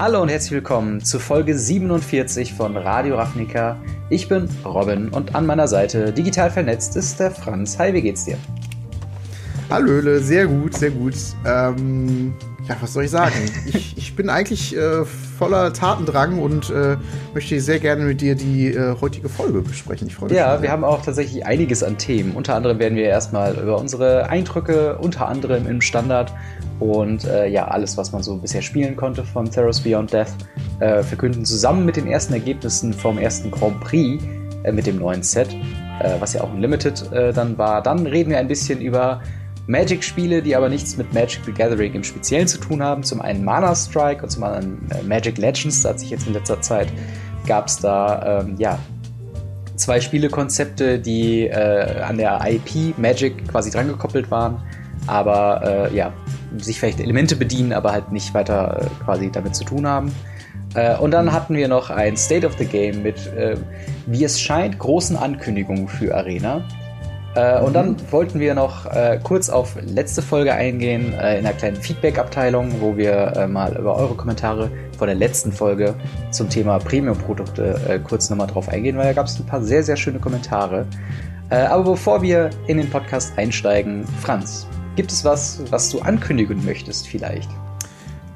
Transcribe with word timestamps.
Hallo 0.00 0.22
und 0.22 0.30
herzlich 0.30 0.52
willkommen 0.52 1.04
zu 1.04 1.18
Folge 1.18 1.58
47 1.58 2.54
von 2.54 2.74
Radio 2.74 3.16
Ravnica. 3.16 3.76
Ich 4.08 4.30
bin 4.30 4.48
Robin 4.64 5.10
und 5.10 5.34
an 5.34 5.44
meiner 5.44 5.68
Seite 5.68 6.10
digital 6.10 6.50
vernetzt 6.50 6.96
ist 6.96 7.20
der 7.20 7.30
Franz. 7.30 7.78
Hi, 7.78 7.92
wie 7.92 8.00
geht's 8.00 8.24
dir? 8.24 8.38
Hallöle, 9.68 10.20
sehr 10.20 10.46
gut, 10.46 10.74
sehr 10.74 10.90
gut. 10.90 11.12
Ähm, 11.44 12.32
ja, 12.66 12.78
was 12.80 12.94
soll 12.94 13.04
ich 13.04 13.10
sagen? 13.10 13.34
ich, 13.66 13.94
ich 13.98 14.16
bin 14.16 14.30
eigentlich 14.30 14.74
äh, 14.74 15.04
voller 15.40 15.72
Tatendrang 15.72 16.38
und 16.38 16.68
äh, 16.68 16.98
möchte 17.32 17.58
sehr 17.62 17.78
gerne 17.78 18.04
mit 18.04 18.20
dir 18.20 18.34
die 18.34 18.66
äh, 18.66 18.94
heutige 19.00 19.30
Folge 19.30 19.62
besprechen. 19.62 20.06
Ich 20.06 20.14
freue 20.14 20.28
mich. 20.28 20.36
Ja, 20.36 20.52
schon, 20.52 20.62
wir 20.62 20.70
haben 20.70 20.84
auch 20.84 21.00
tatsächlich 21.00 21.46
einiges 21.46 21.82
an 21.82 21.96
Themen. 21.96 22.32
Unter 22.32 22.54
anderem 22.56 22.78
werden 22.78 22.94
wir 22.94 23.04
erstmal 23.04 23.54
über 23.54 23.78
unsere 23.78 24.28
Eindrücke, 24.28 24.98
unter 24.98 25.28
anderem 25.28 25.66
im 25.66 25.80
Standard 25.80 26.30
und 26.78 27.24
äh, 27.24 27.46
ja, 27.46 27.68
alles, 27.68 27.96
was 27.96 28.12
man 28.12 28.22
so 28.22 28.36
bisher 28.36 28.60
spielen 28.60 28.96
konnte 28.96 29.24
von 29.24 29.50
Theros 29.50 29.80
Beyond 29.80 30.12
Death, 30.12 30.28
äh, 30.80 31.02
verkünden, 31.02 31.46
zusammen 31.46 31.86
mit 31.86 31.96
den 31.96 32.06
ersten 32.06 32.34
Ergebnissen 32.34 32.92
vom 32.92 33.16
ersten 33.16 33.50
Grand 33.50 33.80
Prix 33.80 34.22
äh, 34.64 34.72
mit 34.72 34.86
dem 34.86 34.98
neuen 34.98 35.22
Set, 35.22 35.56
was 36.18 36.34
ja 36.34 36.42
auch 36.42 36.50
ein 36.50 36.60
Limited 36.62 37.10
dann 37.34 37.58
war. 37.58 37.82
Dann 37.82 38.06
reden 38.06 38.30
wir 38.30 38.38
ein 38.38 38.48
bisschen 38.48 38.80
über 38.80 39.20
Magic-Spiele, 39.66 40.42
die 40.42 40.56
aber 40.56 40.68
nichts 40.68 40.96
mit 40.96 41.12
Magic 41.12 41.40
the 41.44 41.52
Gathering 41.52 41.94
im 41.94 42.04
Speziellen 42.04 42.48
zu 42.48 42.58
tun 42.58 42.82
haben. 42.82 43.02
Zum 43.02 43.20
einen 43.20 43.44
Mana 43.44 43.74
Strike 43.74 44.22
und 44.22 44.30
zum 44.30 44.44
anderen 44.44 44.90
äh, 44.90 45.02
Magic 45.02 45.38
Legends. 45.38 45.82
Da 45.82 45.90
hat 45.90 46.00
sich 46.00 46.10
jetzt 46.10 46.26
in 46.26 46.32
letzter 46.32 46.60
Zeit 46.60 46.88
gab 47.46 47.66
es 47.68 47.78
da 47.78 48.42
ähm, 48.42 48.56
ja 48.58 48.78
zwei 49.76 50.00
Spielekonzepte, 50.00 50.98
die 50.98 51.46
äh, 51.46 52.00
an 52.02 52.18
der 52.18 52.40
IP 52.46 52.98
Magic 52.98 53.48
quasi 53.48 53.70
drangekoppelt 53.70 54.30
waren, 54.30 54.62
aber 55.06 55.88
äh, 55.90 55.96
ja 55.96 56.12
sich 56.58 56.78
vielleicht 56.78 57.00
Elemente 57.00 57.36
bedienen, 57.36 57.72
aber 57.72 57.92
halt 57.92 58.12
nicht 58.12 58.34
weiter 58.34 58.82
äh, 58.82 59.04
quasi 59.04 59.30
damit 59.30 59.54
zu 59.54 59.64
tun 59.64 59.86
haben. 59.86 60.12
Äh, 60.74 60.96
und 60.98 61.12
dann 61.12 61.32
hatten 61.32 61.54
wir 61.54 61.68
noch 61.68 61.90
ein 61.90 62.16
State 62.16 62.46
of 62.46 62.56
the 62.58 62.64
Game 62.64 63.02
mit, 63.02 63.26
äh, 63.28 63.56
wie 64.06 64.24
es 64.24 64.40
scheint, 64.40 64.78
großen 64.78 65.16
Ankündigungen 65.16 65.88
für 65.88 66.14
Arena. 66.14 66.62
Äh, 67.34 67.60
und 67.60 67.74
dann 67.74 67.96
wollten 68.10 68.40
wir 68.40 68.54
noch 68.54 68.86
äh, 68.86 69.20
kurz 69.22 69.48
auf 69.48 69.76
letzte 69.82 70.22
Folge 70.22 70.52
eingehen, 70.52 71.12
äh, 71.12 71.38
in 71.38 71.46
einer 71.46 71.52
kleinen 71.52 71.76
Feedback-Abteilung, 71.76 72.80
wo 72.80 72.96
wir 72.96 73.32
äh, 73.36 73.46
mal 73.46 73.76
über 73.76 73.96
eure 73.96 74.14
Kommentare 74.14 74.70
von 74.98 75.06
der 75.06 75.16
letzten 75.16 75.52
Folge 75.52 75.94
zum 76.30 76.48
Thema 76.48 76.78
Premium-Produkte 76.78 77.80
äh, 77.88 77.98
kurz 78.00 78.30
nochmal 78.30 78.48
drauf 78.48 78.68
eingehen, 78.68 78.96
weil 78.96 79.06
da 79.06 79.12
gab 79.12 79.26
es 79.26 79.38
ein 79.38 79.46
paar 79.46 79.62
sehr, 79.62 79.82
sehr 79.82 79.96
schöne 79.96 80.18
Kommentare. 80.18 80.86
Aber 81.52 81.82
bevor 81.82 82.22
wir 82.22 82.50
in 82.68 82.76
den 82.76 82.88
Podcast 82.88 83.36
einsteigen, 83.36 84.06
Franz, 84.20 84.68
gibt 84.94 85.10
es 85.10 85.24
was, 85.24 85.60
was 85.70 85.90
du 85.90 85.98
ankündigen 85.98 86.64
möchtest 86.64 87.08
vielleicht? 87.08 87.50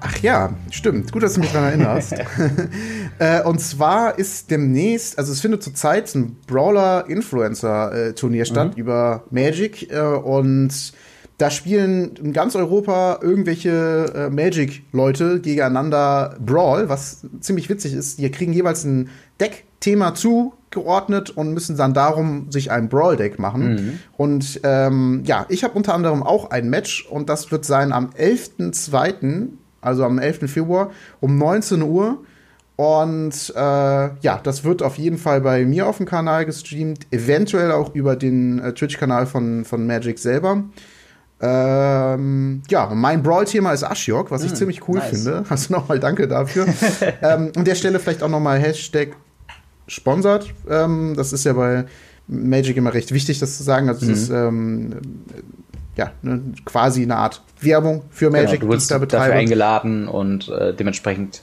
Ach 0.07 0.19
ja, 0.19 0.53
stimmt. 0.71 1.13
Gut, 1.13 1.23
dass 1.23 1.33
du 1.33 1.41
mich 1.41 1.51
daran 1.51 1.71
erinnerst. 1.71 2.13
äh, 3.19 3.43
und 3.43 3.59
zwar 3.59 4.19
ist 4.19 4.51
demnächst, 4.51 5.19
also 5.19 5.33
es 5.33 5.41
findet 5.41 5.63
zurzeit 5.63 6.15
ein 6.15 6.37
Brawler-Influencer-Turnier 6.47 8.45
statt 8.45 8.73
mhm. 8.75 8.81
über 8.81 9.25
Magic 9.31 9.91
äh, 9.91 10.01
und 10.01 10.93
da 11.39 11.51
spielen 11.51 12.17
in 12.17 12.35
ganz 12.35 12.55
Europa 12.55 13.19
irgendwelche 13.23 14.13
äh, 14.15 14.31
Magic-Leute 14.31 15.41
gegeneinander 15.41 16.37
Brawl, 16.39 16.91
was 16.91 17.27
ziemlich 17.41 17.71
witzig 17.71 17.95
ist. 17.95 18.19
Die 18.19 18.31
kriegen 18.31 18.53
jeweils 18.53 18.85
ein 18.85 19.09
Deck-Thema 19.41 20.15
zugeordnet 20.15 21.31
und 21.31 21.55
müssen 21.55 21.79
dann 21.79 21.95
darum 21.95 22.53
sich 22.53 22.71
ein 22.71 22.91
Brawl-Deck 22.91 23.39
machen. 23.39 23.75
Mhm. 23.75 23.99
Und 24.19 24.61
ähm, 24.65 25.23
ja, 25.25 25.47
ich 25.49 25.65
habe 25.65 25.75
unter 25.75 25.95
anderem 25.95 26.23
auch 26.23 26.51
ein 26.51 26.69
Match 26.69 27.07
und 27.07 27.31
das 27.31 27.51
wird 27.51 27.65
sein 27.65 27.93
am 27.93 28.11
11.02 28.11 29.49
also 29.85 30.05
am 30.05 30.19
11. 30.19 30.51
Februar 30.51 30.91
um 31.21 31.39
19 31.39 31.83
Uhr. 31.83 32.19
Und 32.77 33.53
äh, 33.55 33.61
ja, 33.61 34.41
das 34.43 34.65
wird 34.65 34.83
auf 34.83 34.99
jeden 34.99 35.19
Fall 35.19 35.41
bei 35.41 35.65
mir 35.65 35.87
auf 35.87 35.99
dem 35.99 36.07
Kanal 36.07 36.45
gestreamt, 36.45 37.07
eventuell 37.13 37.71
auch 37.71 37.95
über 37.95 38.17
den 38.17 38.59
äh, 38.59 38.73
Twitch-Kanal 38.73 39.27
von, 39.27 39.65
von 39.65 39.87
Magic 39.87 40.19
selber. 40.19 40.65
Ähm, 41.41 42.63
ja, 42.69 42.91
mein 42.95 43.23
Brawl-Thema 43.23 43.73
ist 43.73 43.85
Ashiok, 43.85 44.31
was 44.31 44.43
ich 44.43 44.51
hm, 44.51 44.57
ziemlich 44.57 44.89
cool 44.89 44.99
nice. 44.99 45.11
finde. 45.11 45.45
Also 45.49 45.73
nochmal 45.73 46.01
danke 46.01 46.27
dafür. 46.27 46.67
ähm, 47.23 47.53
an 47.55 47.65
der 47.65 47.75
Stelle 47.75 48.01
vielleicht 48.01 48.23
auch 48.23 48.29
nochmal 48.29 48.59
Hashtag 48.59 49.17
sponsert. 49.87 50.53
Ähm, 50.69 51.15
das 51.17 51.33
ist 51.33 51.45
ja 51.45 51.53
bei 51.53 51.85
Magic 52.27 52.77
immer 52.77 52.95
recht 52.95 53.13
wichtig, 53.13 53.39
das 53.39 53.57
zu 53.57 53.63
sagen. 53.63 53.89
Also, 53.89 54.07
mhm. 54.07 54.11
das 54.11 54.19
ist 54.19 54.31
ähm, 54.31 54.95
ja, 55.97 56.13
ne, 56.23 56.41
quasi 56.65 57.03
eine 57.03 57.17
Art 57.17 57.43
Werbung 57.61 58.03
für 58.11 58.27
genau, 58.31 58.43
Magic, 58.43 58.61
genau, 58.61 58.73
du 58.73 58.77
wirst 58.77 58.91
da 58.91 58.99
betreibe. 58.99 59.25
dafür 59.25 59.41
eingeladen 59.41 60.09
und 60.09 60.49
äh, 60.49 60.75
dementsprechend 60.75 61.43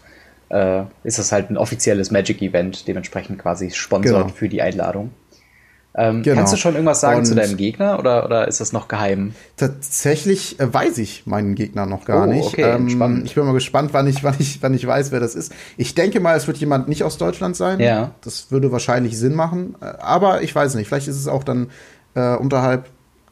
äh, 0.50 0.84
ist 1.04 1.20
das 1.20 1.32
halt 1.32 1.50
ein 1.50 1.58
offizielles 1.58 2.12
Magic-Event, 2.12 2.88
dementsprechend 2.88 3.40
quasi 3.40 3.72
sponsort 3.72 4.28
genau. 4.28 4.36
für 4.36 4.50
die 4.50 4.62
Einladung. 4.62 5.12
Ähm, 5.94 6.24
genau. 6.24 6.38
Kannst 6.38 6.54
du 6.54 6.58
schon 6.58 6.74
irgendwas 6.74 7.02
sagen 7.02 7.20
und 7.20 7.26
zu 7.26 7.36
deinem 7.36 7.58
Gegner 7.58 8.00
oder, 8.00 8.24
oder 8.24 8.48
ist 8.48 8.62
das 8.62 8.72
noch 8.72 8.88
geheim? 8.88 9.34
Tatsächlich 9.58 10.58
äh, 10.60 10.74
weiß 10.74 10.98
ich 11.00 11.26
meinen 11.26 11.54
Gegner 11.54 11.86
noch 11.86 12.06
gar 12.06 12.28
oh, 12.28 12.32
nicht. 12.32 12.48
Okay, 12.48 12.62
ähm, 12.62 13.24
ich 13.26 13.36
bin 13.36 13.46
mal 13.46 13.54
gespannt, 13.54 13.90
wann 13.94 14.08
ich, 14.08 14.24
wann, 14.24 14.36
ich, 14.40 14.64
wann 14.64 14.74
ich 14.74 14.88
weiß, 14.88 15.12
wer 15.12 15.20
das 15.20 15.36
ist. 15.36 15.52
Ich 15.76 15.94
denke 15.94 16.22
mal, 16.22 16.38
es 16.38 16.48
wird 16.48 16.58
jemand 16.58 16.88
nicht 16.88 17.04
aus 17.04 17.18
Deutschland 17.18 17.58
sein. 17.58 17.82
Ja. 17.82 18.12
Das 18.22 18.52
würde 18.52 18.72
wahrscheinlich 18.72 19.18
Sinn 19.18 19.36
machen. 19.36 19.76
Äh, 19.82 19.86
aber 20.00 20.44
ich 20.44 20.56
weiß 20.56 20.76
nicht. 20.76 20.88
Vielleicht 20.88 21.10
ist 21.10 21.18
es 21.18 21.28
auch 21.28 21.44
dann 21.44 21.70
äh, 22.16 22.36
unterhalb 22.36 22.90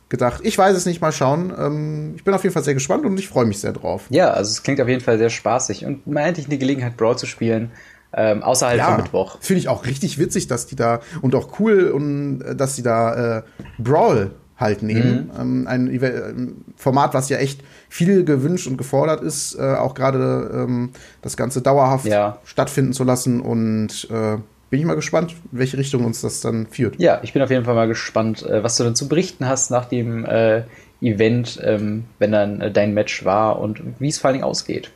gedacht. 0.09 0.41
Ich 0.43 0.57
weiß 0.57 0.75
es 0.75 0.85
nicht, 0.85 1.01
mal 1.01 1.11
schauen. 1.11 1.53
Ähm, 1.57 2.13
ich 2.15 2.23
bin 2.23 2.33
auf 2.33 2.43
jeden 2.43 2.53
Fall 2.53 2.63
sehr 2.63 2.73
gespannt 2.73 3.05
und 3.05 3.17
ich 3.19 3.29
freue 3.29 3.45
mich 3.45 3.59
sehr 3.59 3.73
drauf. 3.73 4.05
Ja, 4.09 4.31
also 4.31 4.49
es 4.49 4.63
klingt 4.63 4.81
auf 4.81 4.87
jeden 4.87 5.01
Fall 5.01 5.17
sehr 5.17 5.29
spaßig 5.29 5.85
und 5.85 6.07
mal 6.07 6.21
endlich 6.21 6.47
eine 6.47 6.57
Gelegenheit, 6.57 6.97
Brawl 6.97 7.17
zu 7.17 7.25
spielen. 7.25 7.71
Ähm, 8.11 8.41
außerhalb 8.41 8.77
ja, 8.77 8.85
von 8.87 8.97
Mittwoch. 8.97 9.37
Finde 9.39 9.59
ich 9.59 9.67
auch 9.67 9.85
richtig 9.85 10.17
witzig, 10.17 10.47
dass 10.47 10.65
die 10.65 10.75
da 10.75 10.99
und 11.21 11.35
auch 11.35 11.59
cool 11.59 11.91
und 11.91 12.41
äh, 12.41 12.55
dass 12.55 12.75
sie 12.75 12.81
da 12.81 13.37
äh, 13.37 13.43
Brawl 13.77 14.31
halt 14.57 14.81
nehmen. 14.81 15.29
Mhm. 15.33 15.41
Ähm, 15.41 15.67
ein, 15.67 15.87
ein, 15.87 16.65
Format, 16.75 17.13
was 17.13 17.29
ja 17.29 17.37
echt 17.37 17.61
viel 17.87 18.25
gewünscht 18.25 18.67
und 18.67 18.77
gefordert 18.77 19.21
ist, 19.21 19.55
äh, 19.55 19.75
auch 19.75 19.93
gerade 19.93 20.49
ähm, 20.53 20.91
das 21.21 21.37
Ganze 21.37 21.61
dauerhaft 21.61 22.05
ja. 22.05 22.39
stattfinden 22.43 22.93
zu 22.93 23.03
lassen 23.03 23.41
und 23.41 24.07
äh, 24.09 24.37
bin 24.69 24.79
ich 24.79 24.85
mal 24.85 24.95
gespannt, 24.95 25.35
in 25.51 25.59
welche 25.59 25.77
Richtung 25.77 26.05
uns 26.05 26.21
das 26.21 26.41
dann 26.41 26.67
führt. 26.67 26.99
Ja, 26.99 27.19
ich 27.23 27.33
bin 27.33 27.41
auf 27.41 27.49
jeden 27.49 27.65
Fall 27.65 27.75
mal 27.75 27.87
gespannt, 27.87 28.43
äh, 28.43 28.63
was 28.63 28.77
du 28.77 28.83
dann 28.83 28.95
zu 28.95 29.07
berichten 29.07 29.47
hast 29.47 29.71
nach 29.71 29.85
dem 29.85 30.25
äh, 30.25 30.63
Event, 31.01 31.59
ähm, 31.63 32.05
wenn 32.19 32.31
dann 32.31 32.61
äh, 32.61 32.71
dein 32.71 32.93
Match 32.93 33.25
war 33.25 33.59
und 33.59 33.81
wie 33.99 34.09
es 34.09 34.19
vor 34.19 34.27
allen 34.27 34.35
Dingen 34.35 34.45
ausgeht. 34.45 34.91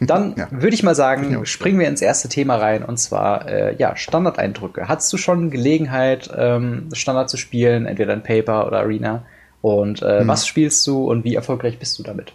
Dann 0.00 0.34
ja. 0.36 0.48
würde 0.50 0.74
ich 0.74 0.82
mal 0.82 0.94
sagen, 0.94 1.44
springen 1.44 1.78
wir 1.78 1.88
ins 1.88 2.02
erste 2.02 2.28
Thema 2.28 2.56
rein 2.56 2.84
und 2.84 2.98
zwar 2.98 3.48
äh, 3.48 3.76
ja 3.76 3.96
Standardeindrücke. 3.96 4.88
Hattest 4.88 5.12
du 5.12 5.16
schon 5.16 5.50
Gelegenheit, 5.50 6.30
ähm, 6.36 6.88
Standard 6.92 7.30
zu 7.30 7.36
spielen, 7.36 7.86
entweder 7.86 8.14
in 8.14 8.22
Paper 8.22 8.66
oder 8.66 8.80
Arena? 8.80 9.24
Und 9.60 10.02
äh, 10.02 10.20
hm. 10.20 10.28
was 10.28 10.46
spielst 10.46 10.86
du 10.86 11.10
und 11.10 11.24
wie 11.24 11.34
erfolgreich 11.34 11.78
bist 11.78 11.98
du 11.98 12.02
damit? 12.02 12.32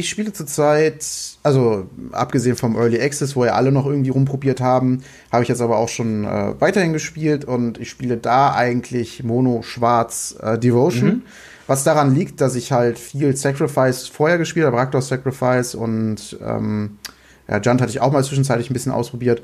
Ich 0.00 0.08
spiele 0.08 0.32
zurzeit, 0.32 1.04
also 1.42 1.86
abgesehen 2.12 2.56
vom 2.56 2.74
Early 2.74 2.98
Access, 3.02 3.36
wo 3.36 3.44
ja 3.44 3.52
alle 3.52 3.70
noch 3.70 3.84
irgendwie 3.84 4.08
rumprobiert 4.08 4.62
haben, 4.62 5.02
habe 5.30 5.42
ich 5.42 5.50
jetzt 5.50 5.60
aber 5.60 5.76
auch 5.76 5.90
schon 5.90 6.24
äh, 6.24 6.54
weiterhin 6.58 6.94
gespielt 6.94 7.44
und 7.44 7.76
ich 7.76 7.90
spiele 7.90 8.16
da 8.16 8.54
eigentlich 8.54 9.22
Mono 9.22 9.60
Schwarz 9.60 10.36
äh, 10.40 10.58
Devotion. 10.58 11.08
Mhm. 11.08 11.22
Was 11.66 11.84
daran 11.84 12.14
liegt, 12.14 12.40
dass 12.40 12.54
ich 12.54 12.72
halt 12.72 12.98
viel 12.98 13.36
Sacrifice 13.36 14.08
vorher 14.08 14.38
gespielt 14.38 14.64
habe, 14.64 14.78
Rakdos 14.78 15.08
Sacrifice 15.08 15.74
und 15.74 16.38
ähm, 16.42 16.96
ja, 17.46 17.60
Junt 17.60 17.82
hatte 17.82 17.90
ich 17.90 18.00
auch 18.00 18.10
mal 18.10 18.24
zwischenzeitlich 18.24 18.70
ein 18.70 18.72
bisschen 18.72 18.92
ausprobiert. 18.92 19.42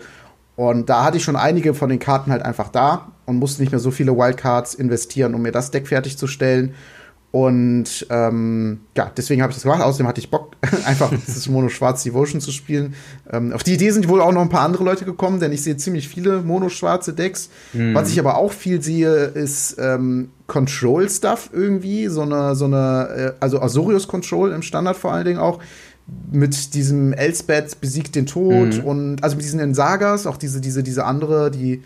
Und 0.56 0.88
da 0.88 1.04
hatte 1.04 1.18
ich 1.18 1.22
schon 1.22 1.36
einige 1.36 1.74
von 1.74 1.90
den 1.90 1.98
Karten 1.98 2.32
halt 2.32 2.42
einfach 2.42 2.70
da 2.70 3.12
und 3.26 3.36
musste 3.36 3.60
nicht 3.60 3.72
mehr 3.72 3.78
so 3.78 3.90
viele 3.90 4.16
Wildcards 4.16 4.72
investieren, 4.72 5.34
um 5.34 5.42
mir 5.42 5.52
das 5.52 5.70
Deck 5.70 5.86
fertigzustellen. 5.86 6.74
Und 7.32 8.06
ähm, 8.08 8.80
ja, 8.96 9.12
deswegen 9.14 9.42
habe 9.42 9.50
ich 9.50 9.56
das 9.56 9.64
gemacht. 9.64 9.82
Außerdem 9.82 10.06
hatte 10.06 10.20
ich 10.20 10.30
Bock, 10.30 10.56
einfach 10.86 11.10
dieses 11.26 11.48
Mono-Schwarz 11.48 12.02
Devotion 12.02 12.40
zu 12.40 12.50
spielen. 12.50 12.94
Ähm, 13.30 13.52
auf 13.52 13.62
die 13.62 13.74
Idee 13.74 13.90
sind 13.90 14.08
wohl 14.08 14.20
auch 14.20 14.32
noch 14.32 14.40
ein 14.40 14.48
paar 14.48 14.62
andere 14.62 14.84
Leute 14.84 15.04
gekommen, 15.04 15.40
denn 15.40 15.52
ich 15.52 15.62
sehe 15.62 15.76
ziemlich 15.76 16.08
viele 16.08 16.42
mono-schwarze 16.42 17.12
Decks. 17.12 17.50
Mhm. 17.72 17.94
Was 17.94 18.10
ich 18.10 18.18
aber 18.18 18.36
auch 18.38 18.52
viel 18.52 18.80
sehe, 18.80 19.12
ist 19.12 19.76
ähm, 19.78 20.30
Control-Stuff 20.46 21.50
irgendwie. 21.52 22.08
So 22.08 22.22
eine, 22.22 22.54
so 22.54 22.64
eine, 22.64 23.08
äh, 23.16 23.32
also 23.40 23.60
Azorius 23.60 24.08
Control 24.08 24.52
im 24.52 24.62
Standard 24.62 24.96
vor 24.96 25.12
allen 25.12 25.26
Dingen 25.26 25.38
auch. 25.38 25.58
Mit 26.30 26.74
diesem 26.74 27.12
Elspeth 27.12 27.80
besiegt 27.80 28.14
den 28.14 28.26
Tod 28.26 28.78
mhm. 28.78 28.84
und 28.84 29.24
also 29.24 29.34
mit 29.34 29.44
diesen 29.44 29.74
Sagas, 29.74 30.26
auch 30.28 30.36
diese, 30.36 30.60
diese, 30.60 30.84
diese 30.84 31.04
andere, 31.04 31.50
die 31.50 31.82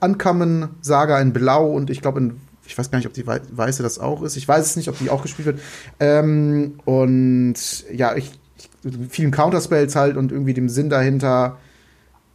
Ankommen 0.00 0.70
Saga 0.80 1.20
in 1.20 1.32
Blau 1.32 1.70
und 1.70 1.90
ich 1.90 2.00
glaube 2.00 2.20
in 2.20 2.36
ich 2.72 2.78
weiß 2.78 2.90
gar 2.90 2.98
nicht, 2.98 3.06
ob 3.06 3.12
die 3.12 3.26
Weiße 3.26 3.82
das 3.82 3.98
auch 3.98 4.22
ist. 4.22 4.36
Ich 4.36 4.48
weiß 4.48 4.64
es 4.64 4.76
nicht, 4.76 4.88
ob 4.88 4.98
die 4.98 5.10
auch 5.10 5.20
gespielt 5.20 5.44
wird. 5.44 5.60
Ähm, 6.00 6.78
und 6.86 7.54
ja, 7.92 8.16
ich, 8.16 8.32
ich 8.56 8.70
vielen 9.10 9.30
Counterspells 9.30 9.94
halt 9.94 10.16
und 10.16 10.32
irgendwie 10.32 10.54
dem 10.54 10.70
Sinn 10.70 10.88
dahinter, 10.88 11.58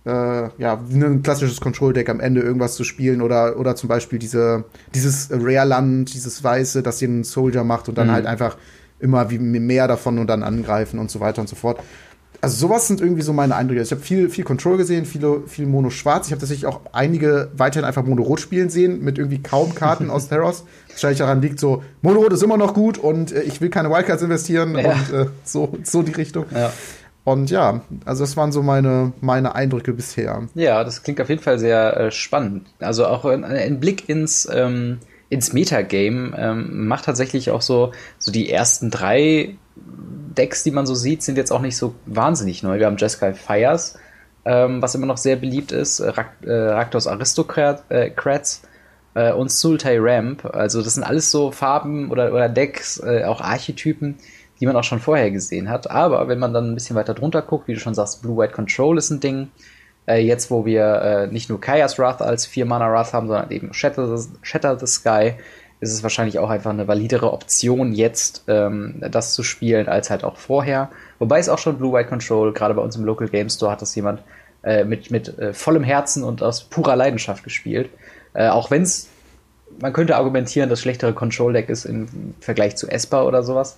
äh, 0.06 0.50
ja, 0.60 0.80
ein 0.92 1.24
klassisches 1.24 1.60
Control-Deck 1.60 2.08
am 2.10 2.20
Ende 2.20 2.42
irgendwas 2.42 2.76
zu 2.76 2.84
spielen 2.84 3.24
oder, 3.24 3.58
oder 3.58 3.76
zum 3.76 3.90
Beispiel 3.90 4.20
diese, 4.20 4.66
dieses 4.94 5.32
Rare-Land, 5.32 6.14
dieses 6.14 6.44
Weiße, 6.44 6.84
das 6.84 7.00
den 7.00 7.24
Soldier 7.24 7.64
macht 7.64 7.90
und 7.90 7.98
dann 7.98 8.08
mhm. 8.08 8.12
halt 8.12 8.26
einfach 8.28 8.58
immer 9.00 9.32
wie 9.32 9.40
mehr 9.40 9.88
davon 9.88 10.20
und 10.20 10.28
dann 10.28 10.44
angreifen 10.44 11.00
und 11.00 11.10
so 11.10 11.20
weiter 11.20 11.42
und 11.42 11.50
so 11.50 11.56
fort. 11.56 11.80
Also 12.42 12.68
sowas 12.68 12.88
sind 12.88 13.02
irgendwie 13.02 13.22
so 13.22 13.34
meine 13.34 13.56
Eindrücke. 13.56 13.82
Ich 13.82 13.92
habe 13.92 14.02
viel, 14.02 14.30
viel 14.30 14.44
Control 14.44 14.78
gesehen, 14.78 15.06
viele, 15.06 15.42
viel 15.48 15.66
Mono 15.66 15.90
Schwarz. 15.90 16.28
Ich 16.28 16.32
habe 16.32 16.40
tatsächlich 16.40 16.66
auch 16.66 16.82
einige 16.92 17.50
weiterhin 17.56 17.86
einfach 17.86 18.04
Mono 18.04 18.22
Rot 18.24 18.40
spielen 18.40 18.70
sehen, 18.70 19.04
mit 19.04 19.18
irgendwie 19.18 19.42
kaum 19.42 19.76
Karten 19.76 20.10
aus 20.10 20.28
Theros. 20.30 20.64
Wahrscheinlich 20.90 21.20
daran 21.20 21.42
liegt 21.42 21.60
so, 21.60 21.84
Mono 22.02 22.20
Rot 22.20 22.34
ist 22.34 22.44
immer 22.44 22.58
noch 22.58 22.74
gut 22.74 22.98
und 22.98 23.32
äh, 23.32 23.42
ich 23.44 23.62
will 23.62 23.70
keine 23.70 23.90
Wildcards 23.90 24.22
investieren 24.22 24.78
ja. 24.78 24.92
und 24.92 25.14
äh, 25.14 25.26
so, 25.44 25.78
so 25.84 26.04
die 26.04 26.14
Richtung. 26.14 26.46
Ja. 26.54 26.72
Und 27.24 27.52
ja, 27.52 27.82
also 28.06 28.24
das 28.24 28.38
waren 28.38 28.54
so 28.54 28.64
meine, 28.64 29.12
meine 29.20 29.54
Eindrücke 29.54 29.92
bisher. 29.92 30.48
Ja, 30.56 30.86
das 30.86 31.04
klingt 31.04 31.20
auf 31.20 31.28
jeden 31.28 31.42
Fall 31.42 31.60
sehr 31.60 31.98
äh, 31.98 32.12
spannend. 32.12 32.68
Also 32.80 33.06
auch 33.06 33.26
ein, 33.26 33.44
ein 33.44 33.82
Blick 33.82 34.08
ins, 34.08 34.48
ähm, 34.50 35.00
ins 35.28 35.52
Metagame 35.52 36.34
ähm, 36.38 36.88
macht 36.88 37.04
tatsächlich 37.04 37.52
auch 37.52 37.62
so, 37.62 37.92
so 38.18 38.32
die 38.32 38.50
ersten 38.50 38.92
drei 38.92 39.56
Decks, 40.38 40.64
die 40.64 40.72
man 40.72 40.86
so 40.86 40.96
sieht, 40.96 41.24
sind 41.24 41.38
jetzt 41.38 41.52
auch 41.52 41.62
nicht 41.62 41.78
so 41.78 41.96
wahnsinnig 42.06 42.64
neu. 42.64 42.80
Wir 42.80 42.86
haben 42.86 42.98
Jeskai 42.98 43.34
Fires, 43.34 43.98
ähm, 44.46 44.82
was 44.82 44.96
immer 44.96 45.08
noch 45.08 45.18
sehr 45.18 45.36
beliebt 45.36 45.72
ist, 45.72 46.02
Rak 46.02 46.32
äh, 46.46 46.52
Raktos 46.52 47.08
Aristocrats 47.08 47.84
äh, 47.90 48.12
äh, 49.30 49.34
und 49.34 49.52
Sultai 49.52 49.98
Ramp. 50.00 50.46
Also 50.46 50.82
das 50.82 50.94
sind 50.94 51.04
alles 51.04 51.32
so 51.32 51.52
Farben 51.52 52.12
oder, 52.12 52.32
oder 52.32 52.50
Decks, 52.50 53.00
äh, 53.00 53.24
auch 53.26 53.42
Archetypen, 53.42 54.16
die 54.60 54.66
man 54.66 54.76
auch 54.76 54.84
schon 54.84 55.00
vorher 55.00 55.32
gesehen 55.32 55.70
hat. 55.70 55.90
Aber 55.90 56.28
wenn 56.28 56.40
man 56.40 56.54
dann 56.54 56.72
ein 56.72 56.76
bisschen 56.76 56.96
weiter 56.96 57.14
drunter 57.14 57.42
guckt, 57.42 57.68
wie 57.68 57.74
du 57.74 57.80
schon 57.80 57.96
sagst, 57.96 58.22
Blue-White 58.22 58.54
Control 58.54 58.98
ist 58.98 59.10
ein 59.10 59.20
Ding. 59.20 59.50
Äh, 60.08 60.20
jetzt, 60.20 60.50
wo 60.50 60.66
wir 60.66 61.02
äh, 61.02 61.28
nicht 61.28 61.50
nur 61.50 61.60
Kaya's 61.60 62.00
Wrath 62.00 62.22
als 62.22 62.46
4 62.46 62.66
Mana 62.66 62.92
Wrath 62.92 63.14
haben, 63.14 63.28
sondern 63.28 63.52
eben 63.52 63.74
Shatter 63.74 64.18
the, 64.18 64.30
Shatter 64.42 64.80
the 64.80 64.88
Sky, 64.88 65.34
ist 65.80 65.94
es 65.94 66.04
wahrscheinlich 66.04 66.40
auch 66.40 66.50
einfach 66.50 66.72
eine 66.72 66.88
validere 66.88 67.32
Option, 67.32 67.94
jetzt 67.94 68.44
ähm, 68.48 68.96
das 69.12 69.34
zu 69.34 69.44
spielen, 69.44 69.88
als 69.88 70.10
halt 70.10 70.24
auch 70.24 70.38
vorher. 70.38 70.90
Wobei 71.20 71.40
es 71.40 71.50
auch 71.50 71.60
schon 71.60 71.78
Blue-White 71.78 72.10
Control, 72.10 72.52
gerade 72.54 72.74
bei 72.74 72.82
uns 72.82 72.96
im 72.96 73.06
Local 73.06 73.28
Game 73.28 73.50
Store, 73.50 73.72
hat 73.72 73.82
das 73.82 73.94
jemand 73.96 74.24
äh, 74.64 74.84
mit, 74.84 75.12
mit 75.12 75.38
äh, 75.38 75.54
vollem 75.54 75.84
Herzen 75.84 76.24
und 76.24 76.42
aus 76.42 76.64
purer 76.64 76.96
Leidenschaft 76.96 77.44
gespielt. 77.44 77.90
Äh, 78.34 78.48
auch 78.48 78.72
wenn 78.72 78.82
es, 78.82 79.08
man 79.80 79.94
könnte 79.94 80.16
argumentieren, 80.16 80.70
das 80.70 80.82
schlechtere 80.82 81.14
Control-Deck 81.14 81.70
ist 81.70 81.86
im 81.86 82.34
Vergleich 82.40 82.76
zu 82.76 82.88
Esper 82.88 83.28
oder 83.28 83.44
sowas. 83.44 83.78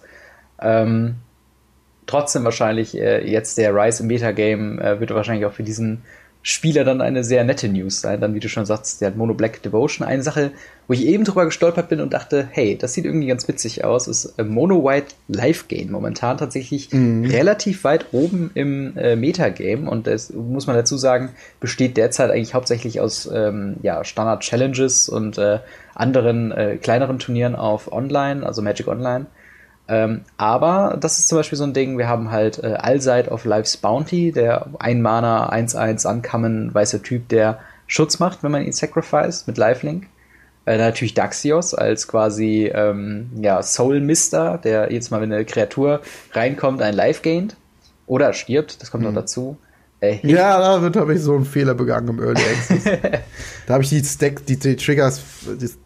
Ähm, 0.62 1.16
trotzdem 2.08 2.46
wahrscheinlich 2.46 2.98
äh, 2.98 3.30
jetzt 3.30 3.58
der 3.58 3.76
Rise 3.76 4.04
im 4.04 4.08
Metagame 4.08 4.82
äh, 4.82 5.00
wird 5.02 5.14
wahrscheinlich 5.14 5.46
auch 5.46 5.54
für 5.54 5.64
diesen 5.64 6.04
Spieler 6.42 6.86
dann 6.86 7.02
eine 7.02 7.24
sehr 7.26 7.44
nette 7.44 7.68
News 7.68 8.00
sein. 8.00 8.22
Dann, 8.22 8.34
wie 8.34 8.40
du 8.40 8.48
schon 8.48 8.66
sagst, 8.66 9.02
der 9.02 9.10
hat 9.10 9.18
Mono 9.18 9.34
Black 9.34 9.62
Devotion. 9.62 10.08
Eine 10.08 10.24
Sache, 10.24 10.52
wo 10.88 10.94
ich 10.94 11.06
eben 11.06 11.26
drüber 11.26 11.46
gestolpert 11.46 11.90
bin 11.90 12.00
und 12.00 12.14
dachte, 12.14 12.48
hey, 12.52 12.78
das 12.78 12.94
sieht 12.94 13.04
irgendwie 13.04 13.28
ganz 13.28 13.48
witzig 13.48 13.84
aus, 13.84 14.08
ist 14.08 14.34
äh, 14.38 14.44
Mono 14.44 14.86
White 14.86 15.16
Life 15.28 15.66
Gain. 15.68 15.92
Momentan 15.92 16.38
tatsächlich 16.38 16.94
mhm. 16.94 17.26
relativ 17.26 17.84
weit 17.84 18.08
oben 18.14 18.52
im 18.54 18.98
äh, 18.98 19.18
Metagame. 19.18 19.90
Und 19.90 20.08
das 20.08 20.32
muss 20.32 20.66
man 20.66 20.78
dazu 20.78 20.98
sagen, 20.98 21.32
besteht 21.60 21.98
derzeit 21.98 22.32
eigentlich 22.32 22.54
hauptsächlich 22.54 23.02
aus 23.02 23.30
ähm, 23.32 23.76
ja, 23.82 24.06
Standard 24.06 24.42
Challenges 24.42 25.10
und 25.10 25.38
äh, 25.38 25.60
anderen 25.94 26.54
äh, 26.54 26.78
kleineren 26.78 27.20
Turnieren 27.20 27.56
auf 27.56 27.92
Online, 27.92 28.46
also 28.46 28.62
Magic 28.62 28.88
Online. 28.88 29.26
Ähm, 29.90 30.22
aber 30.38 30.98
das 31.00 31.18
ist 31.18 31.28
zum 31.28 31.40
Beispiel 31.40 31.58
so 31.58 31.64
ein 31.64 31.74
Ding, 31.74 31.98
wir 31.98 32.08
haben 32.08 32.30
halt 32.30 32.64
äh, 32.64 32.76
Allside 32.76 33.30
of 33.30 33.44
Life's 33.44 33.76
Bounty, 33.76 34.32
der 34.32 34.68
ein 34.78 35.02
Mana 35.02 35.52
1-1 35.52 36.06
ankommen 36.06 36.74
weißer 36.74 37.02
Typ, 37.02 37.28
der 37.30 37.60
Schutz 37.88 38.20
macht, 38.20 38.44
wenn 38.44 38.52
man 38.52 38.64
ihn 38.64 38.72
sacrifice 38.72 39.48
mit 39.48 39.58
Lifelink. 39.58 40.06
Äh, 40.68 40.78
natürlich 40.78 41.16
Daxios 41.16 41.74
als 41.74 42.08
quasi 42.08 42.72
ähm, 42.72 43.32
ja, 43.42 43.64
Soul 43.64 44.00
Mister, 44.00 44.60
der 44.60 44.92
jedes 44.92 45.10
Mal, 45.10 45.22
wenn 45.22 45.34
eine 45.34 45.44
Kreatur 45.44 46.02
reinkommt, 46.34 46.84
ein 46.84 46.94
Life 46.94 47.24
gained. 47.24 47.56
Oder 48.06 48.34
stirbt, 48.34 48.82
das 48.82 48.92
kommt 48.92 49.04
mhm. 49.04 49.10
noch 49.10 49.22
dazu. 49.22 49.58
Äh, 50.02 50.20
ja, 50.24 50.60
damit 50.60 50.96
habe 50.96 51.14
ich 51.14 51.22
so 51.22 51.36
einen 51.36 51.46
Fehler 51.46 51.74
begangen 51.74 52.08
im 52.08 52.20
Early 52.20 52.42
Access. 52.42 52.84
da 53.68 53.74
habe 53.74 53.84
ich 53.84 53.90
die, 53.90 54.04
Stack, 54.04 54.46
die, 54.46 54.58
die 54.58 54.78
Triggers 54.78 55.22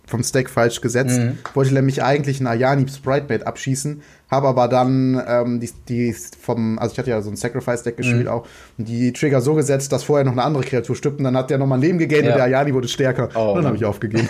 vom 0.05 0.21
Stack 0.21 0.51
falsch 0.51 0.81
gesetzt. 0.81 1.17
Mhm. 1.17 1.39
Wollte 1.55 1.73
nämlich 1.73 2.03
eigentlich 2.03 2.39
einen 2.39 2.45
Ayani 2.45 2.87
Sprite 2.87 3.25
Bait 3.25 3.47
abschießen, 3.47 4.03
habe 4.29 4.47
aber 4.47 4.67
dann 4.67 5.19
ähm, 5.27 5.59
die, 5.59 5.71
die 5.89 6.13
vom, 6.13 6.77
also 6.77 6.93
ich 6.93 6.99
hatte 6.99 7.09
ja 7.09 7.23
so 7.23 7.31
ein 7.31 7.35
Sacrifice-Deck 7.35 7.97
gespielt 7.97 8.25
mhm. 8.25 8.27
auch, 8.27 8.47
und 8.77 8.87
die 8.87 9.13
Trigger 9.13 9.41
so 9.41 9.55
gesetzt, 9.55 9.91
dass 9.91 10.03
vorher 10.03 10.25
noch 10.25 10.33
eine 10.33 10.43
andere 10.43 10.63
Kreatur 10.63 10.95
stirbt 10.95 11.17
und 11.17 11.23
dann 11.23 11.35
hat 11.35 11.49
der 11.49 11.57
nochmal 11.57 11.79
ein 11.79 11.81
Leben 11.81 11.97
gegaint 11.97 12.25
ja. 12.25 12.33
und 12.33 12.37
der 12.37 12.45
Ayani 12.45 12.73
wurde 12.75 12.87
stärker. 12.87 13.29
Oh. 13.33 13.53
Dann 13.55 13.65
habe 13.65 13.77
ich 13.77 13.85
aufgegeben. 13.85 14.29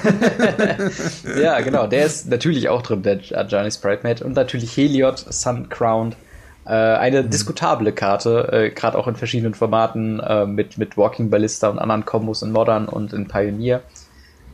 ja, 1.42 1.60
genau. 1.60 1.88
Der 1.88 2.06
ist 2.06 2.30
natürlich 2.30 2.70
auch 2.70 2.82
drin, 2.84 3.04
der 3.04 3.20
Ayani 3.34 3.70
Sprite 3.70 4.04
Mate. 4.04 4.24
Und 4.24 4.34
natürlich 4.34 4.78
Heliod, 4.78 5.20
Sun 5.20 5.68
Crowned 5.68 6.16
eine 6.71 7.24
mhm. 7.24 7.30
diskutable 7.30 7.92
Karte, 7.92 8.50
äh, 8.51 8.69
gerade 8.69 8.98
auch 8.98 9.07
in 9.07 9.15
verschiedenen 9.15 9.54
Formaten 9.54 10.19
äh, 10.19 10.45
mit, 10.45 10.77
mit 10.77 10.98
Walking 10.98 11.30
Ballista 11.30 11.69
und 11.69 11.80
anderen 11.80 12.06
Kombos 12.06 12.42
in 12.42 12.51
Modern 12.51 12.88
und 12.88 13.13
in 13.13 13.27
Pioneer. 13.27 13.81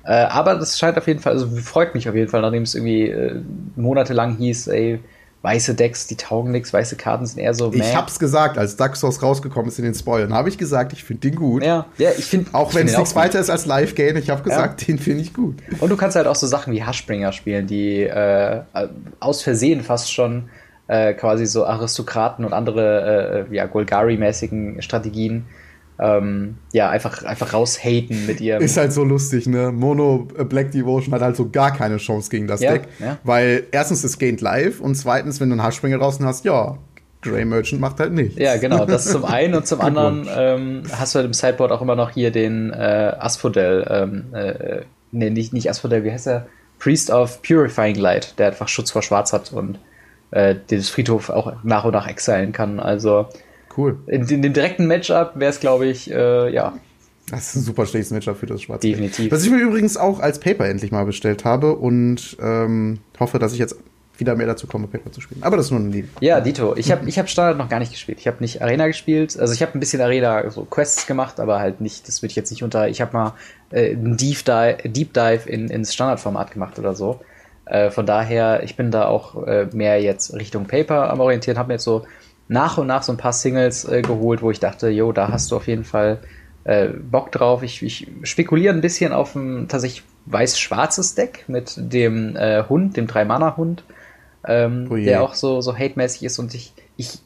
Äh, 0.03 0.13
aber 0.13 0.55
das 0.55 0.79
scheint 0.79 0.97
auf 0.97 1.07
jeden 1.07 1.19
Fall, 1.19 1.33
also 1.33 1.47
freut 1.47 1.93
mich 1.93 2.09
auf 2.09 2.15
jeden 2.15 2.29
Fall, 2.29 2.41
nachdem 2.41 2.63
es 2.63 2.73
irgendwie 2.73 3.09
äh, 3.09 3.41
monatelang 3.75 4.37
hieß, 4.37 4.67
ey, 4.69 4.99
weiße 5.41 5.75
Decks, 5.75 6.07
die 6.07 6.17
taugen 6.17 6.51
nichts, 6.51 6.73
weiße 6.73 6.97
Karten 6.97 7.25
sind 7.25 7.39
eher 7.39 7.53
so. 7.53 7.69
Mäh. 7.69 7.77
Ich 7.77 7.95
hab's 7.95 8.19
gesagt, 8.19 8.57
als 8.57 8.75
Dark 8.75 8.97
Souls 8.97 9.21
rausgekommen 9.21 9.69
ist 9.69 9.79
in 9.79 9.85
den 9.85 9.93
Spoilern, 9.93 10.33
habe 10.33 10.49
ich 10.49 10.57
gesagt, 10.57 10.91
ich 10.93 11.03
finde 11.03 11.29
den 11.29 11.35
gut. 11.35 11.63
Ja, 11.63 11.85
ja 11.97 12.09
ich 12.17 12.25
finde. 12.25 12.49
Auch 12.53 12.73
wenn 12.75 12.87
es 12.87 12.97
nichts 12.97 13.15
weiter 13.15 13.39
ist 13.39 13.49
als 13.49 13.65
Live-Game, 13.65 14.17
ich 14.17 14.29
habe 14.29 14.43
gesagt, 14.43 14.81
ja. 14.81 14.87
den 14.87 14.99
finde 14.99 15.21
ich 15.21 15.33
gut. 15.33 15.57
Und 15.79 15.89
du 15.89 15.95
kannst 15.95 16.17
halt 16.17 16.27
auch 16.27 16.35
so 16.35 16.47
Sachen 16.47 16.73
wie 16.73 16.83
Hushbringer 16.83 17.31
spielen, 17.31 17.67
die 17.67 18.01
äh, 18.01 18.61
aus 19.19 19.41
Versehen 19.41 19.81
fast 19.81 20.11
schon 20.11 20.49
äh, 20.89 21.13
quasi 21.13 21.45
so 21.45 21.65
Aristokraten 21.65 22.43
und 22.43 22.51
andere 22.51 23.47
äh, 23.49 23.55
ja, 23.55 23.65
Golgari-mäßigen 23.65 24.81
Strategien 24.81 25.45
ähm, 25.99 26.55
ja, 26.71 26.89
einfach, 26.89 27.23
einfach 27.23 27.53
raushaten 27.53 28.25
mit 28.25 28.39
ihrem. 28.39 28.61
Ist 28.61 28.77
halt 28.77 28.93
so 28.93 29.03
lustig, 29.03 29.47
ne? 29.47 29.71
Mono 29.71 30.27
äh, 30.37 30.45
Black 30.45 30.71
Devotion 30.71 31.13
hat 31.13 31.21
halt 31.21 31.35
so 31.35 31.49
gar 31.49 31.73
keine 31.73 31.97
Chance 31.97 32.29
gegen 32.29 32.47
das 32.47 32.61
ja, 32.61 32.71
Deck. 32.71 32.87
Ja. 32.99 33.17
Weil 33.23 33.65
erstens 33.71 34.03
es 34.03 34.17
gained 34.17 34.41
live 34.41 34.79
und 34.79 34.95
zweitens, 34.95 35.41
wenn 35.41 35.49
du 35.49 35.55
einen 35.55 35.63
Haarspringer 35.63 35.97
draußen 35.97 36.25
hast, 36.25 36.45
ja, 36.45 36.77
Grey 37.21 37.43
Merchant 37.43 37.81
macht 37.81 37.99
halt 37.99 38.13
nichts. 38.13 38.39
Ja, 38.39 38.55
genau, 38.57 38.85
das 38.85 39.05
zum 39.11 39.25
einen 39.25 39.55
und 39.55 39.67
zum 39.67 39.81
anderen 39.81 40.25
ähm, 40.33 40.83
hast 40.93 41.13
du 41.13 41.17
halt 41.17 41.25
im 41.25 41.33
Sideboard 41.33 41.73
auch 41.73 41.81
immer 41.81 41.97
noch 41.97 42.11
hier 42.11 42.31
den 42.31 42.71
äh, 42.71 43.13
Asphodel, 43.19 43.85
ähm, 43.89 44.33
äh, 44.33 44.81
nee, 45.11 45.29
nicht, 45.29 45.51
nicht 45.51 45.69
Asphodel, 45.69 46.05
wie 46.05 46.11
heißt 46.11 46.27
er? 46.27 46.47
Priest 46.79 47.11
of 47.11 47.41
Purifying 47.41 47.95
Light, 47.95 48.39
der 48.39 48.47
einfach 48.47 48.69
Schutz 48.69 48.89
vor 48.89 49.01
Schwarz 49.01 49.33
hat 49.33 49.51
und 49.51 49.79
äh, 50.31 50.55
das 50.69 50.89
Friedhof 50.89 51.29
auch 51.29 51.53
nach 51.63 51.85
und 51.85 51.93
nach 51.93 52.07
exilen 52.07 52.51
kann. 52.51 52.79
Also 52.79 53.27
cool. 53.77 53.97
In, 54.07 54.27
in 54.27 54.41
dem 54.41 54.53
direkten 54.53 54.87
Matchup 54.87 55.33
wäre 55.35 55.51
es, 55.51 55.59
glaube 55.59 55.87
ich, 55.87 56.11
äh, 56.11 56.53
ja. 56.53 56.73
Das 57.31 57.49
ist 57.49 57.55
ein 57.57 57.61
super 57.61 57.85
schlechtes 57.85 58.11
Matchup 58.11 58.37
für 58.37 58.47
das 58.47 58.63
Schwarze. 58.63 58.87
Definitiv. 58.87 59.31
Was 59.31 59.43
ich 59.43 59.51
mir 59.51 59.59
übrigens 59.59 59.97
auch 59.97 60.19
als 60.19 60.39
Paper 60.39 60.65
endlich 60.65 60.91
mal 60.91 61.05
bestellt 61.05 61.45
habe 61.45 61.75
und 61.75 62.37
ähm, 62.41 62.99
hoffe, 63.19 63.37
dass 63.37 63.53
ich 63.53 63.59
jetzt 63.59 63.75
wieder 64.19 64.35
mehr 64.35 64.47
dazu 64.47 64.67
komme, 64.67 64.87
Paper 64.87 65.11
zu 65.11 65.21
spielen. 65.21 65.43
Aber 65.43 65.57
das 65.57 65.67
ist 65.67 65.71
nur 65.71 65.79
ein 65.79 65.91
Lied. 65.91 66.09
Ja, 66.19 66.41
Dito. 66.41 66.75
Ich 66.75 66.91
habe 66.91 67.07
ich 67.07 67.17
hab 67.17 67.29
Standard 67.29 67.57
noch 67.57 67.69
gar 67.69 67.79
nicht 67.79 67.91
gespielt. 67.91 68.19
Ich 68.19 68.27
habe 68.27 68.37
nicht 68.41 68.61
Arena 68.61 68.87
gespielt. 68.87 69.39
Also 69.39 69.53
ich 69.53 69.61
habe 69.61 69.77
ein 69.77 69.79
bisschen 69.79 70.01
Arena, 70.01 70.49
so 70.49 70.65
Quests 70.65 71.07
gemacht, 71.07 71.39
aber 71.39 71.59
halt 71.59 71.81
nicht, 71.81 72.07
das 72.07 72.21
würde 72.21 72.31
ich 72.31 72.35
jetzt 72.35 72.51
nicht 72.51 72.63
unter. 72.63 72.89
Ich 72.89 73.01
habe 73.01 73.13
mal 73.13 73.33
äh, 73.71 73.91
einen 73.91 74.17
Deep 74.17 74.43
Dive, 74.43 74.77
Deep 74.83 75.13
Dive 75.13 75.49
in, 75.49 75.69
ins 75.69 75.93
Standardformat 75.93 76.51
gemacht 76.51 76.79
oder 76.79 76.95
so. 76.95 77.21
Äh, 77.69 77.91
von 77.91 78.05
daher, 78.05 78.63
ich 78.63 78.75
bin 78.75 78.91
da 78.91 79.05
auch 79.05 79.45
äh, 79.45 79.67
mehr 79.71 80.01
jetzt 80.01 80.33
Richtung 80.33 80.65
Paper 80.65 81.09
am 81.11 81.19
orientieren, 81.19 81.57
habe 81.57 81.67
mir 81.67 81.75
jetzt 81.75 81.83
so 81.83 82.05
nach 82.47 82.79
und 82.79 82.87
nach 82.87 83.03
so 83.03 83.13
ein 83.13 83.17
paar 83.17 83.33
Singles 83.33 83.85
äh, 83.85 84.01
geholt, 84.01 84.41
wo 84.41 84.49
ich 84.49 84.59
dachte, 84.59 84.89
jo, 84.89 85.11
da 85.11 85.31
hast 85.31 85.51
du 85.51 85.55
auf 85.55 85.67
jeden 85.67 85.83
Fall 85.83 86.19
äh, 86.63 86.87
Bock 86.87 87.31
drauf. 87.31 87.61
Ich, 87.61 87.83
ich 87.83 88.07
spekuliere 88.23 88.73
ein 88.73 88.81
bisschen 88.81 89.13
auf 89.13 89.35
ein 89.35 89.67
tatsächlich 89.67 90.03
weiß-schwarzes 90.25 91.13
Deck 91.13 91.45
mit 91.47 91.75
dem 91.77 92.35
äh, 92.35 92.63
Hund, 92.67 92.97
dem 92.97 93.05
Drei-Mana-Hund, 93.05 93.83
ähm, 94.47 94.87
oh 94.89 94.95
der 94.95 95.21
auch 95.21 95.35
so, 95.35 95.61
so 95.61 95.77
hate-mäßig 95.77 96.23
ist 96.23 96.39
und 96.39 96.55
ich, 96.55 96.73
ich 96.97 97.19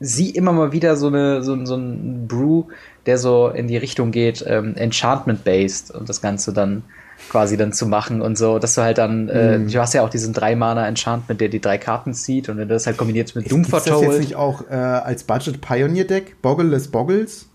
sehe 0.00 0.32
immer 0.32 0.52
mal 0.52 0.72
wieder 0.72 0.96
so, 0.96 1.06
eine, 1.06 1.44
so, 1.44 1.64
so 1.64 1.76
ein 1.76 2.26
Brew, 2.26 2.64
der 3.06 3.18
so 3.18 3.48
in 3.48 3.68
die 3.68 3.76
Richtung 3.76 4.10
geht, 4.10 4.44
ähm, 4.46 4.74
Enchantment-based 4.74 5.92
und 5.92 6.08
das 6.08 6.20
Ganze 6.20 6.52
dann 6.52 6.82
quasi 7.30 7.56
dann 7.56 7.72
zu 7.72 7.86
machen 7.86 8.22
und 8.22 8.38
so, 8.38 8.58
dass 8.58 8.74
du 8.74 8.82
halt 8.82 8.98
dann, 8.98 9.28
äh, 9.28 9.58
mhm. 9.58 9.70
du 9.70 9.80
hast 9.80 9.94
ja 9.94 10.02
auch 10.02 10.10
diesen 10.10 10.32
drei 10.32 10.54
Mana 10.54 10.86
Enchantment, 10.86 11.40
der 11.40 11.48
die 11.48 11.60
drei 11.60 11.78
Karten 11.78 12.14
zieht 12.14 12.48
und 12.48 12.58
wenn 12.58 12.68
du 12.68 12.74
das 12.74 12.86
halt 12.86 12.96
kombinierst 12.96 13.34
mit 13.36 13.50
Doom 13.50 13.64
Foretold. 13.64 14.02
Ist 14.02 14.06
das 14.06 14.14
jetzt 14.14 14.20
nicht 14.28 14.36
auch 14.36 14.62
äh, 14.70 14.74
als 14.74 15.24
Budget 15.24 15.60
Pioneer 15.60 16.04
Deck, 16.04 16.40
Boggleless 16.42 16.88
Boggles? 16.88 17.46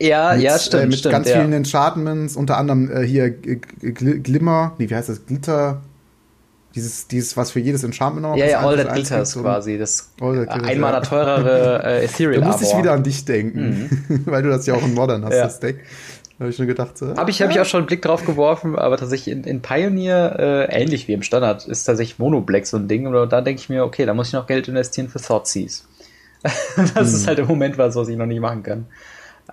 Ja, 0.00 0.32
mit, 0.34 0.42
ja, 0.42 0.58
stimmt. 0.58 0.82
Äh, 0.82 0.86
mit 0.86 0.98
stimmt, 0.98 1.12
ganz 1.12 1.28
ja. 1.28 1.36
vielen 1.36 1.52
Enchantments, 1.52 2.36
unter 2.36 2.56
anderem 2.58 2.90
äh, 2.90 3.06
hier 3.06 3.30
Gl 3.30 4.20
Glimmer, 4.20 4.72
nee, 4.78 4.90
wie 4.90 4.94
heißt 4.94 5.08
das? 5.08 5.26
Glitter. 5.26 5.82
Dieses, 6.74 7.06
dieses, 7.06 7.36
was 7.36 7.52
für 7.52 7.60
jedes 7.60 7.84
Enchantment 7.84 8.26
noch 8.26 8.36
Ja, 8.36 8.46
ja, 8.46 8.66
All 8.66 8.76
That 8.76 8.94
Glitters 8.94 9.34
quasi. 9.34 9.78
Das 9.78 10.10
einmal 10.20 10.92
ja. 10.92 11.00
teurere 11.02 11.84
äh, 11.84 12.04
Ethereal 12.04 12.40
Da 12.40 12.48
muss 12.48 12.62
ich 12.62 12.76
wieder 12.76 12.92
an 12.92 13.04
dich 13.04 13.24
denken, 13.24 13.88
mhm. 14.08 14.22
weil 14.26 14.42
du 14.42 14.48
das 14.48 14.66
ja 14.66 14.74
auch 14.74 14.82
in 14.82 14.92
Modern 14.92 15.24
hast, 15.24 15.34
ja. 15.34 15.44
das 15.44 15.60
Deck. 15.60 15.84
Habe 16.40 16.50
ich 16.50 16.56
schon 16.56 16.66
gedacht. 16.66 16.98
So, 16.98 17.16
habe 17.16 17.30
ich, 17.30 17.40
hab 17.42 17.50
ich 17.50 17.60
auch 17.60 17.64
schon 17.64 17.78
einen 17.78 17.86
Blick 17.86 18.02
drauf 18.02 18.24
geworfen, 18.24 18.76
aber 18.76 18.96
tatsächlich 18.96 19.34
in, 19.34 19.44
in 19.44 19.62
Pioneer, 19.62 20.36
äh, 20.38 20.82
ähnlich 20.82 21.06
wie 21.06 21.12
im 21.12 21.22
Standard, 21.22 21.66
ist 21.66 21.84
tatsächlich 21.84 22.18
Mono 22.18 22.40
Black 22.40 22.66
so 22.66 22.76
ein 22.76 22.88
Ding. 22.88 23.06
Und 23.06 23.32
da 23.32 23.40
denke 23.40 23.60
ich 23.60 23.68
mir, 23.68 23.84
okay, 23.84 24.04
da 24.04 24.14
muss 24.14 24.28
ich 24.28 24.32
noch 24.32 24.46
Geld 24.46 24.66
investieren 24.66 25.08
für 25.08 25.20
Thoughtseize. 25.20 25.84
das 26.42 26.94
hm. 26.94 27.02
ist 27.02 27.26
halt 27.26 27.38
im 27.38 27.46
Moment 27.46 27.78
was, 27.78 27.94
was 27.94 28.08
ich 28.08 28.16
noch 28.16 28.26
nicht 28.26 28.40
machen 28.40 28.62
kann. 28.62 28.86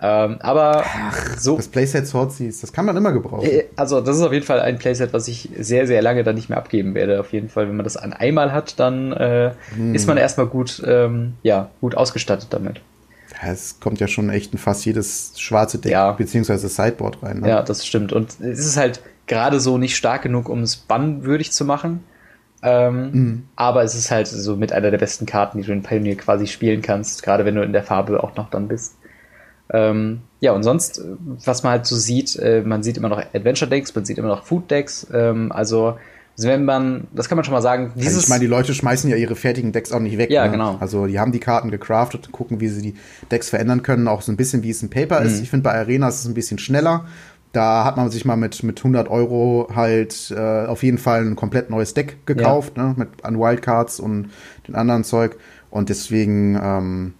Ähm, 0.00 0.38
aber 0.40 0.84
Ach, 0.84 1.38
so. 1.38 1.56
Das 1.56 1.68
Playset 1.68 2.06
Swordseize, 2.06 2.62
das 2.62 2.72
kann 2.72 2.84
man 2.84 2.96
immer 2.96 3.12
gebrauchen. 3.12 3.48
Äh, 3.48 3.64
also, 3.76 4.00
das 4.00 4.16
ist 4.16 4.22
auf 4.22 4.32
jeden 4.32 4.44
Fall 4.44 4.60
ein 4.60 4.78
Playset, 4.78 5.12
was 5.12 5.28
ich 5.28 5.50
sehr, 5.58 5.86
sehr 5.86 6.02
lange 6.02 6.24
dann 6.24 6.34
nicht 6.34 6.48
mehr 6.48 6.58
abgeben 6.58 6.94
werde. 6.94 7.20
Auf 7.20 7.32
jeden 7.32 7.48
Fall, 7.48 7.68
wenn 7.68 7.76
man 7.76 7.84
das 7.84 7.96
an 7.96 8.12
einmal 8.12 8.52
hat, 8.52 8.80
dann 8.80 9.12
äh, 9.12 9.52
hm. 9.74 9.94
ist 9.94 10.06
man 10.06 10.16
erstmal 10.16 10.46
gut, 10.46 10.82
ähm, 10.84 11.34
ja, 11.42 11.70
gut 11.80 11.94
ausgestattet 11.96 12.48
damit. 12.50 12.80
Es 13.44 13.80
kommt 13.80 14.00
ja 14.00 14.08
schon 14.08 14.30
echt 14.30 14.52
in 14.52 14.58
fast 14.58 14.84
jedes 14.84 15.38
schwarze 15.40 15.78
Deck 15.78 15.92
ja. 15.92 16.12
beziehungsweise 16.12 16.68
Sideboard 16.68 17.22
rein. 17.22 17.40
Ne? 17.40 17.48
Ja, 17.48 17.62
das 17.62 17.86
stimmt. 17.86 18.12
Und 18.12 18.40
es 18.40 18.60
ist 18.60 18.76
halt 18.76 19.00
gerade 19.26 19.60
so 19.60 19.78
nicht 19.78 19.96
stark 19.96 20.22
genug, 20.22 20.48
um 20.48 20.62
es 20.62 20.76
bannwürdig 20.76 21.52
zu 21.52 21.64
machen. 21.64 22.04
Ähm, 22.62 23.10
mhm. 23.12 23.42
Aber 23.56 23.82
es 23.82 23.94
ist 23.94 24.10
halt 24.10 24.28
so 24.28 24.56
mit 24.56 24.72
einer 24.72 24.90
der 24.90 24.98
besten 24.98 25.26
Karten, 25.26 25.58
die 25.58 25.64
du 25.64 25.72
in 25.72 25.82
Pioneer 25.82 26.16
quasi 26.16 26.46
spielen 26.46 26.80
kannst, 26.80 27.22
gerade 27.22 27.44
wenn 27.44 27.56
du 27.56 27.62
in 27.62 27.72
der 27.72 27.82
Farbe 27.82 28.22
auch 28.22 28.36
noch 28.36 28.50
dann 28.50 28.68
bist. 28.68 28.96
Ähm, 29.70 30.20
ja, 30.40 30.52
und 30.52 30.62
sonst, 30.62 31.00
was 31.44 31.62
man 31.62 31.72
halt 31.72 31.86
so 31.86 31.96
sieht, 31.96 32.36
äh, 32.36 32.62
man 32.64 32.82
sieht 32.82 32.96
immer 32.96 33.08
noch 33.08 33.18
Adventure 33.18 33.68
Decks, 33.68 33.94
man 33.94 34.04
sieht 34.04 34.18
immer 34.18 34.28
noch 34.28 34.44
Food 34.44 34.70
Decks. 34.70 35.06
Ähm, 35.12 35.50
also, 35.50 35.98
wenn 36.38 36.64
man, 36.64 37.08
das 37.12 37.28
kann 37.28 37.36
man 37.36 37.44
schon 37.44 37.52
mal 37.52 37.62
sagen, 37.62 37.92
dieses. 37.94 38.08
Also 38.08 38.20
ich 38.20 38.28
meine, 38.28 38.40
die 38.40 38.46
Leute 38.46 38.74
schmeißen 38.74 39.08
ja 39.10 39.16
ihre 39.16 39.36
fertigen 39.36 39.72
Decks 39.72 39.92
auch 39.92 40.00
nicht 40.00 40.18
weg. 40.18 40.30
Ja, 40.30 40.46
ne? 40.46 40.52
genau. 40.52 40.76
Also, 40.80 41.06
die 41.06 41.18
haben 41.18 41.32
die 41.32 41.40
Karten 41.40 41.70
gecraftet, 41.70 42.32
gucken, 42.32 42.60
wie 42.60 42.68
sie 42.68 42.82
die 42.82 42.94
Decks 43.30 43.50
verändern 43.50 43.82
können, 43.82 44.08
auch 44.08 44.22
so 44.22 44.32
ein 44.32 44.36
bisschen, 44.36 44.62
wie 44.62 44.70
es 44.70 44.82
ein 44.82 44.90
Paper 44.90 45.20
mhm. 45.20 45.26
ist. 45.26 45.40
Ich 45.40 45.50
finde, 45.50 45.64
bei 45.64 45.74
Arena 45.74 46.08
ist 46.08 46.20
es 46.20 46.26
ein 46.26 46.34
bisschen 46.34 46.58
schneller. 46.58 47.04
Da 47.52 47.84
hat 47.84 47.98
man 47.98 48.10
sich 48.10 48.24
mal 48.24 48.36
mit, 48.36 48.62
mit 48.62 48.78
100 48.78 49.08
Euro 49.08 49.68
halt 49.74 50.32
äh, 50.34 50.64
auf 50.64 50.82
jeden 50.82 50.96
Fall 50.96 51.20
ein 51.20 51.36
komplett 51.36 51.68
neues 51.68 51.92
Deck 51.92 52.24
gekauft, 52.24 52.78
ja. 52.78 52.88
ne, 52.88 52.94
mit 52.96 53.08
an 53.24 53.38
Wildcards 53.38 54.00
und 54.00 54.30
den 54.66 54.74
anderen 54.74 55.04
Zeug. 55.04 55.36
Und 55.70 55.90
deswegen, 55.90 56.58
ähm, 56.62 57.14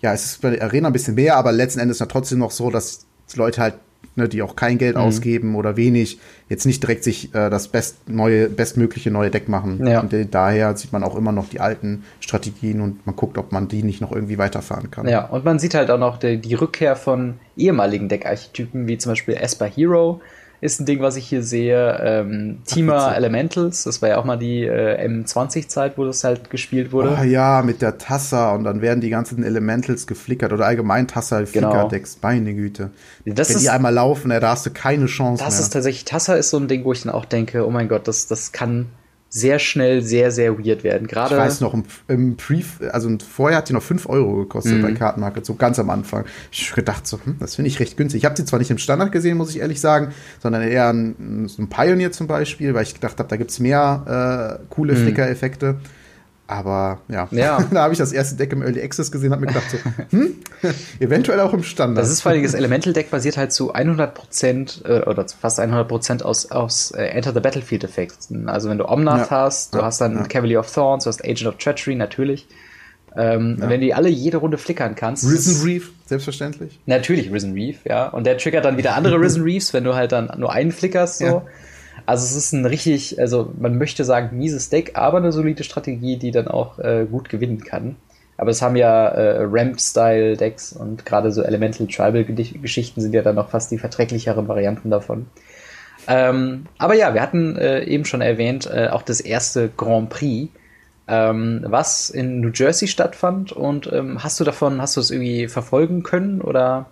ja, 0.00 0.12
es 0.12 0.24
ist 0.24 0.42
bei 0.42 0.50
der 0.50 0.62
Arena 0.62 0.88
ein 0.88 0.92
bisschen 0.92 1.14
mehr, 1.14 1.36
aber 1.36 1.52
letzten 1.52 1.78
Endes 1.78 2.00
ja 2.00 2.06
trotzdem 2.06 2.40
noch 2.40 2.50
so, 2.50 2.70
dass 2.70 3.06
Leute 3.36 3.60
halt, 3.60 3.74
ne, 4.14 4.28
die 4.28 4.42
auch 4.42 4.56
kein 4.56 4.78
Geld 4.78 4.96
mhm. 4.96 5.02
ausgeben 5.02 5.54
oder 5.56 5.76
wenig, 5.76 6.18
jetzt 6.48 6.66
nicht 6.66 6.82
direkt 6.82 7.04
sich 7.04 7.34
äh, 7.34 7.50
das 7.50 7.68
best 7.68 8.08
neue, 8.08 8.48
bestmögliche 8.48 9.10
neue 9.10 9.30
Deck 9.30 9.48
machen. 9.48 9.86
Ja. 9.86 10.00
Und 10.00 10.14
daher 10.30 10.76
sieht 10.76 10.92
man 10.92 11.02
auch 11.02 11.16
immer 11.16 11.32
noch 11.32 11.48
die 11.48 11.60
alten 11.60 12.04
Strategien 12.20 12.80
und 12.80 13.04
man 13.06 13.16
guckt, 13.16 13.38
ob 13.38 13.52
man 13.52 13.68
die 13.68 13.82
nicht 13.82 14.00
noch 14.00 14.12
irgendwie 14.12 14.38
weiterfahren 14.38 14.90
kann. 14.90 15.08
Ja, 15.08 15.26
und 15.26 15.44
man 15.44 15.58
sieht 15.58 15.74
halt 15.74 15.90
auch 15.90 15.98
noch 15.98 16.18
die, 16.18 16.38
die 16.38 16.54
Rückkehr 16.54 16.96
von 16.96 17.34
ehemaligen 17.56 18.08
Deckarchetypen, 18.08 18.86
wie 18.86 18.98
zum 18.98 19.12
Beispiel 19.12 19.34
Esper 19.34 19.66
Hero, 19.66 20.20
ist 20.60 20.80
ein 20.80 20.86
Ding, 20.86 21.00
was 21.00 21.16
ich 21.16 21.26
hier 21.28 21.42
sehe. 21.42 21.98
Ähm, 22.02 22.62
Tima 22.66 23.12
Elementals, 23.14 23.84
das 23.84 24.02
war 24.02 24.08
ja 24.08 24.18
auch 24.18 24.24
mal 24.24 24.36
die 24.36 24.62
äh, 24.64 25.06
M20-Zeit, 25.06 25.98
wo 25.98 26.04
das 26.04 26.24
halt 26.24 26.50
gespielt 26.50 26.92
wurde. 26.92 27.16
Ah 27.16 27.24
ja, 27.24 27.62
mit 27.62 27.82
der 27.82 27.98
Tassa 27.98 28.54
und 28.54 28.64
dann 28.64 28.80
werden 28.80 29.00
die 29.00 29.10
ganzen 29.10 29.44
Elementals 29.44 30.06
geflickert 30.06 30.52
oder 30.52 30.66
allgemein 30.66 31.08
Tassa 31.08 31.42
genau. 31.42 31.70
Flickerdecks, 31.70 32.18
meine 32.22 32.54
Güte. 32.54 32.90
Das 33.24 33.48
Wenn 33.48 33.56
ist, 33.56 33.62
die 33.62 33.70
einmal 33.70 33.94
laufen, 33.94 34.30
da 34.30 34.40
hast 34.40 34.66
du 34.66 34.70
keine 34.70 35.06
Chance 35.06 35.44
das 35.44 35.54
mehr. 35.54 35.62
ist 35.62 35.72
tatsächlich, 35.72 36.04
Tassa 36.04 36.34
ist 36.34 36.50
so 36.50 36.58
ein 36.58 36.68
Ding, 36.68 36.84
wo 36.84 36.92
ich 36.92 37.02
dann 37.02 37.12
auch 37.12 37.24
denke, 37.24 37.66
oh 37.66 37.70
mein 37.70 37.88
Gott, 37.88 38.08
das, 38.08 38.26
das 38.26 38.52
kann 38.52 38.86
sehr 39.36 39.58
schnell 39.58 40.02
sehr, 40.02 40.30
sehr 40.30 40.58
weird 40.58 40.82
werden. 40.82 41.06
Gerade 41.06 41.34
ich 41.34 41.40
weiß 41.40 41.60
noch, 41.60 41.74
im, 41.74 41.84
im 42.08 42.36
Pre, 42.36 42.62
also 42.90 43.10
vorher 43.18 43.58
hat 43.58 43.68
die 43.68 43.74
noch 43.74 43.82
5 43.82 44.08
Euro 44.08 44.36
gekostet 44.36 44.78
mhm. 44.78 44.82
bei 44.82 44.92
Kartenmarket, 44.92 45.44
so 45.44 45.54
ganz 45.54 45.78
am 45.78 45.90
Anfang. 45.90 46.24
Ich 46.50 46.70
habe 46.70 46.76
gedacht, 46.76 47.06
so, 47.06 47.20
hm, 47.22 47.36
das 47.38 47.56
finde 47.56 47.68
ich 47.68 47.78
recht 47.78 47.96
günstig. 47.96 48.22
Ich 48.22 48.24
habe 48.24 48.36
sie 48.36 48.44
zwar 48.44 48.58
nicht 48.58 48.70
im 48.70 48.78
Standard 48.78 49.12
gesehen, 49.12 49.36
muss 49.36 49.50
ich 49.50 49.60
ehrlich 49.60 49.80
sagen, 49.80 50.12
sondern 50.40 50.62
eher 50.62 50.88
ein, 50.88 51.46
so 51.48 51.62
ein 51.62 51.68
Pioneer 51.68 52.12
zum 52.12 52.26
Beispiel, 52.26 52.74
weil 52.74 52.84
ich 52.84 52.94
gedacht 52.94 53.18
habe, 53.18 53.28
da 53.28 53.36
gibt 53.36 53.50
es 53.50 53.60
mehr 53.60 54.58
äh, 54.60 54.64
coole 54.74 54.94
mhm. 54.94 54.98
Flicker-Effekte. 54.98 55.76
Aber 56.48 57.00
ja, 57.08 57.26
ja. 57.32 57.58
da 57.72 57.82
habe 57.82 57.92
ich 57.92 57.98
das 57.98 58.12
erste 58.12 58.36
Deck 58.36 58.52
im 58.52 58.62
Early 58.62 58.82
Access 58.82 59.10
gesehen, 59.10 59.32
habe 59.32 59.40
mir 59.40 59.48
gedacht 59.48 59.70
so, 59.70 59.78
hm, 60.10 60.36
eventuell 61.00 61.40
auch 61.40 61.52
im 61.52 61.64
Standard. 61.64 62.02
Das 62.02 62.10
ist 62.10 62.20
vor 62.20 62.32
allem 62.32 62.42
das 62.42 62.54
Elemental 62.54 62.92
Deck 62.92 63.10
basiert 63.10 63.36
halt 63.36 63.52
zu 63.52 63.72
100 63.72 64.14
Prozent 64.14 64.82
äh, 64.84 65.00
oder 65.00 65.26
zu 65.26 65.36
fast 65.36 65.58
100 65.58 65.88
Prozent 65.88 66.24
aus, 66.24 66.50
aus 66.50 66.92
äh, 66.92 67.04
Enter 67.06 67.32
the 67.32 67.40
Battlefield 67.40 67.82
Effekten. 67.82 68.48
Also 68.48 68.68
wenn 68.68 68.78
du 68.78 68.88
Omnath 68.88 69.30
ja. 69.30 69.30
hast, 69.30 69.74
du 69.74 69.78
ja. 69.78 69.84
hast 69.84 70.00
dann 70.00 70.16
ja. 70.16 70.22
Cavalier 70.24 70.60
of 70.60 70.72
Thorns, 70.72 71.04
du 71.04 71.08
hast 71.08 71.24
Agent 71.24 71.46
of 71.46 71.56
Treachery 71.56 71.96
natürlich. 71.96 72.46
Ähm, 73.16 73.56
Wenn 73.58 73.80
du 73.80 73.86
die 73.86 73.94
alle 73.94 74.10
jede 74.10 74.36
Runde 74.36 74.58
flickern 74.58 74.94
kannst. 74.94 75.24
Risen 75.24 75.64
Reef, 75.64 75.90
selbstverständlich. 76.04 76.78
Natürlich 76.84 77.32
Risen 77.32 77.54
Reef, 77.54 77.78
ja. 77.86 78.08
Und 78.08 78.26
der 78.26 78.36
triggert 78.36 78.66
dann 78.66 78.76
wieder 78.76 78.94
andere 78.94 79.16
Risen 79.20 79.42
Reefs, 79.42 79.72
wenn 79.72 79.84
du 79.84 79.94
halt 79.94 80.12
dann 80.12 80.30
nur 80.36 80.52
einen 80.52 80.70
flickerst, 80.70 81.18
so. 81.20 81.42
Also 82.06 82.24
es 82.24 82.36
ist 82.36 82.52
ein 82.52 82.64
richtig, 82.64 83.20
also 83.20 83.52
man 83.58 83.78
möchte 83.78 84.04
sagen, 84.04 84.36
mieses 84.36 84.70
Deck, 84.70 84.92
aber 84.94 85.18
eine 85.18 85.32
solide 85.32 85.64
Strategie, 85.64 86.16
die 86.16 86.30
dann 86.30 86.46
auch 86.46 86.78
äh, 86.78 87.06
gut 87.10 87.28
gewinnen 87.28 87.64
kann. 87.64 87.96
Aber 88.38 88.50
es 88.50 88.62
haben 88.62 88.76
ja 88.76 89.08
äh, 89.08 89.44
Ramp-Style-Decks 89.44 90.72
und 90.72 91.04
gerade 91.04 91.32
so 91.32 91.42
Elemental 91.42 91.86
Tribal-Geschichten 91.86 93.00
sind 93.00 93.14
ja 93.14 93.22
dann 93.22 93.34
noch 93.34 93.50
fast 93.50 93.70
die 93.70 93.78
verträglicheren 93.78 94.46
Varianten 94.46 94.90
davon. 94.90 95.26
Ähm, 96.06 96.66
aber 96.78 96.94
ja, 96.94 97.14
wir 97.14 97.22
hatten 97.22 97.56
äh, 97.56 97.82
eben 97.84 98.04
schon 98.04 98.20
erwähnt, 98.20 98.70
äh, 98.72 98.88
auch 98.88 99.02
das 99.02 99.20
erste 99.20 99.68
Grand 99.68 100.10
Prix, 100.10 100.52
ähm, 101.08 101.64
was 101.66 102.10
in 102.10 102.40
New 102.40 102.50
Jersey 102.54 102.86
stattfand. 102.86 103.52
Und 103.52 103.90
ähm, 103.92 104.22
hast 104.22 104.38
du 104.38 104.44
davon, 104.44 104.80
hast 104.80 104.96
du 104.96 105.00
es 105.00 105.10
irgendwie 105.10 105.48
verfolgen 105.48 106.02
können 106.02 106.40
oder? 106.40 106.86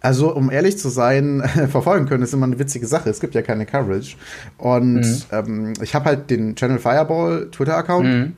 Also, 0.00 0.34
um 0.34 0.50
ehrlich 0.50 0.78
zu 0.78 0.88
sein, 0.88 1.42
verfolgen 1.70 2.06
können 2.06 2.22
ist 2.22 2.32
immer 2.32 2.46
eine 2.46 2.58
witzige 2.58 2.86
Sache. 2.86 3.10
Es 3.10 3.20
gibt 3.20 3.34
ja 3.34 3.42
keine 3.42 3.66
Coverage. 3.66 4.16
Und 4.56 5.00
mhm. 5.00 5.22
ähm, 5.30 5.72
ich 5.82 5.94
habe 5.94 6.06
halt 6.06 6.30
den 6.30 6.56
Channel 6.56 6.78
Fireball 6.78 7.48
Twitter-Account, 7.50 8.06
mhm. 8.06 8.32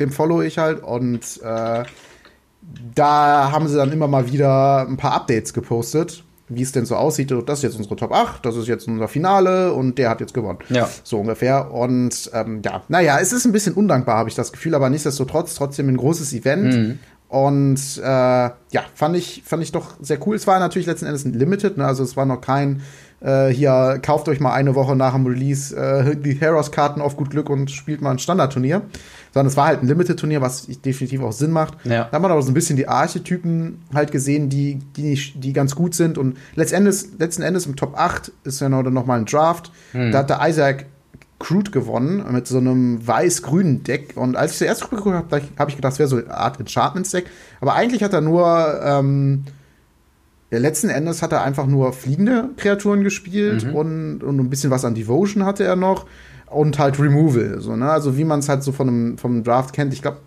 dem 0.00 0.10
follow 0.10 0.40
ich 0.42 0.58
halt. 0.58 0.82
Und 0.82 1.40
äh, 1.42 1.84
da 2.94 3.52
haben 3.52 3.68
sie 3.68 3.76
dann 3.76 3.92
immer 3.92 4.08
mal 4.08 4.32
wieder 4.32 4.86
ein 4.88 4.96
paar 4.96 5.12
Updates 5.12 5.52
gepostet, 5.52 6.24
wie 6.48 6.62
es 6.62 6.72
denn 6.72 6.86
so 6.86 6.96
aussieht. 6.96 7.30
Das 7.46 7.58
ist 7.58 7.62
jetzt 7.62 7.76
unsere 7.76 7.96
Top 7.96 8.12
8, 8.12 8.44
das 8.44 8.56
ist 8.56 8.68
jetzt 8.68 8.88
unser 8.88 9.08
Finale 9.08 9.72
und 9.72 9.98
der 9.98 10.08
hat 10.08 10.20
jetzt 10.20 10.32
gewonnen. 10.32 10.58
Ja. 10.68 10.88
So 11.04 11.18
ungefähr. 11.20 11.72
Und 11.72 12.30
ähm, 12.32 12.62
ja, 12.64 12.82
naja, 12.88 13.18
es 13.20 13.32
ist 13.32 13.44
ein 13.44 13.52
bisschen 13.52 13.74
undankbar, 13.74 14.16
habe 14.16 14.28
ich 14.28 14.34
das 14.34 14.52
Gefühl, 14.52 14.74
aber 14.74 14.88
nichtsdestotrotz 14.88 15.54
trotzdem 15.54 15.88
ein 15.88 15.96
großes 15.96 16.32
Event. 16.32 16.64
Mhm. 16.64 16.98
Und 17.32 17.80
äh, 17.96 18.02
ja, 18.02 18.84
fand 18.94 19.16
ich, 19.16 19.42
fand 19.46 19.62
ich 19.62 19.72
doch 19.72 19.94
sehr 20.02 20.18
cool. 20.26 20.36
Es 20.36 20.46
war 20.46 20.60
natürlich 20.60 20.86
letzten 20.86 21.06
Endes 21.06 21.24
ein 21.24 21.32
Limited, 21.32 21.78
ne? 21.78 21.86
also 21.86 22.02
es 22.02 22.14
war 22.14 22.26
noch 22.26 22.42
kein 22.42 22.82
äh, 23.22 23.48
hier, 23.48 24.00
kauft 24.02 24.28
euch 24.28 24.38
mal 24.38 24.52
eine 24.52 24.74
Woche 24.74 24.94
nach 24.94 25.14
dem 25.14 25.24
Release 25.26 25.74
äh, 25.74 26.14
die 26.14 26.34
Heroes-Karten 26.34 27.00
auf 27.00 27.16
gut 27.16 27.30
Glück 27.30 27.48
und 27.48 27.70
spielt 27.70 28.02
mal 28.02 28.10
ein 28.10 28.18
Standardturnier. 28.18 28.82
Sondern 29.32 29.46
es 29.46 29.56
war 29.56 29.68
halt 29.68 29.82
ein 29.82 29.86
Limited-Turnier, 29.86 30.42
was 30.42 30.66
definitiv 30.66 31.22
auch 31.22 31.32
Sinn 31.32 31.52
macht. 31.52 31.78
Ja. 31.84 32.04
Da 32.04 32.12
hat 32.12 32.20
man 32.20 32.30
aber 32.30 32.42
so 32.42 32.50
ein 32.50 32.54
bisschen 32.54 32.76
die 32.76 32.86
Archetypen 32.86 33.80
halt 33.94 34.12
gesehen, 34.12 34.50
die, 34.50 34.80
die, 34.94 35.18
die 35.34 35.54
ganz 35.54 35.74
gut 35.74 35.94
sind. 35.94 36.18
Und 36.18 36.36
letztendlich, 36.54 37.18
letzten 37.18 37.40
Endes 37.40 37.64
im 37.64 37.76
Top 37.76 37.96
8 37.96 38.30
ist 38.44 38.60
ja 38.60 38.68
noch, 38.68 38.82
noch 38.82 39.06
mal 39.06 39.18
ein 39.18 39.24
Draft. 39.24 39.72
Hm. 39.92 40.12
Da 40.12 40.18
hat 40.18 40.28
der 40.28 40.46
Isaac 40.46 40.84
Crude 41.42 41.72
gewonnen 41.72 42.24
mit 42.30 42.46
so 42.46 42.58
einem 42.58 43.04
weiß-grünen 43.04 43.82
Deck. 43.82 44.12
Und 44.14 44.36
als 44.36 44.52
ich 44.52 44.58
zuerst 44.58 44.88
geguckt 44.88 45.14
habe, 45.14 45.42
habe 45.58 45.70
ich 45.70 45.76
gedacht, 45.76 45.94
es 45.94 45.98
wäre 45.98 46.08
so 46.08 46.16
eine 46.16 46.32
Art 46.32 46.60
Enchantments-Deck. 46.60 47.26
Aber 47.60 47.74
eigentlich 47.74 48.04
hat 48.04 48.12
er 48.12 48.20
nur, 48.20 48.80
ähm, 48.84 49.42
ja, 50.52 50.58
letzten 50.58 50.88
Endes 50.88 51.20
hat 51.20 51.32
er 51.32 51.42
einfach 51.42 51.66
nur 51.66 51.92
fliegende 51.92 52.50
Kreaturen 52.56 53.02
gespielt 53.02 53.66
mhm. 53.66 53.74
und, 53.74 54.22
und 54.22 54.38
ein 54.38 54.50
bisschen 54.50 54.70
was 54.70 54.84
an 54.84 54.94
Devotion 54.94 55.44
hatte 55.44 55.64
er 55.64 55.74
noch. 55.74 56.06
Und 56.46 56.78
halt 56.78 57.00
Removal, 57.00 57.60
so, 57.60 57.74
ne? 57.74 57.90
Also 57.90 58.16
wie 58.18 58.24
man 58.24 58.40
es 58.40 58.48
halt 58.48 58.62
so 58.62 58.72
von 58.72 58.88
einem, 58.88 59.18
vom 59.18 59.42
Draft 59.42 59.74
kennt. 59.74 59.92
Ich 59.94 60.02
glaube, 60.02 60.18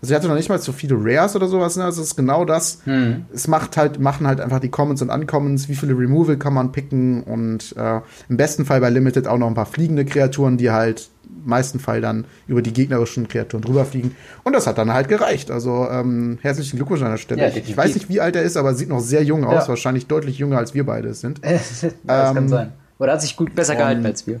also 0.00 0.12
er 0.12 0.18
hatte 0.18 0.28
noch 0.28 0.34
nicht 0.34 0.48
mal 0.48 0.58
so 0.58 0.72
viele 0.72 0.96
Rares 0.98 1.36
oder 1.36 1.48
sowas, 1.48 1.76
ne? 1.76 1.84
Also 1.84 2.02
es 2.02 2.08
ist 2.08 2.16
genau 2.16 2.44
das. 2.44 2.80
Hm. 2.84 3.24
Es 3.32 3.48
macht 3.48 3.76
halt, 3.76 3.98
machen 3.98 4.26
halt 4.26 4.40
einfach 4.40 4.60
die 4.60 4.68
Commons 4.68 5.02
und 5.02 5.10
Uncommons, 5.10 5.68
wie 5.68 5.74
viele 5.74 5.96
Removal 5.96 6.36
kann 6.36 6.54
man 6.54 6.72
picken 6.72 7.22
und 7.22 7.74
äh, 7.76 8.00
im 8.28 8.36
besten 8.36 8.64
Fall 8.64 8.80
bei 8.80 8.90
Limited 8.90 9.26
auch 9.26 9.38
noch 9.38 9.46
ein 9.46 9.54
paar 9.54 9.66
fliegende 9.66 10.04
Kreaturen, 10.04 10.56
die 10.58 10.70
halt 10.70 11.08
im 11.24 11.50
meisten 11.50 11.78
Fall 11.78 12.00
dann 12.00 12.24
über 12.46 12.62
die 12.62 12.72
gegnerischen 12.72 13.28
Kreaturen 13.28 13.62
drüber 13.62 13.84
fliegen. 13.84 14.14
Und 14.44 14.52
das 14.52 14.66
hat 14.66 14.78
dann 14.78 14.92
halt 14.92 15.08
gereicht. 15.08 15.50
Also 15.50 15.88
ähm, 15.90 16.38
herzlichen 16.42 16.76
Glückwunsch 16.76 17.02
an 17.02 17.12
der 17.12 17.18
Stelle. 17.18 17.42
Ja, 17.42 17.48
ich, 17.48 17.56
ich 17.56 17.76
weiß 17.76 17.94
nicht, 17.94 18.08
wie 18.08 18.20
alt 18.20 18.36
er 18.36 18.42
ist, 18.42 18.56
aber 18.56 18.74
sieht 18.74 18.88
noch 18.88 19.00
sehr 19.00 19.22
jung 19.22 19.44
aus. 19.44 19.64
Ja. 19.64 19.68
Wahrscheinlich 19.68 20.06
deutlich 20.06 20.38
jünger, 20.38 20.58
als 20.58 20.74
wir 20.74 20.84
beide 20.84 21.14
sind. 21.14 21.40
das 21.44 21.82
ähm, 21.82 21.94
kann 22.06 22.48
sein. 22.48 22.72
Oder 22.98 23.12
hat 23.12 23.22
sich 23.22 23.36
gut 23.36 23.54
besser 23.54 23.76
gehalten 23.76 24.04
als 24.06 24.26
wir. 24.26 24.40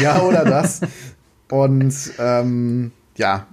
Ja, 0.00 0.20
oder 0.22 0.44
das. 0.44 0.80
und 1.50 1.94
ähm, 2.18 2.92
ja, 3.16 3.46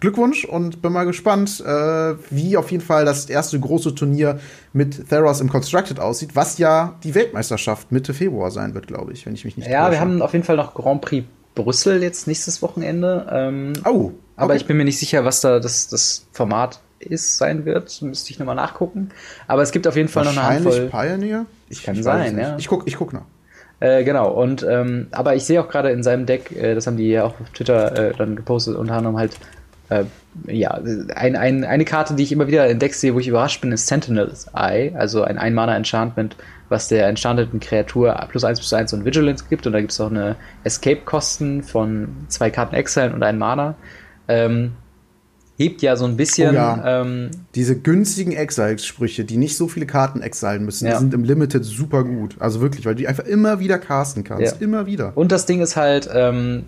Glückwunsch 0.00 0.44
und 0.44 0.80
bin 0.80 0.92
mal 0.92 1.04
gespannt, 1.04 1.60
äh, 1.66 2.14
wie 2.30 2.56
auf 2.56 2.70
jeden 2.70 2.84
Fall 2.84 3.04
das 3.04 3.28
erste 3.28 3.58
große 3.58 3.94
Turnier 3.94 4.38
mit 4.72 5.08
Theros 5.08 5.40
im 5.40 5.48
Constructed 5.48 5.98
aussieht, 5.98 6.30
was 6.34 6.58
ja 6.58 6.96
die 7.02 7.14
Weltmeisterschaft 7.14 7.90
Mitte 7.90 8.14
Februar 8.14 8.50
sein 8.50 8.74
wird, 8.74 8.86
glaube 8.86 9.12
ich, 9.12 9.26
wenn 9.26 9.34
ich 9.34 9.44
mich 9.44 9.56
nicht 9.56 9.68
Ja, 9.68 9.82
täusche. 9.82 9.92
wir 9.92 10.00
haben 10.00 10.22
auf 10.22 10.32
jeden 10.32 10.44
Fall 10.44 10.56
noch 10.56 10.74
Grand 10.74 11.00
Prix 11.00 11.26
Brüssel 11.54 12.02
jetzt 12.02 12.26
nächstes 12.26 12.62
Wochenende. 12.62 13.26
Ähm, 13.32 13.72
oh. 13.84 13.88
Okay. 13.90 14.14
Aber 14.36 14.54
ich 14.54 14.66
bin 14.66 14.76
mir 14.76 14.84
nicht 14.84 15.00
sicher, 15.00 15.24
was 15.24 15.40
da 15.40 15.58
das, 15.58 15.88
das 15.88 16.26
Format 16.32 16.78
ist, 17.00 17.36
sein 17.38 17.64
wird. 17.64 18.00
Müsste 18.02 18.30
ich 18.30 18.38
nochmal 18.38 18.54
nachgucken. 18.54 19.10
Aber 19.48 19.62
es 19.62 19.72
gibt 19.72 19.88
auf 19.88 19.96
jeden 19.96 20.08
Fall 20.08 20.24
noch 20.24 20.30
eine 20.30 20.42
Handvoll. 20.44 20.86
Pioneer? 20.86 21.46
Ich, 21.68 21.82
kann 21.82 21.96
ich 21.96 22.04
sein, 22.04 22.38
ja. 22.38 22.56
Ich 22.56 22.68
guck, 22.68 22.86
ich 22.86 22.96
guck 22.96 23.12
nach. 23.12 23.22
Äh, 23.80 24.02
genau, 24.02 24.30
und 24.32 24.66
ähm, 24.68 25.06
aber 25.12 25.36
ich 25.36 25.44
sehe 25.44 25.60
auch 25.60 25.68
gerade 25.68 25.90
in 25.90 26.02
seinem 26.02 26.26
Deck, 26.26 26.50
äh, 26.50 26.74
das 26.74 26.86
haben 26.88 26.96
die 26.96 27.08
ja 27.08 27.24
auch 27.24 27.40
auf 27.40 27.50
Twitter 27.54 28.10
äh, 28.10 28.12
dann 28.16 28.34
gepostet, 28.34 28.76
unter 28.76 28.94
anderem 28.94 29.16
halt 29.16 29.36
äh, 29.88 30.04
ja, 30.46 30.80
ein, 31.14 31.36
ein, 31.36 31.64
eine 31.64 31.84
Karte, 31.84 32.14
die 32.14 32.22
ich 32.22 32.32
immer 32.32 32.46
wieder 32.46 32.68
entdeckt 32.68 32.94
sehe, 32.94 33.14
wo 33.14 33.18
ich 33.18 33.28
überrascht 33.28 33.60
bin, 33.60 33.72
ist 33.72 33.86
Sentinel's 33.86 34.46
Eye, 34.54 34.94
also 34.96 35.22
ein 35.22 35.38
Ein-Mana-Enchantment, 35.38 36.36
was 36.68 36.88
der 36.88 37.08
enchanteten 37.08 37.60
Kreatur 37.60 38.14
plus 38.28 38.44
1 38.44 38.60
plus 38.60 38.72
1 38.72 38.92
und 38.92 39.04
Vigilance 39.04 39.44
gibt. 39.48 39.66
Und 39.66 39.72
da 39.72 39.80
gibt 39.80 39.92
es 39.92 40.00
auch 40.00 40.10
eine 40.10 40.36
Escape-Kosten 40.64 41.62
von 41.62 42.08
zwei 42.28 42.50
Karten 42.50 42.74
Exile 42.74 43.12
und 43.12 43.22
ein 43.22 43.38
Mana. 43.38 43.74
Ähm, 44.28 44.72
hebt 45.58 45.82
ja 45.82 45.96
so 45.96 46.04
ein 46.04 46.16
bisschen. 46.16 46.50
Oh 46.50 46.54
ja. 46.54 47.02
ähm, 47.02 47.30
Diese 47.54 47.78
günstigen 47.78 48.32
Exile-Sprüche, 48.32 49.24
die 49.24 49.36
nicht 49.36 49.56
so 49.56 49.68
viele 49.68 49.86
Karten 49.86 50.22
exilen 50.22 50.64
müssen, 50.64 50.86
ja. 50.86 50.92
die 50.92 50.98
sind 51.00 51.12
im 51.14 51.24
Limited 51.24 51.64
super 51.64 52.04
gut. 52.04 52.36
Also 52.38 52.60
wirklich, 52.60 52.86
weil 52.86 52.94
du 52.94 53.00
die 53.00 53.08
einfach 53.08 53.24
immer 53.24 53.58
wieder 53.60 53.78
casten 53.78 54.24
kannst. 54.24 54.56
Ja. 54.56 54.60
Immer 54.60 54.86
wieder. 54.86 55.12
Und 55.16 55.32
das 55.32 55.46
Ding 55.46 55.60
ist 55.60 55.76
halt, 55.76 56.08
ähm, 56.12 56.64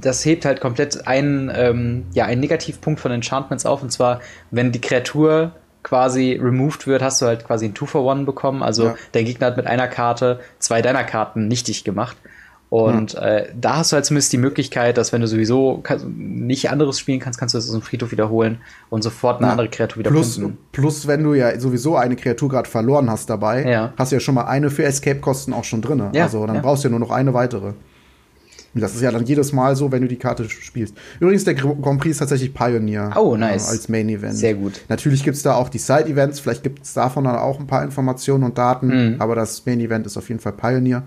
das 0.00 0.24
hebt 0.24 0.44
halt 0.44 0.60
komplett 0.60 1.06
einen, 1.06 1.52
ähm, 1.54 2.04
ja, 2.14 2.24
einen 2.24 2.40
Negativpunkt 2.40 3.00
von 3.00 3.12
Enchantments 3.12 3.66
auf. 3.66 3.82
Und 3.82 3.92
zwar, 3.92 4.20
wenn 4.50 4.72
die 4.72 4.80
Kreatur 4.80 5.52
quasi 5.82 6.40
removed 6.42 6.86
wird, 6.86 7.02
hast 7.02 7.22
du 7.22 7.26
halt 7.26 7.46
quasi 7.46 7.66
ein 7.66 7.74
Two-for-One 7.74 8.24
bekommen. 8.24 8.62
Also 8.62 8.94
der 9.14 9.24
Gegner 9.24 9.48
hat 9.48 9.56
mit 9.56 9.66
einer 9.66 9.86
Karte 9.86 10.40
zwei 10.58 10.82
deiner 10.82 11.04
Karten 11.04 11.46
nichtig 11.46 11.84
gemacht. 11.84 12.16
Und 12.68 13.12
ja. 13.12 13.20
äh, 13.20 13.48
da 13.58 13.76
hast 13.76 13.92
du 13.92 13.94
halt 13.94 14.04
zumindest 14.06 14.32
die 14.32 14.38
Möglichkeit, 14.38 14.98
dass 14.98 15.12
wenn 15.12 15.20
du 15.20 15.28
sowieso 15.28 15.82
nicht 16.06 16.68
anderes 16.70 16.98
spielen 16.98 17.20
kannst, 17.20 17.38
kannst 17.38 17.54
du 17.54 17.58
das 17.58 17.66
aus 17.66 17.72
dem 17.72 17.82
Friedhof 17.82 18.10
wiederholen 18.10 18.58
und 18.90 19.02
sofort 19.02 19.38
eine 19.38 19.46
ja. 19.46 19.52
andere 19.52 19.68
Kreatur 19.68 20.00
wieder 20.00 20.10
plus, 20.10 20.40
plus, 20.72 21.06
wenn 21.06 21.22
du 21.22 21.34
ja 21.34 21.58
sowieso 21.60 21.96
eine 21.96 22.16
Kreatur 22.16 22.48
gerade 22.48 22.68
verloren 22.68 23.08
hast 23.08 23.30
dabei, 23.30 23.64
ja. 23.64 23.92
hast 23.96 24.10
du 24.10 24.16
ja 24.16 24.20
schon 24.20 24.34
mal 24.34 24.46
eine 24.46 24.70
für 24.70 24.84
Escape-Kosten 24.84 25.52
auch 25.52 25.64
schon 25.64 25.80
drin. 25.80 26.00
also 26.00 26.46
dann 26.46 26.60
brauchst 26.60 26.82
du 26.82 26.88
ja 26.88 26.90
nur 26.90 27.00
noch 27.00 27.10
eine 27.10 27.34
weitere. 27.34 27.72
Und 28.76 28.82
das 28.82 28.94
ist 28.94 29.00
ja 29.00 29.10
dann 29.10 29.24
jedes 29.24 29.54
Mal 29.54 29.74
so, 29.74 29.90
wenn 29.90 30.02
du 30.02 30.08
die 30.08 30.18
Karte 30.18 30.46
spielst. 30.50 30.94
Übrigens, 31.18 31.44
der 31.44 31.54
Grand 31.54 31.98
Prix 31.98 32.10
ist 32.10 32.18
tatsächlich 32.18 32.52
Pioneer. 32.52 33.10
Oh, 33.16 33.34
nice. 33.34 33.68
Äh, 33.68 33.70
als 33.70 33.88
Main 33.88 34.06
Event. 34.10 34.34
Sehr 34.34 34.52
gut. 34.52 34.82
Natürlich 34.90 35.24
gibt 35.24 35.38
es 35.38 35.42
da 35.42 35.54
auch 35.54 35.70
die 35.70 35.78
Side-Events. 35.78 36.40
Vielleicht 36.40 36.62
gibt 36.62 36.84
es 36.84 36.92
davon 36.92 37.24
dann 37.24 37.36
auch 37.36 37.58
ein 37.58 37.66
paar 37.66 37.82
Informationen 37.82 38.44
und 38.44 38.58
Daten. 38.58 38.88
Mhm. 38.88 39.16
Aber 39.18 39.34
das 39.34 39.64
Main 39.64 39.80
Event 39.80 40.04
ist 40.04 40.18
auf 40.18 40.28
jeden 40.28 40.40
Fall 40.40 40.52
Pioneer. 40.52 41.04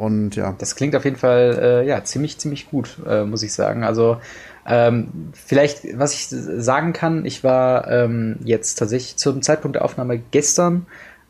Und 0.00 0.34
ja. 0.34 0.54
Das 0.56 0.76
klingt 0.76 0.96
auf 0.96 1.04
jeden 1.04 1.18
Fall 1.18 1.58
äh, 1.60 1.86
ja 1.86 2.02
ziemlich 2.04 2.38
ziemlich 2.38 2.70
gut, 2.70 2.96
äh, 3.06 3.24
muss 3.24 3.42
ich 3.42 3.52
sagen. 3.52 3.84
Also 3.84 4.16
ähm, 4.66 5.30
vielleicht, 5.34 5.98
was 5.98 6.14
ich 6.14 6.28
sagen 6.28 6.94
kann, 6.94 7.26
ich 7.26 7.44
war 7.44 7.86
ähm, 7.90 8.36
jetzt 8.42 8.76
tatsächlich 8.76 9.18
zum 9.18 9.42
Zeitpunkt 9.42 9.74
der 9.74 9.84
Aufnahme 9.84 10.18
gestern 10.30 10.86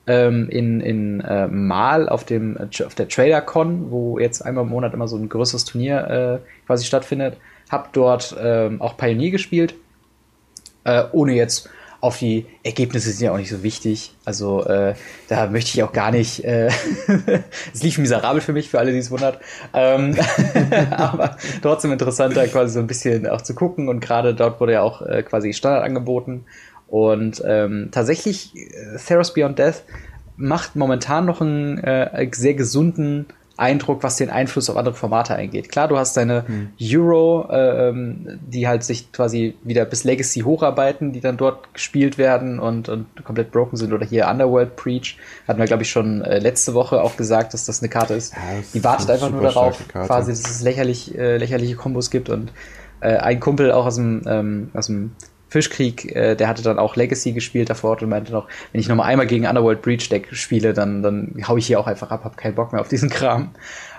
ähm, 0.07 0.49
in, 0.51 0.81
in 0.81 1.21
äh, 1.21 1.49
Mal 1.49 2.09
auf 2.09 2.23
dem 2.23 2.59
auf 2.59 2.95
der 2.95 3.09
TraderCon, 3.09 3.91
wo 3.91 4.21
jetzt 4.21 4.41
einmal 4.41 4.63
im 4.63 4.71
Monat 4.71 4.95
immer 4.95 5.09
so 5.09 5.17
ein 5.17 5.29
größeres 5.29 5.65
Turnier 5.65 6.41
äh, 6.45 6.67
quasi 6.67 6.85
stattfindet. 6.85 7.39
Hab 7.73 7.93
dort 7.93 8.37
ähm, 8.41 8.81
auch 8.81 8.97
Pioneer 8.97 9.33
gespielt, 9.33 9.75
äh, 10.85 11.03
ohne 11.11 11.33
jetzt 11.33 11.69
auf 12.01 12.19
die 12.19 12.47
Ergebnisse 12.63 13.11
sind 13.11 13.27
ja 13.27 13.33
auch 13.33 13.37
nicht 13.37 13.51
so 13.51 13.63
wichtig. 13.63 14.15
Also 14.25 14.65
äh, 14.65 14.95
da 15.29 15.47
möchte 15.49 15.71
ich 15.75 15.83
auch 15.83 15.93
gar 15.93 16.11
nicht. 16.11 16.45
Äh, 16.45 16.71
es 17.75 17.83
lief 17.83 17.99
miserabel 17.99 18.41
für 18.41 18.53
mich, 18.53 18.71
für 18.71 18.79
alle, 18.79 18.93
die 18.93 18.99
es 18.99 19.11
wundert. 19.11 19.39
Ähm, 19.75 20.17
aber 20.91 21.37
trotzdem 21.63 21.93
interessanter, 21.93 22.47
quasi 22.49 22.75
so 22.75 22.81
ein 22.81 22.87
bisschen 22.87 23.27
auch 23.27 23.43
zu 23.43 23.55
gucken. 23.55 23.89
Und 23.89 24.01
gerade 24.01 24.35
dort 24.35 24.61
wurde 24.61 24.73
ja 24.73 24.83
auch 24.83 25.03
äh, 25.03 25.23
quasi 25.23 25.53
Standard 25.53 25.85
angeboten. 25.85 26.47
Und 26.89 27.43
ähm, 27.47 27.89
tatsächlich, 27.93 28.57
äh, 28.57 28.97
Theros 29.07 29.35
Beyond 29.35 29.59
Death 29.59 29.83
macht 30.37 30.77
momentan 30.77 31.27
noch 31.27 31.43
einen 31.43 31.79
äh, 31.79 32.29
sehr 32.33 32.55
gesunden 32.55 33.27
Eindruck, 33.61 34.03
was 34.03 34.17
den 34.17 34.31
Einfluss 34.31 34.71
auf 34.71 34.77
andere 34.77 34.95
Formate 34.95 35.35
eingeht. 35.35 35.71
Klar, 35.71 35.89
du 35.89 35.99
hast 35.99 36.17
deine 36.17 36.45
hm. 36.47 36.71
Euro, 36.81 37.49
äh, 37.51 37.93
die 38.41 38.67
halt 38.67 38.83
sich 38.83 39.13
quasi 39.13 39.55
wieder 39.63 39.85
bis 39.85 40.05
Legacy 40.05 40.41
hocharbeiten, 40.41 41.13
die 41.13 41.21
dann 41.21 41.37
dort 41.37 41.73
gespielt 41.75 42.19
werden 42.19 42.59
und, 42.59 42.89
und 42.89 43.07
komplett 43.25 43.53
broken 43.53 43.77
sind. 43.77 43.93
Oder 43.93 44.07
hier 44.07 44.29
Underworld 44.29 44.77
Preach, 44.77 45.17
hatten 45.47 45.59
wir, 45.59 45.67
glaube 45.67 45.83
ich, 45.83 45.91
schon 45.91 46.23
äh, 46.23 46.39
letzte 46.39 46.75
Woche 46.75 47.03
auch 47.03 47.17
gesagt, 47.17 47.55
dass 47.55 47.67
das 47.67 47.81
eine 47.81 47.89
Karte 47.89 48.15
ist. 48.15 48.33
Ja, 48.33 48.41
die 48.75 48.83
wartet 48.83 49.11
einfach 49.11 49.31
nur 49.31 49.43
darauf, 49.43 49.79
quasi, 49.89 50.33
dass 50.33 50.51
es 50.51 50.63
lächerlich, 50.63 51.17
äh, 51.17 51.37
lächerliche 51.37 51.77
Kombos 51.77 52.11
gibt 52.11 52.29
und 52.31 52.53
äh, 53.01 53.17
ein 53.17 53.41
Kumpel 53.41 53.73
auch 53.73 53.87
aus 53.87 53.97
dem, 53.97 54.23
ähm, 54.27 54.71
aus 54.75 54.87
dem 54.87 55.13
Fischkrieg, 55.51 56.15
äh, 56.15 56.37
der 56.37 56.49
hatte 56.49 56.63
dann 56.63 56.79
auch 56.79 56.97
Legacy 56.97 57.33
gespielt 57.33 57.69
davor 57.69 58.01
und 58.01 58.09
meinte 58.09 58.33
noch, 58.33 58.47
wenn 58.73 58.81
ich 58.81 58.89
noch 58.89 58.97
mal 58.97 59.05
einmal 59.05 59.27
gegen 59.27 59.47
Underworld 59.47 59.83
Breach 59.83 60.09
Deck 60.09 60.29
spiele, 60.33 60.73
dann, 60.73 61.03
dann 61.03 61.35
hau 61.47 61.57
ich 61.57 61.67
hier 61.67 61.79
auch 61.81 61.89
einfach 61.89 62.11
ab, 62.11 62.25
hab 62.25 62.37
keinen 62.37 62.55
Bock 62.55 62.73
mehr 62.73 62.81
auf 62.81 62.89
diesen 62.89 63.11
Kram. 63.11 63.51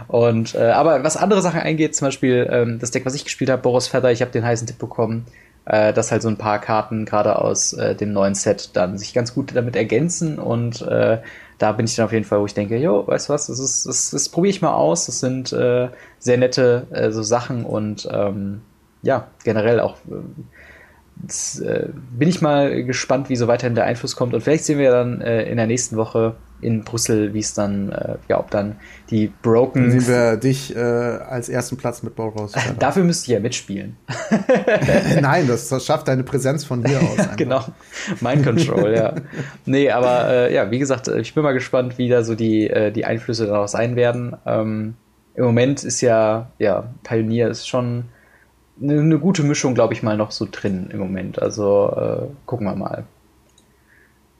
Und 0.08 0.56
äh, 0.56 0.72
aber 0.72 1.04
was 1.04 1.18
andere 1.18 1.42
Sachen 1.42 1.60
eingeht, 1.60 1.96
zum 1.96 2.08
Beispiel 2.08 2.48
ähm, 2.50 2.80
das 2.80 2.92
Deck, 2.92 3.06
was 3.06 3.14
ich 3.16 3.26
gespielt 3.26 3.50
habe, 3.50 3.62
Boros 3.62 3.88
Feather, 3.88 4.12
ich 4.12 4.22
habe 4.22 4.32
den 4.32 4.46
heißen 4.46 4.66
Tipp 4.66 4.80
bekommen, 4.80 5.26
äh, 5.66 5.92
dass 5.94 6.12
halt 6.12 6.22
so 6.22 6.30
ein 6.30 6.38
paar 6.38 6.60
Karten 6.60 7.06
gerade 7.06 7.38
aus 7.38 7.74
äh, 7.74 7.96
dem 7.96 8.14
neuen 8.14 8.34
Set 8.34 8.72
dann 8.74 8.98
sich 8.98 9.14
ganz 9.14 9.34
gut 9.36 9.54
damit 9.54 9.76
ergänzen 9.76 10.40
und 10.40 10.82
äh, 10.82 11.20
da 11.62 11.72
bin 11.74 11.86
ich 11.86 11.96
dann 11.96 12.06
auf 12.06 12.12
jeden 12.12 12.26
Fall, 12.26 12.40
wo 12.40 12.46
ich 12.46 12.56
denke, 12.56 12.78
jo, 12.78 13.06
weißt 13.06 13.30
du 13.30 13.34
was, 13.34 13.48
das 13.48 13.60
ist, 13.60 13.86
das, 13.86 14.10
das 14.10 14.30
probiere 14.30 14.50
ich 14.50 14.62
mal 14.64 14.74
aus. 14.74 15.06
Das 15.06 15.20
sind 15.20 15.54
äh, 15.54 15.90
sehr 16.18 16.38
nette 16.38 16.88
äh, 16.90 17.12
so 17.12 17.22
Sachen 17.22 17.66
und 17.66 18.10
ähm, 18.12 18.62
ja, 19.04 19.28
generell 19.44 19.80
auch 19.80 19.98
äh, 20.10 20.14
Jetzt, 21.22 21.62
äh, 21.62 21.90
bin 22.18 22.28
ich 22.30 22.42
mal 22.42 22.84
gespannt, 22.84 23.30
wie 23.30 23.36
so 23.36 23.48
weiterhin 23.48 23.76
der 23.76 23.86
Einfluss 23.86 24.16
kommt. 24.16 24.34
Und 24.34 24.42
vielleicht 24.42 24.66
sehen 24.66 24.80
wir 24.80 24.92
dann 24.92 25.22
äh, 25.22 25.44
in 25.44 25.58
der 25.58 25.68
nächsten 25.68 25.96
Woche 25.96 26.36
in 26.62 26.84
Brüssel, 26.84 27.34
wie 27.34 27.40
es 27.40 27.54
dann, 27.54 27.92
äh, 27.92 28.16
ja, 28.28 28.40
ob 28.40 28.52
dann 28.52 28.76
die 29.10 29.32
Broken. 29.42 29.90
Dann 29.90 30.00
sehen 30.00 30.08
wir 30.08 30.38
dich 30.38 30.76
äh, 30.76 30.80
als 30.80 31.50
ersten 31.50 31.78
Platz 31.78 32.04
mit 32.04 32.16
Boros. 32.16 32.54
Dafür 32.80 33.04
müsst 33.04 33.28
ihr 33.28 33.36
ja 33.36 33.40
mitspielen. 33.40 33.98
Nein, 35.22 35.48
das, 35.48 35.70
das, 35.70 35.86
schafft 35.86 36.08
deine 36.08 36.24
Präsenz 36.24 36.64
von 36.64 36.86
hier 36.86 37.02
aus. 37.02 37.18
ja, 37.18 37.36
genau. 37.36 37.66
Mind 38.20 38.44
Control, 38.44 38.94
ja. 38.94 39.16
Nee, 39.66 39.90
aber 39.90 40.28
äh, 40.30 40.54
ja, 40.54 40.70
wie 40.72 40.80
gesagt, 40.80 41.08
ich 41.08 41.34
bin 41.34 41.44
mal 41.44 41.54
gespannt, 41.54 41.98
wie 41.98 42.10
da 42.10 42.24
so 42.24 42.36
die, 42.36 42.70
äh, 42.70 42.92
die 42.92 43.06
Einflüsse 43.06 43.48
daraus 43.48 43.72
sein 43.72 43.96
werden. 43.96 44.36
Ähm, 44.46 44.96
Im 45.34 45.46
Moment 45.46 45.84
ist 45.84 46.02
ja, 46.02 46.52
ja, 46.60 46.94
Pioneer 47.04 47.50
ist 47.50 47.68
schon 47.68 48.06
eine, 48.82 49.00
eine 49.00 49.20
gute 49.20 49.44
Mischung, 49.44 49.74
glaube 49.74 49.94
ich, 49.94 50.04
mal 50.04 50.18
noch 50.18 50.32
so 50.32 50.48
drin 50.50 50.90
im 50.92 51.00
Moment. 51.00 51.42
Also 51.42 51.94
äh, 51.96 52.28
gucken 52.46 52.68
wir 52.68 52.76
mal. 52.76 53.06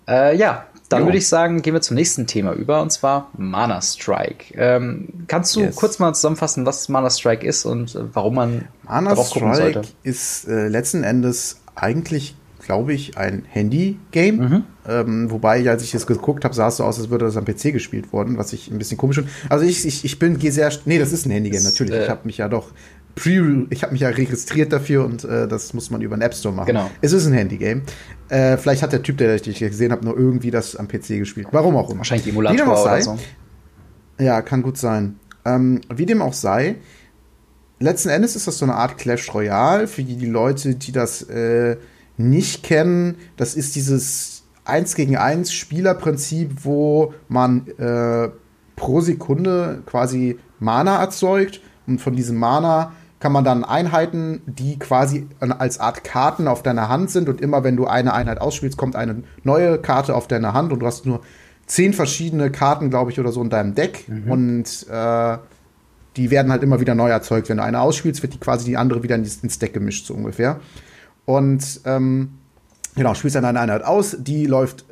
Äh, 0.08 0.36
ja, 0.36 0.66
dann 0.90 1.06
würde 1.06 1.18
ich 1.18 1.28
sagen, 1.28 1.62
gehen 1.62 1.74
wir 1.74 1.82
zum 1.82 1.96
nächsten 1.96 2.28
Thema 2.28 2.52
über, 2.52 2.82
und 2.82 2.92
zwar 2.92 3.30
Mana 3.38 3.82
Strike. 3.82 4.54
Ähm, 4.56 5.08
kannst 5.28 5.56
du 5.56 5.62
yes. 5.62 5.76
kurz 5.76 6.00
mal 6.00 6.14
zusammenfassen, 6.14 6.66
was 6.66 6.90
Mana 6.90 7.10
Strike 7.10 7.46
ist 7.46 7.66
und 7.66 7.96
äh, 7.96 8.04
warum 8.14 8.36
man 8.36 8.68
Mana 8.84 9.12
darauf 9.12 9.30
gucken 9.30 9.54
Strike 9.54 9.74
sollte? 9.74 9.90
ist 10.04 10.48
äh, 10.48 10.68
letzten 10.68 11.04
Endes 11.04 11.62
eigentlich, 11.76 12.36
glaube 12.62 12.94
ich, 12.94 13.18
ein 13.18 13.44
Handy-Game. 13.48 14.38
Mhm. 14.38 14.64
Ähm, 14.88 15.32
wobei, 15.32 15.68
als 15.70 15.84
ich 15.84 15.92
das 15.92 16.08
geguckt 16.08 16.44
habe, 16.44 16.56
sah 16.56 16.70
es 16.70 16.78
so 16.78 16.84
aus, 16.84 17.00
als 17.00 17.10
würde 17.10 17.26
das 17.26 17.38
am 17.38 17.46
PC 17.46 17.74
gespielt 17.74 18.14
worden, 18.14 18.38
was 18.38 18.54
ich 18.54 18.72
ein 18.72 18.78
bisschen 18.78 18.98
komisch 18.98 19.18
finde. 19.18 19.32
Also 19.50 19.66
ich, 19.66 19.86
ich, 19.86 20.06
ich 20.06 20.20
bin 20.20 20.40
sehr, 20.40 20.72
nee, 20.86 21.00
das 21.00 21.12
ist 21.12 21.26
ein 21.26 21.32
Handy-Game, 21.32 21.64
natürlich. 21.64 21.94
Äh, 21.94 22.04
ich 22.04 22.10
habe 22.10 22.22
mich 22.26 22.38
ja 22.38 22.48
doch 22.48 22.72
Pre 23.16 23.68
ich 23.70 23.84
habe 23.84 23.92
mich 23.92 24.02
ja 24.02 24.10
registriert 24.10 24.72
dafür 24.72 25.06
und 25.06 25.26
äh, 25.26 25.48
das 25.48 25.74
muss 25.74 25.92
man 25.92 26.02
über 26.02 26.16
den 26.16 26.22
App 26.22 26.34
Store 26.34 26.56
machen. 26.56 26.68
Genau. 26.68 26.90
Es 27.02 27.12
ist 27.12 27.26
ein 27.26 27.34
Handy-Game. 27.34 27.82
Äh, 28.30 28.58
vielleicht 28.58 28.84
hat 28.84 28.94
der 28.94 29.04
Typ, 29.04 29.18
der 29.18 29.36
ich 29.36 29.60
gesehen 29.60 29.92
habe, 29.92 30.06
nur 30.06 30.18
irgendwie 30.18 30.52
das 30.52 30.76
am 30.76 30.88
PC 30.88 31.20
gespielt. 31.20 31.48
Warum 31.52 31.76
auch 31.76 31.90
immer. 31.90 32.00
Wahrscheinlich 32.00 32.30
Emulator 32.30 32.68
oder 32.68 32.78
sei, 32.78 33.02
so. 33.02 33.18
Ja, 34.20 34.42
kann 34.42 34.62
gut 34.62 34.78
sein. 34.78 35.20
Ähm, 35.44 35.82
wie 35.94 36.06
dem 36.06 36.22
auch 36.22 36.34
sei, 36.34 36.76
letzten 37.80 38.10
Endes 38.10 38.36
ist 38.36 38.48
das 38.48 38.58
so 38.58 38.66
eine 38.66 38.76
Art 38.76 38.98
Clash 38.98 39.34
Royale 39.34 39.88
für 39.88 40.04
die, 40.04 40.16
die 40.16 40.28
Leute, 40.28 40.76
die 40.76 40.92
das 40.92 41.24
äh, 41.24 41.76
nicht 42.30 42.64
kennen. 42.64 43.16
Das 43.38 43.56
ist 43.56 43.76
dieses 43.76 44.44
1 44.66 44.96
gegen 44.96 45.18
1 45.18 45.54
Spielerprinzip, 45.54 46.64
wo 46.64 47.14
man 47.28 47.68
äh, 47.78 48.30
pro 48.76 49.02
Sekunde 49.02 49.84
quasi 49.86 50.40
Mana 50.60 51.00
erzeugt 51.00 51.62
und 51.88 52.00
von 52.00 52.16
diesem 52.16 52.38
Mana 52.38 52.94
kann 53.20 53.32
man 53.32 53.44
dann 53.44 53.64
Einheiten, 53.64 54.42
die 54.48 54.80
quasi 54.80 55.28
als 55.40 55.80
Art 55.80 56.04
Karten 56.04 56.48
auf 56.48 56.64
deiner 56.64 56.90
Hand 56.90 57.12
sind 57.12 57.30
und 57.30 57.40
immer 57.40 57.64
wenn 57.64 57.78
du 57.78 57.86
eine 57.86 58.14
Einheit 58.14 58.42
ausspielst, 58.42 58.78
kommt 58.78 58.96
eine 58.96 59.24
neue 59.44 59.78
Karte 59.78 60.16
auf 60.16 60.28
deine 60.28 60.54
Hand 60.54 60.74
und 60.74 60.80
du 60.80 60.88
hast 60.88 61.06
nur 61.06 61.22
zehn 61.68 61.94
verschiedene 61.94 62.52
Karten, 62.52 62.90
glaube 62.90 63.12
ich, 63.12 63.20
oder 63.20 63.32
so 63.32 63.42
in 63.42 63.52
deinem 63.52 63.76
Deck 63.76 64.06
mhm. 64.08 64.32
und 64.32 64.88
äh, 64.90 65.38
die 66.18 66.32
werden 66.32 66.52
halt 66.52 66.64
immer 66.64 66.80
wieder 66.80 66.96
neu 66.96 67.10
erzeugt. 67.10 67.48
Wenn 67.48 67.58
du 67.58 67.64
eine 67.64 67.80
ausspielst, 67.80 68.22
wird 68.24 68.34
die 68.34 68.40
quasi 68.40 68.66
die 68.66 68.78
andere 68.78 69.04
wieder 69.04 69.16
ins 69.16 69.60
Deck 69.60 69.74
gemischt, 69.74 70.08
so 70.08 70.14
ungefähr. 70.14 70.60
Und 71.38 71.82
ähm, 71.86 72.30
genau, 72.96 73.14
spielst 73.14 73.36
dann 73.36 73.46
eine 73.46 73.60
Einheit 73.60 73.84
aus, 73.84 74.18
die 74.20 74.46
läuft 74.46 74.86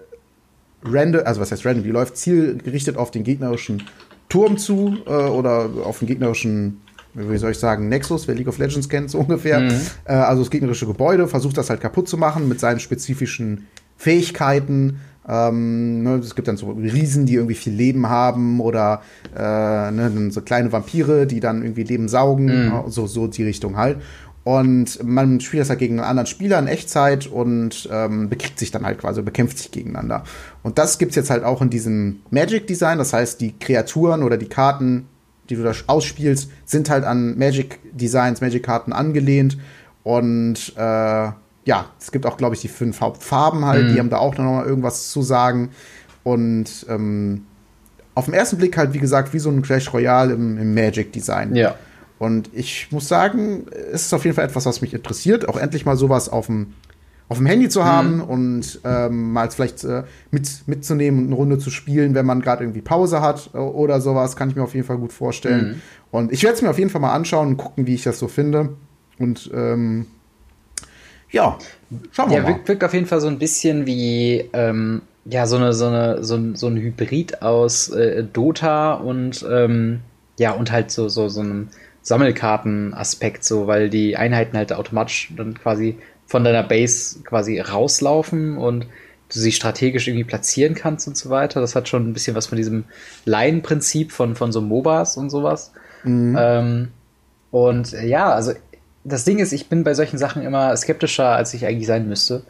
random, 0.83 1.23
also 1.25 1.41
was 1.41 1.51
heißt 1.51 1.65
random, 1.65 1.83
die 1.83 1.91
läuft 1.91 2.17
zielgerichtet 2.17 2.97
auf 2.97 3.11
den 3.11 3.23
gegnerischen 3.23 3.83
Turm 4.29 4.57
zu 4.57 4.97
äh, 5.05 5.09
oder 5.09 5.69
auf 5.83 5.99
den 5.99 6.07
gegnerischen 6.07 6.81
wie 7.15 7.37
soll 7.37 7.51
ich 7.51 7.57
sagen, 7.57 7.89
Nexus, 7.89 8.27
wer 8.27 8.35
League 8.35 8.47
of 8.47 8.59
Legends 8.59 8.87
kennt, 8.87 9.09
so 9.09 9.19
ungefähr. 9.19 9.59
Mhm. 9.59 9.81
Äh, 10.05 10.13
also 10.13 10.43
das 10.43 10.51
gegnerische 10.51 10.85
Gebäude, 10.85 11.27
versucht 11.27 11.57
das 11.57 11.69
halt 11.69 11.81
kaputt 11.81 12.07
zu 12.07 12.17
machen 12.17 12.47
mit 12.47 12.59
seinen 12.59 12.79
spezifischen 12.79 13.67
Fähigkeiten. 13.97 14.99
Ähm, 15.27 16.03
ne, 16.03 16.15
es 16.15 16.35
gibt 16.35 16.47
dann 16.47 16.57
so 16.57 16.71
Riesen, 16.71 17.25
die 17.25 17.35
irgendwie 17.35 17.55
viel 17.55 17.73
Leben 17.73 18.09
haben 18.09 18.59
oder 18.59 19.01
äh, 19.35 19.91
ne, 19.91 20.29
so 20.31 20.41
kleine 20.41 20.71
Vampire, 20.71 21.27
die 21.27 21.39
dann 21.39 21.61
irgendwie 21.61 21.83
Leben 21.83 22.07
saugen, 22.07 22.45
mhm. 22.45 22.83
so, 22.87 23.07
so 23.07 23.27
die 23.27 23.43
Richtung 23.43 23.75
halt. 23.75 23.97
Und 24.49 25.03
man 25.03 25.39
spielt 25.41 25.61
das 25.61 25.69
halt 25.69 25.77
gegen 25.77 25.99
einen 25.99 26.09
anderen 26.09 26.25
Spieler 26.25 26.57
in 26.57 26.65
Echtzeit 26.65 27.27
und 27.27 27.87
ähm, 27.91 28.29
bekriegt 28.29 28.57
sich 28.57 28.71
dann 28.71 28.83
halt 28.83 28.97
quasi, 28.97 29.21
bekämpft 29.21 29.59
sich 29.59 29.69
gegeneinander. 29.69 30.23
Und 30.63 30.79
das 30.79 30.97
gibt's 30.97 31.15
jetzt 31.15 31.29
halt 31.29 31.43
auch 31.43 31.61
in 31.61 31.69
diesem 31.69 32.21
Magic-Design. 32.31 32.97
Das 32.97 33.13
heißt, 33.13 33.39
die 33.41 33.53
Kreaturen 33.59 34.23
oder 34.23 34.37
die 34.37 34.49
Karten, 34.49 35.05
die 35.51 35.55
du 35.55 35.61
da 35.61 35.71
ausspielst, 35.85 36.49
sind 36.65 36.89
halt 36.89 37.03
an 37.03 37.37
Magic-Designs, 37.37 38.41
Magic-Karten 38.41 38.91
angelehnt. 38.91 39.59
Und 40.01 40.73
äh, 40.75 40.81
ja, 40.81 41.85
es 41.99 42.11
gibt 42.11 42.25
auch, 42.25 42.37
glaube 42.37 42.55
ich, 42.55 42.61
die 42.61 42.69
fünf 42.69 43.01
Hauptfarben 43.01 43.65
halt, 43.65 43.85
mhm. 43.85 43.93
die 43.93 43.99
haben 43.99 44.09
da 44.09 44.17
auch 44.17 44.35
noch 44.35 44.45
mal 44.45 44.65
irgendwas 44.65 45.11
zu 45.11 45.21
sagen. 45.21 45.69
Und 46.23 46.87
ähm, 46.89 47.45
auf 48.15 48.25
den 48.25 48.33
ersten 48.33 48.57
Blick 48.57 48.77
halt, 48.77 48.93
wie 48.93 48.99
gesagt, 48.99 49.31
wie 49.31 49.39
so 49.39 49.51
ein 49.51 49.61
Clash 49.61 49.93
Royale 49.93 50.33
im, 50.33 50.57
im 50.57 50.73
Magic-Design. 50.73 51.55
Ja. 51.55 51.75
Und 52.19 52.49
ich 52.53 52.91
muss 52.91 53.07
sagen, 53.07 53.65
es 53.91 54.05
ist 54.05 54.13
auf 54.13 54.25
jeden 54.25 54.35
Fall 54.35 54.45
etwas, 54.45 54.65
was 54.65 54.81
mich 54.81 54.93
interessiert, 54.93 55.47
auch 55.47 55.57
endlich 55.57 55.85
mal 55.85 55.95
sowas 55.95 56.27
auf 56.27 56.47
dem, 56.47 56.73
auf 57.29 57.37
dem 57.37 57.45
Handy 57.45 57.69
zu 57.69 57.85
haben 57.85 58.17
mhm. 58.17 58.23
und 58.23 58.81
ähm, 58.83 59.31
mal 59.31 59.49
vielleicht 59.49 59.85
äh, 59.85 60.03
mit, 60.29 60.67
mitzunehmen 60.67 61.21
und 61.21 61.27
eine 61.27 61.35
Runde 61.35 61.57
zu 61.59 61.69
spielen, 61.69 62.15
wenn 62.15 62.25
man 62.25 62.41
gerade 62.41 62.63
irgendwie 62.63 62.81
Pause 62.81 63.21
hat 63.21 63.53
oder 63.55 64.01
sowas, 64.01 64.35
kann 64.35 64.49
ich 64.49 64.57
mir 64.57 64.63
auf 64.63 64.75
jeden 64.75 64.85
Fall 64.85 64.97
gut 64.97 65.13
vorstellen. 65.13 65.67
Mhm. 65.67 65.81
Und 66.11 66.31
ich 66.33 66.43
werde 66.43 66.55
es 66.55 66.61
mir 66.61 66.69
auf 66.69 66.77
jeden 66.77 66.89
Fall 66.89 67.01
mal 67.01 67.13
anschauen 67.13 67.47
und 67.47 67.57
gucken, 67.57 67.87
wie 67.87 67.95
ich 67.95 68.03
das 68.03 68.19
so 68.19 68.27
finde. 68.27 68.69
Und 69.17 69.49
ähm, 69.53 70.07
ja, 71.31 71.57
schauen 72.11 72.29
wir 72.29 72.37
ja, 72.37 72.43
mal. 72.43 72.49
Wirkt, 72.49 72.67
wirkt 72.67 72.83
auf 72.83 72.93
jeden 72.93 73.05
Fall 73.05 73.21
so 73.21 73.27
ein 73.27 73.39
bisschen 73.39 73.85
wie 73.85 74.49
ähm, 74.53 75.03
ja 75.25 75.45
so 75.45 75.57
eine 75.57 75.73
so 75.73 75.87
eine 75.87 76.23
so 76.23 76.35
ein, 76.35 76.55
so 76.55 76.67
ein 76.67 76.77
Hybrid 76.77 77.41
aus 77.41 77.89
äh, 77.89 78.23
Dota 78.23 78.93
und 78.93 79.45
ähm, 79.49 79.99
ja 80.37 80.51
und 80.51 80.71
halt 80.71 80.91
so 80.91 81.07
so 81.09 81.29
so 81.29 81.41
einem 81.41 81.69
Sammelkarten-Aspekt, 82.09 83.43
so, 83.43 83.67
weil 83.67 83.91
die 83.91 84.17
Einheiten 84.17 84.57
halt 84.57 84.73
automatisch 84.73 85.31
dann 85.37 85.53
quasi 85.53 85.99
von 86.25 86.43
deiner 86.43 86.63
Base 86.63 87.21
quasi 87.23 87.59
rauslaufen 87.59 88.57
und 88.57 88.87
du 89.31 89.39
sie 89.39 89.51
strategisch 89.51 90.07
irgendwie 90.07 90.23
platzieren 90.23 90.73
kannst 90.73 91.07
und 91.07 91.15
so 91.15 91.29
weiter. 91.29 91.61
Das 91.61 91.75
hat 91.75 91.87
schon 91.87 92.09
ein 92.09 92.13
bisschen 92.13 92.35
was 92.35 92.47
von 92.47 92.57
diesem 92.57 92.85
Line-Prinzip 93.25 94.11
von, 94.11 94.35
von 94.35 94.51
so 94.51 94.59
MOBAs 94.59 95.17
und 95.17 95.29
sowas. 95.29 95.71
Mhm. 96.03 96.35
Ähm, 96.39 96.87
und 97.51 97.91
ja, 97.91 98.33
also 98.33 98.53
das 99.03 99.23
Ding 99.23 99.37
ist, 99.37 99.51
ich 99.51 99.69
bin 99.69 99.83
bei 99.83 99.93
solchen 99.93 100.17
Sachen 100.17 100.41
immer 100.41 100.75
skeptischer, 100.75 101.35
als 101.35 101.53
ich 101.53 101.67
eigentlich 101.67 101.85
sein 101.85 102.09
müsste. 102.09 102.41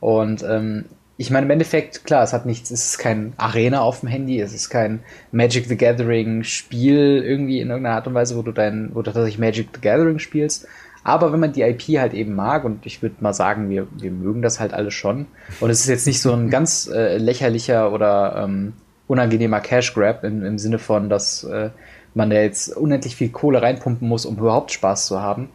Und 0.00 0.42
ähm, 0.42 0.86
ich 1.22 1.30
meine, 1.30 1.46
im 1.46 1.50
Endeffekt, 1.50 2.04
klar, 2.04 2.24
es 2.24 2.32
hat 2.32 2.46
nichts, 2.46 2.72
es 2.72 2.84
ist 2.84 2.98
kein 2.98 3.32
Arena 3.36 3.80
auf 3.80 4.00
dem 4.00 4.08
Handy, 4.08 4.40
es 4.40 4.52
ist 4.52 4.70
kein 4.70 5.04
Magic 5.30 5.66
the 5.66 5.76
Gathering 5.76 6.42
Spiel 6.42 7.22
irgendwie 7.24 7.60
in 7.60 7.68
irgendeiner 7.68 7.94
Art 7.94 8.08
und 8.08 8.14
Weise, 8.14 8.36
wo 8.36 8.42
du 8.42 8.50
dein, 8.50 8.90
wo 8.92 9.02
du 9.02 9.12
tatsächlich 9.12 9.38
Magic 9.38 9.68
the 9.72 9.80
Gathering 9.80 10.18
spielst. 10.18 10.66
Aber 11.04 11.32
wenn 11.32 11.38
man 11.38 11.52
die 11.52 11.62
IP 11.62 12.00
halt 12.00 12.12
eben 12.12 12.34
mag, 12.34 12.64
und 12.64 12.86
ich 12.86 13.02
würde 13.02 13.14
mal 13.20 13.34
sagen, 13.34 13.70
wir, 13.70 13.86
wir 13.92 14.10
mögen 14.10 14.42
das 14.42 14.58
halt 14.58 14.74
alle 14.74 14.90
schon, 14.90 15.26
und 15.60 15.70
es 15.70 15.78
ist 15.80 15.88
jetzt 15.88 16.08
nicht 16.08 16.20
so 16.20 16.32
ein 16.32 16.50
ganz 16.50 16.90
äh, 16.92 17.18
lächerlicher 17.18 17.92
oder 17.92 18.42
ähm, 18.44 18.72
unangenehmer 19.06 19.60
Cash 19.60 19.94
Grab 19.94 20.24
im, 20.24 20.44
im 20.44 20.58
Sinne 20.58 20.80
von, 20.80 21.08
dass 21.08 21.44
äh, 21.44 21.70
man 22.14 22.30
da 22.30 22.36
jetzt 22.36 22.76
unendlich 22.76 23.14
viel 23.14 23.28
Kohle 23.28 23.62
reinpumpen 23.62 24.08
muss, 24.08 24.26
um 24.26 24.38
überhaupt 24.38 24.72
Spaß 24.72 25.06
zu 25.06 25.22
haben, 25.22 25.50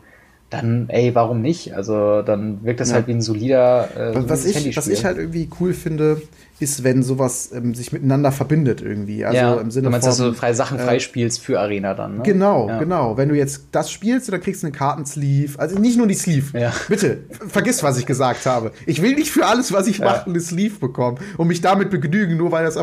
dann, 0.49 0.89
ey, 0.89 1.13
warum 1.13 1.41
nicht? 1.41 1.73
Also 1.73 2.21
dann 2.21 2.63
wirkt 2.63 2.79
das 2.79 2.89
ja. 2.89 2.95
halt 2.95 3.07
wie 3.07 3.11
ein 3.11 3.21
solider 3.21 3.89
äh, 3.97 4.29
was, 4.29 4.45
ich, 4.45 4.77
was 4.77 4.87
ich 4.87 5.03
halt 5.03 5.17
irgendwie 5.17 5.49
cool 5.59 5.73
finde, 5.73 6.21
ist, 6.59 6.83
wenn 6.83 7.03
sowas 7.03 7.51
ähm, 7.53 7.75
sich 7.75 7.91
miteinander 7.91 8.31
verbindet 8.31 8.81
irgendwie. 8.81 9.25
Also 9.25 9.37
ja, 9.37 9.53
im 9.55 9.71
Sinne 9.71 9.85
du 9.85 9.91
meinst, 9.91 10.07
von, 10.07 10.17
dass 10.17 10.17
du 10.17 10.33
freie 10.33 10.55
Sachen 10.55 10.79
äh, 10.79 10.83
freispielst 10.83 11.39
für 11.39 11.59
Arena 11.59 11.93
dann, 11.93 12.17
ne? 12.17 12.23
Genau, 12.23 12.67
ja. 12.67 12.79
genau. 12.79 13.17
Wenn 13.17 13.29
du 13.29 13.35
jetzt 13.35 13.67
das 13.71 13.91
spielst, 13.91 14.31
dann 14.31 14.41
kriegst 14.41 14.63
du 14.63 14.67
eine 14.67 14.75
Kartensleeve. 14.75 15.59
Also 15.59 15.77
nicht 15.77 15.97
nur 15.97 16.07
die 16.07 16.15
Sleeve. 16.15 16.57
Ja. 16.57 16.73
Bitte, 16.87 17.19
vergiss, 17.47 17.83
was 17.83 17.97
ich 17.97 18.05
gesagt 18.05 18.45
habe. 18.45 18.71
Ich 18.85 19.01
will 19.01 19.15
nicht 19.15 19.31
für 19.31 19.45
alles, 19.45 19.71
was 19.71 19.87
ich 19.87 19.99
mache, 19.99 20.27
eine 20.27 20.39
Sleeve 20.39 20.79
bekommen 20.79 21.19
und 21.37 21.47
mich 21.47 21.61
damit 21.61 21.89
begnügen, 21.89 22.37
nur 22.37 22.51
weil 22.51 22.65
das 22.65 22.77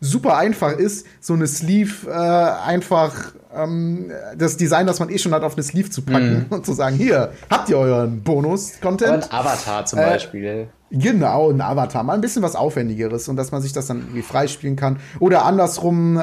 super 0.00 0.36
einfach 0.36 0.72
ist, 0.72 1.06
so 1.20 1.34
eine 1.34 1.46
Sleeve 1.46 2.08
äh, 2.08 2.12
einfach 2.12 3.32
ähm, 3.54 4.10
das 4.36 4.56
Design, 4.56 4.86
das 4.86 4.98
man 4.98 5.10
eh 5.10 5.18
schon 5.18 5.32
hat, 5.32 5.42
auf 5.42 5.54
eine 5.54 5.62
Sleeve 5.62 5.90
zu 5.90 6.02
packen 6.02 6.46
mm. 6.48 6.54
und 6.54 6.66
zu 6.66 6.72
sagen, 6.72 6.96
hier, 6.96 7.32
habt 7.48 7.68
ihr 7.68 7.78
euren 7.78 8.22
Bonus-Content. 8.22 9.24
Und 9.24 9.32
Avatar 9.32 9.84
zum 9.86 9.98
äh, 9.98 10.02
Beispiel. 10.02 10.68
Genau, 10.92 11.50
ein 11.50 11.60
Avatar, 11.60 12.02
mal 12.02 12.14
ein 12.14 12.20
bisschen 12.20 12.42
was 12.42 12.56
Aufwendigeres 12.56 13.28
und 13.28 13.36
dass 13.36 13.52
man 13.52 13.62
sich 13.62 13.72
das 13.72 13.86
dann 13.86 13.98
irgendwie 13.98 14.22
freispielen 14.22 14.74
kann. 14.74 14.98
Oder 15.20 15.44
andersrum 15.44 16.16
äh, 16.16 16.20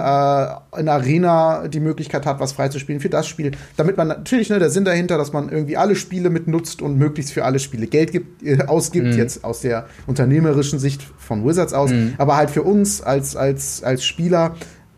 in 0.77 0.89
Arena 0.89 1.69
die 1.69 1.79
Möglichkeit 1.79 2.25
hat, 2.25 2.41
was 2.41 2.51
freizuspielen 2.51 2.99
für 2.99 3.07
das 3.07 3.27
Spiel. 3.27 3.51
Damit 3.77 3.95
man 3.95 4.09
natürlich, 4.09 4.49
ne, 4.49 4.59
der 4.59 4.69
Sinn 4.69 4.83
dahinter, 4.83 5.17
dass 5.17 5.31
man 5.31 5.47
irgendwie 5.47 5.77
alle 5.77 5.95
Spiele 5.95 6.29
mitnutzt 6.29 6.81
und 6.81 6.97
möglichst 6.97 7.31
für 7.31 7.45
alle 7.45 7.59
Spiele 7.59 7.87
Geld 7.87 8.11
gibt, 8.11 8.43
äh, 8.43 8.65
ausgibt, 8.67 9.07
mhm. 9.07 9.17
jetzt 9.17 9.45
aus 9.45 9.61
der 9.61 9.85
unternehmerischen 10.05 10.79
Sicht 10.79 11.01
von 11.17 11.45
Wizards 11.45 11.71
aus, 11.71 11.91
mhm. 11.91 12.15
aber 12.17 12.35
halt 12.35 12.49
für 12.49 12.63
uns 12.63 13.01
als, 13.01 13.37
als, 13.37 13.83
als 13.83 14.03
Spieler 14.03 14.55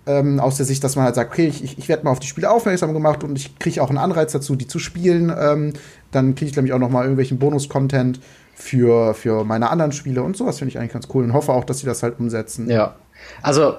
ähm, 0.07 0.39
aus 0.39 0.57
der 0.57 0.65
Sicht, 0.65 0.83
dass 0.83 0.95
man 0.95 1.05
halt 1.05 1.13
sagt, 1.13 1.31
okay, 1.31 1.45
ich, 1.45 1.77
ich 1.77 1.87
werde 1.87 2.05
mal 2.05 2.11
auf 2.11 2.19
die 2.19 2.27
Spiele 2.27 2.49
aufmerksam 2.49 2.93
gemacht 2.93 3.23
und 3.23 3.37
ich 3.37 3.59
kriege 3.59 3.83
auch 3.83 3.89
einen 3.89 3.99
Anreiz 3.99 4.31
dazu, 4.31 4.55
die 4.55 4.65
zu 4.65 4.79
spielen. 4.79 5.31
Ähm, 5.39 5.73
dann 6.09 6.33
kriege 6.33 6.47
ich, 6.47 6.53
glaube 6.53 6.67
ich, 6.67 6.73
auch 6.73 6.79
noch 6.79 6.89
mal 6.89 7.03
irgendwelchen 7.03 7.37
Bonus-Content 7.37 8.19
für, 8.59 9.13
für 9.13 9.45
meine 9.45 9.69
anderen 9.69 9.91
Spiele 9.91 10.21
und 10.21 10.35
sowas 10.35 10.59
finde 10.59 10.69
ich 10.69 10.77
eigentlich 10.77 10.91
ganz 10.91 11.07
cool 11.13 11.23
und 11.23 11.33
hoffe 11.33 11.53
auch, 11.53 11.63
dass 11.63 11.79
sie 11.79 11.85
das 11.85 12.03
halt 12.03 12.19
umsetzen. 12.19 12.69
Ja. 12.69 12.95
Also, 13.41 13.77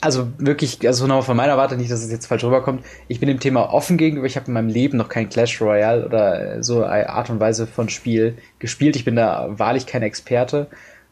also 0.00 0.28
wirklich, 0.38 0.86
also 0.86 1.06
von 1.22 1.36
meiner 1.36 1.56
Warte 1.56 1.76
nicht, 1.76 1.90
dass 1.90 2.02
es 2.02 2.10
jetzt 2.10 2.26
falsch 2.26 2.44
rüberkommt. 2.44 2.84
Ich 3.06 3.20
bin 3.20 3.28
dem 3.28 3.40
Thema 3.40 3.72
offen 3.72 3.98
gegenüber. 3.98 4.26
Ich 4.26 4.36
habe 4.36 4.46
in 4.46 4.54
meinem 4.54 4.68
Leben 4.68 4.96
noch 4.96 5.08
kein 5.08 5.28
Clash 5.28 5.60
Royale 5.60 6.06
oder 6.06 6.62
so 6.62 6.84
eine 6.84 7.10
Art 7.10 7.30
und 7.30 7.38
Weise 7.38 7.66
von 7.66 7.88
Spiel 7.88 8.38
gespielt. 8.58 8.96
Ich 8.96 9.04
bin 9.04 9.16
da 9.16 9.48
wahrlich 9.50 9.86
kein 9.86 10.02
Experte. 10.02 10.68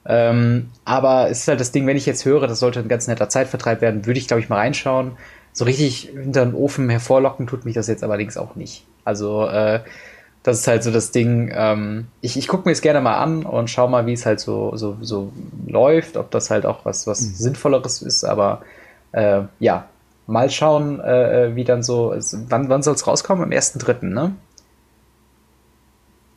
Ähm, 0.07 0.71
aber 0.85 1.29
es 1.31 1.41
ist 1.41 1.49
halt 1.49 1.61
das 1.61 1.73
Ding, 1.73 1.87
wenn 1.87 1.97
ich 1.97 2.07
jetzt 2.07 2.25
höre, 2.25 2.47
das 2.47 2.61
sollte 2.61 2.79
ein 2.79 2.89
ganz 2.89 3.09
netter 3.09 3.29
Zeitvertreib 3.29 3.81
werden, 3.81 4.07
würde 4.07 4.19
ich, 4.19 4.29
glaube 4.29 4.41
ich, 4.41 4.49
mal 4.49 4.57
reinschauen. 4.57 5.13
So 5.53 5.65
richtig 5.65 6.13
hinter 6.15 6.45
den 6.45 6.55
Ofen 6.55 6.89
hervorlocken 6.89 7.47
tut 7.47 7.65
mich 7.65 7.75
das 7.75 7.89
jetzt 7.89 8.05
allerdings 8.05 8.37
auch 8.37 8.55
nicht. 8.55 8.87
Also, 9.05 9.47
äh, 9.49 9.81
das 10.47 10.61
ist 10.61 10.69
halt 10.69 10.85
so 10.85 10.93
das 10.93 11.11
Ding. 11.11 11.51
Ähm, 11.53 12.07
ich 12.21 12.37
ich 12.39 12.47
gucke 12.47 12.69
mir 12.69 12.73
es 12.73 12.81
gerne 12.81 13.01
mal 13.01 13.17
an 13.17 13.43
und 13.43 13.69
schau 13.69 13.89
mal, 13.89 14.07
wie 14.07 14.13
es 14.13 14.25
halt 14.25 14.39
so, 14.39 14.77
so, 14.77 14.97
so 15.01 15.33
läuft, 15.67 16.17
ob 16.17 16.31
das 16.31 16.51
halt 16.51 16.65
auch 16.65 16.85
was, 16.85 17.09
was 17.09 17.21
mhm. 17.21 17.35
Sinnvolleres 17.35 18.01
ist, 18.01 18.23
aber 18.23 18.63
äh, 19.11 19.43
ja, 19.59 19.89
mal 20.29 20.49
schauen, 20.49 21.01
äh, 21.01 21.57
wie 21.57 21.65
dann 21.65 21.83
so. 21.83 22.15
Wann, 22.49 22.69
wann 22.69 22.83
soll 22.83 22.95
es 22.95 23.07
rauskommen? 23.09 23.43
Am 23.43 23.51
1.3., 23.51 24.05
ne? 24.05 24.37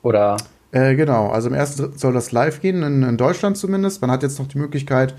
Oder? 0.02 0.38
Äh, 0.72 0.96
genau, 0.96 1.30
also 1.30 1.50
im 1.50 1.54
ersten 1.54 1.96
soll 1.96 2.14
das 2.14 2.32
live 2.32 2.62
gehen, 2.62 2.82
in, 2.82 3.04
in, 3.04 3.18
Deutschland 3.18 3.58
zumindest. 3.58 4.02
Man 4.02 4.10
hat 4.10 4.24
jetzt 4.24 4.40
noch 4.40 4.48
die 4.48 4.58
Möglichkeit, 4.58 5.14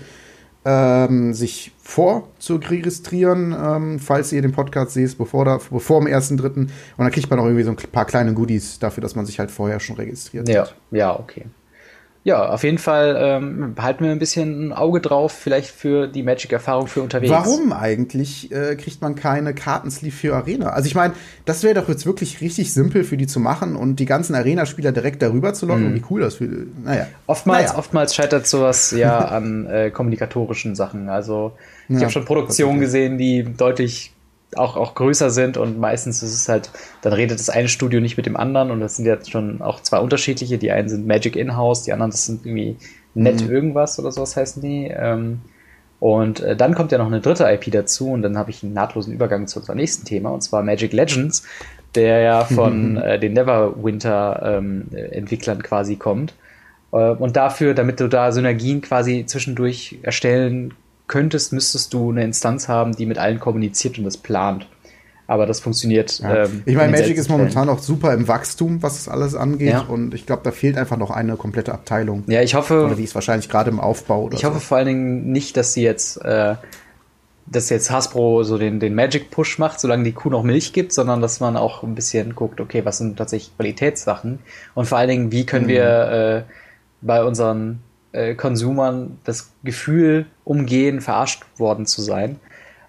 ähm, 0.63 1.33
sich 1.33 1.71
vorzuregistrieren, 1.81 3.55
ähm, 3.59 3.99
falls 3.99 4.31
ihr 4.31 4.41
den 4.41 4.51
Podcast 4.51 4.93
seht, 4.93 5.17
bevor, 5.17 5.45
da, 5.45 5.59
bevor 5.69 5.97
am 5.97 6.07
1.3. 6.07 6.45
Und 6.45 6.69
dann 6.97 7.11
kriegt 7.11 7.29
man 7.29 7.39
auch 7.39 7.45
irgendwie 7.45 7.63
so 7.63 7.71
ein 7.71 7.75
paar 7.75 8.05
kleine 8.05 8.33
Goodies 8.33 8.79
dafür, 8.79 9.01
dass 9.01 9.15
man 9.15 9.25
sich 9.25 9.39
halt 9.39 9.51
vorher 9.51 9.79
schon 9.79 9.95
registriert 9.95 10.47
ja, 10.47 10.61
hat. 10.61 10.75
Ja, 10.91 11.19
okay. 11.19 11.45
Ja, 12.23 12.49
auf 12.49 12.63
jeden 12.63 12.77
Fall 12.77 13.17
ähm, 13.19 13.73
halten 13.79 14.03
wir 14.03 14.11
ein 14.11 14.19
bisschen 14.19 14.67
ein 14.67 14.73
Auge 14.73 15.01
drauf, 15.01 15.31
vielleicht 15.31 15.71
für 15.71 16.05
die 16.07 16.21
Magic-Erfahrung 16.21 16.85
für 16.85 17.01
unterwegs. 17.01 17.31
Warum 17.31 17.73
eigentlich 17.73 18.51
äh, 18.51 18.75
kriegt 18.75 19.01
man 19.01 19.15
keine 19.15 19.55
Kartensleeve 19.55 20.15
für 20.15 20.35
Arena? 20.35 20.69
Also 20.69 20.85
ich 20.85 20.93
meine, 20.93 21.15
das 21.45 21.63
wäre 21.63 21.73
doch 21.73 21.89
jetzt 21.89 22.05
wirklich 22.05 22.39
richtig 22.39 22.73
simpel 22.73 23.03
für 23.03 23.17
die 23.17 23.25
zu 23.25 23.39
machen 23.39 23.75
und 23.75 23.95
die 23.95 24.05
ganzen 24.05 24.35
Arena-Spieler 24.35 24.91
direkt 24.91 25.23
darüber 25.23 25.55
zu 25.55 25.65
locken. 25.65 25.91
Mhm. 25.91 25.95
Wie 25.95 26.03
cool 26.11 26.21
das 26.21 26.35
für. 26.35 26.47
Naja. 26.83 27.07
Oftmals, 27.25 27.69
naja. 27.69 27.79
oftmals 27.79 28.13
scheitert 28.13 28.45
sowas 28.45 28.91
ja 28.95 29.17
an 29.19 29.65
äh, 29.65 29.89
kommunikatorischen 29.89 30.75
Sachen. 30.75 31.09
Also 31.09 31.53
ich 31.89 31.95
ja, 31.95 32.01
habe 32.01 32.11
schon 32.11 32.25
Produktionen 32.25 32.79
gesehen, 32.79 33.17
die 33.17 33.43
deutlich 33.43 34.13
auch, 34.55 34.75
auch 34.75 34.95
größer 34.95 35.29
sind 35.29 35.57
und 35.57 35.79
meistens 35.79 36.23
ist 36.23 36.33
es 36.33 36.49
halt, 36.49 36.71
dann 37.01 37.13
redet 37.13 37.39
das 37.39 37.49
eine 37.49 37.67
Studio 37.67 38.01
nicht 38.01 38.17
mit 38.17 38.25
dem 38.25 38.35
anderen 38.35 38.71
und 38.71 38.79
das 38.79 38.95
sind 38.97 39.05
jetzt 39.05 39.29
schon 39.31 39.61
auch 39.61 39.79
zwei 39.81 39.99
unterschiedliche. 39.99 40.57
Die 40.57 40.71
einen 40.71 40.89
sind 40.89 41.05
Magic 41.07 41.35
In-House, 41.35 41.83
die 41.83 41.93
anderen 41.93 42.09
das 42.11 42.25
sind 42.25 42.43
irgendwie 42.45 42.77
Net 43.13 43.43
mhm. 43.43 43.51
irgendwas 43.51 43.99
oder 43.99 44.11
sowas 44.11 44.37
heißen 44.37 44.61
die. 44.61 44.87
Ähm, 44.87 45.41
und 45.99 46.39
äh, 46.39 46.55
dann 46.55 46.73
kommt 46.73 46.91
ja 46.91 46.97
noch 46.97 47.05
eine 47.07 47.21
dritte 47.21 47.45
IP 47.45 47.71
dazu 47.71 48.09
und 48.11 48.23
dann 48.23 48.37
habe 48.37 48.49
ich 48.49 48.63
einen 48.63 48.73
nahtlosen 48.73 49.13
Übergang 49.13 49.47
zu 49.47 49.59
unserem 49.59 49.77
nächsten 49.77 50.05
Thema 50.05 50.31
und 50.31 50.41
zwar 50.41 50.63
Magic 50.63 50.93
Legends, 50.93 51.43
der 51.95 52.21
ja 52.21 52.45
von 52.55 52.97
äh, 52.97 53.19
den 53.19 53.33
Neverwinter-Entwicklern 53.33 55.57
ähm, 55.57 55.63
quasi 55.63 55.97
kommt. 55.97 56.33
Äh, 56.91 57.11
und 57.11 57.37
dafür, 57.37 57.73
damit 57.73 57.99
du 57.99 58.07
da 58.07 58.31
Synergien 58.31 58.81
quasi 58.81 59.25
zwischendurch 59.25 59.97
erstellen 60.01 60.73
könntest, 61.11 61.53
müsstest 61.53 61.93
du 61.93 62.09
eine 62.09 62.23
Instanz 62.23 62.67
haben, 62.67 62.95
die 62.95 63.05
mit 63.05 63.19
allen 63.19 63.39
kommuniziert 63.39 63.99
und 63.99 64.05
das 64.05 64.17
plant. 64.17 64.67
Aber 65.27 65.45
das 65.45 65.59
funktioniert. 65.59 66.19
Ja. 66.19 66.45
Ähm, 66.45 66.63
ich 66.65 66.75
meine, 66.75 66.91
Magic 66.91 67.17
ist 67.17 67.29
momentan 67.29 67.69
auch 67.69 67.79
super 67.79 68.13
im 68.13 68.27
Wachstum, 68.27 68.81
was 68.81 68.95
das 68.95 69.07
alles 69.07 69.35
angeht. 69.35 69.69
Ja. 69.69 69.81
Und 69.81 70.13
ich 70.13 70.25
glaube, 70.25 70.41
da 70.43 70.51
fehlt 70.51 70.77
einfach 70.77 70.97
noch 70.97 71.11
eine 71.11 71.37
komplette 71.37 71.73
Abteilung. 71.73 72.23
Ja, 72.27 72.41
ich 72.41 72.55
hoffe. 72.55 72.85
Oder 72.85 72.95
die 72.95 73.03
ist 73.03 73.15
wahrscheinlich 73.15 73.47
gerade 73.47 73.69
im 73.69 73.79
Aufbau. 73.79 74.29
ich 74.33 74.43
hoffe 74.43 74.59
vor 74.59 74.77
allen 74.77 74.87
Dingen 74.87 75.31
nicht, 75.31 75.55
dass 75.55 75.73
sie 75.73 75.83
jetzt 75.83 76.17
äh, 76.17 76.55
dass 77.45 77.69
jetzt 77.69 77.91
Hasbro 77.91 78.43
so 78.43 78.57
den, 78.57 78.79
den 78.79 78.95
Magic-Push 78.95 79.59
macht, 79.59 79.79
solange 79.79 80.03
die 80.03 80.13
Kuh 80.13 80.29
noch 80.29 80.43
Milch 80.43 80.73
gibt, 80.73 80.93
sondern 80.93 81.21
dass 81.21 81.39
man 81.39 81.57
auch 81.57 81.83
ein 81.83 81.95
bisschen 81.95 82.33
guckt, 82.33 82.61
okay, 82.61 82.85
was 82.85 82.99
sind 82.99 83.17
tatsächlich 83.17 83.55
Qualitätssachen 83.57 84.39
und 84.73 84.85
vor 84.85 84.97
allen 84.97 85.09
Dingen, 85.09 85.31
wie 85.31 85.45
können 85.45 85.65
mhm. 85.65 85.69
wir 85.69 86.45
äh, 86.47 86.51
bei 87.01 87.23
unseren 87.23 87.79
äh, 88.13 88.35
Konsumern 88.35 89.19
das 89.23 89.51
Gefühl 89.63 90.25
umgehen, 90.43 91.01
verarscht 91.01 91.43
worden 91.57 91.85
zu 91.85 92.01
sein. 92.01 92.39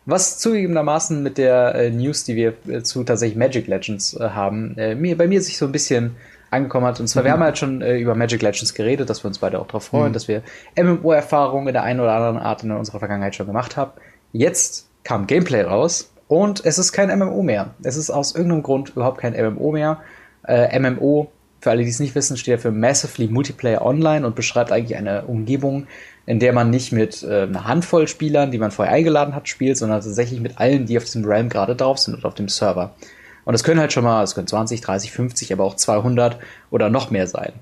Was 0.05 0.39
zugegebenermaßen 0.39 1.23
mit 1.23 1.39
der 1.39 1.75
äh, 1.77 1.91
News, 1.91 2.25
die 2.25 2.35
wir 2.35 2.55
äh, 2.67 2.83
zu 2.83 3.05
tatsächlich 3.05 3.39
Magic 3.39 3.69
Legends 3.69 4.15
äh, 4.15 4.31
haben, 4.31 4.77
äh, 4.77 4.97
mir, 4.97 5.17
bei 5.17 5.29
mir 5.29 5.41
sich 5.41 5.59
so 5.59 5.67
ein 5.67 5.73
bisschen 5.73 6.17
angekommen 6.51 6.87
hat. 6.87 6.99
Und 6.99 7.07
zwar, 7.07 7.23
mhm. 7.23 7.27
wir 7.27 7.33
haben 7.33 7.43
halt 7.43 7.59
schon 7.59 7.81
über 7.81 8.15
Magic 8.15 8.43
Legends 8.43 8.75
geredet, 8.75 9.09
dass 9.09 9.25
wir 9.25 9.29
uns 9.29 9.39
beide 9.39 9.59
auch 9.59 9.67
darauf 9.67 9.85
freuen, 9.85 10.09
mhm. 10.09 10.13
dass 10.13 10.29
wir 10.29 10.43
MMO-Erfahrungen 10.77 11.69
in 11.69 11.73
der 11.73 11.85
einen 11.85 12.01
oder 12.01 12.13
anderen 12.13 12.37
Art 12.39 12.63
in 12.63 12.73
unserer 12.73 12.99
Vergangenheit 12.99 13.35
schon 13.35 13.47
gemacht 13.47 13.77
haben. 13.77 13.93
Jetzt 14.33 14.89
kam 15.03 15.27
Gameplay 15.27 15.63
raus 15.63 16.13
und 16.29 16.63
es 16.67 16.79
ist 16.79 16.93
kein 16.93 17.17
MMO 17.19 17.43
mehr. 17.43 17.71
Es 17.83 17.97
ist 17.97 18.11
aus 18.11 18.35
irgendeinem 18.35 18.65
Grund 18.65 18.91
überhaupt 18.91 19.19
kein 19.19 19.33
MMO 19.33 19.73
mehr. 19.73 20.03
MMO, 20.47 21.31
für 21.63 21.71
alle, 21.71 21.85
die 21.85 21.91
es 21.91 22.01
nicht 22.01 22.17
wissen, 22.17 22.37
steht 22.37 22.53
ja 22.53 22.59
für 22.59 22.73
Massively 22.73 23.29
Multiplayer 23.29 23.83
Online 23.87 24.27
und 24.27 24.35
beschreibt 24.35 24.73
eigentlich 24.73 24.99
eine 24.99 25.27
Umgebung, 25.27 25.87
in 26.27 26.41
der 26.41 26.53
man 26.53 26.71
nicht 26.71 26.91
mit 26.91 27.23
äh, 27.23 27.43
einer 27.43 27.67
Handvoll 27.67 28.09
Spielern, 28.09 28.51
die 28.51 28.59
man 28.59 28.73
vorher 28.73 28.93
eingeladen 28.93 29.33
hat, 29.37 29.49
spielt, 29.49 29.79
sondern 29.79 30.01
tatsächlich 30.01 30.41
mit 30.41 30.59
allen, 30.59 30.87
die 30.87 30.97
auf 30.97 31.05
diesem 31.05 31.25
Realm 31.25 31.49
gerade 31.49 31.77
drauf 31.77 31.99
sind 31.99 32.15
und 32.15 32.25
auf 32.25 32.35
dem 32.35 32.49
Server. 32.49 32.97
Und 33.45 33.55
es 33.55 33.63
können 33.63 33.79
halt 33.79 33.93
schon 33.93 34.03
mal, 34.03 34.25
es 34.25 34.35
können 34.35 34.49
20, 34.49 34.81
30, 34.81 35.13
50, 35.13 35.53
aber 35.53 35.63
auch 35.63 35.77
200 35.77 36.37
oder 36.73 36.91
noch 36.91 37.13
mehr 37.13 37.29
sein. 37.29 37.53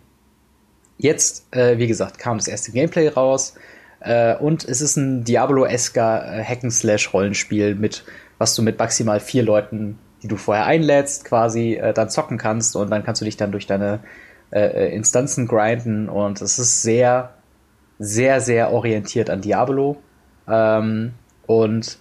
Jetzt, 0.96 1.46
äh, 1.50 1.76
wie 1.76 1.86
gesagt, 1.86 2.18
kam 2.18 2.38
das 2.38 2.48
erste 2.48 2.72
Gameplay 2.72 3.08
raus 3.08 3.54
äh, 4.00 4.34
und 4.34 4.64
es 4.64 4.80
ist 4.80 4.96
ein 4.96 5.24
Diablo-esker 5.24 6.38
äh, 6.38 6.42
Hack-and-Slash-Rollenspiel 6.42 7.74
mit, 7.74 8.04
was 8.38 8.54
du 8.54 8.62
mit 8.62 8.78
maximal 8.78 9.20
vier 9.20 9.42
Leuten, 9.42 9.98
die 10.22 10.28
du 10.28 10.36
vorher 10.36 10.66
einlädst, 10.66 11.24
quasi 11.24 11.74
äh, 11.74 11.92
dann 11.92 12.10
zocken 12.10 12.38
kannst 12.38 12.76
und 12.76 12.90
dann 12.90 13.04
kannst 13.04 13.20
du 13.20 13.24
dich 13.24 13.36
dann 13.36 13.52
durch 13.52 13.66
deine 13.66 14.00
äh, 14.50 14.60
äh 14.60 14.94
Instanzen 14.94 15.46
grinden 15.46 16.08
und 16.08 16.40
es 16.40 16.58
ist 16.58 16.82
sehr, 16.82 17.34
sehr, 17.98 18.40
sehr 18.40 18.72
orientiert 18.72 19.30
an 19.30 19.40
Diablo. 19.40 19.96
Ähm, 20.48 21.12
und 21.46 21.98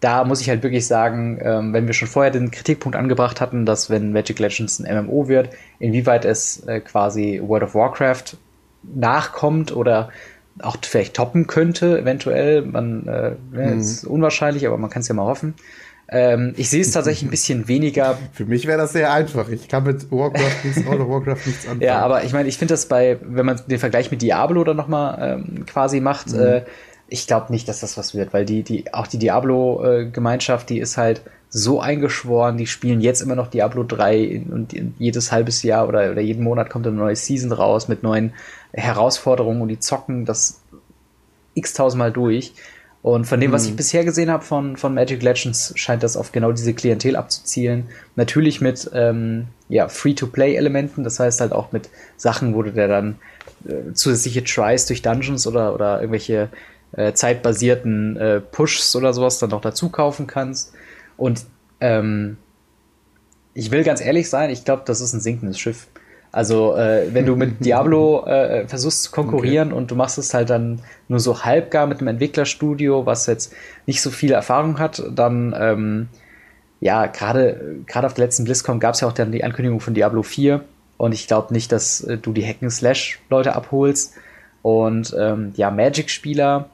da 0.00 0.24
muss 0.24 0.40
ich 0.40 0.48
halt 0.48 0.62
wirklich 0.62 0.86
sagen, 0.86 1.38
ähm, 1.42 1.72
wenn 1.72 1.86
wir 1.86 1.94
schon 1.94 2.08
vorher 2.08 2.30
den 2.30 2.50
Kritikpunkt 2.50 2.96
angebracht 2.96 3.40
hatten, 3.40 3.66
dass 3.66 3.90
wenn 3.90 4.12
Magic 4.12 4.38
Legends 4.38 4.80
ein 4.80 5.04
MMO 5.04 5.28
wird, 5.28 5.50
inwieweit 5.78 6.24
es 6.24 6.66
äh, 6.66 6.80
quasi 6.80 7.40
World 7.44 7.64
of 7.64 7.74
Warcraft 7.74 8.38
nachkommt 8.82 9.76
oder 9.76 10.08
auch 10.62 10.76
vielleicht 10.82 11.14
toppen 11.14 11.46
könnte, 11.46 12.00
eventuell. 12.00 12.62
Man 12.62 13.06
äh, 13.06 13.32
mhm. 13.50 13.78
ist 13.78 14.04
unwahrscheinlich, 14.04 14.66
aber 14.66 14.78
man 14.78 14.90
kann 14.90 15.02
es 15.02 15.08
ja 15.08 15.14
mal 15.14 15.26
hoffen. 15.26 15.54
Ähm, 16.12 16.54
ich 16.56 16.68
sehe 16.68 16.80
es 16.80 16.90
tatsächlich 16.90 17.28
ein 17.28 17.30
bisschen 17.30 17.68
weniger. 17.68 18.18
Für 18.32 18.44
mich 18.44 18.66
wäre 18.66 18.78
das 18.78 18.92
sehr 18.92 19.12
einfach. 19.12 19.48
Ich 19.48 19.68
kann 19.68 19.84
mit 19.84 20.10
Warcraft 20.10 20.64
nichts, 20.64 20.84
World 20.86 21.00
of 21.00 21.08
Warcraft 21.08 21.46
nichts 21.46 21.64
anfangen. 21.64 21.82
Ja, 21.82 22.00
aber 22.00 22.24
ich 22.24 22.32
meine, 22.32 22.48
ich 22.48 22.58
finde 22.58 22.74
das 22.74 22.86
bei, 22.86 23.18
wenn 23.22 23.46
man 23.46 23.60
den 23.66 23.78
Vergleich 23.78 24.10
mit 24.10 24.22
Diablo 24.22 24.64
dann 24.64 24.76
nochmal 24.76 25.44
ähm, 25.46 25.66
quasi 25.66 26.00
macht, 26.00 26.32
mhm. 26.32 26.40
äh, 26.40 26.62
ich 27.08 27.26
glaube 27.26 27.52
nicht, 27.52 27.68
dass 27.68 27.80
das 27.80 27.96
was 27.96 28.14
wird, 28.14 28.32
weil 28.32 28.44
die, 28.44 28.62
die, 28.62 28.94
auch 28.94 29.06
die 29.06 29.18
Diablo-Gemeinschaft, 29.18 30.70
die 30.70 30.78
ist 30.78 30.96
halt 30.96 31.22
so 31.48 31.80
eingeschworen, 31.80 32.56
die 32.56 32.68
spielen 32.68 33.00
jetzt 33.00 33.20
immer 33.20 33.34
noch 33.34 33.48
Diablo 33.48 33.82
3 33.82 34.46
und 34.48 34.72
jedes 34.98 35.32
halbes 35.32 35.64
Jahr 35.64 35.88
oder, 35.88 36.12
oder 36.12 36.20
jeden 36.20 36.44
Monat 36.44 36.70
kommt 36.70 36.86
eine 36.86 36.94
neue 36.94 37.16
Season 37.16 37.50
raus 37.50 37.88
mit 37.88 38.04
neuen 38.04 38.32
Herausforderungen 38.72 39.60
und 39.60 39.68
die 39.68 39.80
zocken 39.80 40.24
das 40.24 40.60
x-tausendmal 41.54 42.12
durch. 42.12 42.54
Und 43.02 43.24
von 43.24 43.40
dem, 43.40 43.50
was 43.50 43.64
ich 43.64 43.72
mhm. 43.72 43.76
bisher 43.76 44.04
gesehen 44.04 44.30
habe 44.30 44.44
von, 44.44 44.76
von 44.76 44.92
Magic 44.92 45.22
Legends, 45.22 45.72
scheint 45.76 46.02
das 46.02 46.16
auf 46.16 46.32
genau 46.32 46.52
diese 46.52 46.74
Klientel 46.74 47.16
abzuzielen. 47.16 47.88
Natürlich 48.14 48.60
mit 48.60 48.90
ähm, 48.92 49.46
ja, 49.68 49.88
Free-to-Play-Elementen, 49.88 51.02
das 51.02 51.18
heißt 51.18 51.40
halt 51.40 51.52
auch 51.52 51.72
mit 51.72 51.88
Sachen, 52.18 52.54
wo 52.54 52.62
du 52.62 52.72
da 52.72 52.88
dann 52.88 53.18
äh, 53.66 53.94
zusätzliche 53.94 54.44
Tries 54.44 54.84
durch 54.84 55.00
Dungeons 55.00 55.46
oder, 55.46 55.74
oder 55.74 56.00
irgendwelche 56.00 56.50
äh, 56.92 57.14
zeitbasierten 57.14 58.16
äh, 58.18 58.40
Pushs 58.40 58.94
oder 58.94 59.14
sowas 59.14 59.38
dann 59.38 59.50
noch 59.50 59.62
dazu 59.62 59.88
kaufen 59.88 60.26
kannst. 60.26 60.74
Und 61.16 61.46
ähm, 61.80 62.36
ich 63.54 63.70
will 63.70 63.82
ganz 63.82 64.02
ehrlich 64.02 64.28
sein, 64.28 64.50
ich 64.50 64.64
glaube, 64.64 64.82
das 64.84 65.00
ist 65.00 65.14
ein 65.14 65.20
sinkendes 65.20 65.58
Schiff. 65.58 65.86
Also, 66.32 66.76
äh, 66.76 67.12
wenn 67.12 67.26
du 67.26 67.36
mit 67.36 67.64
Diablo 67.64 68.24
äh, 68.26 68.66
versuchst 68.68 69.04
zu 69.04 69.10
konkurrieren 69.10 69.68
okay. 69.68 69.78
und 69.78 69.90
du 69.90 69.96
machst 69.96 70.18
es 70.18 70.32
halt 70.32 70.50
dann 70.50 70.80
nur 71.08 71.20
so 71.20 71.44
halbgar 71.44 71.86
mit 71.86 71.98
einem 71.98 72.08
Entwicklerstudio, 72.08 73.06
was 73.06 73.26
jetzt 73.26 73.52
nicht 73.86 74.00
so 74.00 74.10
viel 74.10 74.32
Erfahrung 74.32 74.78
hat, 74.78 75.02
dann, 75.10 75.54
ähm, 75.58 76.08
ja, 76.80 77.06
gerade 77.06 77.80
gerade 77.86 78.06
auf 78.06 78.14
der 78.14 78.24
letzten 78.24 78.44
BlizzCon 78.44 78.80
gab 78.80 78.94
es 78.94 79.00
ja 79.00 79.08
auch 79.08 79.12
dann 79.12 79.32
die 79.32 79.44
Ankündigung 79.44 79.80
von 79.80 79.94
Diablo 79.94 80.22
4 80.22 80.62
und 81.00 81.12
ich 81.12 81.26
glaube 81.26 81.54
nicht, 81.54 81.72
dass 81.72 82.02
äh, 82.02 82.18
du 82.18 82.34
die 82.34 82.46
Hacken-Slash-Leute 82.46 83.54
abholst. 83.54 84.12
Und 84.60 85.16
ähm, 85.18 85.54
ja, 85.56 85.70
Magic-Spieler 85.70 86.68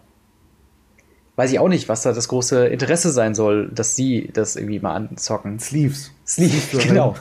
weiß 1.37 1.53
ich 1.53 1.61
auch 1.61 1.69
nicht, 1.69 1.89
was 1.89 2.03
da 2.03 2.13
das 2.13 2.27
große 2.27 2.67
Interesse 2.67 3.13
sein 3.13 3.37
soll, 3.37 3.69
dass 3.69 3.95
sie 3.95 4.29
das 4.33 4.57
irgendwie 4.57 4.81
mal 4.81 4.97
anzocken. 4.97 5.61
Sleeves. 5.61 6.11
Sleeve, 6.27 6.79
genau. 6.79 7.15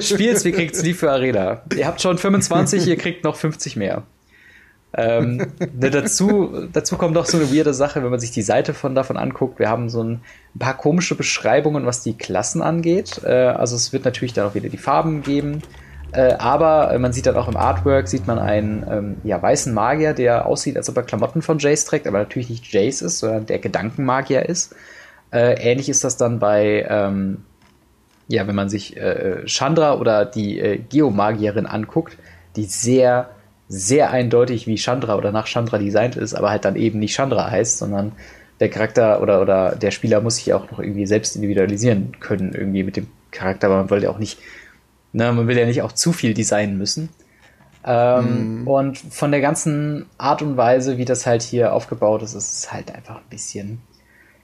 Spielst, 0.00 0.44
wie 0.44 0.52
kriegt 0.52 0.76
Sleeve 0.76 0.96
für 0.96 1.10
Arena. 1.10 1.62
Ihr 1.76 1.86
habt 1.86 2.00
schon 2.00 2.16
25, 2.16 2.86
ihr 2.86 2.96
kriegt 2.96 3.24
noch 3.24 3.36
50 3.36 3.76
mehr. 3.76 4.04
ähm, 4.96 5.36
ne, 5.58 5.90
dazu, 5.90 6.68
dazu 6.72 6.96
kommt 6.96 7.14
noch 7.14 7.26
so 7.26 7.38
eine 7.38 7.52
weirde 7.52 7.74
Sache, 7.74 8.02
wenn 8.02 8.10
man 8.10 8.20
sich 8.20 8.30
die 8.30 8.42
Seite 8.42 8.74
von 8.74 8.94
davon 8.94 9.16
anguckt. 9.16 9.58
Wir 9.58 9.68
haben 9.68 9.88
so 9.88 10.02
ein, 10.02 10.20
paar 10.58 10.76
komische 10.76 11.14
Beschreibungen, 11.14 11.86
was 11.86 12.02
die 12.02 12.14
Klassen 12.14 12.62
angeht. 12.62 13.20
Äh, 13.24 13.30
also 13.30 13.76
es 13.76 13.92
wird 13.92 14.04
natürlich 14.04 14.32
dann 14.32 14.46
auch 14.46 14.54
wieder 14.54 14.68
die 14.68 14.78
Farben 14.78 15.22
geben. 15.22 15.62
Äh, 16.12 16.34
aber 16.34 16.96
man 16.98 17.12
sieht 17.12 17.26
dann 17.26 17.36
auch 17.36 17.48
im 17.48 17.56
Artwork, 17.56 18.08
sieht 18.08 18.26
man 18.26 18.38
einen 18.38 18.84
ähm, 18.90 19.16
ja, 19.22 19.40
weißen 19.40 19.72
Magier, 19.72 20.12
der 20.12 20.46
aussieht, 20.46 20.76
als 20.76 20.88
ob 20.88 20.96
er 20.96 21.04
Klamotten 21.04 21.40
von 21.40 21.58
Jace 21.58 21.84
trägt, 21.84 22.06
aber 22.08 22.18
natürlich 22.18 22.50
nicht 22.50 22.72
Jace 22.72 23.02
ist, 23.02 23.20
sondern 23.20 23.46
der 23.46 23.60
Gedankenmagier 23.60 24.48
ist. 24.48 24.74
Äh, 25.32 25.54
ähnlich 25.54 25.88
ist 25.88 26.02
das 26.02 26.16
dann 26.16 26.40
bei, 26.40 26.84
ähm, 26.88 27.44
ja, 28.30 28.46
wenn 28.46 28.54
man 28.54 28.68
sich 28.68 28.96
äh, 28.96 29.44
Chandra 29.46 29.98
oder 29.98 30.24
die 30.24 30.58
äh, 30.58 30.78
Geomagierin 30.78 31.66
anguckt, 31.66 32.16
die 32.56 32.64
sehr, 32.64 33.30
sehr 33.68 34.10
eindeutig 34.10 34.66
wie 34.66 34.76
Chandra 34.76 35.16
oder 35.16 35.32
nach 35.32 35.46
Chandra 35.46 35.78
designt 35.78 36.16
ist, 36.16 36.34
aber 36.34 36.50
halt 36.50 36.64
dann 36.64 36.76
eben 36.76 36.98
nicht 36.98 37.14
Chandra 37.14 37.50
heißt, 37.50 37.78
sondern 37.78 38.12
der 38.60 38.68
Charakter 38.68 39.22
oder, 39.22 39.40
oder 39.40 39.74
der 39.74 39.90
Spieler 39.90 40.20
muss 40.20 40.36
sich 40.36 40.52
auch 40.52 40.70
noch 40.70 40.78
irgendwie 40.78 41.06
selbst 41.06 41.36
individualisieren 41.36 42.16
können, 42.20 42.52
irgendwie 42.52 42.82
mit 42.82 42.96
dem 42.96 43.08
Charakter, 43.30 43.68
aber 43.68 43.76
man 43.78 43.90
wollte 43.90 44.10
auch 44.10 44.18
nicht 44.18 44.38
Ne, 45.12 45.32
man 45.32 45.48
will 45.48 45.58
ja 45.58 45.66
nicht 45.66 45.82
auch 45.82 45.92
zu 45.92 46.12
viel 46.12 46.34
designen 46.34 46.78
müssen. 46.78 47.08
Ähm, 47.84 48.62
mm. 48.62 48.68
Und 48.68 48.98
von 48.98 49.30
der 49.30 49.40
ganzen 49.40 50.06
Art 50.18 50.42
und 50.42 50.56
Weise, 50.56 50.98
wie 50.98 51.04
das 51.04 51.26
halt 51.26 51.42
hier 51.42 51.72
aufgebaut 51.72 52.22
ist, 52.22 52.34
ist 52.34 52.52
es 52.52 52.72
halt 52.72 52.94
einfach 52.94 53.16
ein 53.16 53.28
bisschen, 53.30 53.80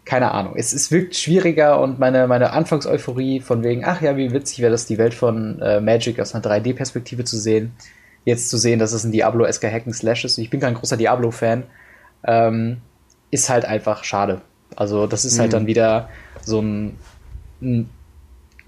keine 0.07 0.31
Ahnung. 0.31 0.55
Es, 0.57 0.73
es 0.73 0.91
wirkt 0.91 1.17
schwieriger 1.17 1.81
und 1.81 1.99
meine, 1.99 2.29
meine 2.29 2.53
Anfangseuphorie 2.53 3.41
von 3.41 3.65
wegen, 3.65 3.85
ach 3.85 4.01
ja, 4.01 4.17
wie 4.17 4.33
witzig 4.33 4.61
wäre 4.61 4.71
das, 4.71 4.87
die 4.87 4.99
Welt 4.99 5.15
von 5.15 5.61
äh, 5.61 5.81
Magic 5.81 6.21
aus 6.21 6.35
einer 6.35 6.45
3D-Perspektive 6.45 7.25
zu 7.25 7.37
sehen. 7.37 7.73
Jetzt 8.25 8.49
zu 8.49 8.57
sehen, 8.57 8.79
dass 8.79 8.93
es 8.93 9.05
ein 9.05 9.13
Diablo-esker 9.13 9.71
Hacken 9.71 9.93
Slash 9.93 10.25
ist. 10.25 10.39
Ich 10.39 10.49
bin 10.49 10.61
kein 10.61 10.75
großer 10.75 10.97
Diablo-Fan. 10.97 11.65
Ähm, 12.25 12.79
ist 13.33 13.51
halt 13.51 13.65
einfach 13.65 14.05
schade. 14.05 14.41
Also, 14.77 15.09
das 15.09 15.25
ist 15.25 15.41
halt 15.41 15.51
mhm. 15.51 15.53
dann 15.53 15.67
wieder 15.67 16.09
so 16.43 16.61
ein, 16.61 16.97
ein 17.61 17.91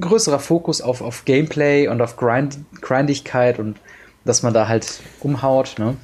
größerer 0.01 0.40
Fokus 0.40 0.81
auf, 0.81 1.01
auf 1.01 1.24
Gameplay 1.24 1.87
und 1.87 2.03
auf 2.03 2.16
Grind, 2.16 2.59
Grindigkeit 2.81 3.61
und 3.61 3.79
dass 4.24 4.42
man 4.42 4.55
da 4.55 4.66
halt 4.66 5.01
umhaut. 5.20 5.77
Ne? 5.79 5.96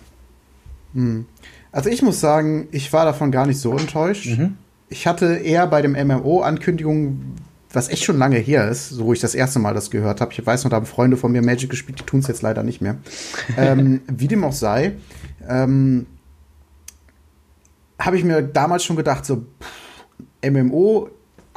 Hm. 0.95 1.27
Also 1.73 1.91
ich 1.91 2.03
muss 2.03 2.21
sagen, 2.21 2.69
ich 2.71 2.93
war 2.93 3.05
davon 3.05 3.33
gar 3.33 3.47
nicht 3.47 3.59
so 3.59 3.77
enttäuscht. 3.77 4.27
Mhm. 4.27 4.59
Ich 4.89 5.07
hatte 5.07 5.37
eher 5.37 5.67
bei 5.67 5.83
dem 5.83 5.93
MMO-Ankündigung, 5.93 7.35
was 7.73 7.89
echt 7.89 8.05
schon 8.05 8.19
lange 8.19 8.37
her 8.37 8.69
ist, 8.69 8.91
so 8.91 9.07
wo 9.07 9.13
ich 9.13 9.21
das 9.21 9.35
erste 9.35 9.59
Mal 9.59 9.75
das 9.75 9.91
gehört 9.91 10.21
habe. 10.21 10.33
Ich 10.33 10.47
weiß 10.47 10.65
noch, 10.65 10.71
da 10.71 10.77
haben 10.77 10.87
Freunde 10.87 11.17
von 11.17 11.33
mir 11.33 11.43
Magic 11.43 11.71
gespielt, 11.71 11.99
die 11.99 12.05
tun 12.05 12.21
es 12.21 12.29
jetzt 12.29 12.43
leider 12.43 12.63
nicht 12.63 12.81
mehr. 12.81 12.97
ähm, 13.57 14.03
wie 14.07 14.29
dem 14.29 14.45
auch 14.45 14.53
sei, 14.53 14.93
ähm, 15.49 16.07
habe 17.99 18.17
ich 18.17 18.25
mir 18.25 18.43
damals 18.43 18.85
schon 18.85 18.97
gedacht, 18.97 19.25
so 19.25 19.45
pff, 19.61 20.51
MMO 20.51 21.11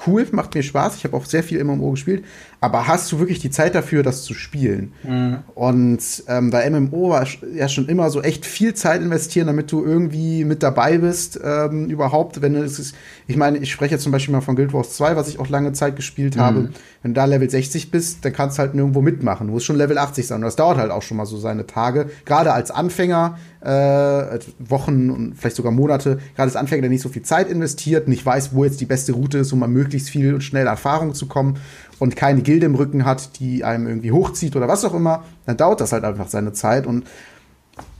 cool, 0.06 0.28
macht 0.32 0.54
mir 0.56 0.63
Spaß. 0.63 0.96
Ich 0.96 1.04
habe 1.04 1.16
auch 1.18 1.26
sehr 1.26 1.44
viel 1.44 1.63
MMO 1.63 1.92
gespielt. 1.92 2.24
Aber 2.60 2.88
hast 2.88 3.12
du 3.12 3.20
wirklich 3.20 3.39
die 3.39 3.52
Zeit 3.52 3.76
dafür, 3.76 4.02
das 4.02 4.24
zu 4.24 4.34
spielen? 4.34 4.93
Mhm. 5.04 5.39
Und 5.54 6.24
ähm, 6.28 6.50
bei 6.50 6.67
MMO 6.70 7.10
war 7.10 7.28
ja 7.54 7.70
schon 7.70 7.88
immer 7.88 8.10
so 8.10 8.22
echt 8.22 8.46
viel 8.46 8.74
Zeit 8.74 9.02
investieren, 9.02 9.48
damit 9.48 9.72
du 9.72 9.86
irgendwie 9.86 10.43
mit 10.43 10.63
dabei 10.63 10.98
bist, 10.98 11.39
ähm, 11.43 11.86
überhaupt. 11.86 12.41
Wenn 12.41 12.56
es 12.56 12.80
ist, 12.80 12.96
ich 13.28 13.38
meine, 13.38 13.60
ich 13.60 13.72
spreche 13.72 13.96
jetzt 13.96 14.04
zum 14.04 14.12
Beispiel 14.12 14.34
mal 14.34 14.41
von 14.41 14.56
Guild 14.56 14.74
Wars 14.74 14.93
2, 14.93 15.15
was 15.15 15.28
ich 15.28 15.39
auch 15.39 15.50
lange 15.50 15.74
Zeit 15.74 15.96
gespielt 15.96 16.36
mhm. 16.36 16.41
habe. 16.41 16.70
Wenn 17.04 17.13
du 17.13 17.20
da 17.20 17.26
Level 17.26 17.48
60 17.48 17.91
bist, 17.91 18.26
dann 18.26 18.34
kannst 18.34 18.58
du 18.58 18.62
halt 18.62 18.74
nirgendwo 18.74 19.02
mitmachen. 19.02 19.48
Du 19.48 19.54
musst 19.54 19.67
schon 19.67 19.76
Level 19.76 19.98
80 19.98 20.26
sein. 20.26 20.38
Und 20.38 20.46
das 20.46 20.56
dauert 20.56 20.78
halt 20.78 20.89
auch 20.89 21.04
schon 21.04 21.17
mal 21.17 21.28
so 21.28 21.38
seine 21.38 21.67
Tage. 21.67 22.10
Gerade 22.26 22.54
als 22.54 22.72
Anfänger, 22.72 23.38
äh, 23.62 24.39
Wochen 24.60 25.12
und 25.12 25.36
vielleicht 25.36 25.56
sogar 25.56 25.72
Monate, 25.72 26.20
gerade 26.36 26.48
als 26.48 26.56
Anfänger, 26.56 26.82
der 26.82 26.89
nicht 26.89 27.02
so 27.02 27.10
viel 27.10 27.22
Zeit 27.22 27.50
investiert, 27.50 28.08
nicht 28.08 28.26
weiß, 28.26 28.54
wo 28.54 28.63
jetzt 28.63 28.82
die 28.82 28.86
beste 28.86 29.13
Route 29.13 29.38
ist, 29.39 29.54
um 29.54 29.60
mal 29.60 29.67
möglichst 29.67 30.10
viel 30.10 30.34
und 30.34 30.41
schnell 30.41 30.65
Erfahrung 30.65 31.13
zu 31.13 31.28
kommen 31.28 31.60
und 32.00 32.16
keine 32.16 32.42
Gilde 32.42 32.66
im 32.66 32.76
Rücken 32.76 33.06
hat, 33.06 33.40
die 33.40 33.64
einem 33.64 33.88
irgendwie 33.88 34.12
hochzieht 34.12 34.56
oder 34.56 34.68
was 34.68 34.86
auch 34.86 34.94
immer, 34.94 35.24
dann 35.46 35.58
dauert 35.58 35.82
das 35.82 35.92
halt 35.92 36.04
einfach 36.04 36.28
seine 36.28 36.54
Zeit. 36.54 36.86
Und 36.86 37.06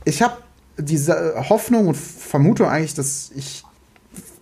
ich 0.04 0.22
habe 0.22 0.36
diese 0.78 1.34
Hoffnung 1.48 1.88
und 1.88 1.96
Vermutung 1.96 2.68
eigentlich, 2.68 2.94
dass 2.94 3.30
ich 3.34 3.64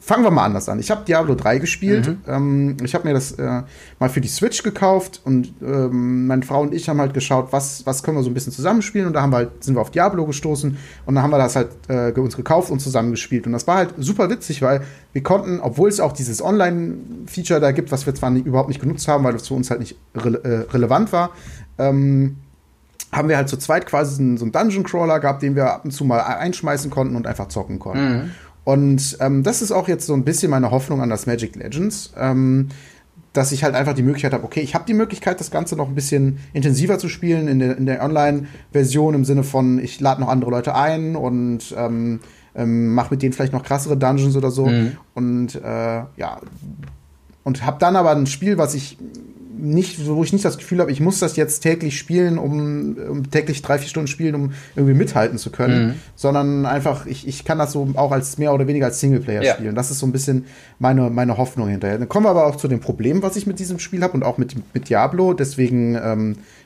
fangen 0.06 0.22
wir 0.22 0.30
mal 0.30 0.44
anders 0.44 0.68
an. 0.68 0.78
Ich 0.78 0.92
habe 0.92 1.04
Diablo 1.04 1.34
3 1.34 1.58
gespielt. 1.58 2.06
Mhm. 2.06 2.18
Ähm, 2.28 2.76
ich 2.84 2.94
habe 2.94 3.08
mir 3.08 3.12
das 3.12 3.32
äh, 3.32 3.62
mal 3.98 4.08
für 4.08 4.20
die 4.20 4.28
Switch 4.28 4.62
gekauft 4.62 5.20
und 5.24 5.52
ähm, 5.60 6.28
meine 6.28 6.42
Frau 6.42 6.60
und 6.60 6.72
ich 6.72 6.88
haben 6.88 7.00
halt 7.00 7.12
geschaut, 7.12 7.48
was, 7.50 7.84
was 7.86 8.04
können 8.04 8.16
wir 8.16 8.22
so 8.22 8.30
ein 8.30 8.34
bisschen 8.34 8.52
zusammenspielen. 8.52 9.08
Und 9.08 9.14
da 9.14 9.22
haben 9.22 9.32
wir 9.32 9.38
halt, 9.38 9.64
sind 9.64 9.74
wir 9.74 9.80
auf 9.80 9.90
Diablo 9.90 10.24
gestoßen 10.24 10.78
und 11.06 11.14
dann 11.16 11.24
haben 11.24 11.32
wir 11.32 11.38
das 11.38 11.56
halt 11.56 11.70
äh, 11.88 12.12
uns 12.20 12.36
gekauft 12.36 12.70
und 12.70 12.78
zusammengespielt. 12.78 13.46
Und 13.46 13.52
das 13.52 13.66
war 13.66 13.78
halt 13.78 13.94
super 13.98 14.30
witzig, 14.30 14.62
weil 14.62 14.82
wir 15.12 15.24
konnten, 15.24 15.58
obwohl 15.58 15.88
es 15.88 15.98
auch 15.98 16.12
dieses 16.12 16.40
Online-Feature 16.40 17.58
da 17.58 17.72
gibt, 17.72 17.90
was 17.90 18.06
wir 18.06 18.14
zwar 18.14 18.30
nicht, 18.30 18.46
überhaupt 18.46 18.68
nicht 18.68 18.80
genutzt 18.80 19.08
haben, 19.08 19.24
weil 19.24 19.32
das 19.32 19.48
für 19.48 19.54
uns 19.54 19.70
halt 19.70 19.80
nicht 19.80 19.96
re 20.14 20.40
äh, 20.44 20.72
relevant 20.72 21.10
war, 21.10 21.30
ähm, 21.78 22.36
haben 23.10 23.28
wir 23.28 23.36
halt 23.36 23.48
zu 23.48 23.56
zweit 23.56 23.86
quasi 23.86 24.14
so 24.36 24.44
einen 24.44 24.52
Dungeon 24.52 24.84
Crawler 24.84 25.18
gehabt, 25.18 25.42
den 25.42 25.56
wir 25.56 25.66
ab 25.66 25.84
und 25.84 25.90
zu 25.90 26.04
mal 26.04 26.20
einschmeißen 26.20 26.92
konnten 26.92 27.16
und 27.16 27.26
einfach 27.26 27.48
zocken 27.48 27.80
konnten. 27.80 28.12
Mhm. 28.12 28.30
Und 28.66 29.18
ähm, 29.20 29.44
das 29.44 29.62
ist 29.62 29.70
auch 29.70 29.86
jetzt 29.86 30.06
so 30.06 30.12
ein 30.12 30.24
bisschen 30.24 30.50
meine 30.50 30.72
Hoffnung 30.72 31.00
an 31.00 31.08
das 31.08 31.26
Magic 31.26 31.54
Legends, 31.54 32.12
ähm, 32.18 32.66
dass 33.32 33.52
ich 33.52 33.62
halt 33.62 33.76
einfach 33.76 33.94
die 33.94 34.02
Möglichkeit 34.02 34.32
habe, 34.32 34.42
okay, 34.42 34.58
ich 34.58 34.74
habe 34.74 34.84
die 34.84 34.92
Möglichkeit, 34.92 35.38
das 35.38 35.52
Ganze 35.52 35.76
noch 35.76 35.86
ein 35.86 35.94
bisschen 35.94 36.40
intensiver 36.52 36.98
zu 36.98 37.08
spielen 37.08 37.46
in 37.46 37.60
der, 37.60 37.78
in 37.78 37.86
der 37.86 38.02
Online-Version 38.02 39.14
im 39.14 39.24
Sinne 39.24 39.44
von, 39.44 39.78
ich 39.78 40.00
lade 40.00 40.20
noch 40.20 40.28
andere 40.28 40.50
Leute 40.50 40.74
ein 40.74 41.14
und 41.14 41.76
ähm, 41.78 42.18
ähm, 42.56 42.92
mache 42.92 43.14
mit 43.14 43.22
denen 43.22 43.32
vielleicht 43.32 43.52
noch 43.52 43.62
krassere 43.62 43.96
Dungeons 43.96 44.34
oder 44.34 44.50
so. 44.50 44.66
Mhm. 44.66 44.96
Und 45.14 45.54
äh, 45.54 46.02
ja, 46.16 46.40
und 47.44 47.64
habe 47.64 47.76
dann 47.78 47.94
aber 47.94 48.10
ein 48.10 48.26
Spiel, 48.26 48.58
was 48.58 48.74
ich 48.74 48.98
nicht, 49.58 50.06
wo 50.06 50.22
ich 50.22 50.32
nicht 50.32 50.44
das 50.44 50.58
Gefühl 50.58 50.80
habe, 50.80 50.90
ich 50.90 51.00
muss 51.00 51.18
das 51.18 51.36
jetzt 51.36 51.60
täglich 51.60 51.98
spielen, 51.98 52.38
um, 52.38 52.96
um 52.96 53.30
täglich 53.30 53.62
drei, 53.62 53.78
vier 53.78 53.88
Stunden 53.88 54.08
spielen, 54.08 54.34
um 54.34 54.52
irgendwie 54.74 54.94
mithalten 54.94 55.38
zu 55.38 55.50
können, 55.50 55.86
mhm. 55.86 55.94
sondern 56.14 56.66
einfach, 56.66 57.06
ich, 57.06 57.26
ich 57.26 57.44
kann 57.44 57.58
das 57.58 57.72
so 57.72 57.88
auch 57.94 58.12
als 58.12 58.38
mehr 58.38 58.52
oder 58.52 58.66
weniger 58.66 58.86
als 58.86 59.00
Singleplayer 59.00 59.42
ja. 59.42 59.54
spielen. 59.54 59.74
Das 59.74 59.90
ist 59.90 59.98
so 59.98 60.06
ein 60.06 60.12
bisschen 60.12 60.46
meine, 60.78 61.10
meine 61.10 61.36
Hoffnung 61.36 61.68
hinterher. 61.68 61.98
Dann 61.98 62.08
kommen 62.08 62.26
wir 62.26 62.30
aber 62.30 62.46
auch 62.46 62.56
zu 62.56 62.68
dem 62.68 62.80
Problem, 62.80 63.22
was 63.22 63.36
ich 63.36 63.46
mit 63.46 63.58
diesem 63.58 63.78
Spiel 63.78 64.02
habe 64.02 64.14
und 64.14 64.22
auch 64.22 64.38
mit, 64.38 64.54
mit 64.74 64.88
Diablo. 64.88 65.32
Deswegen 65.32 65.94
ähm, 65.94 66.36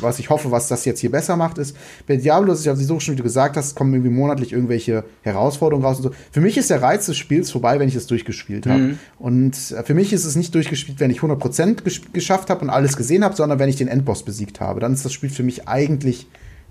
was 0.00 0.18
ich 0.18 0.30
hoffe, 0.30 0.50
was 0.50 0.68
das 0.68 0.84
jetzt 0.84 1.00
hier 1.00 1.10
besser 1.10 1.36
macht, 1.36 1.58
ist, 1.58 1.76
bei 2.06 2.16
Diablo 2.16 2.52
ist 2.52 2.60
es 2.60 2.64
ja 2.64 2.74
so 2.74 2.98
schon, 2.98 3.14
wie 3.14 3.18
du 3.18 3.22
gesagt 3.22 3.56
hast, 3.56 3.76
kommen 3.76 3.94
irgendwie 3.94 4.10
monatlich 4.10 4.52
irgendwelche 4.52 5.04
Herausforderungen 5.22 5.86
raus 5.86 5.98
und 5.98 6.02
so. 6.04 6.10
Für 6.32 6.40
mich 6.40 6.56
ist 6.58 6.70
der 6.70 6.82
Reiz 6.82 7.06
des 7.06 7.16
Spiels 7.16 7.50
vorbei, 7.50 7.78
wenn 7.78 7.88
ich 7.88 7.94
es 7.94 8.06
durchgespielt 8.08 8.66
habe. 8.66 8.78
Mhm. 8.78 8.98
Und 9.18 9.54
äh, 9.72 9.84
für 9.84 9.94
mich 9.94 10.12
ist 10.12 10.24
es 10.24 10.34
nicht 10.34 10.54
durchgespielt, 10.54 10.98
wenn 11.00 11.10
ich 11.10 11.20
100% 11.20 11.82
gesch 11.82 12.02
geschafft 12.12 12.50
habe 12.50 12.62
und 12.62 12.70
alles 12.70 12.96
gesehen 12.96 13.22
habe, 13.24 13.36
sondern 13.36 13.58
wenn 13.58 13.68
ich 13.68 13.76
den 13.76 13.88
Endboss 13.88 14.24
besiegt 14.24 14.60
habe. 14.60 14.80
Dann 14.80 14.92
ist 14.92 15.04
das 15.04 15.12
Spiel 15.12 15.30
für 15.30 15.42
mich 15.44 15.68
eigentlich 15.68 16.26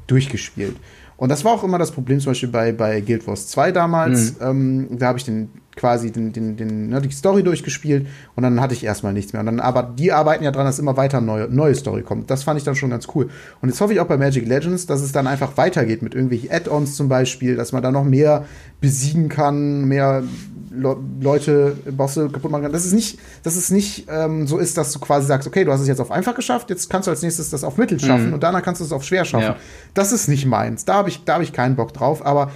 durchgespielt. 0.08 0.76
Und 1.18 1.30
das 1.30 1.44
war 1.44 1.54
auch 1.54 1.64
immer 1.64 1.80
das 1.80 1.92
Problem, 1.92 2.20
zum 2.20 2.32
Beispiel 2.32 2.50
bei, 2.50 2.72
bei 2.72 3.02
Guild 3.02 3.28
Wars 3.28 3.48
2 3.48 3.72
damals. 3.72 4.40
Mhm. 4.40 4.46
Ähm, 4.46 4.88
da 5.00 5.08
habe 5.08 5.18
ich 5.18 5.26
den 5.26 5.50
quasi 5.78 6.12
den, 6.12 6.34
den, 6.34 6.58
den, 6.58 6.90
ne, 6.90 7.02
die 7.02 7.12
Story 7.12 7.44
durchgespielt 7.44 8.08
und 8.36 8.44
dann 8.44 8.60
hatte 8.60 8.74
ich 8.74 8.84
erstmal 8.84 9.14
nichts 9.14 9.32
mehr. 9.32 9.40
Und 9.40 9.46
dann, 9.46 9.60
aber 9.60 9.84
die 9.84 10.12
arbeiten 10.12 10.44
ja 10.44 10.52
dran, 10.52 10.66
dass 10.66 10.80
immer 10.80 10.98
weiter 10.98 11.22
neue, 11.22 11.48
neue 11.48 11.76
Story 11.76 12.02
kommt. 12.02 12.30
Das 12.30 12.44
fand 12.44 12.60
ich 12.60 12.66
dann 12.66 12.76
schon 12.76 12.90
ganz 12.90 13.08
cool. 13.16 13.30
Und 13.62 13.70
jetzt 13.70 13.80
hoffe 13.80 13.94
ich 13.94 14.00
auch 14.00 14.08
bei 14.08 14.18
Magic 14.18 14.46
Legends, 14.48 14.88
dass 14.88 15.02
es 15.02 15.12
dann 15.12 15.28
einfach 15.28 15.56
weitergeht 15.56 16.02
mit 16.02 16.16
irgendwelchen 16.16 16.52
Add-ons 16.52 16.96
zum 16.96 17.08
Beispiel, 17.08 17.56
dass 17.56 17.72
man 17.72 17.84
da 17.84 17.92
noch 17.92 18.04
mehr 18.04 18.46
besiegen 18.82 19.30
kann, 19.30 19.86
mehr 19.86 20.24
Le 20.70 20.98
Leute, 21.22 21.78
Bosse 21.92 22.30
kaputt 22.30 22.52
machen 22.52 22.64
kann. 22.64 22.72
Dass 22.72 22.86
es 22.86 22.94
nicht, 22.94 23.20
dass 23.44 23.56
es 23.56 23.72
nicht 23.72 24.08
ähm, 24.10 24.48
so 24.48 24.58
ist, 24.58 24.78
dass 24.78 24.92
du 24.92 25.00
quasi 25.00 25.28
sagst, 25.28 25.48
okay, 25.48 25.64
du 25.64 25.72
hast 25.72 25.82
es 25.82 25.88
jetzt 25.88 26.02
auf 26.02 26.12
einfach 26.12 26.36
geschafft, 26.36 26.70
jetzt 26.70 26.90
kannst 26.90 27.08
du 27.08 27.12
als 27.12 27.22
nächstes 27.22 27.50
das 27.50 27.64
auf 27.64 27.78
mittel 27.78 28.00
schaffen 28.00 28.28
mhm. 28.28 28.34
und 28.34 28.44
danach 28.44 28.62
kannst 28.62 28.82
du 28.82 28.86
es 28.86 28.92
auf 28.92 29.04
schwer 29.04 29.26
schaffen. 29.26 29.44
Ja. 29.44 29.56
Das 29.94 30.12
ist 30.12 30.28
nicht 30.28 30.46
meins. 30.46 30.86
Da 30.86 30.96
habe 30.96 31.10
ich, 31.10 31.24
da 31.24 31.36
hab 31.36 31.42
ich 31.42 31.54
keinen 31.54 31.76
Bock 31.76 31.94
drauf. 31.94 32.26
Aber 32.26 32.52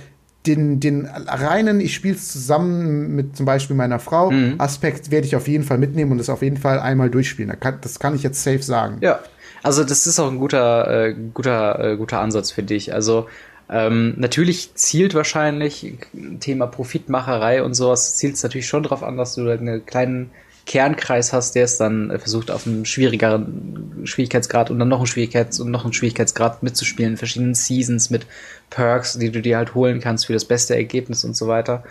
den, 0.46 0.80
den 0.80 1.06
reinen, 1.06 1.80
ich 1.80 1.94
spiele 1.94 2.16
es 2.16 2.32
zusammen 2.32 3.16
mit 3.16 3.36
zum 3.36 3.46
Beispiel 3.46 3.76
meiner 3.76 4.00
Frau, 4.00 4.32
mhm. 4.32 4.56
Aspekt 4.58 5.12
werde 5.12 5.28
ich 5.28 5.36
auf 5.36 5.48
jeden 5.48 5.64
Fall 5.64 5.78
mitnehmen 5.78 6.12
und 6.12 6.18
das 6.18 6.30
auf 6.30 6.42
jeden 6.42 6.58
Fall 6.58 6.80
einmal 6.80 7.10
durchspielen. 7.10 7.56
Das 7.82 8.00
kann 8.00 8.16
ich 8.16 8.24
jetzt 8.24 8.44
safe 8.44 8.64
sagen. 8.64 8.98
Ja, 9.02 9.20
also 9.64 9.84
das 9.84 10.08
ist 10.08 10.20
auch 10.20 10.32
ein 10.32 10.40
guter, 10.40 11.06
äh, 11.10 11.16
guter, 11.34 11.92
äh, 11.92 11.98
guter 11.98 12.20
Ansatz 12.20 12.52
für 12.52 12.64
dich. 12.64 12.94
Also 12.94 13.28
ähm, 13.72 14.16
natürlich 14.18 14.76
zielt 14.76 15.14
wahrscheinlich 15.14 15.94
Thema 16.42 16.68
Profitmacherei 16.68 17.64
und 17.64 17.74
sowas, 17.74 18.18
zielt 18.18 18.36
es 18.36 18.44
natürlich 18.44 18.68
schon 18.68 18.84
darauf 18.84 19.02
an, 19.02 19.16
dass 19.16 19.36
du 19.36 19.50
einen 19.50 19.86
kleinen 19.86 20.32
Kernkreis 20.66 21.32
hast, 21.32 21.56
der 21.56 21.64
es 21.64 21.78
dann 21.78 22.12
äh, 22.12 22.20
versucht, 22.20 22.52
auf 22.52 22.68
einem 22.68 22.84
schwierigeren 22.84 24.02
Schwierigkeitsgrad 24.04 24.72
und 24.72 24.80
dann 24.80 24.90
noch 24.90 25.00
einen 25.00 25.08
Schwierigkeits- 25.08 25.62
und 25.62 25.72
noch 25.72 25.86
einen 25.86 25.94
Schwierigkeitsgrad 25.94 26.64
mitzuspielen, 26.64 27.14
in 27.14 27.18
verschiedenen 27.18 27.56
Seasons 27.56 28.10
mit 28.10 28.26
Perks, 28.70 29.18
die 29.18 29.32
du 29.32 29.42
dir 29.42 29.58
halt 29.58 29.74
holen 29.74 30.02
kannst 30.02 30.26
für 30.26 30.34
das 30.34 30.46
beste 30.46 30.76
Ergebnis 30.76 31.24
und 31.24 31.38
so 31.38 31.48
weiter. 31.48 31.84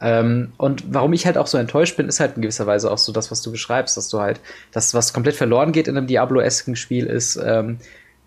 Ähm, 0.00 0.52
und 0.56 0.84
warum 0.92 1.12
ich 1.12 1.26
halt 1.26 1.36
auch 1.36 1.46
so 1.46 1.58
enttäuscht 1.58 1.98
bin, 1.98 2.08
ist 2.08 2.18
halt 2.18 2.36
in 2.36 2.42
gewisser 2.42 2.66
Weise 2.66 2.90
auch 2.90 2.98
so 2.98 3.12
das, 3.12 3.30
was 3.30 3.42
du 3.42 3.52
beschreibst, 3.52 3.96
dass 3.98 4.08
du 4.08 4.20
halt, 4.20 4.40
das, 4.72 4.94
was 4.94 5.12
komplett 5.12 5.36
verloren 5.36 5.72
geht 5.72 5.86
in 5.86 5.98
einem 5.98 6.06
Diablo-esken 6.06 6.76
Spiel, 6.76 7.06
ist 7.06 7.36
ähm, 7.36 7.78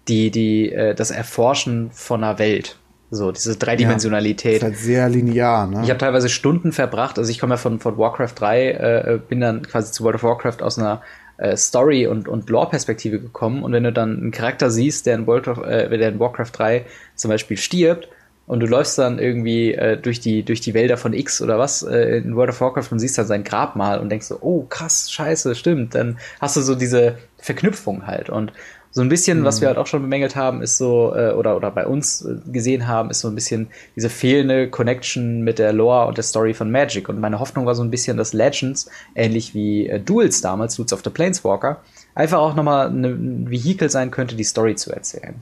die, 0.07 0.29
die, 0.29 0.71
äh, 0.71 0.93
das 0.93 1.11
Erforschen 1.11 1.91
von 1.91 2.23
einer 2.23 2.37
Welt. 2.39 2.77
So, 3.11 3.31
diese 3.31 3.57
Dreidimensionalität. 3.57 4.61
Ja, 4.61 4.67
ist 4.67 4.75
halt 4.75 4.77
sehr 4.77 5.09
linear, 5.09 5.67
ne? 5.67 5.81
Ich 5.83 5.89
habe 5.89 5.97
teilweise 5.97 6.29
Stunden 6.29 6.71
verbracht, 6.71 7.17
also 7.17 7.31
ich 7.31 7.39
komme 7.39 7.53
ja 7.53 7.57
von, 7.57 7.79
von 7.79 7.97
Warcraft 7.97 8.33
3, 8.35 8.71
äh, 8.71 9.19
bin 9.27 9.41
dann 9.41 9.63
quasi 9.63 9.91
zu 9.91 10.03
World 10.03 10.15
of 10.15 10.23
Warcraft 10.23 10.61
aus 10.61 10.77
einer 10.77 11.01
äh, 11.37 11.57
Story- 11.57 12.05
und, 12.05 12.27
und 12.27 12.49
Lore-Perspektive 12.49 13.19
gekommen 13.19 13.63
und 13.63 13.71
wenn 13.73 13.83
du 13.83 13.91
dann 13.91 14.17
einen 14.17 14.31
Charakter 14.31 14.69
siehst, 14.69 15.05
der 15.07 15.15
in, 15.15 15.25
World 15.25 15.47
of, 15.47 15.57
äh, 15.59 15.89
der 15.97 16.09
in 16.09 16.19
Warcraft 16.19 16.51
3 16.53 16.85
zum 17.15 17.29
Beispiel 17.29 17.57
stirbt, 17.57 18.09
und 18.49 18.61
du 18.61 18.65
läufst 18.65 18.97
dann 18.97 19.19
irgendwie 19.19 19.75
äh, 19.75 19.95
durch, 19.95 20.19
die, 20.19 20.41
durch 20.41 20.59
die 20.59 20.73
Wälder 20.73 20.97
von 20.97 21.13
X 21.13 21.39
oder 21.39 21.59
was 21.59 21.83
äh, 21.83 22.17
in 22.17 22.35
World 22.35 22.49
of 22.49 22.61
Warcraft 22.61 22.87
und 22.89 22.97
siehst 22.97 23.15
dann 23.19 23.27
sein 23.27 23.43
Grabmal 23.43 23.99
und 23.99 24.09
denkst 24.09 24.25
so, 24.25 24.39
oh 24.41 24.63
krass, 24.63 25.11
scheiße, 25.11 25.53
stimmt. 25.53 25.93
Dann 25.93 26.17
hast 26.41 26.57
du 26.57 26.61
so 26.61 26.73
diese 26.73 27.19
Verknüpfung 27.37 28.07
halt. 28.07 28.31
Und 28.31 28.51
so 28.91 29.01
ein 29.01 29.09
bisschen, 29.09 29.41
mhm. 29.41 29.45
was 29.45 29.61
wir 29.61 29.67
halt 29.67 29.77
auch 29.77 29.87
schon 29.87 30.01
bemängelt 30.01 30.35
haben, 30.35 30.61
ist 30.61 30.77
so, 30.77 31.13
äh, 31.15 31.31
oder, 31.33 31.55
oder 31.55 31.69
bei 31.69 31.85
uns 31.85 32.25
äh, 32.25 32.37
gesehen 32.51 32.87
haben, 32.87 33.11
ist 33.11 33.19
so 33.19 33.27
ein 33.27 33.35
bisschen 33.35 33.67
diese 33.95 34.09
fehlende 34.09 34.69
Connection 34.69 35.41
mit 35.41 35.59
der 35.59 35.73
Lore 35.73 36.07
und 36.07 36.17
der 36.17 36.23
Story 36.23 36.53
von 36.53 36.71
Magic. 36.71 37.07
Und 37.07 37.19
meine 37.19 37.39
Hoffnung 37.39 37.65
war 37.65 37.75
so 37.75 37.83
ein 37.83 37.91
bisschen, 37.91 38.17
dass 38.17 38.33
Legends, 38.33 38.89
ähnlich 39.15 39.53
wie 39.53 39.87
äh, 39.87 39.99
Duels 39.99 40.41
damals, 40.41 40.75
Duels 40.75 40.93
of 40.93 41.01
the 41.03 41.11
Planeswalker, 41.11 41.81
einfach 42.15 42.39
auch 42.39 42.55
nochmal 42.55 42.87
ein 42.87 43.49
Vehikel 43.49 43.89
sein 43.89 44.09
könnte, 44.09 44.35
die 44.35 44.43
Story 44.43 44.75
zu 44.75 44.91
erzählen. 44.91 45.35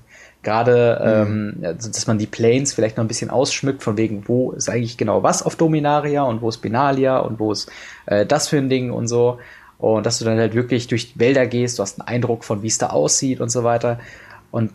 Gerade, 0.43 1.25
mhm. 1.27 1.63
ähm, 1.63 1.77
dass 1.77 2.07
man 2.07 2.17
die 2.17 2.27
Planes 2.27 2.73
vielleicht 2.73 2.97
noch 2.97 3.03
ein 3.03 3.07
bisschen 3.07 3.29
ausschmückt, 3.29 3.81
von 3.81 3.97
wegen, 3.97 4.27
wo 4.27 4.51
ist 4.51 4.69
eigentlich 4.69 4.97
genau 4.97 5.23
was 5.23 5.41
auf 5.41 5.55
Dominaria 5.55 6.23
und 6.23 6.41
wo 6.41 6.49
ist 6.49 6.60
Benalia 6.60 7.17
und 7.17 7.39
wo 7.39 7.51
ist 7.51 7.71
äh, 8.05 8.25
das 8.25 8.47
für 8.47 8.57
ein 8.57 8.69
Ding 8.69 8.91
und 8.91 9.07
so. 9.07 9.39
Und 9.79 10.05
dass 10.05 10.19
du 10.19 10.25
dann 10.25 10.39
halt 10.39 10.55
wirklich 10.55 10.87
durch 10.87 11.13
die 11.13 11.19
Wälder 11.19 11.45
gehst, 11.45 11.77
du 11.77 11.83
hast 11.83 11.99
einen 11.99 12.07
Eindruck 12.07 12.43
von, 12.43 12.63
wie 12.63 12.67
es 12.67 12.77
da 12.77 12.87
aussieht 12.87 13.39
und 13.41 13.49
so 13.49 13.63
weiter. 13.63 13.99
Und 14.49 14.71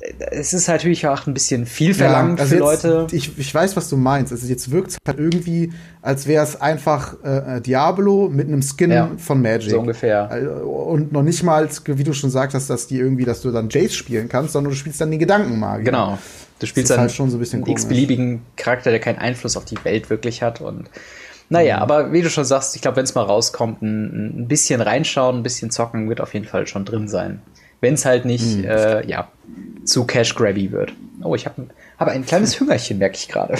äh, 0.00 0.12
es 0.30 0.52
ist 0.52 0.68
natürlich 0.68 1.06
auch 1.06 1.26
ein 1.26 1.32
bisschen 1.32 1.64
viel 1.64 1.94
verlangt 1.94 2.38
ja, 2.38 2.44
also 2.44 2.56
für 2.56 2.72
jetzt, 2.72 2.82
Leute. 2.84 3.16
Ich, 3.16 3.38
ich 3.38 3.54
weiß, 3.54 3.76
was 3.76 3.88
du 3.88 3.96
meinst. 3.96 4.32
Also 4.32 4.46
jetzt 4.46 4.70
wirkt 4.70 4.90
es 4.90 4.98
halt 5.06 5.18
irgendwie, 5.18 5.72
als 6.02 6.26
wäre 6.26 6.44
es 6.44 6.60
einfach 6.60 7.16
äh, 7.24 7.62
Diablo 7.62 8.28
mit 8.28 8.46
einem 8.46 8.62
Skin 8.62 8.90
ja, 8.90 9.10
von 9.16 9.40
Magic. 9.40 9.70
So 9.70 9.80
ungefähr. 9.80 10.28
Äh, 10.30 10.46
und 10.46 11.12
noch 11.12 11.22
nicht 11.22 11.42
mal, 11.42 11.66
wie 11.86 12.04
du 12.04 12.12
schon 12.12 12.30
sagst, 12.30 12.54
hast, 12.54 12.68
dass 12.68 12.86
die 12.86 12.98
irgendwie, 12.98 13.24
dass 13.24 13.40
du 13.40 13.50
dann 13.50 13.70
Jace 13.70 13.94
spielen 13.94 14.28
kannst, 14.28 14.52
sondern 14.52 14.72
du 14.72 14.76
spielst 14.76 15.00
dann 15.00 15.10
den 15.10 15.20
Gedankenmagier. 15.20 15.84
Genau. 15.84 16.18
Du 16.58 16.66
spielst 16.66 16.90
dann 16.90 17.00
halt 17.00 17.12
schon 17.12 17.30
so 17.30 17.36
ein 17.36 17.40
bisschen 17.40 17.62
einen 17.62 17.72
x-beliebigen 17.72 18.42
Charakter, 18.56 18.90
der 18.90 19.00
keinen 19.00 19.18
Einfluss 19.18 19.56
auf 19.56 19.66
die 19.66 19.76
Welt 19.84 20.08
wirklich 20.08 20.42
hat 20.42 20.60
und 20.60 20.88
naja, 21.48 21.76
mhm. 21.76 21.82
aber 21.82 22.12
wie 22.12 22.22
du 22.22 22.30
schon 22.30 22.44
sagst, 22.44 22.74
ich 22.76 22.82
glaube, 22.82 22.96
wenn 22.96 23.04
es 23.04 23.14
mal 23.14 23.22
rauskommt, 23.22 23.82
ein, 23.82 24.40
ein, 24.40 24.48
bisschen 24.48 24.80
reinschauen, 24.80 25.38
ein 25.38 25.42
bisschen 25.42 25.70
zocken, 25.70 26.08
wird 26.08 26.20
auf 26.20 26.34
jeden 26.34 26.46
Fall 26.46 26.66
schon 26.66 26.84
drin 26.84 27.08
sein. 27.08 27.40
Wenn 27.80 27.94
es 27.94 28.04
halt 28.04 28.24
nicht, 28.24 28.58
mhm. 28.58 28.64
äh, 28.64 29.06
ja, 29.06 29.28
zu 29.84 30.04
cash-grabby 30.04 30.72
wird. 30.72 30.92
Oh, 31.22 31.34
ich 31.34 31.46
habe 31.46 31.66
hab 31.98 32.08
ein 32.08 32.24
kleines 32.24 32.58
Hüngerchen, 32.60 32.98
merke 32.98 33.16
ich 33.16 33.28
gerade. 33.28 33.54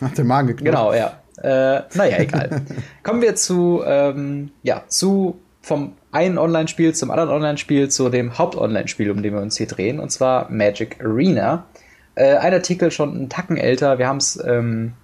Nach 0.00 0.14
dem 0.14 0.26
Magen 0.26 0.48
geknurrt. 0.48 0.74
Genau, 0.74 0.94
ja. 0.94 1.20
Äh, 1.42 1.82
naja, 1.94 2.18
egal. 2.18 2.62
Kommen 3.02 3.22
wir 3.22 3.34
zu, 3.34 3.82
ähm, 3.84 4.50
ja, 4.62 4.84
zu 4.88 5.40
vom 5.62 5.94
einen 6.12 6.38
Online-Spiel 6.38 6.94
zum 6.94 7.10
anderen 7.10 7.30
Online-Spiel 7.30 7.88
zu 7.88 8.08
dem 8.08 8.38
Haupt-Online-Spiel, 8.38 9.10
um 9.10 9.22
dem 9.22 9.34
wir 9.34 9.42
uns 9.42 9.56
hier 9.56 9.66
drehen, 9.66 10.00
und 10.00 10.10
zwar 10.10 10.50
Magic 10.50 10.98
Arena. 11.04 11.66
Äh, 12.14 12.36
ein 12.36 12.52
Artikel 12.52 12.90
schon 12.90 13.14
einen 13.14 13.28
Tacken 13.28 13.56
älter. 13.56 13.98
Wir 13.98 14.08
haben 14.08 14.16
es 14.16 14.42
ähm, 14.44 14.94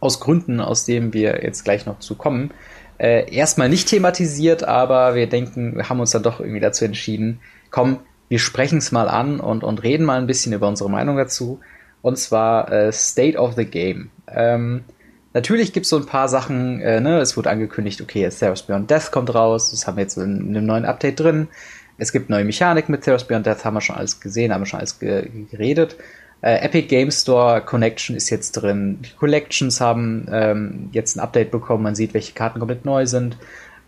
aus 0.00 0.20
Gründen, 0.20 0.60
aus 0.60 0.84
denen 0.84 1.12
wir 1.12 1.42
jetzt 1.42 1.64
gleich 1.64 1.86
noch 1.86 1.98
zu 1.98 2.14
kommen, 2.14 2.52
äh, 2.98 3.32
erstmal 3.32 3.68
nicht 3.68 3.88
thematisiert, 3.88 4.64
aber 4.64 5.14
wir 5.14 5.28
denken, 5.28 5.76
wir 5.76 5.88
haben 5.88 6.00
uns 6.00 6.10
dann 6.10 6.22
doch 6.22 6.40
irgendwie 6.40 6.60
dazu 6.60 6.84
entschieden, 6.84 7.40
komm, 7.70 8.00
wir 8.28 8.38
sprechen 8.38 8.78
es 8.78 8.92
mal 8.92 9.08
an 9.08 9.40
und, 9.40 9.64
und 9.64 9.82
reden 9.82 10.04
mal 10.04 10.18
ein 10.18 10.26
bisschen 10.26 10.52
über 10.52 10.68
unsere 10.68 10.90
Meinung 10.90 11.16
dazu. 11.16 11.60
Und 12.02 12.18
zwar 12.18 12.70
äh, 12.70 12.92
State 12.92 13.38
of 13.38 13.54
the 13.54 13.64
Game. 13.64 14.10
Ähm, 14.28 14.84
natürlich 15.32 15.72
gibt 15.72 15.84
es 15.86 15.90
so 15.90 15.96
ein 15.96 16.06
paar 16.06 16.28
Sachen, 16.28 16.80
äh, 16.80 17.00
ne? 17.00 17.20
es 17.20 17.36
wurde 17.36 17.50
angekündigt, 17.50 18.00
okay, 18.00 18.28
Theros 18.28 18.62
Beyond 18.62 18.90
Death 18.90 19.10
kommt 19.10 19.34
raus, 19.34 19.70
das 19.70 19.86
haben 19.86 19.96
wir 19.96 20.02
jetzt 20.02 20.16
in, 20.16 20.48
in 20.48 20.56
einem 20.56 20.66
neuen 20.66 20.84
Update 20.84 21.20
drin. 21.20 21.48
Es 21.96 22.12
gibt 22.12 22.30
neue 22.30 22.44
Mechanik 22.44 22.88
mit 22.88 23.02
Theros 23.02 23.24
Beyond 23.24 23.46
Death, 23.46 23.64
haben 23.64 23.74
wir 23.74 23.80
schon 23.80 23.96
alles 23.96 24.20
gesehen, 24.20 24.52
haben 24.52 24.62
wir 24.62 24.66
schon 24.66 24.78
alles 24.78 24.98
ge 24.98 25.28
geredet. 25.50 25.96
Äh, 26.40 26.64
Epic 26.64 26.86
Game 26.88 27.10
Store 27.10 27.60
Connection 27.60 28.14
ist 28.16 28.30
jetzt 28.30 28.52
drin. 28.52 28.98
Die 29.02 29.16
Collections 29.16 29.80
haben 29.80 30.28
ähm, 30.30 30.88
jetzt 30.92 31.16
ein 31.16 31.20
Update 31.20 31.50
bekommen. 31.50 31.82
Man 31.82 31.94
sieht, 31.94 32.14
welche 32.14 32.32
Karten 32.32 32.60
komplett 32.60 32.84
neu 32.84 33.06
sind. 33.06 33.36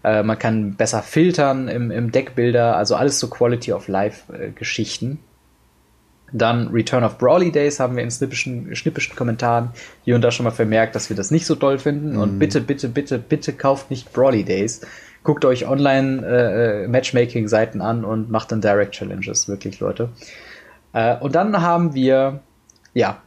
Äh, 0.03 0.22
man 0.22 0.38
kann 0.38 0.74
besser 0.74 1.03
filtern 1.03 1.68
im, 1.68 1.90
im 1.90 2.11
Deckbilder. 2.11 2.76
Also 2.76 2.96
alles 2.96 3.20
so 3.20 3.28
Quality 3.28 3.72
of 3.72 3.88
Life 3.88 4.32
äh, 4.32 4.51
Geschichten. 4.51 5.20
Dann 6.32 6.68
Return 6.68 7.05
of 7.05 7.18
Brawly 7.18 7.51
Days 7.51 7.80
haben 7.80 7.96
wir 7.96 8.05
in 8.05 8.11
schnippischen, 8.11 8.74
schnippischen 8.76 9.16
Kommentaren 9.16 9.70
hier 10.05 10.14
und 10.14 10.22
da 10.22 10.30
schon 10.30 10.44
mal 10.44 10.51
vermerkt, 10.51 10.94
dass 10.94 11.09
wir 11.09 11.16
das 11.16 11.30
nicht 11.30 11.46
so 11.46 11.57
toll 11.57 11.78
finden. 11.78 12.14
Mhm. 12.14 12.20
Und 12.20 12.38
bitte, 12.38 12.61
bitte, 12.61 12.88
bitte, 12.88 13.18
bitte 13.18 13.53
kauft 13.53 13.90
nicht 13.90 14.12
Brawly 14.12 14.44
Days. 14.44 14.80
Guckt 15.22 15.44
euch 15.44 15.68
online 15.68 16.24
äh, 16.26 16.84
äh 16.84 16.88
Matchmaking-Seiten 16.88 17.80
an 17.80 18.05
und 18.05 18.30
macht 18.30 18.53
dann 18.53 18.61
Direct 18.61 18.92
Challenges, 18.92 19.48
wirklich, 19.48 19.80
Leute. 19.80 20.11
Äh, 20.93 21.16
und 21.18 21.34
dann 21.34 21.61
haben 21.61 21.95
wir, 21.95 22.41
ja, 22.95 23.18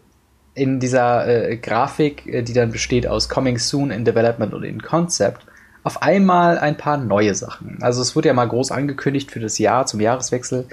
in 0.55 0.79
dieser 0.79 1.27
äh, 1.27 1.57
Grafik, 1.57 2.27
äh, 2.27 2.43
die 2.43 2.53
dann 2.53 2.71
besteht 2.71 3.07
aus 3.07 3.29
Coming 3.29 3.57
Soon 3.57 3.91
in 3.91 4.05
Development 4.05 4.53
und 4.53 4.63
in 4.63 4.81
Concept, 4.81 5.45
auf 5.83 6.01
einmal 6.01 6.57
ein 6.59 6.77
paar 6.77 6.97
neue 6.97 7.35
Sachen. 7.35 7.79
Also 7.81 8.01
es 8.01 8.15
wurde 8.15 8.29
ja 8.29 8.33
mal 8.33 8.47
groß 8.47 8.71
angekündigt 8.71 9.31
für 9.31 9.39
das 9.39 9.57
Jahr, 9.57 9.85
zum 9.85 9.99
Jahreswechsel, 9.99 10.67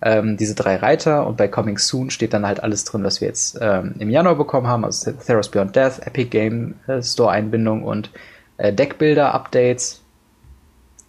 ähm, 0.00 0.36
diese 0.36 0.54
drei 0.54 0.76
Reiter 0.76 1.26
und 1.26 1.36
bei 1.36 1.48
Coming 1.48 1.78
Soon 1.78 2.10
steht 2.10 2.32
dann 2.32 2.46
halt 2.46 2.62
alles 2.62 2.84
drin, 2.84 3.04
was 3.04 3.20
wir 3.20 3.28
jetzt 3.28 3.58
ähm, 3.60 3.94
im 3.98 4.10
Januar 4.10 4.36
bekommen 4.36 4.66
haben, 4.66 4.84
also 4.84 5.12
Theros 5.12 5.50
Beyond 5.50 5.74
Death, 5.74 6.06
Epic 6.06 6.30
Game 6.30 6.74
äh, 6.86 7.02
Store 7.02 7.30
Einbindung 7.30 7.82
und 7.82 8.10
äh, 8.58 8.72
Deckbilder 8.72 9.34
Updates. 9.34 10.02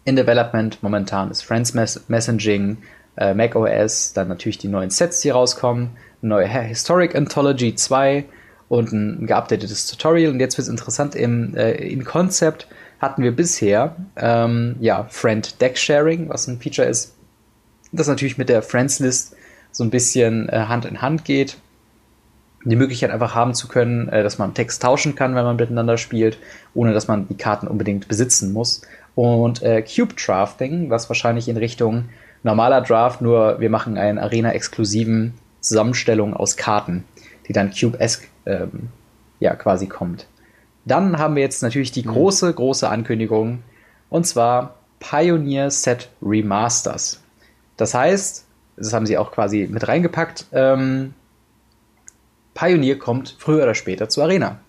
In 0.05 0.15
Development 0.15 0.81
momentan 0.81 1.29
ist 1.29 1.43
Friends 1.43 1.73
Mess 1.75 2.01
Messaging, 2.07 2.77
äh, 3.19 3.33
macOS, 3.33 4.13
dann 4.13 4.29
natürlich 4.29 4.57
die 4.57 4.69
neuen 4.69 4.89
Sets, 4.89 5.19
die 5.21 5.29
rauskommen, 5.29 5.91
neue 6.21 6.47
Historic 6.47 7.15
Anthology 7.15 7.75
2 7.75 8.25
und 8.69 8.91
ein 8.91 9.27
geupdatetes 9.27 9.87
Tutorial. 9.87 10.31
Und 10.31 10.39
jetzt 10.39 10.57
wird 10.57 10.63
es 10.63 10.69
interessant, 10.69 11.15
im, 11.15 11.55
äh, 11.55 11.71
in 11.73 12.05
Concept 12.05 12.67
hatten 12.99 13.23
wir 13.23 13.35
bisher 13.35 13.95
ähm, 14.15 14.75
ja, 14.79 15.05
Friend 15.09 15.61
Deck 15.61 15.77
Sharing, 15.77 16.29
was 16.29 16.47
ein 16.47 16.59
Feature 16.59 16.87
ist, 16.87 17.15
das 17.91 18.07
natürlich 18.07 18.37
mit 18.37 18.49
der 18.49 18.61
Friends 18.61 18.99
List 18.99 19.35
so 19.71 19.83
ein 19.83 19.89
bisschen 19.89 20.49
äh, 20.49 20.65
Hand 20.67 20.85
in 20.85 21.01
Hand 21.01 21.25
geht. 21.25 21.57
Die 22.65 22.75
Möglichkeit 22.75 23.11
einfach 23.11 23.35
haben 23.35 23.53
zu 23.53 23.67
können, 23.67 24.09
äh, 24.09 24.23
dass 24.23 24.37
man 24.37 24.53
Text 24.53 24.81
tauschen 24.81 25.15
kann, 25.15 25.35
wenn 25.35 25.45
man 25.45 25.55
miteinander 25.55 25.97
spielt, 25.97 26.37
ohne 26.73 26.93
dass 26.93 27.07
man 27.07 27.27
die 27.27 27.37
Karten 27.37 27.67
unbedingt 27.67 28.07
besitzen 28.07 28.53
muss. 28.53 28.81
Und 29.15 29.61
äh, 29.63 29.81
Cube 29.81 30.13
Drafting, 30.13 30.89
was 30.89 31.09
wahrscheinlich 31.09 31.47
in 31.47 31.57
Richtung 31.57 32.05
normaler 32.43 32.81
Draft, 32.81 33.21
nur 33.21 33.59
wir 33.59 33.69
machen 33.69 33.97
einen 33.97 34.17
Arena-exklusiven 34.17 35.33
Zusammenstellung 35.59 36.33
aus 36.33 36.57
Karten, 36.57 37.03
die 37.47 37.53
dann 37.53 37.71
Cube-esque 37.71 38.27
ähm, 38.45 38.89
ja, 39.39 39.55
quasi 39.55 39.87
kommt. 39.87 40.27
Dann 40.85 41.17
haben 41.17 41.35
wir 41.35 41.43
jetzt 41.43 41.61
natürlich 41.61 41.91
die 41.91 42.03
mhm. 42.03 42.11
große, 42.11 42.53
große 42.53 42.89
Ankündigung, 42.89 43.63
und 44.09 44.25
zwar 44.25 44.75
Pioneer 44.99 45.69
Set 45.71 46.09
Remasters. 46.21 47.21
Das 47.77 47.93
heißt, 47.93 48.45
das 48.77 48.93
haben 48.93 49.05
sie 49.05 49.17
auch 49.17 49.31
quasi 49.31 49.67
mit 49.69 49.87
reingepackt, 49.87 50.45
ähm, 50.51 51.13
Pioneer 52.53 52.99
kommt 52.99 53.35
früher 53.39 53.63
oder 53.63 53.75
später 53.75 54.09
zur 54.09 54.25
Arena. 54.25 54.59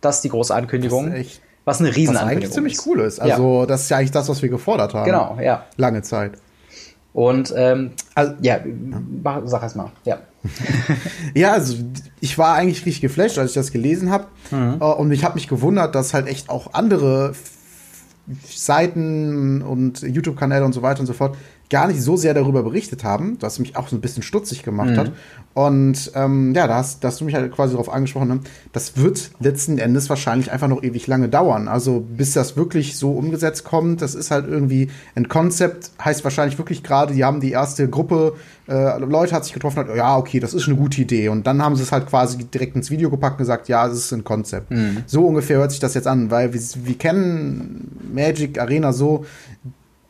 Das 0.00 0.16
ist 0.16 0.24
die 0.24 0.28
große 0.28 0.54
Ankündigung. 0.54 1.14
was 1.64 1.80
eine 1.80 1.94
Riesenankündigung 1.94 2.14
was 2.14 2.22
eigentlich 2.22 2.50
ziemlich 2.50 2.86
cool 2.86 3.00
ist. 3.00 3.20
Also, 3.20 3.60
ja. 3.60 3.66
das 3.66 3.82
ist 3.82 3.90
ja 3.90 3.98
eigentlich 3.98 4.10
das, 4.10 4.28
was 4.28 4.42
wir 4.42 4.48
gefordert 4.48 4.94
haben. 4.94 5.04
Genau, 5.04 5.38
ja. 5.40 5.66
Lange 5.76 6.02
Zeit. 6.02 6.32
Und 7.18 7.52
ähm, 7.56 7.90
also, 8.14 8.34
ja, 8.42 8.60
sag 9.44 9.64
erst 9.64 9.74
mal, 9.74 9.90
ja. 10.04 10.18
ja, 11.34 11.50
also 11.50 11.74
ich 12.20 12.38
war 12.38 12.54
eigentlich 12.54 12.86
richtig 12.86 13.00
geflasht, 13.00 13.38
als 13.38 13.50
ich 13.50 13.54
das 13.54 13.72
gelesen 13.72 14.10
habe. 14.10 14.28
Mhm. 14.52 14.76
Äh, 14.80 14.84
und 14.84 15.10
ich 15.10 15.24
habe 15.24 15.34
mich 15.34 15.48
gewundert, 15.48 15.96
dass 15.96 16.14
halt 16.14 16.28
echt 16.28 16.48
auch 16.48 16.74
andere 16.74 17.32
Seiten 18.48 19.62
und 19.62 20.02
YouTube-Kanäle 20.02 20.64
und 20.64 20.72
so 20.72 20.82
weiter 20.82 21.00
und 21.00 21.06
so 21.06 21.12
fort 21.12 21.36
gar 21.70 21.88
nicht 21.88 22.00
so 22.00 22.16
sehr 22.16 22.34
darüber 22.34 22.62
berichtet 22.62 23.04
haben, 23.04 23.36
was 23.40 23.58
mich 23.58 23.76
auch 23.76 23.88
so 23.88 23.96
ein 23.96 24.00
bisschen 24.00 24.22
stutzig 24.22 24.62
gemacht 24.62 24.90
mhm. 24.90 24.96
hat. 24.96 25.12
Und 25.54 26.12
ähm, 26.14 26.54
ja, 26.54 26.66
da 26.66 26.76
hast, 26.76 27.02
da 27.02 27.08
hast 27.08 27.20
du 27.20 27.24
mich 27.24 27.34
halt 27.34 27.50
quasi 27.52 27.72
darauf 27.72 27.92
angesprochen, 27.92 28.28
ne? 28.28 28.40
das 28.72 28.96
wird 28.96 29.32
letzten 29.40 29.78
Endes 29.78 30.08
wahrscheinlich 30.08 30.52
einfach 30.52 30.68
noch 30.68 30.82
ewig 30.82 31.06
lange 31.06 31.28
dauern. 31.28 31.66
Also 31.68 32.00
bis 32.00 32.32
das 32.32 32.56
wirklich 32.56 32.96
so 32.96 33.10
umgesetzt 33.10 33.64
kommt, 33.64 34.00
das 34.00 34.14
ist 34.14 34.30
halt 34.30 34.46
irgendwie 34.46 34.88
ein 35.14 35.28
Konzept, 35.28 35.90
heißt 36.02 36.22
wahrscheinlich 36.22 36.58
wirklich 36.58 36.82
gerade, 36.82 37.14
die 37.14 37.24
haben 37.24 37.40
die 37.40 37.50
erste 37.50 37.88
Gruppe 37.88 38.34
äh, 38.68 38.98
Leute 38.98 39.34
hat 39.34 39.44
sich 39.44 39.54
getroffen, 39.54 39.78
hat, 39.78 39.96
ja, 39.96 40.16
okay, 40.16 40.40
das 40.40 40.52
ist 40.52 40.68
eine 40.68 40.76
gute 40.76 41.00
Idee. 41.00 41.30
Und 41.30 41.46
dann 41.46 41.62
haben 41.62 41.74
sie 41.74 41.82
es 41.82 41.90
halt 41.90 42.06
quasi 42.06 42.36
direkt 42.44 42.76
ins 42.76 42.90
Video 42.90 43.08
gepackt 43.08 43.34
und 43.34 43.38
gesagt, 43.38 43.68
ja, 43.68 43.86
es 43.86 43.94
ist 43.94 44.12
ein 44.12 44.24
Konzept. 44.24 44.70
Mhm. 44.70 44.98
So 45.06 45.26
ungefähr 45.26 45.58
hört 45.58 45.70
sich 45.70 45.80
das 45.80 45.94
jetzt 45.94 46.06
an, 46.06 46.30
weil 46.30 46.52
wir, 46.52 46.60
wir 46.60 46.98
kennen 46.98 47.90
Magic 48.12 48.60
Arena 48.60 48.92
so, 48.92 49.24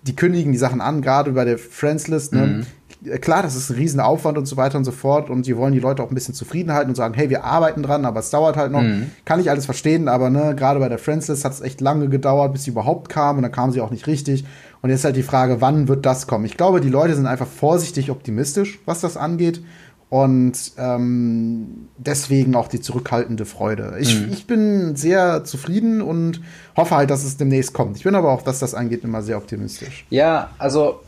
die 0.03 0.17
kündigen 0.17 0.53
die 0.53 0.59
Sachen 0.59 0.81
an, 0.81 1.03
gerade 1.03 1.33
bei 1.33 1.45
der 1.45 1.59
Friends-List. 1.59 2.33
Ne? 2.33 2.65
Mhm. 3.03 3.21
Klar, 3.21 3.43
das 3.43 3.55
ist 3.55 3.71
ein 3.71 3.77
Riesenaufwand 3.77 4.39
und 4.39 4.47
so 4.47 4.57
weiter 4.57 4.79
und 4.79 4.85
so 4.85 4.91
fort. 4.91 5.31
Und 5.31 5.47
die 5.47 5.57
wollen 5.57 5.73
die 5.73 5.81
Leute 5.81 6.03
auch 6.03 6.11
ein 6.11 6.15
bisschen 6.15 6.35
zufrieden 6.35 6.73
halten 6.73 6.91
und 6.91 6.97
sagen, 6.97 7.15
hey, 7.15 7.31
wir 7.31 7.45
arbeiten 7.45 7.83
dran, 7.83 8.05
aber 8.05 8.21
es 8.21 8.31
dauert 8.31 8.57
halt 8.57 8.73
noch. 8.73 8.83
Mhm. 8.83 9.11
Kann 9.25 9.41
ich 9.41 9.51
alles 9.51 9.67
verstehen, 9.67 10.09
aber 10.09 10.31
ne, 10.31 10.55
gerade 10.57 10.81
bei 10.81 10.89
der 10.89 10.99
Friends-List 10.99 11.45
hat 11.45 11.53
es 11.53 11.61
echt 11.61 11.81
lange 11.81 12.09
gedauert, 12.09 12.53
bis 12.53 12.65
sie 12.65 12.71
überhaupt 12.71 13.09
kam 13.09 13.37
und 13.37 13.43
dann 13.43 13.53
kam 13.53 13.71
sie 13.71 13.81
auch 13.81 13.91
nicht 13.91 14.07
richtig. 14.07 14.45
Und 14.81 14.91
jetzt 14.91 15.05
halt 15.05 15.17
die 15.17 15.23
Frage, 15.23 15.61
wann 15.61 15.89
wird 15.89 16.07
das 16.07 16.27
kommen? 16.27 16.45
Ich 16.45 16.57
glaube, 16.57 16.81
die 16.81 16.89
Leute 16.89 17.15
sind 17.15 17.27
einfach 17.27 17.49
vorsichtig 17.49 18.11
optimistisch, 18.11 18.81
was 18.85 19.01
das 19.01 19.17
angeht. 19.17 19.63
Und 20.11 20.73
ähm, 20.79 21.89
deswegen 21.99 22.55
auch 22.55 22.69
die 22.69 22.81
zurückhaltende 22.81 23.45
Freude. 23.45 23.97
Ich, 24.01 24.19
mhm. 24.19 24.33
ich 24.33 24.47
bin 24.47 24.97
sehr 24.97 25.45
zufrieden 25.45 26.01
und 26.01 26.41
hoffe 26.77 26.97
halt, 26.97 27.11
dass 27.11 27.25
es 27.25 27.37
demnächst 27.37 27.75
kommt. 27.75 27.99
Ich 27.99 28.05
bin 28.05 28.15
aber 28.15 28.33
auch, 28.33 28.47
was 28.47 28.59
das 28.59 28.75
angeht, 28.75 29.05
immer 29.05 29.21
sehr 29.21 29.37
optimistisch. 29.37 30.07
Ja, 30.09 30.51
also 30.57 31.01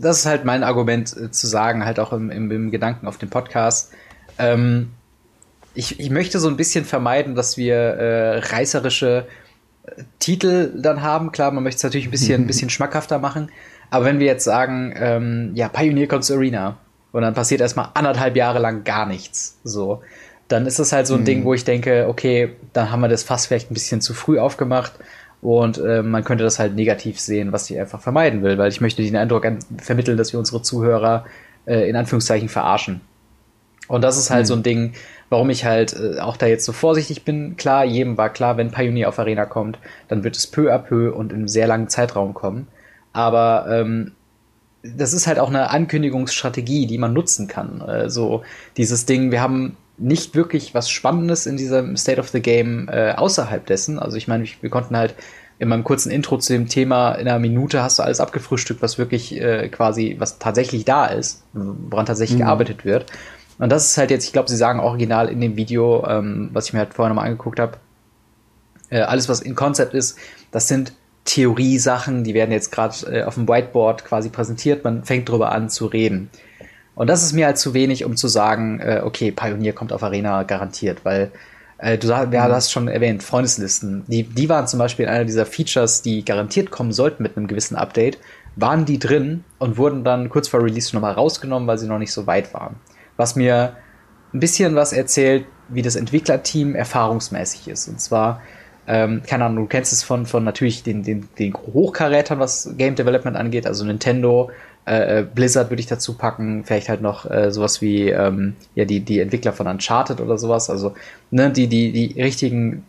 das 0.00 0.20
ist 0.20 0.26
halt 0.26 0.46
mein 0.46 0.64
Argument 0.64 1.14
äh, 1.14 1.30
zu 1.30 1.46
sagen, 1.46 1.84
halt 1.84 2.00
auch 2.00 2.14
im, 2.14 2.30
im, 2.30 2.50
im 2.50 2.70
Gedanken 2.70 3.06
auf 3.06 3.18
dem 3.18 3.28
Podcast. 3.28 3.92
Ähm, 4.38 4.90
ich, 5.74 6.00
ich 6.00 6.08
möchte 6.08 6.38
so 6.38 6.48
ein 6.48 6.56
bisschen 6.56 6.86
vermeiden, 6.86 7.34
dass 7.34 7.58
wir 7.58 7.76
äh, 7.76 8.38
reißerische 8.38 9.26
äh, 9.84 10.02
Titel 10.18 10.72
dann 10.80 11.02
haben. 11.02 11.32
Klar, 11.32 11.50
man 11.50 11.62
möchte 11.62 11.78
es 11.78 11.82
natürlich 11.82 12.06
ein 12.06 12.10
bisschen, 12.10 12.44
ein 12.44 12.46
bisschen 12.48 12.70
schmackhafter 12.70 13.18
machen. 13.18 13.50
Aber 13.90 14.06
wenn 14.06 14.18
wir 14.18 14.26
jetzt 14.26 14.44
sagen, 14.44 14.94
ähm, 14.96 15.50
ja, 15.54 15.68
Pioneer 15.68 16.08
Comes 16.08 16.30
Arena 16.30 16.78
und 17.12 17.22
dann 17.22 17.34
passiert 17.34 17.60
erstmal 17.60 17.90
anderthalb 17.94 18.36
Jahre 18.36 18.58
lang 18.58 18.84
gar 18.84 19.06
nichts. 19.06 19.58
So. 19.64 20.02
Dann 20.48 20.66
ist 20.66 20.78
das 20.78 20.92
halt 20.92 21.06
so 21.06 21.14
ein 21.14 21.20
mhm. 21.20 21.24
Ding, 21.26 21.44
wo 21.44 21.54
ich 21.54 21.64
denke, 21.64 22.06
okay, 22.08 22.50
dann 22.72 22.90
haben 22.90 23.00
wir 23.00 23.08
das 23.08 23.22
fast 23.22 23.46
vielleicht 23.46 23.70
ein 23.70 23.74
bisschen 23.74 24.00
zu 24.00 24.14
früh 24.14 24.38
aufgemacht 24.38 24.92
und 25.40 25.78
äh, 25.78 26.02
man 26.02 26.24
könnte 26.24 26.44
das 26.44 26.58
halt 26.58 26.74
negativ 26.74 27.18
sehen, 27.18 27.52
was 27.52 27.68
ich 27.68 27.78
einfach 27.78 28.00
vermeiden 28.00 28.42
will, 28.42 28.58
weil 28.58 28.70
ich 28.70 28.80
möchte 28.80 29.02
den 29.02 29.16
Eindruck 29.16 29.46
vermitteln, 29.78 30.16
dass 30.16 30.32
wir 30.32 30.38
unsere 30.38 30.62
Zuhörer 30.62 31.24
äh, 31.66 31.88
in 31.88 31.96
Anführungszeichen 31.96 32.48
verarschen. 32.48 33.00
Und 33.88 34.02
das 34.02 34.16
ist 34.16 34.30
halt 34.30 34.44
mhm. 34.44 34.46
so 34.46 34.54
ein 34.54 34.62
Ding, 34.62 34.92
warum 35.30 35.50
ich 35.50 35.64
halt 35.64 35.94
äh, 35.94 36.20
auch 36.20 36.36
da 36.36 36.46
jetzt 36.46 36.64
so 36.64 36.72
vorsichtig 36.72 37.24
bin. 37.24 37.56
Klar, 37.56 37.84
jedem 37.84 38.16
war 38.16 38.30
klar, 38.30 38.56
wenn 38.56 38.70
Pioneer 38.70 39.08
auf 39.08 39.18
Arena 39.18 39.44
kommt, 39.44 39.78
dann 40.08 40.22
wird 40.22 40.36
es 40.36 40.46
peu 40.46 40.72
à 40.72 40.78
peu 40.78 41.12
und 41.12 41.32
in 41.32 41.38
einem 41.38 41.48
sehr 41.48 41.66
langen 41.66 41.88
Zeitraum 41.88 42.34
kommen. 42.34 42.68
Aber 43.12 43.66
ähm, 43.68 44.12
das 44.82 45.12
ist 45.12 45.26
halt 45.26 45.38
auch 45.38 45.48
eine 45.48 45.70
Ankündigungsstrategie, 45.70 46.86
die 46.86 46.98
man 46.98 47.12
nutzen 47.12 47.48
kann. 47.48 47.80
Äh, 47.80 48.10
so 48.10 48.42
dieses 48.76 49.06
Ding, 49.06 49.30
wir 49.30 49.40
haben 49.40 49.76
nicht 49.98 50.34
wirklich 50.34 50.74
was 50.74 50.90
Spannendes 50.90 51.46
in 51.46 51.56
diesem 51.56 51.96
State 51.96 52.20
of 52.20 52.28
the 52.28 52.40
Game 52.40 52.88
äh, 52.88 53.12
außerhalb 53.12 53.64
dessen. 53.66 53.98
Also 53.98 54.16
ich 54.16 54.26
meine, 54.26 54.44
wir 54.60 54.70
konnten 54.70 54.96
halt 54.96 55.14
in 55.58 55.68
meinem 55.68 55.84
kurzen 55.84 56.10
Intro 56.10 56.38
zu 56.38 56.52
dem 56.52 56.66
Thema 56.66 57.12
in 57.12 57.28
einer 57.28 57.38
Minute 57.38 57.82
hast 57.82 57.98
du 57.98 58.02
alles 58.02 58.18
abgefrühstückt, 58.18 58.82
was 58.82 58.98
wirklich 58.98 59.40
äh, 59.40 59.68
quasi, 59.68 60.16
was 60.18 60.38
tatsächlich 60.38 60.84
da 60.84 61.06
ist, 61.06 61.44
woran 61.52 62.06
tatsächlich 62.06 62.38
mhm. 62.38 62.44
gearbeitet 62.44 62.84
wird. 62.84 63.06
Und 63.58 63.70
das 63.70 63.86
ist 63.90 63.98
halt 63.98 64.10
jetzt, 64.10 64.24
ich 64.24 64.32
glaube, 64.32 64.48
sie 64.48 64.56
sagen 64.56 64.80
original 64.80 65.28
in 65.28 65.40
dem 65.40 65.56
Video, 65.56 66.04
ähm, 66.08 66.50
was 66.52 66.66
ich 66.66 66.72
mir 66.72 66.80
halt 66.80 66.94
vorher 66.94 67.10
nochmal 67.10 67.26
angeguckt 67.26 67.60
habe, 67.60 67.78
Äh, 68.90 69.02
alles, 69.02 69.28
was 69.28 69.40
in 69.40 69.54
Concept 69.54 69.94
ist, 69.94 70.18
das 70.50 70.68
sind 70.68 70.92
Theorie-Sachen, 71.24 72.24
die 72.24 72.34
werden 72.34 72.50
jetzt 72.50 72.72
gerade 72.72 72.94
äh, 73.10 73.22
auf 73.22 73.34
dem 73.34 73.48
Whiteboard 73.48 74.04
quasi 74.04 74.28
präsentiert, 74.28 74.84
man 74.84 75.04
fängt 75.04 75.28
drüber 75.28 75.52
an 75.52 75.68
zu 75.68 75.86
reden. 75.86 76.30
Und 76.94 77.08
das 77.08 77.22
ist 77.22 77.32
mir 77.32 77.46
halt 77.46 77.58
zu 77.58 77.74
wenig, 77.74 78.04
um 78.04 78.16
zu 78.16 78.28
sagen, 78.28 78.80
äh, 78.80 79.02
okay, 79.04 79.30
Pioneer 79.32 79.72
kommt 79.72 79.92
auf 79.92 80.02
Arena 80.02 80.42
garantiert, 80.42 81.04
weil 81.04 81.30
äh, 81.78 81.96
du 81.96 82.08
ja, 82.08 82.26
du 82.26 82.36
mhm. 82.36 82.42
hast 82.42 82.70
schon 82.70 82.88
erwähnt, 82.88 83.22
Freundeslisten. 83.22 84.04
Die, 84.08 84.24
die 84.24 84.48
waren 84.48 84.66
zum 84.66 84.78
Beispiel 84.78 85.08
einer 85.08 85.24
dieser 85.24 85.46
Features, 85.46 86.02
die 86.02 86.24
garantiert 86.24 86.70
kommen 86.70 86.92
sollten 86.92 87.22
mit 87.22 87.36
einem 87.36 87.46
gewissen 87.46 87.76
Update, 87.76 88.18
waren 88.56 88.84
die 88.84 88.98
drin 88.98 89.44
und 89.58 89.78
wurden 89.78 90.04
dann 90.04 90.28
kurz 90.28 90.48
vor 90.48 90.62
Release 90.62 90.94
nochmal 90.94 91.12
rausgenommen, 91.12 91.66
weil 91.66 91.78
sie 91.78 91.86
noch 91.86 91.98
nicht 91.98 92.12
so 92.12 92.26
weit 92.26 92.52
waren. 92.52 92.76
Was 93.16 93.36
mir 93.36 93.76
ein 94.34 94.40
bisschen 94.40 94.74
was 94.74 94.92
erzählt, 94.92 95.46
wie 95.68 95.82
das 95.82 95.96
Entwicklerteam 95.96 96.74
erfahrungsmäßig 96.74 97.68
ist. 97.68 97.88
Und 97.88 98.00
zwar 98.00 98.42
ähm, 98.86 99.22
keine 99.26 99.44
Ahnung, 99.44 99.64
du 99.64 99.68
kennst 99.68 99.92
es 99.92 100.02
von, 100.02 100.26
von 100.26 100.44
natürlich 100.44 100.82
den, 100.82 101.02
den, 101.02 101.28
den 101.38 101.54
Hochkarätern, 101.54 102.38
was 102.38 102.74
Game 102.76 102.94
Development 102.94 103.36
angeht, 103.36 103.66
also 103.66 103.84
Nintendo, 103.84 104.50
äh, 104.84 105.20
äh, 105.20 105.22
Blizzard 105.22 105.70
würde 105.70 105.80
ich 105.80 105.86
dazu 105.86 106.14
packen, 106.14 106.64
vielleicht 106.64 106.88
halt 106.88 107.02
noch 107.02 107.30
äh, 107.30 107.52
sowas 107.52 107.80
wie 107.80 108.08
ähm, 108.08 108.56
ja 108.74 108.84
die, 108.84 109.00
die 109.00 109.20
Entwickler 109.20 109.52
von 109.52 109.68
Uncharted 109.68 110.20
oder 110.20 110.38
sowas, 110.38 110.70
also 110.70 110.94
ne, 111.30 111.50
die, 111.50 111.68
die, 111.68 111.92
die 111.92 112.20
richtigen 112.20 112.84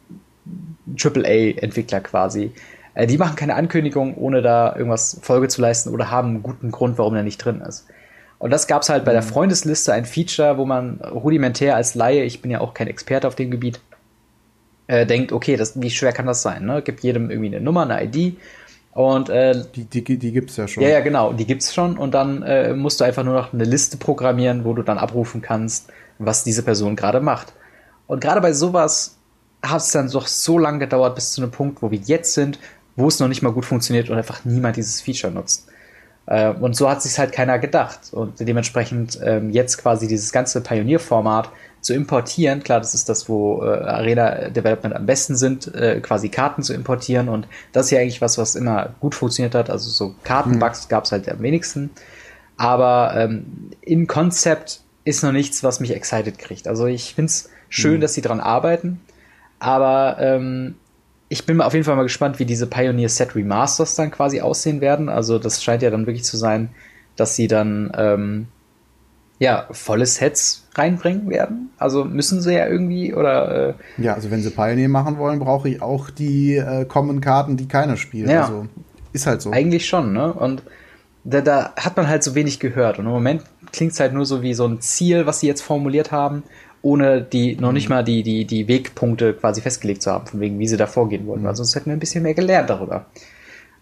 AAA-Entwickler 0.98 2.02
quasi. 2.02 2.52
Äh, 2.96 3.06
die 3.06 3.20
machen 3.20 3.36
keine 3.36 3.54
Ankündigung, 3.54 4.16
ohne 4.16 4.42
da 4.42 4.76
irgendwas 4.76 5.20
Folge 5.22 5.48
zu 5.50 5.62
leisten 5.62 5.90
oder 5.90 6.10
haben 6.10 6.30
einen 6.30 6.44
guten 6.44 6.72
Grund, 6.72 6.98
warum 6.98 7.14
der 7.14 7.24
nicht 7.24 7.38
drin 7.38 7.62
ist. 7.62 7.86
Und 8.40 8.52
das 8.52 8.68
gab 8.68 8.82
es 8.82 8.90
halt 8.90 9.06
bei 9.06 9.14
der 9.14 9.22
mhm. 9.22 9.28
Freundesliste, 9.28 9.94
ein 9.94 10.06
Feature, 10.06 10.58
wo 10.58 10.66
man 10.66 11.00
rudimentär 11.00 11.76
als 11.76 11.94
Laie, 11.94 12.24
ich 12.24 12.42
bin 12.42 12.50
ja 12.50 12.60
auch 12.60 12.74
kein 12.74 12.88
Experte 12.88 13.28
auf 13.28 13.36
dem 13.36 13.52
Gebiet, 13.52 13.80
äh, 14.88 15.06
denkt, 15.06 15.32
okay, 15.32 15.56
das, 15.56 15.80
wie 15.82 15.90
schwer 15.90 16.14
kann 16.14 16.26
das 16.26 16.42
sein? 16.42 16.66
Ne? 16.66 16.82
Gibt 16.82 17.02
jedem 17.02 17.30
irgendwie 17.30 17.56
eine 17.56 17.62
Nummer, 17.62 17.90
eine 17.90 18.04
ID. 18.04 18.38
Und 18.94 19.30
äh, 19.30 19.64
die, 19.76 19.86
die, 19.86 20.18
die 20.18 20.32
gibt's 20.32 20.56
ja 20.58 20.68
schon. 20.68 20.84
Ja, 20.84 20.90
ja, 20.90 21.00
genau, 21.00 21.34
die 21.34 21.46
gibt's 21.46 21.74
schon. 21.74 21.98
Und 21.98 22.14
dann 22.14 22.44
äh, 22.44 22.74
musst 22.74 23.00
du 23.00 23.06
einfach 23.06 23.24
nur 23.24 23.34
noch 23.34 23.54
eine 23.54 23.64
Liste 23.64 23.98
programmieren, 23.98 24.66
wo 24.66 24.74
du 24.74 24.84
dann 24.84 24.98
abrufen 24.98 25.42
kannst, 25.42 25.90
was 26.20 26.44
diese 26.44 26.64
Person 26.64 26.96
gerade 26.96 27.20
macht. 27.20 27.54
Und 28.08 28.22
gerade 28.22 28.42
bei 28.42 28.54
sowas 28.54 29.18
hat 29.64 29.82
es 29.82 29.92
dann 29.92 30.10
doch 30.10 30.28
so 30.28 30.60
lange 30.60 30.80
gedauert 30.80 31.16
bis 31.16 31.32
zu 31.32 31.42
einem 31.42 31.52
Punkt, 31.52 31.82
wo 31.82 31.90
wir 31.90 32.00
jetzt 32.00 32.34
sind, 32.34 32.60
wo 32.96 33.08
es 33.08 33.20
noch 33.20 33.28
nicht 33.28 33.42
mal 33.42 33.52
gut 33.52 33.66
funktioniert 33.66 34.10
und 34.10 34.18
einfach 34.18 34.46
niemand 34.46 34.76
dieses 34.76 35.02
Feature 35.02 35.34
nutzt. 35.34 35.68
Äh, 36.26 36.50
und 36.50 36.76
so 36.76 36.90
hat 36.90 37.02
sich 37.02 37.18
halt 37.18 37.32
keiner 37.32 37.60
gedacht. 37.60 38.12
Und 38.12 38.40
dementsprechend 38.40 39.20
ähm, 39.24 39.50
jetzt 39.50 39.78
quasi 39.78 40.08
dieses 40.08 40.32
ganze 40.32 40.62
Pionierformat 40.62 41.50
zu 41.84 41.94
importieren. 41.94 42.64
Klar, 42.64 42.80
das 42.80 42.94
ist 42.94 43.10
das, 43.10 43.28
wo 43.28 43.62
äh, 43.62 43.68
Arena 43.68 44.50
Development 44.50 44.96
am 44.96 45.06
besten 45.06 45.36
sind, 45.36 45.74
äh, 45.76 46.00
quasi 46.00 46.30
Karten 46.30 46.64
zu 46.64 46.74
importieren. 46.74 47.28
Und 47.28 47.48
das 47.74 47.88
ist 47.88 47.92
ja 47.92 48.00
eigentlich 48.00 48.22
was, 48.22 48.38
was 48.38 48.56
immer 48.56 48.96
gut 49.02 49.14
funktioniert 49.14 49.54
hat. 49.54 49.70
Also 49.70 49.90
so 49.90 50.16
Kartenbugs 50.24 50.86
mhm. 50.86 50.90
gab 50.90 51.04
es 51.04 51.12
halt 51.12 51.30
am 51.30 51.42
wenigsten. 51.42 51.92
Aber 52.56 53.14
ähm, 53.18 53.72
in 53.82 54.08
Konzept 54.08 54.82
ist 55.04 55.24
noch 55.24 55.34
nichts, 55.34 55.62
was 55.62 55.82
mich 55.82 55.92
excited 55.92 56.40
kriegt. 56.40 56.70
Also 56.70 56.86
ich 56.86 57.16
finde 57.16 57.30
es 57.30 57.50
schön, 57.68 57.98
mhm. 57.98 58.02
dass 58.02 58.14
sie 58.14 58.22
dran 58.22 58.40
arbeiten. 58.40 59.02
Aber 59.60 60.18
ähm, 60.20 60.76
ich 61.28 61.46
bin 61.46 61.60
auf 61.60 61.74
jeden 61.74 61.84
Fall 61.84 61.98
mal 61.98 62.04
gespannt, 62.04 62.40
wie 62.40 62.46
diese 62.46 62.68
Pioneer 62.68 63.10
Set 63.10 63.36
Remasters 63.36 63.96
dann 63.96 64.10
quasi 64.10 64.40
aussehen 64.40 64.80
werden. 64.80 65.10
Also 65.10 65.38
das 65.38 65.62
scheint 65.62 65.82
ja 65.82 65.90
dann 65.90 66.06
wirklich 66.06 66.24
zu 66.24 66.38
sein, 66.38 66.70
dass 67.18 67.36
sie 67.36 67.50
dann 67.50 67.92
ähm, 67.98 68.48
ja, 69.44 69.68
volle 69.72 70.06
Sets 70.06 70.64
reinbringen 70.74 71.30
werden. 71.30 71.70
Also 71.78 72.06
müssen 72.06 72.42
sie 72.42 72.54
ja 72.54 72.66
irgendwie 72.66 73.14
oder. 73.14 73.76
Äh 73.98 74.02
ja, 74.02 74.14
also 74.14 74.32
wenn 74.32 74.42
sie 74.42 74.50
Pioneer 74.50 74.88
machen 74.88 75.18
wollen, 75.18 75.40
brauche 75.40 75.68
ich 75.68 75.82
auch 75.82 76.10
die 76.10 76.56
äh, 76.56 76.86
Common-Karten, 76.86 77.58
die 77.58 77.68
keiner 77.68 77.98
spielt. 77.98 78.30
Ja. 78.30 78.44
Also 78.44 78.68
ist 79.12 79.28
halt 79.28 79.42
so. 79.42 79.52
Eigentlich 79.52 79.86
schon, 79.86 80.14
ne? 80.14 80.32
Und 80.32 80.64
da, 81.26 81.42
da 81.42 81.74
hat 81.76 81.98
man 81.98 82.08
halt 82.08 82.24
so 82.24 82.36
wenig 82.36 82.62
gehört. 82.62 83.00
Und 83.00 83.06
im 83.06 83.12
Moment 83.12 83.44
klingt 83.74 83.92
es 83.92 84.00
halt 84.00 84.14
nur 84.14 84.26
so 84.26 84.42
wie 84.42 84.54
so 84.54 84.66
ein 84.66 84.80
Ziel, 84.80 85.26
was 85.26 85.42
sie 85.42 85.48
jetzt 85.48 85.62
formuliert 85.62 86.14
haben, 86.14 86.44
ohne 86.82 87.22
die 87.22 87.58
noch 87.58 87.74
nicht 87.74 87.90
mhm. 87.90 87.96
mal 87.96 88.04
die, 88.06 88.24
die, 88.24 88.46
die 88.46 88.70
Wegpunkte 88.70 89.34
quasi 89.34 89.60
festgelegt 89.60 90.04
zu 90.04 90.12
haben, 90.12 90.26
von 90.26 90.40
wegen, 90.40 90.58
wie 90.58 90.68
sie 90.68 90.78
da 90.78 90.88
vorgehen 90.88 91.28
wollen. 91.28 91.42
Mhm. 91.42 91.48
Also 91.48 91.64
sonst 91.64 91.76
hätten 91.76 91.88
wir 91.88 91.98
ein 91.98 92.00
bisschen 92.00 92.24
mehr 92.24 92.34
gelernt 92.34 92.70
darüber. 92.70 93.08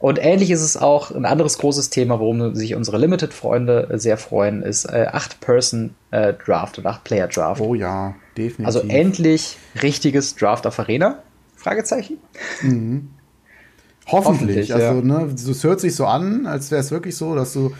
Und 0.02 0.18
ähnlich 0.20 0.50
ist 0.50 0.62
es 0.62 0.78
auch 0.78 1.12
ein 1.12 1.26
anderes 1.26 1.60
großes 1.60 1.92
Thema, 1.92 2.20
worum 2.20 2.56
sich 2.56 2.74
unsere 2.74 2.98
Limited-Freunde 2.98 3.88
sehr 3.94 4.18
freuen, 4.18 4.64
ist 4.64 4.86
äh, 4.86 5.08
8-Person-Draft 5.14 6.78
äh, 6.78 6.82
und 6.82 6.88
8-Player-Draft. 6.88 7.62
Oh 7.62 7.76
ja, 7.76 8.16
definitiv. 8.36 8.66
Also 8.66 8.80
endlich 8.80 9.58
richtiges 9.82 10.36
Draft 10.36 10.66
auf 10.66 10.80
Arena? 10.80 11.20
Fragezeichen. 11.56 12.18
Mhm. 12.64 13.10
Hoffentlich. 14.08 14.72
Hoffentlich. 14.72 14.74
Also, 14.74 14.86
ja. 14.86 15.02
ne, 15.02 15.36
es 15.36 15.64
hört 15.64 15.80
sich 15.80 15.96
so 15.96 16.08
an, 16.08 16.48
als 16.48 16.72
wäre 16.72 16.82
es 16.82 16.90
wirklich 16.90 17.16
so, 17.16 17.36
dass 17.36 17.54
du 17.54 17.72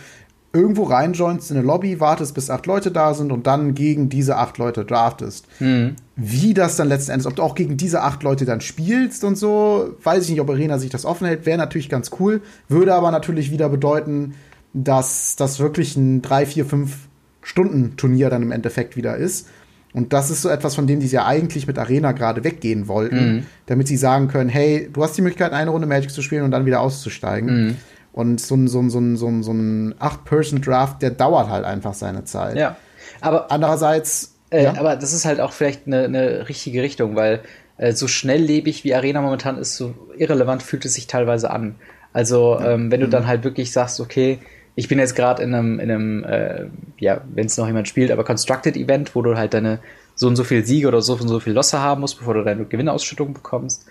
irgendwo 0.54 0.84
reinjoinst 0.84 1.50
in 1.52 1.58
eine 1.58 1.66
Lobby, 1.66 2.00
wartest, 2.00 2.36
bis 2.36 2.50
acht 2.50 2.66
Leute 2.66 2.92
da 2.92 3.14
sind 3.14 3.32
und 3.32 3.48
dann 3.48 3.74
gegen 3.74 4.10
diese 4.10 4.38
acht 4.38 4.58
Leute 4.58 4.84
draftest. 4.84 5.46
Mhm. 5.60 5.96
Wie 6.16 6.54
das 6.54 6.76
dann 6.76 6.90
letzten 6.90 7.12
Endes, 7.12 7.26
ob 7.26 7.36
du 7.36 7.42
auch 7.42 7.56
gegen 7.56 7.78
diese 7.78 8.02
acht 8.02 8.22
Leute 8.24 8.46
dann 8.46 8.60
spielst 8.60 9.24
und 9.24 9.38
so, 9.38 9.96
weiß 10.04 10.26
ich 10.26 10.32
nicht, 10.32 10.42
ob 10.42 10.50
Arena 10.50 10.78
sich 10.78 10.90
das 10.90 11.06
offen 11.06 11.28
hält, 11.28 11.46
wäre 11.46 11.58
natürlich 11.58 11.90
ganz 11.90 12.12
cool, 12.20 12.42
würde 12.68 12.94
aber 12.94 13.12
natürlich 13.12 13.52
wieder 13.52 13.70
bedeuten, 13.70 14.34
dass 14.74 15.36
das 15.38 15.60
wirklich 15.60 15.96
ein 15.96 16.22
drei, 16.22 16.46
vier, 16.46 16.66
fünf 16.66 17.08
Stunden 17.42 17.96
Turnier 17.96 18.30
dann 18.30 18.42
im 18.42 18.52
Endeffekt 18.52 18.96
wieder 18.96 19.16
ist. 19.16 19.48
Und 19.94 20.14
das 20.14 20.30
ist 20.30 20.42
so 20.42 20.50
etwas, 20.50 20.76
von 20.76 20.88
dem 20.88 21.00
die 21.00 21.08
ja 21.08 21.26
eigentlich 21.26 21.68
mit 21.68 21.78
Arena 21.78 22.14
gerade 22.14 22.44
weggehen 22.44 22.88
wollten, 22.88 23.36
mhm. 23.36 23.44
damit 23.66 23.88
sie 23.88 23.98
sagen 23.98 24.28
können, 24.28 24.50
hey, 24.50 24.90
du 24.92 25.04
hast 25.04 25.18
die 25.18 25.22
Möglichkeit, 25.22 25.52
eine 25.52 25.72
Runde 25.72 25.88
Magic 25.88 26.12
zu 26.12 26.22
spielen 26.22 26.44
und 26.44 26.52
dann 26.52 26.66
wieder 26.66 26.80
auszusteigen. 26.80 27.68
Mhm. 27.68 27.76
Und 28.14 28.42
so 28.42 28.56
ein, 28.56 28.68
so 28.68 28.80
ein, 28.80 28.90
so 28.90 29.00
ein, 29.00 29.16
so 29.16 29.28
ein, 29.28 29.44
so 29.44 29.52
ein 29.52 29.96
8-Person-Draft, 29.96 31.02
der 31.02 31.12
dauert 31.12 31.50
halt 31.50 31.64
einfach 31.64 31.94
seine 31.94 32.26
Zeit. 32.26 32.58
Ja. 32.58 32.76
Aber 33.22 33.52
andererseits. 33.52 34.36
Äh, 34.50 34.66
ja? 34.66 34.78
Aber 34.78 34.96
das 34.98 35.14
ist 35.14 35.26
halt 35.26 35.40
auch 35.40 35.54
vielleicht 35.54 35.88
eine, 35.88 36.04
eine 36.04 36.50
richtige 36.50 36.84
Richtung, 36.84 37.16
weil 37.16 37.42
äh, 37.78 37.94
so 37.94 38.08
schnelllebig 38.08 38.84
wie 38.84 38.94
Arena 38.94 39.22
momentan 39.22 39.58
ist, 39.58 39.78
so 39.78 39.94
irrelevant 40.18 40.62
fühlt 40.62 40.84
es 40.86 40.96
sich 40.96 41.08
teilweise 41.08 41.52
an. 41.52 41.76
Also, 42.12 42.60
ja. 42.60 42.72
ähm, 42.72 42.92
wenn 42.92 43.00
du 43.00 43.08
mhm. 43.08 43.12
dann 43.12 43.28
halt 43.28 43.46
wirklich 43.46 43.72
sagst, 43.72 44.02
okay, 44.02 44.40
ich 44.76 44.88
bin 44.88 45.00
jetzt 45.00 45.16
gerade 45.16 45.44
in 45.44 45.54
einem, 45.54 45.80
in 45.80 45.92
einem 45.92 46.24
äh, 46.24 46.66
ja, 46.98 47.22
wenn 47.34 47.46
es 47.46 47.58
noch 47.58 47.68
jemand 47.68 47.88
spielt, 47.88 48.12
aber 48.12 48.24
Constructed 48.24 48.76
Event, 48.76 49.16
wo 49.16 49.22
du 49.22 49.38
halt 49.38 49.54
deine 49.54 49.80
so 50.16 50.28
und 50.28 50.36
so 50.36 50.44
viel 50.44 50.66
Siege 50.66 50.88
oder 50.88 51.02
so 51.02 51.14
und 51.14 51.28
so 51.28 51.40
viel 51.40 51.54
Losse 51.54 51.80
haben 51.80 52.02
musst, 52.02 52.20
bevor 52.20 52.34
du 52.34 52.44
deine 52.44 52.66
Gewinnausschüttung 52.66 53.34
bekommst 53.34 53.86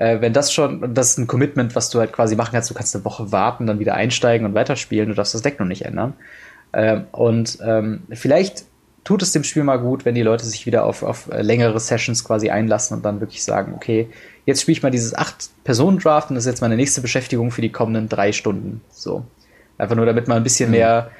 äh, 0.00 0.22
wenn 0.22 0.32
das 0.32 0.50
schon, 0.50 0.94
das 0.94 1.10
ist 1.10 1.18
ein 1.18 1.26
Commitment, 1.26 1.76
was 1.76 1.90
du 1.90 1.98
halt 1.98 2.12
quasi 2.12 2.34
machen 2.34 2.52
kannst, 2.52 2.70
du 2.70 2.74
kannst 2.74 2.96
eine 2.96 3.04
Woche 3.04 3.32
warten, 3.32 3.66
dann 3.66 3.80
wieder 3.80 3.94
einsteigen 3.94 4.46
und 4.46 4.54
weiterspielen, 4.54 5.10
du 5.10 5.14
darfst 5.14 5.34
das 5.34 5.42
Deck 5.42 5.60
noch 5.60 5.66
nicht 5.66 5.84
ändern. 5.84 6.14
Ähm, 6.72 7.04
und 7.12 7.58
ähm, 7.62 8.04
vielleicht 8.10 8.64
tut 9.04 9.20
es 9.20 9.32
dem 9.32 9.44
Spiel 9.44 9.62
mal 9.62 9.76
gut, 9.76 10.06
wenn 10.06 10.14
die 10.14 10.22
Leute 10.22 10.46
sich 10.46 10.64
wieder 10.64 10.86
auf, 10.86 11.02
auf 11.02 11.30
äh, 11.30 11.42
längere 11.42 11.78
Sessions 11.78 12.24
quasi 12.24 12.48
einlassen 12.48 12.96
und 12.96 13.04
dann 13.04 13.20
wirklich 13.20 13.44
sagen, 13.44 13.74
okay, 13.76 14.08
jetzt 14.46 14.62
spiele 14.62 14.72
ich 14.72 14.82
mal 14.82 14.90
dieses 14.90 15.14
acht-Personen-Draft 15.14 16.30
und 16.30 16.36
das 16.36 16.44
ist 16.44 16.50
jetzt 16.50 16.62
meine 16.62 16.76
nächste 16.76 17.02
Beschäftigung 17.02 17.50
für 17.50 17.60
die 17.60 17.70
kommenden 17.70 18.08
drei 18.08 18.32
Stunden. 18.32 18.80
So. 18.90 19.24
Einfach 19.76 19.96
nur, 19.96 20.06
damit 20.06 20.28
man 20.28 20.38
ein 20.38 20.44
bisschen 20.44 20.70
mhm. 20.70 20.76
mehr 20.76 21.10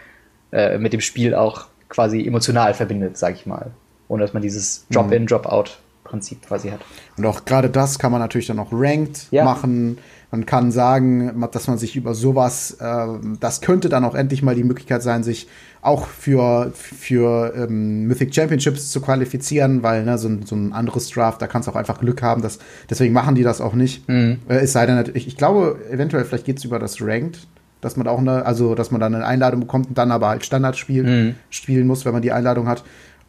äh, 0.52 0.78
mit 0.78 0.94
dem 0.94 1.02
Spiel 1.02 1.34
auch 1.34 1.66
quasi 1.90 2.26
emotional 2.26 2.72
verbindet, 2.72 3.18
sag 3.18 3.34
ich 3.34 3.44
mal. 3.44 3.72
Ohne 4.08 4.22
dass 4.22 4.32
man 4.32 4.42
dieses 4.42 4.86
Drop-in, 4.90 5.24
mhm. 5.24 5.26
Drop-out 5.26 5.78
Prinzip 6.10 6.46
quasi 6.46 6.70
hat. 6.70 6.80
Und 7.16 7.24
auch 7.24 7.44
gerade 7.44 7.70
das 7.70 7.98
kann 7.98 8.12
man 8.12 8.20
natürlich 8.20 8.46
dann 8.48 8.56
noch 8.56 8.72
ranked 8.72 9.28
ja. 9.30 9.44
machen. 9.44 9.98
Man 10.32 10.46
kann 10.46 10.70
sagen, 10.70 11.44
dass 11.50 11.66
man 11.66 11.78
sich 11.78 11.96
über 11.96 12.14
sowas, 12.14 12.76
äh, 12.80 13.06
das 13.40 13.60
könnte 13.60 13.88
dann 13.88 14.04
auch 14.04 14.14
endlich 14.14 14.42
mal 14.42 14.54
die 14.54 14.62
Möglichkeit 14.62 15.02
sein, 15.02 15.24
sich 15.24 15.48
auch 15.82 16.06
für, 16.06 16.72
für 16.74 17.52
ähm, 17.56 18.04
Mythic 18.06 18.34
Championships 18.34 18.90
zu 18.90 19.00
qualifizieren, 19.00 19.82
weil 19.82 20.04
ne, 20.04 20.18
so, 20.18 20.28
ein, 20.28 20.42
so 20.44 20.54
ein 20.54 20.72
anderes 20.72 21.08
Draft, 21.10 21.42
da 21.42 21.46
kannst 21.46 21.66
du 21.66 21.72
auch 21.72 21.76
einfach 21.76 21.98
Glück 21.98 22.22
haben. 22.22 22.42
Dass, 22.42 22.58
deswegen 22.88 23.12
machen 23.12 23.34
die 23.34 23.42
das 23.42 23.60
auch 23.60 23.72
nicht. 23.72 24.08
Mhm. 24.08 24.38
Äh, 24.48 24.58
es 24.58 24.72
sei 24.72 24.86
denn, 24.86 24.96
natürlich, 24.96 25.26
ich 25.26 25.36
glaube, 25.36 25.78
eventuell, 25.90 26.24
vielleicht 26.24 26.44
geht 26.44 26.58
es 26.58 26.64
über 26.64 26.78
das 26.78 27.00
Ranked, 27.00 27.48
dass 27.80 27.96
man 27.96 28.06
auch 28.06 28.18
eine, 28.18 28.44
also 28.46 28.74
dass 28.74 28.90
man 28.90 29.00
dann 29.00 29.14
eine 29.14 29.26
Einladung 29.26 29.60
bekommt 29.60 29.88
und 29.88 29.98
dann 29.98 30.12
aber 30.12 30.28
halt 30.28 30.44
Standard 30.44 30.76
spiel, 30.76 31.02
mhm. 31.02 31.34
spielen 31.48 31.86
muss, 31.86 32.04
wenn 32.04 32.12
man 32.12 32.22
die 32.22 32.32
Einladung 32.32 32.68
hat. 32.68 32.84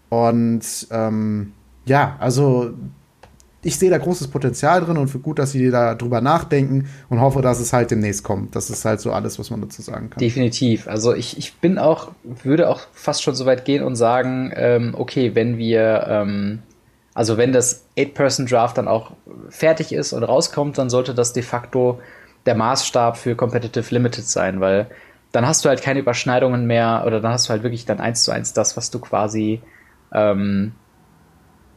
Und 0.10 0.88
ähm, 0.92 1.54
ja, 1.86 2.16
also 2.20 2.74
ich 3.64 3.78
sehe 3.78 3.90
da 3.90 3.98
großes 3.98 4.28
Potenzial 4.30 4.82
drin 4.82 4.98
und 4.98 5.08
für 5.08 5.20
gut, 5.20 5.38
dass 5.38 5.52
sie 5.52 5.70
da 5.70 5.94
drüber 5.94 6.22
nachdenken 6.22 6.90
und 7.10 7.22
hoffe, 7.22 7.42
dass 7.42 7.60
es 7.60 7.74
halt 7.74 7.92
demnächst 7.92 8.24
kommt. 8.24 8.56
Das 8.56 8.70
ist 8.70 8.86
halt 8.86 9.00
so 9.00 9.12
alles, 9.12 9.38
was 9.38 9.52
man 9.52 9.62
dazu 9.62 9.82
sagen 9.82 10.10
kann. 10.10 10.20
Definitiv. 10.20 10.88
Also 10.88 11.14
ich, 11.14 11.38
ich 11.38 11.56
bin 11.56 11.78
auch, 11.78 12.12
würde 12.24 12.70
auch 12.70 12.82
fast 12.94 13.22
schon 13.22 13.36
so 13.36 13.46
weit 13.46 13.66
gehen 13.66 13.84
und 13.84 13.96
sagen, 13.96 14.52
ähm, 14.56 14.96
okay, 14.98 15.36
wenn 15.36 15.58
wir, 15.58 16.08
ähm, 16.08 16.60
also 17.14 17.38
wenn 17.38 17.52
das 17.52 17.86
Eight-Person-Draft 17.98 18.78
dann 18.78 18.88
auch 18.88 19.12
fertig 19.50 19.94
ist 19.94 20.14
und 20.14 20.24
rauskommt, 20.24 20.78
dann 20.78 20.90
sollte 20.90 21.14
das 21.14 21.34
de 21.34 21.44
facto 21.44 22.00
der 22.48 22.56
Maßstab 22.56 23.18
für 23.18 23.36
Competitive 23.36 23.94
Limited 23.94 24.26
sein, 24.26 24.60
weil 24.60 24.88
dann 25.32 25.46
hast 25.46 25.64
du 25.64 25.70
halt 25.70 25.84
keine 25.84 26.00
Überschneidungen 26.00 26.66
mehr 26.66 27.04
oder 27.06 27.22
dann 27.22 27.32
hast 27.32 27.48
du 27.48 27.52
halt 27.52 27.62
wirklich 27.62 27.86
dann 27.86 28.00
eins 28.00 28.24
zu 28.24 28.32
eins 28.32 28.54
das, 28.54 28.76
was 28.76 28.90
du 28.90 29.00
quasi 29.00 29.62
ähm, 30.14 30.74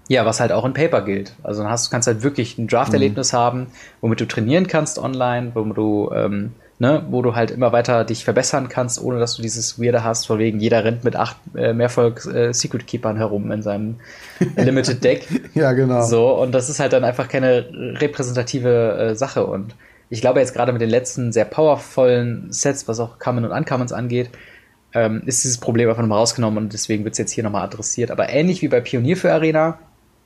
Ja, 0.09 0.27
was 0.27 0.41
halt 0.41 0.53
auch 0.53 0.65
in 0.65 0.75
Paper 0.75 1.03
gilt. 1.03 1.33
Also 1.43 1.63
dann 1.63 1.71
hast, 1.71 1.91
kannst 1.91 2.07
halt 2.07 2.23
wirklich 2.23 2.59
ein 2.59 2.67
Draft-Erlebnis 2.67 3.33
mhm. 3.33 3.37
haben, 3.37 3.67
womit 4.01 4.21
du 4.21 4.27
trainieren 4.27 4.67
kannst 4.67 4.99
online, 4.99 5.53
wo 5.55 5.65
du, 5.65 6.11
ähm, 6.15 6.53
ne, 6.79 7.03
wo 7.09 7.23
du 7.23 7.35
halt 7.35 7.51
immer 7.51 7.73
weiter 7.73 8.05
dich 8.05 8.25
verbessern 8.25 8.69
kannst, 8.69 9.03
ohne 9.03 9.19
dass 9.19 9.37
du 9.37 9.43
dieses 9.43 9.81
Weirde 9.81 10.05
hast, 10.05 10.27
von 10.27 10.39
wegen 10.39 10.61
jeder 10.61 10.85
rennt 10.85 11.05
mit 11.05 11.17
acht 11.17 11.37
äh, 11.57 11.73
Mehrfolg 11.73 12.27
äh, 12.27 12.53
Secret 12.53 12.87
Keepern 12.87 13.17
herum 13.17 13.51
in 13.51 13.63
seinem 13.63 13.97
Limited 14.57 15.03
Deck. 15.03 15.27
ja, 15.55 15.73
genau. 15.73 16.03
So, 16.03 16.39
und 16.39 16.53
das 16.53 16.69
ist 16.69 16.81
halt 16.81 16.93
dann 16.93 17.05
einfach 17.05 17.29
keine 17.29 17.67
repräsentative 17.73 18.99
äh, 18.99 19.15
Sache. 19.15 19.47
Und 19.47 19.75
ich 20.11 20.21
glaube 20.21 20.41
jetzt 20.41 20.53
gerade 20.53 20.73
mit 20.73 20.83
den 20.83 20.91
letzten 20.91 21.33
sehr 21.33 21.47
powervollen 21.47 22.53
Sets, 22.53 22.87
was 22.89 23.01
auch 23.01 23.19
Common 23.19 23.47
und 23.47 23.53
Uncommons 23.53 23.93
angeht, 23.93 24.31
ähm, 24.93 25.23
ist 25.27 25.43
dieses 25.45 25.59
Problem 25.59 25.89
einfach 25.89 26.03
nochmal 26.03 26.19
rausgenommen 26.19 26.65
und 26.65 26.73
deswegen 26.73 27.05
wird 27.05 27.13
es 27.13 27.19
jetzt 27.19 27.33
hier 27.33 27.43
nochmal 27.43 27.65
adressiert. 27.65 28.11
Aber 28.11 28.29
ähnlich 28.29 28.63
wie 28.63 28.69
bei 28.69 28.81
Pionier 28.81 29.17
für 29.17 29.33
Arena, 29.33 29.79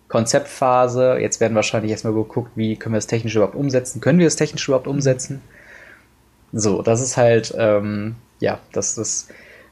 Konzeptphase. 0.08 1.18
Jetzt 1.20 1.40
werden 1.40 1.54
wahrscheinlich 1.54 1.92
erstmal 1.92 2.14
geguckt, 2.14 2.52
wie 2.54 2.76
können 2.76 2.94
wir 2.94 2.98
das 2.98 3.06
technisch 3.06 3.34
überhaupt 3.36 3.54
umsetzen? 3.54 4.00
Können 4.00 4.18
wir 4.18 4.26
das 4.26 4.36
technisch 4.36 4.66
überhaupt 4.68 4.86
umsetzen? 4.86 5.42
So, 6.52 6.82
das 6.82 7.00
ist 7.00 7.16
halt, 7.16 7.54
ähm, 7.58 8.16
ja, 8.40 8.58
das, 8.72 8.94
das 8.94 9.28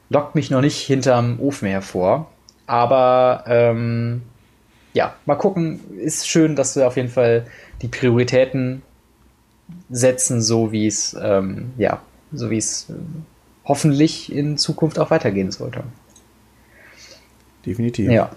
lockt 0.09 0.35
mich 0.35 0.51
noch 0.51 0.61
nicht 0.61 0.77
hinterm 0.77 1.39
Ofen 1.39 1.67
hervor. 1.67 2.29
Aber 2.67 3.45
ähm, 3.47 4.21
ja, 4.93 5.15
mal 5.25 5.35
gucken. 5.35 5.79
Ist 5.97 6.27
schön, 6.27 6.55
dass 6.55 6.75
wir 6.75 6.87
auf 6.87 6.97
jeden 6.97 7.09
Fall 7.09 7.45
die 7.81 7.87
Prioritäten 7.87 8.81
setzen, 9.89 10.41
so 10.41 10.71
wie 10.71 10.87
es, 10.87 11.15
ähm, 11.19 11.71
ja, 11.77 12.01
so 12.31 12.49
wie 12.49 12.57
es 12.57 12.89
äh, 12.89 12.93
hoffentlich 13.65 14.31
in 14.31 14.57
Zukunft 14.57 14.99
auch 14.99 15.09
weitergehen 15.09 15.51
sollte. 15.51 15.83
Definitiv. 17.65 18.09
Ja. 18.11 18.31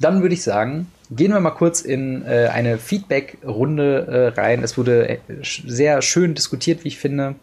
Dann 0.00 0.22
würde 0.22 0.34
ich 0.34 0.42
sagen, 0.42 0.88
gehen 1.10 1.32
wir 1.32 1.40
mal 1.40 1.50
kurz 1.50 1.80
in 1.80 2.24
äh, 2.26 2.48
eine 2.52 2.78
Feedback-Runde 2.78 4.32
äh, 4.36 4.40
rein. 4.40 4.62
Es 4.62 4.76
wurde 4.76 5.08
äh, 5.08 5.18
sehr 5.40 6.02
schön 6.02 6.34
diskutiert, 6.34 6.84
wie 6.84 6.88
ich 6.88 6.98
finde. 6.98 7.36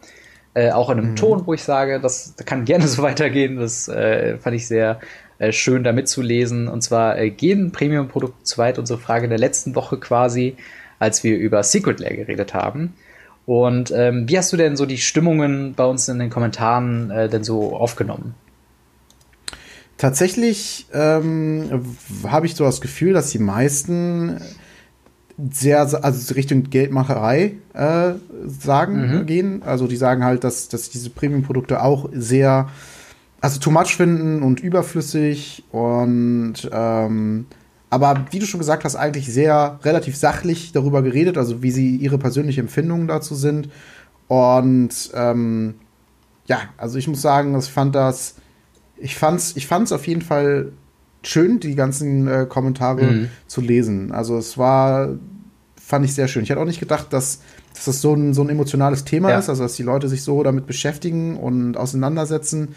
Äh, 0.54 0.70
auch 0.70 0.88
in 0.90 0.98
einem 0.98 1.10
mhm. 1.10 1.16
Ton, 1.16 1.46
wo 1.46 1.54
ich 1.54 1.64
sage, 1.64 2.00
das 2.00 2.34
kann 2.44 2.64
gerne 2.64 2.86
so 2.88 3.02
weitergehen. 3.02 3.56
Das 3.56 3.88
äh, 3.88 4.38
fand 4.38 4.54
ich 4.54 4.68
sehr 4.68 5.00
äh, 5.38 5.52
schön, 5.52 5.82
da 5.82 5.92
mitzulesen. 5.92 6.68
Und 6.68 6.82
zwar 6.82 7.16
gehen 7.30 7.72
Premium-Produkte 7.72 8.44
zu 8.44 8.58
weit, 8.58 8.78
unsere 8.78 9.00
Frage 9.00 9.28
der 9.28 9.38
letzten 9.38 9.74
Woche 9.74 9.98
quasi, 9.98 10.56
als 10.98 11.24
wir 11.24 11.36
über 11.36 11.62
Secret 11.62 11.98
Lair 12.00 12.16
geredet 12.16 12.54
haben. 12.54 12.94
Und 13.46 13.90
ähm, 13.90 14.28
wie 14.28 14.38
hast 14.38 14.52
du 14.52 14.56
denn 14.56 14.76
so 14.76 14.86
die 14.86 14.96
Stimmungen 14.96 15.74
bei 15.74 15.84
uns 15.84 16.08
in 16.08 16.18
den 16.18 16.30
Kommentaren 16.30 17.10
denn 17.30 17.44
so 17.44 17.76
aufgenommen? 17.76 18.34
Tatsächlich 20.04 20.86
ähm, 20.92 21.82
habe 22.28 22.44
ich 22.44 22.56
so 22.56 22.64
das 22.64 22.82
Gefühl, 22.82 23.14
dass 23.14 23.30
die 23.30 23.38
meisten 23.38 24.38
sehr, 25.50 25.80
also 25.80 26.34
Richtung 26.34 26.64
Geldmacherei 26.64 27.54
äh, 27.72 28.12
sagen 28.46 29.20
mhm. 29.20 29.24
gehen. 29.24 29.62
Also 29.62 29.86
die 29.86 29.96
sagen 29.96 30.22
halt, 30.22 30.44
dass, 30.44 30.68
dass 30.68 30.90
diese 30.90 31.08
Premium-Produkte 31.08 31.82
auch 31.82 32.10
sehr, 32.12 32.68
also 33.40 33.58
too 33.58 33.70
much 33.70 33.96
finden 33.96 34.42
und 34.42 34.60
überflüssig 34.60 35.64
und 35.70 36.68
ähm, 36.70 37.46
aber 37.88 38.26
wie 38.30 38.40
du 38.40 38.44
schon 38.44 38.60
gesagt 38.60 38.84
hast, 38.84 38.96
eigentlich 38.96 39.32
sehr 39.32 39.80
relativ 39.84 40.16
sachlich 40.16 40.72
darüber 40.72 41.00
geredet, 41.00 41.38
also 41.38 41.62
wie 41.62 41.70
sie 41.70 41.96
ihre 41.96 42.18
persönlichen 42.18 42.60
Empfindungen 42.60 43.08
dazu 43.08 43.34
sind. 43.34 43.70
Und 44.28 45.12
ähm, 45.14 45.76
ja, 46.44 46.58
also 46.76 46.98
ich 46.98 47.08
muss 47.08 47.22
sagen, 47.22 47.58
ich 47.58 47.70
fand 47.70 47.94
das 47.94 48.34
ich 48.96 49.16
fand's, 49.16 49.52
ich 49.56 49.66
fand's 49.66 49.92
auf 49.92 50.06
jeden 50.06 50.22
Fall 50.22 50.72
schön, 51.22 51.60
die 51.60 51.74
ganzen 51.74 52.28
äh, 52.28 52.46
Kommentare 52.48 53.04
mhm. 53.04 53.28
zu 53.46 53.60
lesen. 53.60 54.12
Also 54.12 54.36
es 54.36 54.58
war, 54.58 55.10
fand 55.80 56.04
ich 56.04 56.14
sehr 56.14 56.28
schön. 56.28 56.42
Ich 56.42 56.50
hatte 56.50 56.60
auch 56.60 56.66
nicht 56.66 56.80
gedacht, 56.80 57.12
dass, 57.12 57.40
dass 57.72 57.86
das 57.86 58.00
so 58.00 58.14
ein, 58.14 58.34
so 58.34 58.42
ein 58.42 58.48
emotionales 58.48 59.04
Thema 59.04 59.30
ja. 59.30 59.38
ist, 59.38 59.48
also 59.48 59.62
dass 59.62 59.74
die 59.74 59.82
Leute 59.82 60.08
sich 60.08 60.22
so 60.22 60.42
damit 60.42 60.66
beschäftigen 60.66 61.36
und 61.36 61.76
auseinandersetzen. 61.76 62.74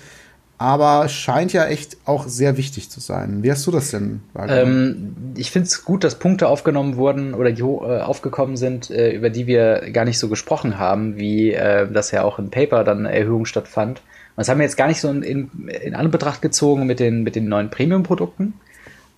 Aber 0.59 1.05
es 1.05 1.11
scheint 1.11 1.53
ja 1.53 1.65
echt 1.65 1.97
auch 2.05 2.27
sehr 2.27 2.57
wichtig 2.57 2.89
zu 2.89 2.99
sein. 2.99 3.43
Wie 3.43 3.51
hast 3.51 3.67
du 3.67 3.71
das 3.71 3.91
denn 3.91 4.21
ähm, 4.47 5.15
ich 5.35 5.51
finde 5.51 5.67
es 5.67 5.85
gut, 5.85 6.03
dass 6.03 6.17
Punkte 6.17 6.47
aufgenommen 6.47 6.95
wurden 6.95 7.35
oder 7.35 7.51
die 7.51 7.61
äh, 7.61 8.01
aufgekommen 8.01 8.57
sind, 8.57 8.89
äh, 8.89 9.11
über 9.11 9.29
die 9.29 9.45
wir 9.45 9.91
gar 9.91 10.03
nicht 10.03 10.17
so 10.17 10.29
gesprochen 10.29 10.79
haben, 10.79 11.17
wie 11.17 11.53
äh, 11.53 11.87
das 11.91 12.09
ja 12.09 12.23
auch 12.23 12.39
im 12.39 12.49
Paper 12.49 12.83
dann 12.83 13.05
eine 13.05 13.15
Erhöhung 13.15 13.45
stattfand. 13.45 14.01
Das 14.37 14.47
haben 14.47 14.59
wir 14.59 14.65
jetzt 14.65 14.77
gar 14.77 14.87
nicht 14.87 15.01
so 15.01 15.09
in, 15.09 15.23
in, 15.23 15.67
in 15.67 15.95
Anbetracht 15.95 16.41
gezogen 16.41 16.85
mit 16.85 16.99
den, 16.99 17.23
mit 17.23 17.35
den 17.35 17.49
neuen 17.49 17.69
Premium-Produkten. 17.69 18.53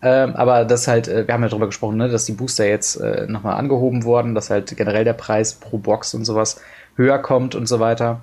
Ähm, 0.02 0.36
aber 0.36 0.64
das 0.64 0.88
halt, 0.88 1.10
äh, 1.10 1.28
wir 1.28 1.34
haben 1.34 1.44
ja 1.44 1.50
darüber 1.50 1.68
gesprochen, 1.68 1.98
ne, 1.98 2.08
dass 2.08 2.26
die 2.26 2.32
Booster 2.32 2.66
jetzt 2.66 2.96
äh, 2.96 3.28
nochmal 3.28 3.56
angehoben 3.56 4.06
wurden, 4.06 4.34
dass 4.34 4.50
halt 4.50 4.76
generell 4.78 5.04
der 5.04 5.14
Preis 5.14 5.56
pro 5.56 5.78
Box 5.78 6.14
und 6.14 6.24
sowas 6.24 6.62
höher 6.96 7.20
kommt 7.20 7.54
und 7.54 7.68
so 7.68 7.82
weiter. 7.82 8.22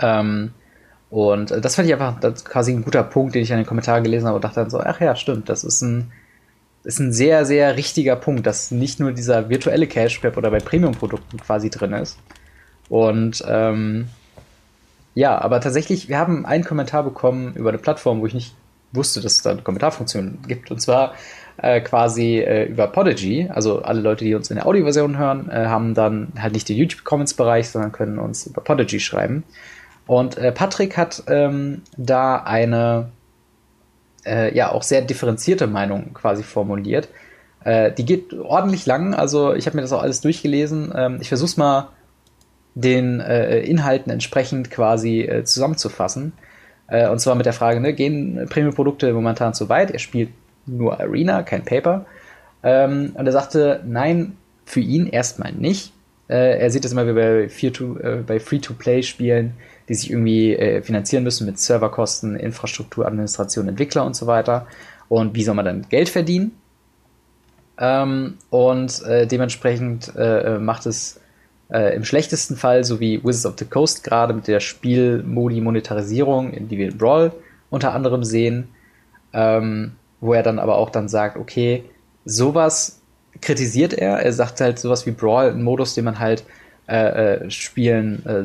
Ähm, 0.00 0.50
und 1.10 1.52
äh, 1.52 1.60
das 1.60 1.76
fand 1.76 1.86
ich 1.86 1.94
einfach 1.94 2.18
quasi 2.44 2.72
ein 2.72 2.82
guter 2.82 3.04
Punkt, 3.04 3.36
den 3.36 3.42
ich 3.42 3.52
in 3.52 3.56
den 3.56 3.66
Kommentaren 3.66 4.02
gelesen 4.02 4.26
habe 4.26 4.36
und 4.36 4.44
dachte 4.44 4.60
dann 4.60 4.70
so, 4.70 4.80
ach 4.80 5.00
ja, 5.00 5.14
stimmt, 5.14 5.48
das 5.48 5.62
ist 5.62 5.80
ein, 5.80 6.10
ist 6.82 6.98
ein 6.98 7.12
sehr, 7.12 7.44
sehr 7.44 7.76
richtiger 7.76 8.16
Punkt, 8.16 8.44
dass 8.44 8.72
nicht 8.72 8.98
nur 8.98 9.12
dieser 9.12 9.48
virtuelle 9.48 9.86
Cashback 9.86 10.36
oder 10.36 10.50
bei 10.50 10.58
Premium-Produkten 10.58 11.38
quasi 11.38 11.70
drin 11.70 11.92
ist. 11.92 12.18
Und 12.88 13.44
ähm, 13.46 14.08
ja, 15.14 15.40
aber 15.40 15.60
tatsächlich, 15.60 16.08
wir 16.08 16.18
haben 16.18 16.44
einen 16.44 16.64
Kommentar 16.64 17.04
bekommen 17.04 17.54
über 17.54 17.68
eine 17.68 17.78
Plattform, 17.78 18.20
wo 18.20 18.26
ich 18.26 18.34
nicht 18.34 18.54
wusste, 18.92 19.20
dass 19.20 19.32
es 19.32 19.42
da 19.42 19.50
eine 19.50 19.62
Kommentarfunktion 19.62 20.38
gibt. 20.46 20.70
Und 20.70 20.80
zwar 20.80 21.14
äh, 21.56 21.80
quasi 21.80 22.38
äh, 22.38 22.64
über 22.64 22.86
Podigy. 22.88 23.48
Also 23.52 23.82
alle 23.82 24.00
Leute, 24.00 24.24
die 24.24 24.34
uns 24.34 24.50
in 24.50 24.56
der 24.56 24.66
Audioversion 24.66 25.18
hören, 25.18 25.48
äh, 25.50 25.66
haben 25.66 25.94
dann 25.94 26.32
halt 26.38 26.52
nicht 26.52 26.68
den 26.68 26.76
YouTube-Comments-Bereich, 26.76 27.70
sondern 27.70 27.92
können 27.92 28.18
uns 28.18 28.46
über 28.46 28.60
Podigy 28.60 29.00
schreiben. 29.00 29.44
Und 30.06 30.36
äh, 30.36 30.52
Patrick 30.52 30.96
hat 30.96 31.22
ähm, 31.28 31.82
da 31.96 32.36
eine 32.36 33.10
äh, 34.26 34.54
ja 34.54 34.70
auch 34.70 34.82
sehr 34.82 35.02
differenzierte 35.02 35.66
Meinung 35.66 36.12
quasi 36.14 36.42
formuliert. 36.42 37.08
Äh, 37.64 37.92
die 37.92 38.04
geht 38.04 38.34
ordentlich 38.34 38.84
lang, 38.84 39.14
also 39.14 39.54
ich 39.54 39.66
habe 39.66 39.76
mir 39.76 39.82
das 39.82 39.92
auch 39.92 40.02
alles 40.02 40.20
durchgelesen. 40.20 40.92
Ähm, 40.94 41.18
ich 41.20 41.28
versuche 41.28 41.48
es 41.48 41.56
mal 41.56 41.88
den 42.74 43.20
äh, 43.20 43.60
Inhalten 43.60 44.10
entsprechend 44.10 44.70
quasi 44.70 45.22
äh, 45.22 45.44
zusammenzufassen. 45.44 46.32
Äh, 46.88 47.08
und 47.08 47.20
zwar 47.20 47.34
mit 47.34 47.46
der 47.46 47.52
Frage, 47.52 47.80
ne, 47.80 47.92
gehen 47.92 48.46
Premium-Produkte 48.48 49.12
momentan 49.12 49.54
zu 49.54 49.68
weit? 49.68 49.90
Er 49.90 49.98
spielt 49.98 50.30
nur 50.66 50.98
Arena, 51.00 51.42
kein 51.42 51.64
Paper. 51.64 52.06
Ähm, 52.62 53.12
und 53.14 53.26
er 53.26 53.32
sagte, 53.32 53.80
nein, 53.86 54.36
für 54.64 54.80
ihn 54.80 55.06
erstmal 55.06 55.52
nicht. 55.52 55.92
Äh, 56.28 56.58
er 56.58 56.70
sieht 56.70 56.84
das 56.84 56.92
immer 56.92 57.06
wie 57.06 57.12
bei, 57.12 57.44
äh, 57.44 58.22
bei 58.26 58.40
Free-to-Play-Spielen, 58.40 59.54
die 59.88 59.94
sich 59.94 60.10
irgendwie 60.10 60.54
äh, 60.54 60.82
finanzieren 60.82 61.22
müssen 61.22 61.46
mit 61.46 61.58
Serverkosten, 61.58 62.36
Infrastruktur, 62.36 63.06
Administration, 63.06 63.68
Entwickler 63.68 64.04
und 64.04 64.16
so 64.16 64.26
weiter. 64.26 64.66
Und 65.08 65.34
wie 65.34 65.44
soll 65.44 65.54
man 65.54 65.66
dann 65.66 65.86
Geld 65.88 66.08
verdienen? 66.08 66.52
Ähm, 67.76 68.38
und 68.50 69.02
dementsprechend 69.04 70.12
macht 70.16 70.86
es 70.86 71.20
äh, 71.72 71.96
Im 71.96 72.04
schlechtesten 72.04 72.56
Fall, 72.56 72.84
so 72.84 73.00
wie 73.00 73.24
Wizards 73.24 73.46
of 73.46 73.54
the 73.58 73.64
Coast 73.64 74.04
gerade 74.04 74.34
mit 74.34 74.46
der 74.46 74.60
Spielmodi-Monetarisierung, 74.60 76.68
die 76.68 76.78
wir 76.78 76.88
in 76.88 76.98
Brawl 76.98 77.32
unter 77.70 77.94
anderem 77.94 78.22
sehen, 78.22 78.68
ähm, 79.32 79.92
wo 80.20 80.34
er 80.34 80.42
dann 80.42 80.58
aber 80.58 80.76
auch 80.76 80.90
dann 80.90 81.08
sagt, 81.08 81.36
okay, 81.36 81.84
sowas 82.24 83.00
kritisiert 83.40 83.94
er. 83.94 84.18
Er 84.18 84.32
sagt 84.32 84.60
halt 84.60 84.78
sowas 84.78 85.06
wie 85.06 85.10
Brawl, 85.10 85.50
ein 85.50 85.62
Modus, 85.62 85.94
den 85.94 86.04
man 86.04 86.18
halt 86.18 86.44
äh, 86.86 87.44
äh, 87.44 87.50
spielen 87.50 88.24
äh, 88.26 88.44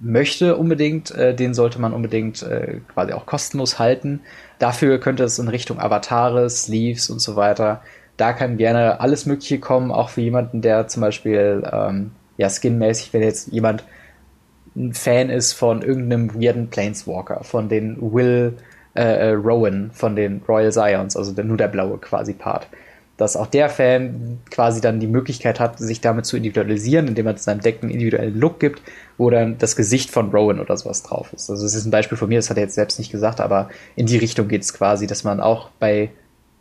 möchte 0.00 0.56
unbedingt, 0.56 1.10
äh, 1.10 1.34
den 1.34 1.52
sollte 1.52 1.80
man 1.80 1.92
unbedingt 1.92 2.42
äh, 2.42 2.80
quasi 2.94 3.12
auch 3.12 3.26
kostenlos 3.26 3.80
halten. 3.80 4.20
Dafür 4.60 5.00
könnte 5.00 5.24
es 5.24 5.40
in 5.40 5.48
Richtung 5.48 5.80
Avatare, 5.80 6.48
Sleeves 6.48 7.10
und 7.10 7.20
so 7.20 7.34
weiter. 7.34 7.82
Da 8.16 8.32
kann 8.32 8.56
gerne 8.56 9.00
alles 9.00 9.26
Mögliche 9.26 9.58
kommen, 9.58 9.90
auch 9.90 10.10
für 10.10 10.20
jemanden, 10.20 10.62
der 10.62 10.86
zum 10.86 11.00
Beispiel 11.00 11.68
ähm, 11.72 12.12
ja, 12.42 12.50
skinmäßig, 12.50 13.12
wenn 13.12 13.22
jetzt 13.22 13.52
jemand 13.52 13.84
ein 14.74 14.94
Fan 14.94 15.30
ist 15.30 15.52
von 15.52 15.80
irgendeinem 15.82 16.34
weirden 16.34 16.68
Planeswalker, 16.68 17.44
von 17.44 17.68
den 17.68 18.00
Will 18.00 18.56
äh, 18.96 19.30
äh, 19.30 19.32
Rowan, 19.34 19.92
von 19.92 20.16
den 20.16 20.42
Royal 20.48 20.72
Scions, 20.72 21.16
also 21.16 21.32
der, 21.32 21.44
nur 21.44 21.56
der 21.56 21.68
blaue 21.68 21.98
quasi 21.98 22.32
Part. 22.32 22.66
Dass 23.16 23.36
auch 23.36 23.46
der 23.46 23.68
Fan 23.68 24.40
quasi 24.50 24.80
dann 24.80 24.98
die 24.98 25.06
Möglichkeit 25.06 25.60
hat, 25.60 25.78
sich 25.78 26.00
damit 26.00 26.26
zu 26.26 26.36
individualisieren, 26.36 27.06
indem 27.06 27.28
er 27.28 27.36
seinem 27.36 27.60
Deck 27.60 27.78
einen 27.82 27.92
individuellen 27.92 28.36
Look 28.36 28.58
gibt, 28.58 28.82
wo 29.18 29.30
dann 29.30 29.56
das 29.58 29.76
Gesicht 29.76 30.10
von 30.10 30.30
Rowan 30.30 30.58
oder 30.58 30.76
sowas 30.76 31.04
drauf 31.04 31.32
ist. 31.32 31.48
Also 31.48 31.64
es 31.64 31.74
ist 31.74 31.84
ein 31.84 31.92
Beispiel 31.92 32.18
von 32.18 32.28
mir, 32.28 32.38
das 32.38 32.50
hat 32.50 32.56
er 32.56 32.64
jetzt 32.64 32.74
selbst 32.74 32.98
nicht 32.98 33.12
gesagt, 33.12 33.40
aber 33.40 33.68
in 33.94 34.06
die 34.06 34.16
Richtung 34.16 34.48
geht 34.48 34.62
es 34.62 34.74
quasi, 34.74 35.06
dass 35.06 35.22
man 35.22 35.40
auch 35.40 35.68
bei 35.78 36.10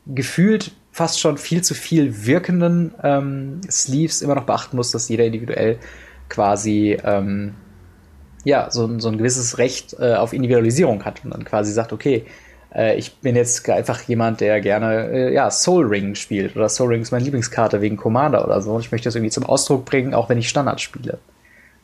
gefühlt 0.06 0.74
fast 0.92 1.20
schon 1.20 1.38
viel 1.38 1.64
zu 1.64 1.74
viel 1.74 2.26
wirkenden 2.26 2.94
ähm, 3.02 3.62
Sleeves 3.70 4.22
immer 4.22 4.36
noch 4.36 4.46
beachten 4.46 4.76
muss, 4.76 4.92
dass 4.92 5.10
jeder 5.10 5.26
individuell 5.26 5.78
quasi 6.30 6.98
ähm, 7.04 7.56
ja 8.44 8.70
so, 8.72 9.00
so 9.00 9.10
ein 9.10 9.18
gewisses 9.18 9.58
Recht 9.58 9.96
äh, 10.00 10.16
auf 10.16 10.34
Individualisierung 10.34 11.06
hat 11.06 11.24
und 11.24 11.32
dann 11.32 11.46
quasi 11.46 11.72
sagt, 11.72 11.94
okay, 11.94 12.26
äh, 12.74 12.98
ich 12.98 13.16
bin 13.18 13.36
jetzt 13.36 13.70
einfach 13.70 14.02
jemand, 14.04 14.42
der 14.42 14.60
gerne 14.62 15.10
äh, 15.12 15.34
ja, 15.34 15.50
Soul 15.50 15.88
Ring 15.88 16.16
spielt 16.16 16.56
oder 16.56 16.70
Soul 16.70 16.90
Ring 16.90 17.02
ist 17.02 17.12
meine 17.12 17.24
Lieblingskarte 17.24 17.82
wegen 17.82 17.98
Commander 17.98 18.44
oder 18.44 18.62
so. 18.62 18.74
Und 18.74 18.82
ich 18.82 18.92
möchte 18.92 19.08
das 19.08 19.16
irgendwie 19.16 19.32
zum 19.32 19.46
Ausdruck 19.46 19.86
bringen, 19.86 20.14
auch 20.14 20.30
wenn 20.30 20.38
ich 20.38 20.50
Standard 20.50 20.82
spiele. 20.82 21.20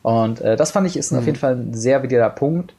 Und 0.02 0.40
äh, 0.40 0.56
das 0.56 0.72
fand 0.72 0.86
ich 0.86 0.96
ist 0.96 1.12
mhm. 1.12 1.18
auf 1.18 1.26
jeden 1.26 1.38
Fall 1.38 1.56
ein 1.56 1.74
sehr 1.74 2.02
wichtiger 2.02 2.30
Punkt. 2.30 2.74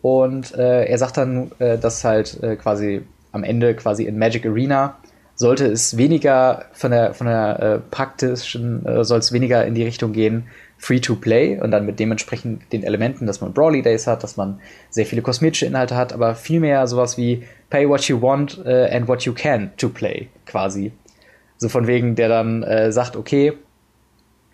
Und 0.00 0.54
äh, 0.54 0.84
er 0.84 0.98
sagt 0.98 1.16
dann, 1.16 1.50
äh, 1.58 1.76
dass 1.76 2.04
halt 2.04 2.38
quasi 2.62 3.02
am 3.32 3.42
Ende 3.44 3.74
quasi 3.74 4.04
in 4.04 4.18
Magic 4.18 4.46
Arena 4.46 4.96
sollte 5.38 5.66
es 5.66 5.96
weniger 5.96 6.64
von 6.72 6.90
der 6.90 7.14
von 7.14 7.28
der 7.28 7.60
äh, 7.60 7.78
praktischen 7.78 8.84
äh, 8.84 9.04
soll 9.04 9.20
es 9.20 9.32
weniger 9.32 9.64
in 9.64 9.74
die 9.74 9.84
Richtung 9.84 10.12
gehen 10.12 10.48
Free 10.78 10.98
to 10.98 11.14
Play 11.14 11.58
und 11.60 11.70
dann 11.70 11.86
mit 11.86 11.98
dementsprechend 11.98 12.72
den 12.72 12.82
Elementen, 12.82 13.26
dass 13.26 13.40
man 13.40 13.52
Brawly 13.52 13.82
Days 13.82 14.06
hat, 14.06 14.22
dass 14.22 14.36
man 14.36 14.60
sehr 14.90 15.06
viele 15.06 15.22
kosmetische 15.22 15.66
Inhalte 15.66 15.96
hat, 15.96 16.12
aber 16.12 16.34
vielmehr 16.34 16.86
sowas 16.86 17.16
wie 17.16 17.44
Pay 17.70 17.88
what 17.88 18.02
you 18.04 18.20
want 18.20 18.58
uh, 18.58 18.86
and 18.90 19.08
what 19.08 19.22
you 19.22 19.32
can 19.32 19.70
to 19.76 19.88
play 19.88 20.28
quasi. 20.46 20.92
So 21.56 21.68
von 21.68 21.86
wegen, 21.86 22.14
der 22.14 22.28
dann 22.28 22.62
äh, 22.62 22.92
sagt, 22.92 23.16
okay, 23.16 23.54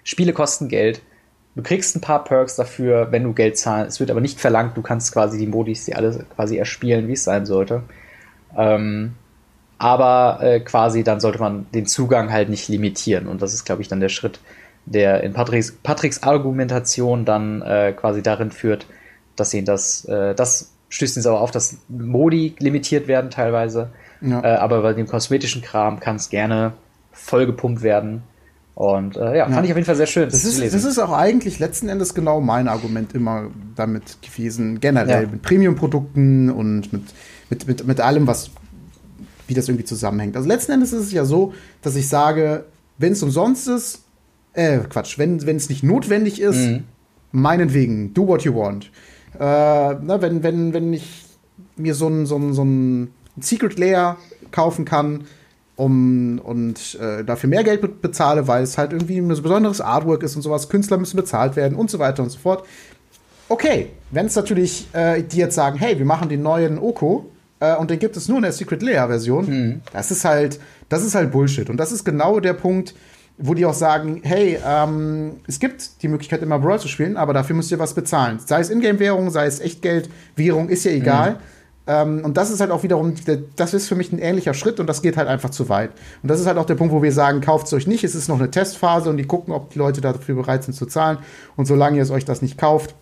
Spiele 0.03 0.33
kosten 0.33 0.69
Geld, 0.69 1.03
du 1.55 1.63
kriegst 1.63 1.95
ein 1.97 2.01
paar 2.01 2.25
Perks 2.25 2.57
dafür, 2.57 3.09
wenn 3.11 3.25
du 3.25 3.33
Geld 3.35 3.59
zahlst. 3.59 3.93
Es 3.93 4.01
wird 4.01 4.11
aber 4.11 4.23
nicht 4.23 4.41
verlangt, 4.41 4.77
du 4.77 4.83
kannst 4.83 5.13
quasi 5.13 5.39
die 5.39 5.47
Modis, 5.47 5.85
die 5.85 5.95
alle 5.95 6.25
quasi 6.35 6.57
erspielen, 6.57 7.07
wie 7.09 7.13
es 7.13 7.25
sein 7.25 7.45
sollte. 7.45 7.83
Ähm, 8.57 9.15
aber 9.79 10.39
äh, 10.43 10.61
quasi 10.61 11.05
dann 11.05 11.21
sollte 11.21 11.39
man 11.39 11.67
den 11.75 11.87
Zugang 11.87 12.33
halt 12.33 12.49
nicht 12.49 12.69
limitieren. 12.69 13.27
Und 13.27 13.43
das 13.43 13.55
ist, 13.55 13.65
glaube 13.65 13.83
ich, 13.83 13.89
dann 13.89 14.01
der 14.01 14.09
Schritt, 14.09 14.41
der 14.87 15.23
in 15.23 15.33
Patricks, 15.33 15.73
Patricks 15.83 16.23
Argumentation 16.23 17.25
dann 17.25 17.63
äh, 17.63 17.93
quasi 17.93 18.23
darin 18.23 18.51
führt, 18.51 18.87
dass 19.37 19.51
sie 19.51 19.65
das, 19.65 20.05
äh, 20.05 20.35
das 20.35 20.73
stößt 20.91 21.17
uns 21.17 21.27
aber 21.27 21.41
auf, 21.41 21.51
dass 21.51 21.79
Modi 21.89 22.55
limitiert 22.59 23.09
werden 23.09 23.31
teilweise. 23.31 23.91
Ja. 24.21 24.43
Äh, 24.43 24.57
aber 24.57 24.83
bei 24.83 24.93
dem 24.93 25.07
kosmetischen 25.07 25.63
Kram 25.63 26.01
kann 26.01 26.17
es 26.17 26.31
gerne 26.31 26.73
vollgepumpt 27.13 27.83
werden. 27.83 28.23
Und 28.75 29.17
äh, 29.17 29.37
ja, 29.37 29.45
fand 29.45 29.57
ja. 29.57 29.65
ich 29.65 29.71
auf 29.71 29.77
jeden 29.77 29.87
Fall 29.87 29.95
sehr 29.95 30.07
schön. 30.07 30.29
Das 30.29 30.45
ist, 30.45 30.61
das 30.61 30.85
ist 30.85 30.99
auch 30.99 31.13
eigentlich 31.13 31.61
letzten 31.61 31.89
Endes 31.89 32.13
genau 32.15 32.41
mein 32.41 32.67
Argument 32.67 33.13
immer 33.13 33.51
damit 33.77 34.21
gewesen, 34.21 34.81
generell 34.81 35.25
ja. 35.25 35.29
mit 35.29 35.43
Premium-Produkten 35.43 36.51
und 36.51 36.93
mit, 36.93 37.03
mit, 37.51 37.69
mit, 37.69 37.87
mit 37.87 38.01
allem, 38.01 38.27
was 38.27 38.51
wie 39.47 39.55
das 39.55 39.69
irgendwie 39.69 39.85
zusammenhängt. 39.85 40.37
Also 40.37 40.49
letzten 40.49 40.73
Endes 40.73 40.93
ist 40.93 41.05
es 41.05 41.13
ja 41.13 41.25
so, 41.25 41.55
dass 41.83 41.97
ich 41.97 42.09
sage, 42.09 42.65
wenn 42.99 43.13
es 43.13 43.23
umsonst 43.23 43.69
ist, 43.69 44.05
äh, 44.53 44.79
Quatsch, 44.79 45.19
wenn 45.19 45.39
es 45.39 45.69
nicht 45.69 45.83
notwendig 45.83 46.41
ist, 46.41 46.59
mhm. 46.59 46.85
meinetwegen, 47.33 48.15
do 48.15 48.27
what 48.27 48.43
you 48.43 48.55
want. 48.55 48.91
Äh, 49.35 49.39
na, 49.39 50.21
wenn, 50.21 50.43
wenn, 50.43 50.73
wenn 50.73 50.93
ich 50.93 51.25
mir 51.77 51.95
so 51.95 52.09
ein, 52.09 52.27
so 52.27 52.37
ein, 52.37 52.55
so 52.55 52.65
ein 52.65 53.13
Secret 53.41 53.79
Layer 53.79 54.17
kaufen 54.53 54.85
kann, 54.85 55.25
um 55.77 56.39
und 56.39 56.97
äh, 57.01 57.25
dafür 57.25 57.51
mehr 57.51 57.65
Geld 57.65 58.01
bezahle, 58.01 58.47
weil 58.47 58.63
es 58.63 58.79
halt 58.79 58.93
irgendwie 58.93 59.19
ein 59.19 59.27
besonderes 59.27 59.81
Artwork 59.81 60.23
ist 60.23 60.37
und 60.37 60.43
sowas, 60.43 60.69
Künstler 60.69 60.99
müssen 60.99 61.17
bezahlt 61.17 61.57
werden 61.57 61.77
und 61.77 61.91
so 61.91 61.99
weiter 61.99 62.23
und 62.23 62.31
so 62.31 62.39
fort. 62.39 62.65
Okay, 63.49 63.91
wenn 64.11 64.27
es 64.27 64.37
natürlich 64.37 64.87
äh, 64.93 65.23
die 65.23 65.39
jetzt 65.39 65.55
sagen, 65.55 65.77
hey, 65.79 65.99
wir 65.99 66.07
machen 66.07 66.29
den 66.29 66.43
neuen 66.43 66.79
Oko 66.79 67.29
äh, 67.73 67.77
und 67.77 67.91
den 67.91 67.99
gibt 67.99 68.17
es 68.17 68.29
nur 68.29 68.39
in 68.39 68.43
der 68.43 68.53
Secret 68.53 68.83
Layer 68.83 69.09
Version, 69.09 69.47
mhm. 69.47 69.81
das 69.93 70.11
ist 70.11 70.25
halt, 70.25 70.59
das 70.89 71.05
ist 71.05 71.15
halt 71.15 71.31
Bullshit 71.31 71.71
und 71.71 71.77
das 71.77 71.93
ist 71.93 72.05
genau 72.05 72.41
der 72.41 72.55
Punkt, 72.55 72.95
wo 73.37 73.55
die 73.55 73.67
auch 73.67 73.75
sagen, 73.75 74.21
hey, 74.23 74.59
ähm, 74.65 75.41
es 75.47 75.59
gibt 75.59 76.03
die 76.03 76.09
Möglichkeit, 76.09 76.43
immer 76.43 76.59
Brawl 76.59 76.79
zu 76.79 76.89
spielen, 76.89 77.17
aber 77.17 77.33
dafür 77.33 77.57
müsst 77.57 77.71
ihr 77.73 77.81
was 77.81 77.95
bezahlen. 77.95 78.39
Sei 78.45 78.61
es 78.61 78.71
Ingame-Währung, 78.71 79.31
sei 79.31 79.47
es 79.47 79.59
Echtgeld, 79.59 80.09
Währung, 80.37 80.69
ist 80.69 80.85
ja 80.85 80.93
egal. 80.93 81.33
Mhm. 81.33 81.37
Ähm, 81.87 82.25
und 82.25 82.37
das 82.37 82.51
ist 82.51 82.61
halt 82.61 82.71
auch 82.71 82.83
wiederum, 82.83 83.15
das 83.57 83.75
ist 83.75 83.89
für 83.89 83.97
mich 83.97 84.13
ein 84.13 84.19
ähnlicher 84.19 84.55
Schritt 84.55 84.81
und 84.81 84.87
das 84.87 85.03
geht 85.03 85.17
halt 85.17 85.29
einfach 85.29 85.51
zu 85.51 85.69
weit. 85.69 85.91
Und 86.23 86.31
das 86.31 86.41
ist 86.41 86.47
halt 86.47 86.59
auch 86.59 86.65
der 86.65 86.77
Punkt, 86.77 86.95
wo 86.95 87.03
wir 87.03 87.13
sagen, 87.13 87.41
kauft 87.41 87.67
es 87.67 87.73
euch 87.73 87.87
nicht, 87.87 88.05
es 88.05 88.15
ist 88.15 88.29
noch 88.29 88.39
eine 88.39 88.51
Testphase 88.51 89.11
und 89.11 89.17
die 89.17 89.25
gucken, 89.25 89.53
ob 89.53 89.71
die 89.71 89.79
Leute 89.79 90.01
dafür 90.01 90.37
bereit 90.37 90.65
sind 90.65 90.75
zu 90.75 90.87
zahlen. 90.87 91.19
Und 91.57 91.67
solange 91.67 91.97
ihr 91.97 92.03
es 92.03 92.11
euch 92.11 92.25
das 92.25 92.41
nicht 92.41 92.57
kauft, 92.57 92.95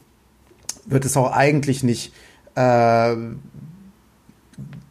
wird 0.86 1.04
es 1.04 1.16
auch 1.16 1.30
eigentlich 1.30 1.84
nicht 1.84 2.12
äh, 2.56 3.14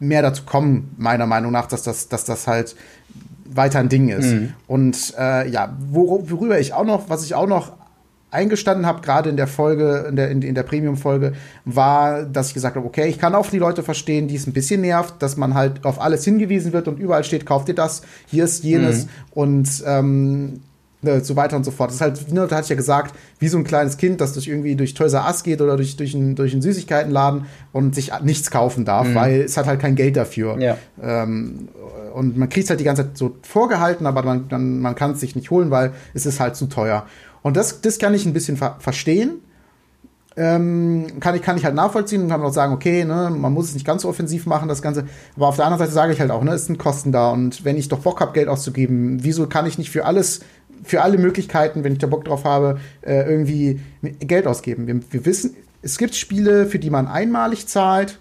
mehr 0.02 0.22
dazu 0.22 0.42
kommen, 0.44 0.94
meiner 0.98 1.26
Meinung 1.26 1.52
nach, 1.52 1.66
dass 1.66 1.82
das, 1.82 2.08
dass 2.08 2.24
das 2.24 2.46
halt 2.46 2.74
weiter 3.44 3.78
ein 3.78 3.88
Ding 3.88 4.08
ist. 4.08 4.32
Mhm. 4.32 4.54
Und 4.66 5.14
äh, 5.18 5.48
ja, 5.48 5.76
worüber 5.90 6.58
ich 6.58 6.72
auch 6.72 6.84
noch, 6.84 7.08
was 7.08 7.24
ich 7.24 7.34
auch 7.34 7.46
noch 7.46 7.72
eingestanden 8.32 8.86
habe, 8.86 9.02
gerade 9.02 9.28
in 9.28 9.36
der 9.36 9.46
Folge, 9.46 10.06
in 10.08 10.16
der, 10.16 10.30
in, 10.30 10.40
in 10.42 10.54
der 10.54 10.62
Premium-Folge, 10.62 11.34
war, 11.66 12.24
dass 12.24 12.48
ich 12.48 12.54
gesagt 12.54 12.76
habe, 12.76 12.86
okay, 12.86 13.06
ich 13.08 13.18
kann 13.18 13.34
auch 13.34 13.46
die 13.46 13.58
Leute 13.58 13.82
verstehen, 13.82 14.26
die 14.26 14.36
es 14.36 14.46
ein 14.46 14.54
bisschen 14.54 14.80
nervt, 14.80 15.22
dass 15.22 15.36
man 15.36 15.54
halt 15.54 15.84
auf 15.84 16.00
alles 16.00 16.24
hingewiesen 16.24 16.72
wird 16.72 16.88
und 16.88 16.98
überall 16.98 17.24
steht, 17.24 17.44
kauft 17.44 17.68
ihr 17.68 17.74
das, 17.74 18.02
hier 18.26 18.44
ist 18.44 18.64
jenes 18.64 19.04
mhm. 19.04 19.08
und 19.32 19.84
ähm, 19.86 20.60
ne, 21.02 21.22
so 21.22 21.36
weiter 21.36 21.56
und 21.56 21.64
so 21.64 21.70
fort. 21.70 21.90
Das 21.90 21.96
ist 21.96 22.00
halt, 22.00 22.32
ne, 22.32 22.46
da 22.46 22.56
hatte 22.56 22.64
ich 22.64 22.70
ja 22.70 22.76
gesagt, 22.76 23.14
wie 23.38 23.48
so 23.48 23.58
ein 23.58 23.64
kleines 23.64 23.96
Kind, 23.96 24.20
das 24.20 24.32
durch 24.32 24.48
irgendwie 24.48 24.76
durch 24.76 24.94
Toys 24.94 25.12
R 25.12 25.26
Us 25.26 25.42
geht 25.42 25.60
oder 25.60 25.76
durch, 25.76 25.96
durch, 25.96 26.14
einen, 26.14 26.34
durch 26.34 26.52
einen 26.52 26.62
Süßigkeitenladen 26.62 27.46
und 27.72 27.94
sich 27.94 28.12
nichts 28.22 28.50
kaufen 28.50 28.84
darf, 28.84 29.08
mhm. 29.08 29.14
weil 29.14 29.40
es 29.42 29.56
hat 29.56 29.66
halt 29.66 29.80
kein 29.80 29.96
Geld 29.96 30.16
dafür. 30.16 30.58
Ja. 30.60 30.78
Ähm, 31.02 31.68
und 32.14 32.36
man 32.36 32.48
kriegt 32.48 32.64
es 32.64 32.70
halt 32.70 32.80
die 32.80 32.84
ganze 32.84 33.04
Zeit 33.04 33.18
so 33.18 33.36
vorgehalten, 33.42 34.06
aber 34.06 34.22
man, 34.22 34.48
dann, 34.48 34.80
man 34.80 34.94
kann 34.94 35.12
es 35.12 35.20
sich 35.20 35.34
nicht 35.34 35.50
holen, 35.50 35.70
weil 35.70 35.92
es 36.14 36.26
ist 36.26 36.40
halt 36.40 36.56
zu 36.56 36.66
teuer. 36.66 37.06
Und 37.42 37.56
das, 37.56 37.80
das 37.80 37.98
kann 37.98 38.14
ich 38.14 38.24
ein 38.26 38.32
bisschen 38.32 38.56
ver 38.56 38.76
verstehen. 38.78 39.40
Ähm, 40.34 41.20
kann, 41.20 41.34
ich, 41.34 41.42
kann 41.42 41.58
ich 41.58 41.64
halt 41.64 41.74
nachvollziehen 41.74 42.22
und 42.22 42.28
kann 42.30 42.40
auch 42.40 42.52
sagen, 42.52 42.72
okay, 42.72 43.04
ne, 43.04 43.30
man 43.36 43.52
muss 43.52 43.66
es 43.66 43.74
nicht 43.74 43.86
ganz 43.86 44.02
so 44.02 44.08
offensiv 44.08 44.46
machen, 44.46 44.66
das 44.66 44.80
Ganze. 44.80 45.04
Aber 45.36 45.48
auf 45.48 45.56
der 45.56 45.66
anderen 45.66 45.80
Seite 45.80 45.92
sage 45.92 46.14
ich 46.14 46.20
halt 46.20 46.30
auch, 46.30 46.42
ne, 46.42 46.52
es 46.52 46.66
sind 46.66 46.78
Kosten 46.78 47.12
da 47.12 47.30
und 47.30 47.66
wenn 47.66 47.76
ich 47.76 47.88
doch 47.88 47.98
Bock 47.98 48.20
habe, 48.20 48.32
Geld 48.32 48.48
auszugeben, 48.48 49.18
wieso 49.22 49.46
kann 49.46 49.66
ich 49.66 49.76
nicht 49.76 49.90
für 49.90 50.06
alles, 50.06 50.40
für 50.82 51.02
alle 51.02 51.18
Möglichkeiten, 51.18 51.84
wenn 51.84 51.92
ich 51.92 51.98
da 51.98 52.06
Bock 52.06 52.24
drauf 52.24 52.44
habe, 52.44 52.80
äh, 53.02 53.28
irgendwie 53.28 53.80
Geld 54.02 54.46
ausgeben? 54.46 54.86
Wir, 54.86 55.00
wir 55.10 55.26
wissen, 55.26 55.56
es 55.82 55.98
gibt 55.98 56.14
Spiele, 56.14 56.66
für 56.66 56.78
die 56.78 56.90
man 56.90 57.08
einmalig 57.08 57.66
zahlt 57.66 58.18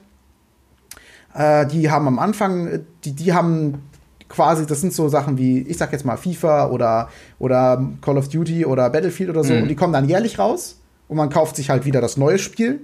äh, 1.33 1.65
die 1.67 1.89
haben 1.89 2.07
am 2.07 2.19
Anfang, 2.19 2.81
die, 3.03 3.13
die 3.13 3.33
haben 3.33 3.83
quasi, 4.29 4.65
das 4.65 4.81
sind 4.81 4.93
so 4.93 5.09
Sachen 5.09 5.37
wie, 5.37 5.59
ich 5.61 5.77
sag 5.77 5.91
jetzt 5.91 6.05
mal 6.05 6.17
FIFA 6.17 6.69
oder, 6.69 7.09
oder 7.39 7.85
Call 8.01 8.17
of 8.17 8.29
Duty 8.29 8.65
oder 8.65 8.89
Battlefield 8.89 9.29
oder 9.29 9.43
so, 9.43 9.53
mhm. 9.53 9.63
und 9.63 9.67
die 9.67 9.75
kommen 9.75 9.93
dann 9.93 10.07
jährlich 10.07 10.39
raus 10.39 10.79
und 11.07 11.17
man 11.17 11.29
kauft 11.29 11.55
sich 11.55 11.69
halt 11.69 11.85
wieder 11.85 12.01
das 12.01 12.17
neue 12.17 12.39
Spiel. 12.39 12.81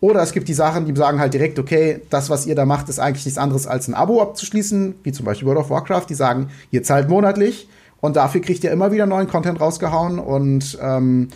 Oder 0.00 0.22
es 0.22 0.30
gibt 0.30 0.46
die 0.46 0.54
Sachen, 0.54 0.86
die 0.86 0.94
sagen 0.94 1.18
halt 1.18 1.34
direkt, 1.34 1.58
okay, 1.58 2.02
das, 2.08 2.30
was 2.30 2.46
ihr 2.46 2.54
da 2.54 2.64
macht, 2.64 2.88
ist 2.88 3.00
eigentlich 3.00 3.24
nichts 3.24 3.38
anderes 3.38 3.66
als 3.66 3.88
ein 3.88 3.94
Abo 3.94 4.22
abzuschließen, 4.22 4.94
wie 5.02 5.10
zum 5.10 5.26
Beispiel 5.26 5.48
World 5.48 5.58
of 5.58 5.70
Warcraft, 5.70 6.06
die 6.08 6.14
sagen, 6.14 6.50
ihr 6.70 6.84
zahlt 6.84 7.08
monatlich 7.08 7.68
und 8.00 8.16
dafür 8.16 8.40
kriegt 8.40 8.64
ihr 8.64 8.70
immer 8.70 8.92
wieder 8.92 9.06
neuen 9.06 9.28
Content 9.28 9.60
rausgehauen 9.60 10.18
und 10.18 10.78
ähm, 10.80 11.28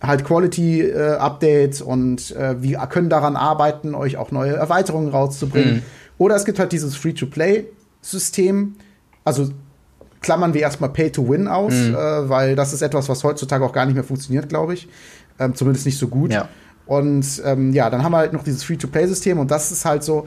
halt 0.00 0.24
Quality-Updates 0.24 1.80
äh, 1.80 1.84
und 1.84 2.34
äh, 2.36 2.62
wir 2.62 2.78
können 2.88 3.10
daran 3.10 3.36
arbeiten, 3.36 3.94
euch 3.94 4.16
auch 4.16 4.30
neue 4.30 4.54
Erweiterungen 4.54 5.08
rauszubringen. 5.08 5.76
Mhm. 5.76 5.82
Oder 6.18 6.36
es 6.36 6.44
gibt 6.44 6.58
halt 6.58 6.72
dieses 6.72 6.96
Free-to-Play-System. 6.96 8.76
Also 9.24 9.50
klammern 10.20 10.54
wir 10.54 10.60
erstmal 10.60 10.90
Pay-to-Win 10.90 11.48
aus, 11.48 11.72
mhm. 11.72 11.94
äh, 11.94 12.28
weil 12.28 12.56
das 12.56 12.72
ist 12.72 12.82
etwas, 12.82 13.08
was 13.08 13.24
heutzutage 13.24 13.64
auch 13.64 13.72
gar 13.72 13.86
nicht 13.86 13.94
mehr 13.94 14.04
funktioniert, 14.04 14.48
glaube 14.48 14.74
ich. 14.74 14.88
Ähm, 15.38 15.54
zumindest 15.54 15.86
nicht 15.86 15.98
so 15.98 16.08
gut. 16.08 16.32
Ja. 16.32 16.48
Und 16.86 17.42
ähm, 17.44 17.72
ja, 17.72 17.88
dann 17.90 18.02
haben 18.02 18.12
wir 18.12 18.18
halt 18.18 18.32
noch 18.32 18.42
dieses 18.42 18.64
Free-to-Play-System 18.64 19.38
und 19.38 19.50
das 19.50 19.70
ist 19.70 19.84
halt 19.84 20.02
so, 20.02 20.26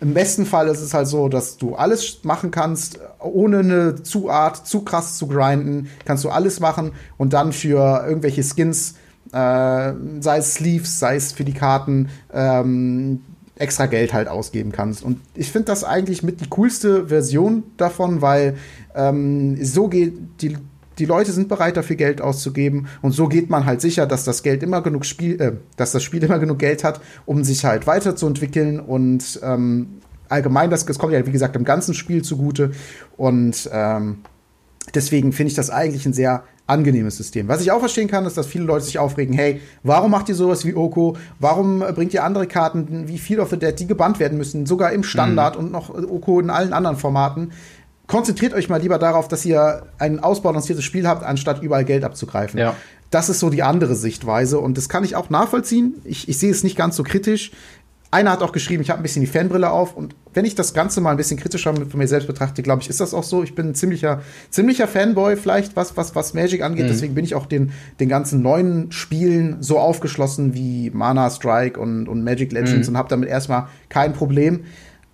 im 0.00 0.14
besten 0.14 0.44
Fall 0.46 0.68
ist 0.68 0.80
es 0.80 0.92
halt 0.92 1.06
so, 1.06 1.28
dass 1.28 1.56
du 1.56 1.74
alles 1.74 2.24
machen 2.24 2.50
kannst, 2.50 2.98
ohne 3.20 3.60
eine 3.60 4.02
zu 4.02 4.28
Art, 4.28 4.66
zu 4.66 4.82
krass 4.82 5.16
zu 5.16 5.28
grinden, 5.28 5.88
kannst 6.04 6.24
du 6.24 6.30
alles 6.30 6.60
machen 6.60 6.92
und 7.16 7.32
dann 7.32 7.52
für 7.52 8.04
irgendwelche 8.06 8.42
Skins, 8.42 8.94
äh, 9.32 9.92
sei 10.20 10.38
es 10.38 10.54
Sleeves, 10.54 10.98
sei 10.98 11.16
es 11.16 11.32
für 11.32 11.44
die 11.44 11.54
Karten, 11.54 12.08
ähm, 12.32 13.20
extra 13.56 13.86
Geld 13.86 14.12
halt 14.12 14.28
ausgeben 14.28 14.72
kannst. 14.72 15.02
Und 15.02 15.20
ich 15.34 15.52
finde 15.52 15.66
das 15.66 15.84
eigentlich 15.84 16.22
mit 16.22 16.40
die 16.40 16.48
coolste 16.48 17.06
Version 17.06 17.62
davon, 17.76 18.20
weil 18.20 18.56
ähm, 18.94 19.62
so 19.64 19.88
geht 19.88 20.14
die 20.40 20.56
die 20.98 21.04
Leute 21.04 21.32
sind 21.32 21.48
bereit, 21.48 21.76
dafür 21.76 21.96
Geld 21.96 22.20
auszugeben 22.20 22.86
und 23.02 23.12
so 23.12 23.28
geht 23.28 23.50
man 23.50 23.66
halt 23.66 23.80
sicher, 23.80 24.06
dass 24.06 24.24
das 24.24 24.42
Geld 24.42 24.62
immer 24.62 24.82
genug 24.82 25.04
Spiel, 25.04 25.40
äh, 25.40 25.52
dass 25.76 25.92
das 25.92 26.02
Spiel 26.02 26.22
immer 26.22 26.38
genug 26.38 26.58
Geld 26.58 26.84
hat, 26.84 27.00
um 27.26 27.44
sich 27.44 27.64
halt 27.64 27.86
weiterzuentwickeln 27.86 28.80
und 28.80 29.40
ähm, 29.42 30.00
allgemein, 30.28 30.70
das, 30.70 30.86
das 30.86 30.98
kommt 30.98 31.12
ja 31.12 31.26
wie 31.26 31.32
gesagt 31.32 31.56
im 31.56 31.64
ganzen 31.64 31.94
Spiel 31.94 32.22
zugute 32.22 32.72
und 33.16 33.68
ähm, 33.72 34.18
deswegen 34.94 35.32
finde 35.32 35.48
ich 35.48 35.54
das 35.54 35.70
eigentlich 35.70 36.06
ein 36.06 36.12
sehr 36.12 36.44
angenehmes 36.66 37.16
System. 37.16 37.48
Was 37.48 37.60
ich 37.60 37.72
auch 37.72 37.78
verstehen 37.78 38.08
kann, 38.08 38.24
ist, 38.24 38.38
dass 38.38 38.46
viele 38.46 38.64
Leute 38.64 38.86
sich 38.86 38.98
aufregen, 38.98 39.34
hey, 39.34 39.60
warum 39.82 40.10
macht 40.10 40.28
ihr 40.30 40.34
sowas 40.34 40.64
wie 40.64 40.74
Oko? 40.74 41.16
Warum 41.38 41.80
bringt 41.80 42.14
ihr 42.14 42.24
andere 42.24 42.46
Karten 42.46 43.06
wie 43.06 43.18
Field 43.18 43.40
of 43.40 43.50
the 43.50 43.58
Dead, 43.58 43.78
die 43.78 43.86
gebannt 43.86 44.18
werden 44.18 44.38
müssen, 44.38 44.64
sogar 44.64 44.92
im 44.92 45.02
Standard 45.02 45.58
mhm. 45.58 45.64
und 45.64 45.72
noch 45.72 45.90
Oko 45.90 46.40
in 46.40 46.50
allen 46.50 46.72
anderen 46.72 46.96
Formaten? 46.96 47.52
Konzentriert 48.06 48.54
euch 48.54 48.68
mal 48.68 48.80
lieber 48.80 48.98
darauf, 48.98 49.28
dass 49.28 49.44
ihr 49.44 49.86
ein 49.98 50.20
ausbalanciertes 50.20 50.84
Spiel 50.84 51.08
habt, 51.08 51.22
anstatt 51.24 51.62
überall 51.62 51.84
Geld 51.84 52.04
abzugreifen. 52.04 52.58
Ja. 52.58 52.76
Das 53.10 53.28
ist 53.28 53.40
so 53.40 53.50
die 53.50 53.62
andere 53.62 53.94
Sichtweise 53.94 54.58
und 54.58 54.76
das 54.76 54.88
kann 54.88 55.04
ich 55.04 55.16
auch 55.16 55.30
nachvollziehen. 55.30 55.94
Ich, 56.04 56.28
ich 56.28 56.38
sehe 56.38 56.50
es 56.50 56.64
nicht 56.64 56.76
ganz 56.76 56.96
so 56.96 57.02
kritisch. 57.02 57.52
einer 58.10 58.30
hat 58.30 58.42
auch 58.42 58.52
geschrieben, 58.52 58.82
ich 58.82 58.90
habe 58.90 59.00
ein 59.00 59.02
bisschen 59.02 59.22
die 59.22 59.28
Fanbrille 59.28 59.70
auf 59.70 59.96
und 59.96 60.14
wenn 60.34 60.44
ich 60.44 60.54
das 60.54 60.74
Ganze 60.74 61.00
mal 61.00 61.12
ein 61.12 61.16
bisschen 61.16 61.38
kritischer 61.38 61.74
von 61.74 61.98
mir 61.98 62.08
selbst 62.08 62.26
betrachte, 62.26 62.62
glaube 62.62 62.82
ich, 62.82 62.88
ist 62.88 63.00
das 63.00 63.14
auch 63.14 63.22
so. 63.22 63.42
Ich 63.42 63.54
bin 63.54 63.68
ein 63.68 63.74
ziemlicher, 63.74 64.22
ziemlicher 64.50 64.88
Fanboy 64.88 65.36
vielleicht, 65.36 65.76
was, 65.76 65.96
was, 65.96 66.14
was 66.14 66.34
Magic 66.34 66.62
angeht. 66.62 66.84
Mhm. 66.84 66.88
Deswegen 66.88 67.14
bin 67.14 67.24
ich 67.24 67.34
auch 67.34 67.46
den, 67.46 67.72
den 68.00 68.08
ganzen 68.08 68.42
neuen 68.42 68.90
Spielen 68.92 69.62
so 69.62 69.78
aufgeschlossen 69.78 70.54
wie 70.54 70.90
Mana 70.90 71.30
Strike 71.30 71.78
und, 71.78 72.08
und 72.08 72.24
Magic 72.24 72.52
Legends 72.52 72.88
mhm. 72.88 72.94
und 72.94 72.98
habe 72.98 73.08
damit 73.08 73.28
erstmal 73.28 73.68
kein 73.88 74.12
Problem. 74.12 74.64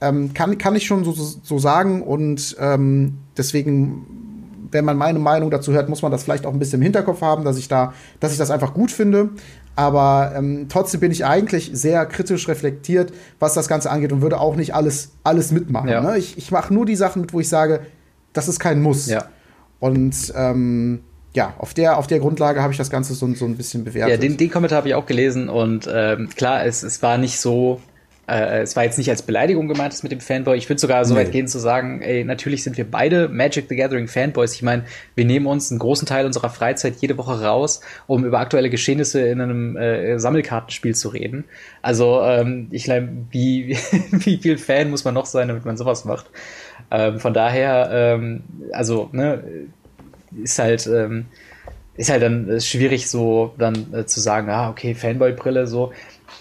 Ähm, 0.01 0.32
kann, 0.32 0.57
kann 0.59 0.74
ich 0.76 0.86
schon 0.86 1.05
so, 1.05 1.12
so 1.12 1.59
sagen 1.59 2.03
und 2.03 2.57
ähm, 2.59 3.18
deswegen, 3.36 4.07
wenn 4.70 4.84
man 4.84 4.96
meine 4.96 5.18
Meinung 5.18 5.51
dazu 5.51 5.72
hört, 5.72 5.88
muss 5.88 6.03
man 6.03 6.11
das 6.11 6.22
vielleicht 6.22 6.46
auch 6.46 6.53
ein 6.53 6.59
bisschen 6.59 6.78
im 6.78 6.84
Hinterkopf 6.84 7.20
haben, 7.20 7.44
dass 7.44 7.59
ich 7.59 7.68
da, 7.68 7.92
dass 8.18 8.32
ich 8.32 8.38
das 8.38 8.51
einfach 8.51 8.72
gut 8.72 8.90
finde. 8.90 9.30
Aber 9.76 10.32
ähm, 10.36 10.66
trotzdem 10.68 11.01
bin 11.01 11.11
ich 11.11 11.24
eigentlich 11.24 11.70
sehr 11.72 12.05
kritisch 12.07 12.48
reflektiert, 12.48 13.12
was 13.38 13.55
das 13.55 13.68
Ganze 13.68 13.90
angeht 13.90 14.12
und 14.12 14.20
würde 14.20 14.40
auch 14.40 14.57
nicht 14.57 14.74
alles, 14.74 15.12
alles 15.22 15.53
mitmachen. 15.53 15.88
Ja. 15.88 16.01
Ne? 16.01 16.18
Ich, 16.18 16.36
ich 16.36 16.51
mache 16.51 16.72
nur 16.74 16.86
die 16.86 16.96
Sachen 16.96 17.22
mit, 17.22 17.32
wo 17.32 17.40
ich 17.40 17.48
sage, 17.48 17.80
das 18.32 18.48
ist 18.48 18.59
kein 18.59 18.82
Muss. 18.82 19.07
Ja. 19.07 19.26
Und 19.78 20.32
ähm, 20.36 21.01
ja, 21.32 21.55
auf 21.59 21.74
der, 21.74 21.98
auf 21.98 22.07
der 22.07 22.18
Grundlage 22.18 22.62
habe 22.62 22.72
ich 22.72 22.78
das 22.78 22.90
Ganze 22.90 23.14
so, 23.14 23.32
so 23.34 23.44
ein 23.44 23.57
bisschen 23.57 23.84
bewertet. 23.84 24.11
Ja, 24.11 24.16
den, 24.16 24.36
den 24.36 24.51
Kommentar 24.51 24.78
habe 24.78 24.88
ich 24.88 24.94
auch 24.94 25.07
gelesen 25.07 25.48
und 25.48 25.88
ähm, 25.92 26.28
klar, 26.28 26.64
es, 26.64 26.82
es 26.82 27.03
war 27.03 27.18
nicht 27.18 27.40
so 27.40 27.80
äh, 28.30 28.62
es 28.62 28.76
war 28.76 28.84
jetzt 28.84 28.96
nicht 28.96 29.10
als 29.10 29.22
Beleidigung 29.22 29.66
gemeint, 29.66 29.92
das 29.92 30.02
mit 30.02 30.12
dem 30.12 30.20
Fanboy. 30.20 30.56
Ich 30.56 30.68
würde 30.68 30.80
sogar 30.80 31.04
so 31.04 31.14
nee. 31.14 31.20
weit 31.20 31.32
gehen 31.32 31.48
zu 31.48 31.58
sagen, 31.58 32.00
ey, 32.00 32.24
natürlich 32.24 32.62
sind 32.62 32.76
wir 32.76 32.88
beide 32.88 33.28
Magic 33.28 33.66
the 33.68 33.76
Gathering 33.76 34.06
Fanboys. 34.06 34.54
Ich 34.54 34.62
meine, 34.62 34.84
wir 35.16 35.24
nehmen 35.24 35.46
uns 35.46 35.70
einen 35.70 35.80
großen 35.80 36.06
Teil 36.06 36.26
unserer 36.26 36.48
Freizeit 36.50 36.96
jede 37.00 37.18
Woche 37.18 37.42
raus, 37.42 37.80
um 38.06 38.24
über 38.24 38.38
aktuelle 38.38 38.70
Geschehnisse 38.70 39.20
in 39.22 39.40
einem 39.40 39.76
äh, 39.76 40.18
Sammelkartenspiel 40.18 40.94
zu 40.94 41.08
reden. 41.08 41.44
Also, 41.82 42.22
ähm, 42.22 42.68
ich 42.70 42.84
glaube, 42.84 43.08
wie, 43.30 43.76
wie 44.12 44.36
viel 44.36 44.58
Fan 44.58 44.90
muss 44.90 45.04
man 45.04 45.14
noch 45.14 45.26
sein, 45.26 45.48
damit 45.48 45.64
man 45.64 45.76
sowas 45.76 46.04
macht? 46.04 46.26
Ähm, 46.92 47.18
von 47.18 47.34
daher, 47.34 47.90
ähm, 47.92 48.44
also, 48.72 49.08
ne, 49.12 49.42
ist 50.42 50.58
halt, 50.58 50.86
ähm, 50.86 51.26
ist 51.96 52.10
halt 52.10 52.22
dann 52.22 52.60
schwierig 52.60 53.10
so 53.10 53.54
dann 53.58 53.92
äh, 53.92 54.06
zu 54.06 54.20
sagen, 54.20 54.48
ah, 54.48 54.70
okay, 54.70 54.94
Fanboy-Brille, 54.94 55.66
so 55.66 55.92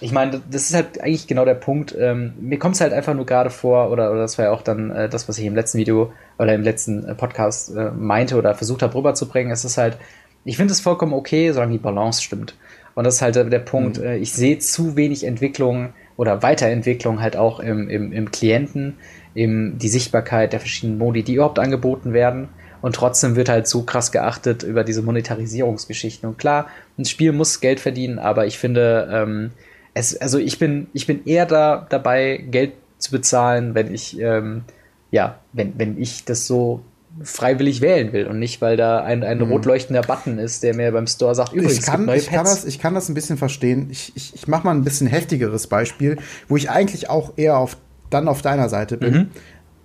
ich 0.01 0.11
meine, 0.11 0.41
das 0.49 0.69
ist 0.69 0.75
halt 0.75 1.01
eigentlich 1.01 1.27
genau 1.27 1.45
der 1.45 1.55
Punkt. 1.55 1.95
Ähm, 1.97 2.33
mir 2.39 2.57
kommt 2.57 2.75
es 2.75 2.81
halt 2.81 2.93
einfach 2.93 3.13
nur 3.13 3.25
gerade 3.25 3.49
vor, 3.49 3.91
oder, 3.91 4.11
oder 4.11 4.21
das 4.21 4.37
war 4.37 4.45
ja 4.45 4.51
auch 4.51 4.61
dann 4.61 4.91
äh, 4.91 5.09
das, 5.09 5.27
was 5.27 5.37
ich 5.37 5.45
im 5.45 5.55
letzten 5.55 5.77
Video 5.77 6.13
oder 6.37 6.53
im 6.53 6.63
letzten 6.63 7.05
äh, 7.05 7.15
Podcast 7.15 7.75
äh, 7.75 7.91
meinte 7.91 8.37
oder 8.37 8.55
versucht 8.55 8.81
habe 8.81 8.95
rüberzubringen. 8.95 9.51
Es 9.51 9.65
ist 9.65 9.77
halt, 9.77 9.97
ich 10.45 10.57
finde 10.57 10.71
es 10.71 10.79
vollkommen 10.79 11.13
okay, 11.13 11.51
solange 11.51 11.73
die 11.73 11.79
Balance 11.79 12.23
stimmt. 12.23 12.55
Und 12.95 13.03
das 13.03 13.15
ist 13.15 13.21
halt 13.21 13.35
der 13.35 13.59
Punkt. 13.59 13.97
Mhm. 13.97 14.05
Äh, 14.05 14.17
ich 14.17 14.33
sehe 14.33 14.59
zu 14.59 14.95
wenig 14.95 15.25
Entwicklung 15.25 15.93
oder 16.15 16.43
Weiterentwicklung 16.43 17.21
halt 17.21 17.35
auch 17.35 17.59
im, 17.59 17.89
im, 17.89 18.11
im 18.11 18.31
Klienten, 18.31 18.97
im, 19.33 19.77
die 19.77 19.89
Sichtbarkeit 19.89 20.53
der 20.53 20.59
verschiedenen 20.59 20.97
Modi, 20.97 21.23
die 21.23 21.35
überhaupt 21.35 21.59
angeboten 21.59 22.13
werden. 22.13 22.49
Und 22.81 22.95
trotzdem 22.95 23.35
wird 23.35 23.49
halt 23.49 23.67
so 23.67 23.83
krass 23.83 24.13
geachtet 24.13 24.63
über 24.63 24.85
diese 24.85 25.01
Monetarisierungsgeschichten. 25.01 26.29
Und 26.29 26.37
klar, 26.37 26.67
ein 26.97 27.03
Spiel 27.03 27.33
muss 27.33 27.59
Geld 27.59 27.81
verdienen, 27.81 28.19
aber 28.19 28.45
ich 28.45 28.57
finde, 28.57 29.09
ähm, 29.11 29.51
es, 29.93 30.15
also 30.17 30.37
ich 30.37 30.59
bin, 30.59 30.87
ich 30.93 31.07
bin 31.07 31.25
eher 31.25 31.45
da 31.45 31.85
dabei, 31.89 32.37
Geld 32.37 32.73
zu 32.97 33.11
bezahlen, 33.11 33.75
wenn 33.75 33.93
ich, 33.93 34.19
ähm, 34.19 34.63
ja, 35.11 35.39
wenn, 35.53 35.77
wenn 35.77 35.99
ich 35.99 36.25
das 36.25 36.47
so 36.47 36.81
freiwillig 37.23 37.81
wählen 37.81 38.13
will 38.13 38.27
und 38.27 38.39
nicht, 38.39 38.61
weil 38.61 38.77
da 38.77 39.01
ein, 39.01 39.23
ein 39.23 39.39
mhm. 39.39 39.51
rot 39.51 39.65
leuchtender 39.65 40.01
Button 40.01 40.37
ist, 40.37 40.63
der 40.63 40.75
mir 40.75 40.91
beim 40.91 41.07
Store 41.07 41.33
sagt, 41.33 41.53
übrigens, 41.53 41.79
ich 41.79 41.85
kann, 41.85 42.05
neue 42.05 42.17
ich 42.17 42.29
Kann 42.29 42.45
das, 42.45 42.65
ich 42.65 42.79
kann 42.79 42.93
das 42.93 43.09
ein 43.09 43.15
bisschen 43.15 43.37
verstehen. 43.37 43.87
Ich, 43.89 44.11
ich, 44.15 44.35
ich 44.35 44.47
mache 44.47 44.65
mal 44.65 44.75
ein 44.75 44.83
bisschen 44.83 45.07
heftigeres 45.07 45.67
Beispiel, 45.67 46.17
wo 46.47 46.55
ich 46.55 46.69
eigentlich 46.69 47.09
auch 47.09 47.33
eher 47.35 47.57
auf, 47.57 47.77
dann 48.09 48.27
auf 48.27 48.41
deiner 48.41 48.69
Seite 48.69 48.97
bin. 48.97 49.13
Mhm. 49.13 49.27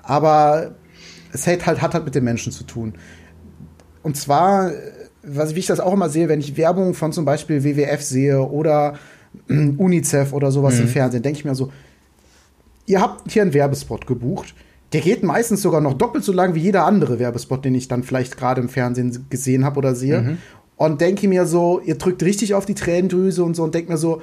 Aber 0.02 0.74
es 1.32 1.46
hat 1.46 1.66
halt, 1.66 1.82
hat 1.82 1.94
halt 1.94 2.04
mit 2.04 2.14
den 2.14 2.24
Menschen 2.24 2.52
zu 2.52 2.64
tun. 2.64 2.94
Und 4.02 4.16
zwar, 4.16 4.70
was, 5.22 5.54
wie 5.54 5.60
ich 5.60 5.66
das 5.66 5.80
auch 5.80 5.94
immer 5.94 6.10
sehe, 6.10 6.28
wenn 6.28 6.40
ich 6.40 6.56
Werbung 6.56 6.94
von 6.94 7.12
zum 7.12 7.24
Beispiel 7.24 7.64
WWF 7.64 8.02
sehe 8.02 8.42
oder 8.42 8.94
UNICEF 9.48 10.32
oder 10.32 10.50
sowas 10.50 10.76
mhm. 10.76 10.82
im 10.82 10.88
Fernsehen, 10.88 11.22
denke 11.22 11.38
ich 11.38 11.44
mir 11.44 11.54
so, 11.54 11.72
ihr 12.86 13.00
habt 13.00 13.30
hier 13.30 13.42
einen 13.42 13.54
Werbespot 13.54 14.06
gebucht. 14.06 14.54
Der 14.92 15.00
geht 15.00 15.22
meistens 15.22 15.62
sogar 15.62 15.80
noch 15.80 15.94
doppelt 15.94 16.24
so 16.24 16.32
lang 16.32 16.54
wie 16.54 16.60
jeder 16.60 16.84
andere 16.84 17.18
Werbespot, 17.18 17.64
den 17.64 17.74
ich 17.74 17.88
dann 17.88 18.04
vielleicht 18.04 18.36
gerade 18.36 18.60
im 18.60 18.68
Fernsehen 18.68 19.26
gesehen 19.28 19.64
habe 19.64 19.78
oder 19.78 19.94
sehe. 19.94 20.22
Mhm. 20.22 20.38
Und 20.76 21.00
denke 21.00 21.28
mir 21.28 21.46
so, 21.46 21.80
ihr 21.80 21.96
drückt 21.96 22.22
richtig 22.22 22.54
auf 22.54 22.66
die 22.66 22.74
Tränendrüse 22.74 23.42
und 23.42 23.54
so 23.54 23.64
und 23.64 23.74
denkt 23.74 23.88
mir 23.88 23.96
so, 23.96 24.22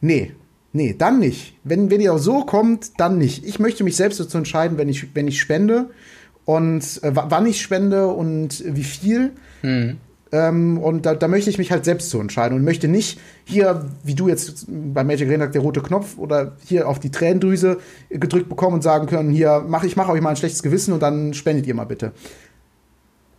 nee, 0.00 0.32
nee, 0.72 0.94
dann 0.96 1.18
nicht. 1.18 1.56
Wenn, 1.64 1.90
wenn 1.90 2.00
ihr 2.00 2.16
so 2.18 2.44
kommt, 2.44 2.98
dann 2.98 3.18
nicht. 3.18 3.44
Ich 3.44 3.58
möchte 3.58 3.84
mich 3.84 3.96
selbst 3.96 4.18
dazu 4.18 4.38
entscheiden, 4.38 4.78
wenn 4.78 4.88
ich, 4.88 5.14
wenn 5.14 5.28
ich 5.28 5.40
spende 5.40 5.90
und 6.44 7.02
äh, 7.02 7.12
wann 7.14 7.46
ich 7.46 7.60
spende 7.60 8.08
und 8.08 8.64
wie 8.66 8.84
viel. 8.84 9.32
Mhm. 9.62 9.98
Ähm, 10.34 10.78
und 10.78 11.04
da, 11.04 11.14
da, 11.14 11.28
möchte 11.28 11.50
ich 11.50 11.58
mich 11.58 11.70
halt 11.70 11.84
selbst 11.84 12.08
zu 12.08 12.18
entscheiden 12.18 12.56
und 12.56 12.64
möchte 12.64 12.88
nicht 12.88 13.20
hier, 13.44 13.84
wie 14.02 14.14
du 14.14 14.28
jetzt 14.28 14.66
bei 14.66 15.04
Magic 15.04 15.28
Arena 15.28 15.46
der 15.46 15.60
rote 15.60 15.82
Knopf 15.82 16.16
oder 16.16 16.56
hier 16.64 16.88
auf 16.88 16.98
die 16.98 17.10
Tränendrüse 17.10 17.78
gedrückt 18.08 18.48
bekommen 18.48 18.76
und 18.76 18.82
sagen 18.82 19.06
können, 19.06 19.30
hier, 19.30 19.62
mach, 19.68 19.84
ich 19.84 19.94
mache 19.94 20.10
euch 20.10 20.22
mal 20.22 20.30
ein 20.30 20.36
schlechtes 20.36 20.62
Gewissen 20.62 20.94
und 20.94 21.00
dann 21.02 21.34
spendet 21.34 21.66
ihr 21.66 21.74
mal 21.74 21.84
bitte. 21.84 22.12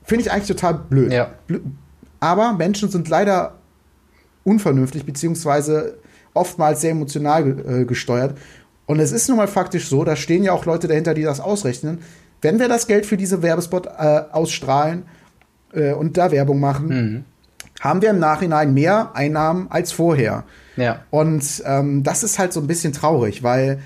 Finde 0.03 0.23
ich 0.23 0.31
eigentlich 0.31 0.47
total 0.47 0.75
blöd. 0.75 1.11
Ja. 1.11 1.31
Aber 2.19 2.53
Menschen 2.53 2.89
sind 2.89 3.09
leider 3.09 3.55
unvernünftig, 4.43 5.03
beziehungsweise 5.03 5.97
oftmals 6.35 6.81
sehr 6.81 6.91
emotional 6.91 7.81
äh, 7.81 7.85
gesteuert. 7.85 8.37
Und 8.85 8.99
es 8.99 9.11
ist 9.11 9.29
nun 9.29 9.37
mal 9.37 9.47
faktisch 9.47 9.87
so, 9.87 10.03
da 10.03 10.15
stehen 10.15 10.43
ja 10.43 10.51
auch 10.51 10.65
Leute 10.65 10.87
dahinter, 10.87 11.15
die 11.15 11.23
das 11.23 11.39
ausrechnen. 11.39 11.99
Wenn 12.41 12.59
wir 12.59 12.67
das 12.67 12.85
Geld 12.85 13.05
für 13.05 13.17
diese 13.17 13.41
Werbespot 13.41 13.87
äh, 13.87 14.21
ausstrahlen, 14.31 15.03
äh, 15.73 15.93
und 15.93 16.17
da 16.17 16.31
Werbung 16.31 16.59
machen, 16.59 16.87
mhm. 16.87 17.23
haben 17.79 18.01
wir 18.01 18.09
im 18.09 18.19
Nachhinein 18.19 18.73
mehr 18.73 19.11
Einnahmen 19.15 19.67
als 19.69 19.91
vorher. 19.91 20.43
Ja. 20.75 21.01
Und 21.09 21.63
ähm, 21.65 22.03
das 22.03 22.23
ist 22.23 22.39
halt 22.39 22.53
so 22.53 22.59
ein 22.59 22.67
bisschen 22.67 22.93
traurig, 22.93 23.43
weil 23.43 23.79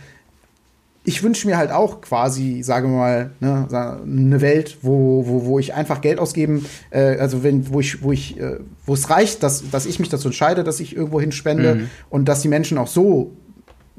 ich 1.07 1.23
wünsche 1.23 1.47
mir 1.47 1.57
halt 1.57 1.71
auch 1.71 2.01
quasi, 2.01 2.63
sagen 2.63 2.91
wir 2.91 2.97
mal, 2.97 3.31
ne, 3.39 4.01
eine 4.03 4.41
Welt, 4.41 4.79
wo, 4.81 5.25
wo, 5.25 5.45
wo 5.45 5.57
ich 5.57 5.73
einfach 5.73 6.01
Geld 6.01 6.19
ausgeben, 6.19 6.65
äh, 6.89 7.17
also 7.17 7.43
wenn, 7.43 7.71
wo 7.71 7.79
ich, 7.79 8.03
wo 8.03 8.11
ich, 8.11 8.37
äh, 8.37 8.57
wo 8.85 8.93
es 8.93 9.09
reicht, 9.09 9.41
dass, 9.41 9.69
dass 9.71 9.85
ich 9.85 9.99
mich 9.99 10.09
dazu 10.09 10.27
entscheide, 10.27 10.65
dass 10.65 10.81
ich 10.81 10.97
irgendwo 10.97 11.21
hinspende 11.21 11.75
mhm. 11.75 11.89
und 12.09 12.27
dass 12.27 12.41
die 12.41 12.49
Menschen 12.49 12.77
auch 12.77 12.87
so 12.87 13.31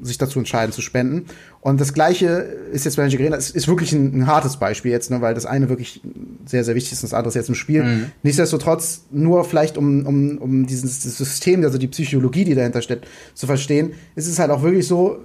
sich 0.01 0.17
dazu 0.17 0.39
entscheiden 0.39 0.71
zu 0.71 0.81
spenden. 0.81 1.25
Und 1.61 1.81
das 1.81 1.93
gleiche 1.93 2.27
ist 2.71 2.85
jetzt 2.85 2.95
bei 2.95 3.03
Magic 3.03 3.19
Arena, 3.19 3.35
es 3.35 3.49
ist 3.49 3.67
wirklich 3.67 3.91
ein, 3.91 4.19
ein, 4.19 4.27
hartes 4.27 4.57
Beispiel 4.57 4.91
jetzt, 4.91 5.11
ne, 5.11 5.21
weil 5.21 5.33
das 5.33 5.45
eine 5.45 5.69
wirklich 5.69 6.01
sehr, 6.45 6.63
sehr 6.63 6.75
wichtig 6.75 6.93
ist 6.93 7.03
und 7.03 7.11
das 7.11 7.13
andere 7.13 7.29
ist 7.29 7.35
jetzt 7.35 7.49
im 7.49 7.55
Spiel. 7.55 7.83
Mhm. 7.83 8.05
Nichtsdestotrotz, 8.23 9.05
nur 9.11 9.43
vielleicht 9.43 9.77
um, 9.77 10.05
um, 10.05 10.37
um 10.37 10.67
dieses 10.67 11.01
System, 11.17 11.63
also 11.63 11.77
die 11.77 11.87
Psychologie, 11.87 12.45
die 12.45 12.55
dahinter 12.55 12.81
steht, 12.81 13.01
zu 13.33 13.45
verstehen, 13.45 13.93
ist 14.15 14.27
es 14.27 14.39
halt 14.39 14.51
auch 14.51 14.61
wirklich 14.61 14.87
so, 14.87 15.19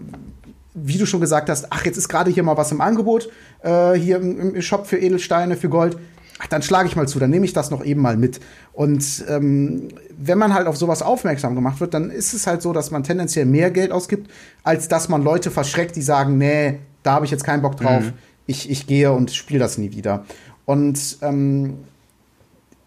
wie 0.74 0.98
du 0.98 1.06
schon 1.06 1.20
gesagt 1.20 1.48
hast, 1.48 1.68
ach, 1.70 1.84
jetzt 1.86 1.96
ist 1.96 2.08
gerade 2.08 2.30
hier 2.30 2.42
mal 2.42 2.56
was 2.56 2.72
im 2.72 2.80
Angebot, 2.80 3.30
äh, 3.62 3.92
hier 3.92 4.16
im, 4.16 4.54
im 4.56 4.62
Shop 4.62 4.86
für 4.86 4.98
Edelsteine, 4.98 5.56
für 5.56 5.68
Gold 5.68 5.96
ach, 6.38 6.46
dann 6.46 6.62
schlage 6.62 6.88
ich 6.88 6.96
mal 6.96 7.08
zu, 7.08 7.18
dann 7.18 7.30
nehme 7.30 7.44
ich 7.44 7.52
das 7.52 7.70
noch 7.70 7.84
eben 7.84 8.00
mal 8.00 8.16
mit. 8.16 8.40
Und 8.72 9.24
ähm, 9.28 9.88
wenn 10.16 10.38
man 10.38 10.54
halt 10.54 10.66
auf 10.66 10.76
sowas 10.76 11.02
aufmerksam 11.02 11.54
gemacht 11.54 11.80
wird, 11.80 11.94
dann 11.94 12.10
ist 12.10 12.34
es 12.34 12.46
halt 12.46 12.62
so, 12.62 12.72
dass 12.72 12.90
man 12.90 13.04
tendenziell 13.04 13.46
mehr 13.46 13.70
Geld 13.70 13.92
ausgibt, 13.92 14.30
als 14.62 14.88
dass 14.88 15.08
man 15.08 15.22
Leute 15.22 15.50
verschreckt, 15.50 15.96
die 15.96 16.02
sagen, 16.02 16.38
nee, 16.38 16.80
da 17.02 17.12
habe 17.12 17.24
ich 17.24 17.30
jetzt 17.30 17.44
keinen 17.44 17.62
Bock 17.62 17.76
drauf, 17.76 18.04
mhm. 18.04 18.12
ich, 18.46 18.70
ich 18.70 18.86
gehe 18.86 19.12
und 19.12 19.30
spiele 19.30 19.60
das 19.60 19.78
nie 19.78 19.92
wieder. 19.92 20.24
Und 20.64 21.18
ähm, 21.22 21.74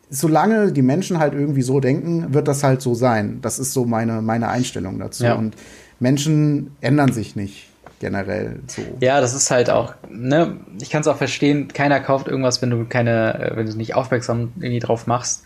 solange 0.10 0.72
die 0.72 0.82
Menschen 0.82 1.20
halt 1.20 1.34
irgendwie 1.34 1.62
so 1.62 1.80
denken, 1.80 2.34
wird 2.34 2.48
das 2.48 2.64
halt 2.64 2.82
so 2.82 2.96
sein. 2.96 3.40
Das 3.42 3.60
ist 3.60 3.74
so 3.74 3.86
meine, 3.86 4.22
meine 4.22 4.50
Einstellung 4.50 5.00
dazu. 5.00 5.24
Ja. 5.24 5.36
Und 5.36 5.56
Menschen 6.00 6.72
ändern 6.82 7.12
sich 7.12 7.36
nicht 7.36 7.70
generell 8.00 8.60
so. 8.68 8.82
Ja, 9.00 9.22
das 9.22 9.34
ist 9.34 9.52
halt 9.52 9.70
auch, 9.70 9.94
ne, 10.10 10.58
ich 10.82 10.90
kann 10.90 11.02
es 11.02 11.08
auch 11.08 11.18
verstehen, 11.18 11.68
keiner 11.70 12.00
kauft 12.00 12.28
irgendwas, 12.28 12.62
wenn 12.62 12.70
du 12.70 12.86
keine, 12.86 13.52
äh, 13.52 13.56
wenn 13.56 13.66
du 13.66 13.76
nicht 13.76 13.96
aufmerksam 13.96 14.54
irgendwie 14.58 14.80
drauf 14.80 15.08
machst. 15.08 15.44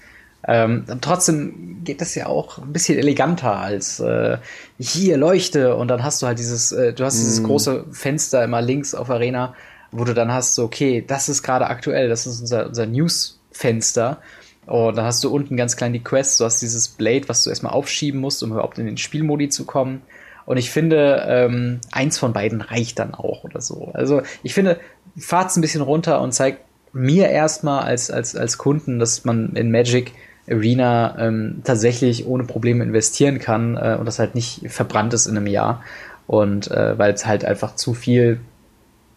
Ähm, 0.47 0.85
trotzdem 1.01 1.83
geht 1.83 2.01
das 2.01 2.15
ja 2.15 2.25
auch 2.25 2.57
ein 2.57 2.73
bisschen 2.73 2.97
eleganter 2.97 3.59
als 3.59 3.99
äh, 3.99 4.37
hier 4.79 5.17
leuchte 5.17 5.75
und 5.75 5.87
dann 5.87 6.03
hast 6.03 6.21
du 6.21 6.27
halt 6.27 6.39
dieses, 6.39 6.71
äh, 6.71 6.93
du 6.93 7.05
hast 7.05 7.15
mm. 7.15 7.19
dieses 7.19 7.43
große 7.43 7.85
Fenster 7.91 8.43
immer 8.43 8.61
links 8.61 8.95
auf 8.95 9.09
Arena, 9.11 9.53
wo 9.91 10.03
du 10.03 10.13
dann 10.13 10.31
hast 10.31 10.55
so, 10.55 10.63
okay, 10.63 11.03
das 11.05 11.29
ist 11.29 11.43
gerade 11.43 11.67
aktuell, 11.67 12.09
das 12.09 12.25
ist 12.25 12.41
unser, 12.41 12.67
unser 12.67 12.85
News-Fenster. 12.87 14.19
Und 14.65 14.95
dann 14.95 15.05
hast 15.05 15.23
du 15.23 15.33
unten 15.33 15.57
ganz 15.57 15.75
klein 15.75 15.93
die 15.93 16.03
Quest, 16.03 16.39
du 16.39 16.45
hast 16.45 16.61
dieses 16.61 16.87
Blade, 16.87 17.27
was 17.27 17.43
du 17.43 17.49
erstmal 17.49 17.73
aufschieben 17.73 18.19
musst, 18.19 18.41
um 18.41 18.51
überhaupt 18.51 18.79
in 18.79 18.85
den 18.85 18.97
Spielmodi 18.97 19.49
zu 19.49 19.65
kommen. 19.65 20.01
Und 20.45 20.57
ich 20.57 20.71
finde, 20.71 21.23
ähm, 21.27 21.79
eins 21.91 22.17
von 22.17 22.33
beiden 22.33 22.61
reicht 22.61 22.99
dann 22.99 23.13
auch 23.13 23.43
oder 23.43 23.61
so. 23.61 23.91
Also 23.93 24.21
ich 24.43 24.53
finde, 24.53 24.79
fahrt's 25.17 25.55
ein 25.55 25.61
bisschen 25.61 25.81
runter 25.81 26.21
und 26.21 26.33
zeigt 26.33 26.59
mir 26.93 27.29
erstmal 27.29 27.83
als, 27.83 28.11
als, 28.11 28.35
als 28.35 28.57
Kunden, 28.57 28.99
dass 28.99 29.23
man 29.23 29.55
in 29.55 29.71
Magic 29.71 30.11
Arena 30.49 31.15
ähm, 31.19 31.61
tatsächlich 31.63 32.25
ohne 32.25 32.43
Probleme 32.43 32.83
investieren 32.83 33.39
kann 33.39 33.77
äh, 33.77 33.95
und 33.99 34.05
das 34.05 34.19
halt 34.19 34.35
nicht 34.35 34.69
verbrannt 34.69 35.13
ist 35.13 35.27
in 35.27 35.37
einem 35.37 35.47
Jahr. 35.47 35.81
Und 36.27 36.69
äh, 36.71 36.97
weil 36.97 37.13
es 37.13 37.25
halt 37.25 37.45
einfach 37.45 37.75
zu 37.75 37.93
viel 37.93 38.41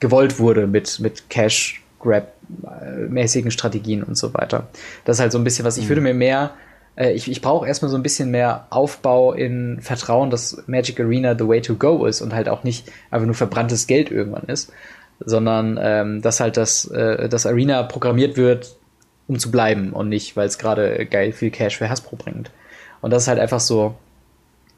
gewollt 0.01 0.39
wurde 0.39 0.67
mit, 0.67 1.01
mit 1.01 1.31
Cash-Grab-mäßigen 1.31 3.51
Strategien 3.51 4.03
und 4.03 4.17
so 4.17 4.35
weiter. 4.35 4.69
Das 5.05 5.17
ist 5.17 5.21
halt 5.21 5.33
so 5.33 5.39
ein 5.39 5.45
bisschen 5.45 5.65
was, 5.65 5.79
ich 5.79 5.85
mhm. 5.85 5.91
würde 5.91 6.01
mir 6.03 6.15
mehr, 6.15 6.51
äh, 6.97 7.13
ich, 7.13 7.31
ich 7.31 7.41
brauche 7.41 7.67
erstmal 7.67 7.91
so 7.91 7.97
ein 7.97 8.03
bisschen 8.03 8.31
mehr 8.31 8.67
Aufbau 8.71 9.33
in 9.33 9.81
Vertrauen, 9.81 10.31
dass 10.31 10.63
Magic 10.67 11.01
Arena 11.01 11.37
the 11.39 11.47
way 11.47 11.61
to 11.61 11.75
go 11.75 12.07
ist 12.07 12.21
und 12.21 12.35
halt 12.35 12.49
auch 12.49 12.65
nicht 12.65 12.91
einfach 13.11 13.27
nur 13.27 13.35
verbranntes 13.35 13.87
Geld 13.87 14.11
irgendwann 14.11 14.45
ist, 14.45 14.73
sondern 15.21 15.79
ähm, 15.81 16.23
dass 16.23 16.41
halt 16.41 16.57
das, 16.57 16.87
äh, 16.91 17.29
das 17.29 17.47
Arena 17.47 17.83
programmiert 17.83 18.37
wird, 18.37 18.77
um 19.27 19.39
zu 19.39 19.51
bleiben 19.51 19.93
und 19.93 20.09
nicht, 20.09 20.37
weil 20.37 20.47
es 20.47 20.59
gerade 20.59 21.07
geil 21.07 21.33
viel 21.33 21.51
Cash 21.51 21.79
für 21.79 21.89
Hasbro 21.89 22.17
bringt. 22.17 22.51
Und 23.01 23.11
das 23.11 23.25
ist 23.25 23.29
halt 23.29 23.39
einfach 23.39 23.61
so, 23.61 23.95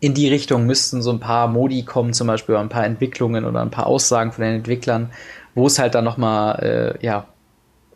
in 0.01 0.15
die 0.15 0.29
Richtung 0.29 0.67
müssten 0.67 1.03
so 1.03 1.11
ein 1.11 1.21
paar 1.21 1.49
Modi 1.49 1.83
kommen, 1.83 2.13
zum 2.13 2.27
Beispiel 2.27 2.57
ein 2.57 2.69
paar 2.69 2.85
Entwicklungen 2.85 3.45
oder 3.45 3.63
ein 3.63 3.71
paar 3.71 3.87
Aussagen 3.87 4.33
von 4.33 4.45
den 4.45 4.55
Entwicklern, 4.57 5.11
wo 5.55 5.67
es 5.67 5.79
halt 5.79 5.95
dann 5.95 6.05
nochmal, 6.05 6.97
äh, 7.01 7.05
ja, 7.05 7.27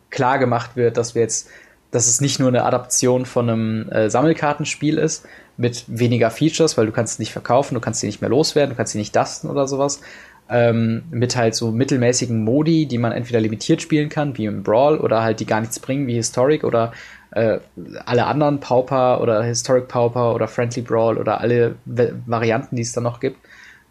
klar 0.09 0.39
gemacht 0.39 0.75
wird, 0.75 0.97
dass 0.97 1.15
wir 1.15 1.21
jetzt, 1.21 1.47
dass 1.91 2.07
es 2.07 2.21
nicht 2.21 2.39
nur 2.39 2.47
eine 2.47 2.63
Adaption 2.63 3.25
von 3.25 3.49
einem 3.49 3.89
äh, 3.89 4.09
Sammelkartenspiel 4.09 4.97
ist, 4.97 5.25
mit 5.57 5.85
weniger 5.87 6.31
Features, 6.31 6.77
weil 6.77 6.85
du 6.85 6.91
kannst 6.91 7.19
nicht 7.19 7.31
verkaufen, 7.31 7.75
du 7.75 7.81
kannst 7.81 7.99
sie 7.99 8.07
nicht 8.07 8.21
mehr 8.21 8.29
loswerden, 8.29 8.71
du 8.71 8.77
kannst 8.77 8.93
sie 8.93 8.97
nicht 8.97 9.15
dusten 9.15 9.49
oder 9.49 9.67
sowas, 9.67 10.01
ähm, 10.49 11.03
mit 11.11 11.35
halt 11.35 11.55
so 11.55 11.71
mittelmäßigen 11.71 12.43
Modi, 12.43 12.85
die 12.85 12.97
man 12.97 13.11
entweder 13.11 13.39
limitiert 13.39 13.81
spielen 13.81 14.09
kann, 14.09 14.37
wie 14.37 14.45
im 14.45 14.63
Brawl, 14.63 14.97
oder 14.97 15.21
halt 15.21 15.39
die 15.39 15.45
gar 15.45 15.61
nichts 15.61 15.79
bringen, 15.79 16.07
wie 16.07 16.15
Historic 16.15 16.63
oder 16.63 16.93
äh, 17.31 17.59
alle 18.05 18.25
anderen 18.25 18.59
Pauper 18.59 19.21
oder 19.21 19.43
Historic 19.43 19.87
Pauper 19.87 20.35
oder 20.35 20.47
Friendly 20.47 20.81
Brawl 20.81 21.17
oder 21.17 21.39
alle 21.39 21.75
Varianten, 21.85 22.75
die 22.75 22.81
es 22.81 22.93
da 22.93 23.01
noch 23.01 23.19
gibt, 23.19 23.37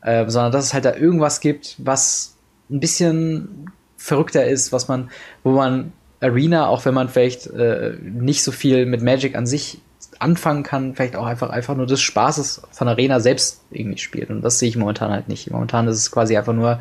äh, 0.02 0.28
sondern 0.28 0.52
dass 0.52 0.66
es 0.66 0.74
halt 0.74 0.84
da 0.84 0.94
irgendwas 0.94 1.40
gibt, 1.40 1.76
was 1.78 2.36
ein 2.70 2.80
bisschen 2.80 3.70
verrückter 3.96 4.46
ist, 4.46 4.72
was 4.72 4.88
man, 4.88 5.10
wo 5.42 5.52
man 5.52 5.92
Arena, 6.20 6.68
auch 6.68 6.84
wenn 6.84 6.94
man 6.94 7.08
vielleicht 7.08 7.46
äh, 7.46 7.94
nicht 8.02 8.42
so 8.42 8.52
viel 8.52 8.86
mit 8.86 9.02
Magic 9.02 9.36
an 9.36 9.46
sich 9.46 9.80
anfangen 10.18 10.62
kann, 10.62 10.94
vielleicht 10.94 11.16
auch 11.16 11.24
einfach, 11.24 11.50
einfach 11.50 11.76
nur 11.76 11.86
des 11.86 12.00
Spaßes 12.00 12.62
von 12.70 12.88
Arena 12.88 13.20
selbst 13.20 13.62
irgendwie 13.70 13.98
spielt. 13.98 14.30
Und 14.30 14.42
das 14.42 14.58
sehe 14.58 14.68
ich 14.68 14.76
momentan 14.76 15.10
halt 15.10 15.28
nicht. 15.28 15.50
Momentan 15.50 15.88
ist 15.88 15.96
es 15.96 16.10
quasi 16.10 16.36
einfach 16.36 16.52
nur 16.52 16.80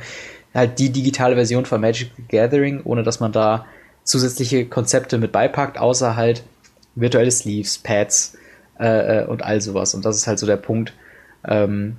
halt 0.54 0.80
die 0.80 0.90
digitale 0.90 1.36
Version 1.36 1.66
von 1.66 1.80
Magic 1.80 2.12
the 2.18 2.24
Gathering, 2.28 2.82
ohne 2.84 3.04
dass 3.04 3.20
man 3.20 3.32
da 3.32 3.66
zusätzliche 4.04 4.66
Konzepte 4.66 5.18
mit 5.18 5.32
beipackt, 5.32 5.78
außer 5.78 6.16
halt 6.16 6.44
virtuelle 6.96 7.32
Sleeves, 7.32 7.78
Pads 7.78 8.38
äh, 8.80 9.22
äh, 9.22 9.26
und 9.26 9.44
all 9.44 9.62
sowas. 9.62 9.94
Und 9.94 10.04
das 10.04 10.18
ist 10.18 10.28
halt 10.28 10.40
so 10.40 10.48
der 10.48 10.58
Punkt, 10.58 10.94
ähm, 11.48 11.98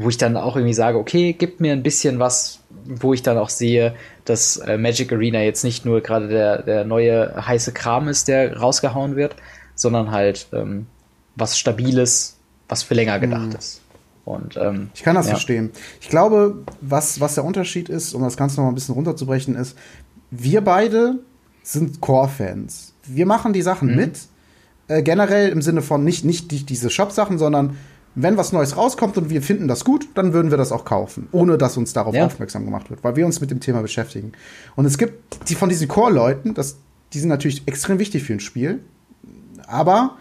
wo 0.00 0.08
ich 0.08 0.16
dann 0.16 0.36
auch 0.36 0.54
irgendwie 0.54 0.74
sage, 0.74 0.96
okay, 0.96 1.32
gib 1.32 1.58
mir 1.58 1.72
ein 1.72 1.82
bisschen 1.82 2.20
was, 2.20 2.60
wo 2.84 3.14
ich 3.14 3.22
dann 3.24 3.36
auch 3.36 3.48
sehe, 3.48 3.96
dass 4.24 4.56
äh, 4.58 4.78
Magic 4.78 5.12
Arena 5.12 5.42
jetzt 5.42 5.64
nicht 5.64 5.84
nur 5.84 6.00
gerade 6.02 6.28
der, 6.28 6.62
der 6.62 6.84
neue 6.84 7.34
heiße 7.44 7.72
Kram 7.72 8.06
ist, 8.06 8.28
der 8.28 8.56
rausgehauen 8.56 9.16
wird, 9.16 9.34
sondern 9.74 10.12
halt 10.12 10.46
ähm, 10.52 10.86
was 11.34 11.58
Stabiles, 11.58 12.36
was 12.68 12.84
für 12.84 12.94
länger 12.94 13.18
gedacht 13.18 13.48
mhm. 13.48 13.56
ist. 13.56 13.80
Und, 14.24 14.56
ähm, 14.56 14.90
ich 14.94 15.02
kann 15.02 15.16
das 15.16 15.26
ja. 15.26 15.32
verstehen. 15.32 15.72
Ich 16.00 16.08
glaube, 16.08 16.62
was, 16.80 17.20
was 17.20 17.34
der 17.34 17.44
Unterschied 17.44 17.88
ist, 17.88 18.14
um 18.14 18.22
das 18.22 18.36
Ganze 18.36 18.58
noch 18.58 18.66
mal 18.66 18.70
ein 18.70 18.76
bisschen 18.76 18.94
runterzubrechen, 18.94 19.56
ist, 19.56 19.76
wir 20.30 20.60
beide 20.60 21.18
sind 21.64 22.00
Core-Fans. 22.00 22.94
Wir 23.04 23.26
machen 23.26 23.52
die 23.52 23.62
Sachen 23.62 23.90
mhm. 23.90 23.96
mit, 23.96 24.20
äh, 24.86 25.02
generell 25.02 25.48
im 25.48 25.60
Sinne 25.60 25.82
von 25.82 26.04
nicht, 26.04 26.24
nicht 26.24 26.52
die, 26.52 26.64
diese 26.64 26.88
Shop-Sachen, 26.88 27.36
sondern 27.36 27.76
wenn 28.22 28.36
was 28.36 28.52
Neues 28.52 28.76
rauskommt 28.76 29.16
und 29.16 29.30
wir 29.30 29.42
finden 29.42 29.68
das 29.68 29.84
gut, 29.84 30.08
dann 30.14 30.32
würden 30.32 30.50
wir 30.50 30.58
das 30.58 30.72
auch 30.72 30.84
kaufen, 30.84 31.28
ohne 31.32 31.56
dass 31.56 31.76
uns 31.76 31.92
darauf 31.92 32.14
ja. 32.14 32.26
aufmerksam 32.26 32.64
gemacht 32.64 32.90
wird, 32.90 33.04
weil 33.04 33.16
wir 33.16 33.24
uns 33.24 33.40
mit 33.40 33.50
dem 33.50 33.60
Thema 33.60 33.80
beschäftigen. 33.82 34.32
Und 34.76 34.86
es 34.86 34.98
gibt 34.98 35.48
die 35.48 35.54
von 35.54 35.68
diesen 35.68 35.88
Core-Leuten, 35.88 36.54
die 37.12 37.18
sind 37.18 37.28
natürlich 37.28 37.66
extrem 37.66 37.98
wichtig 37.98 38.24
für 38.24 38.32
ein 38.32 38.40
Spiel, 38.40 38.80
aber 39.66 40.16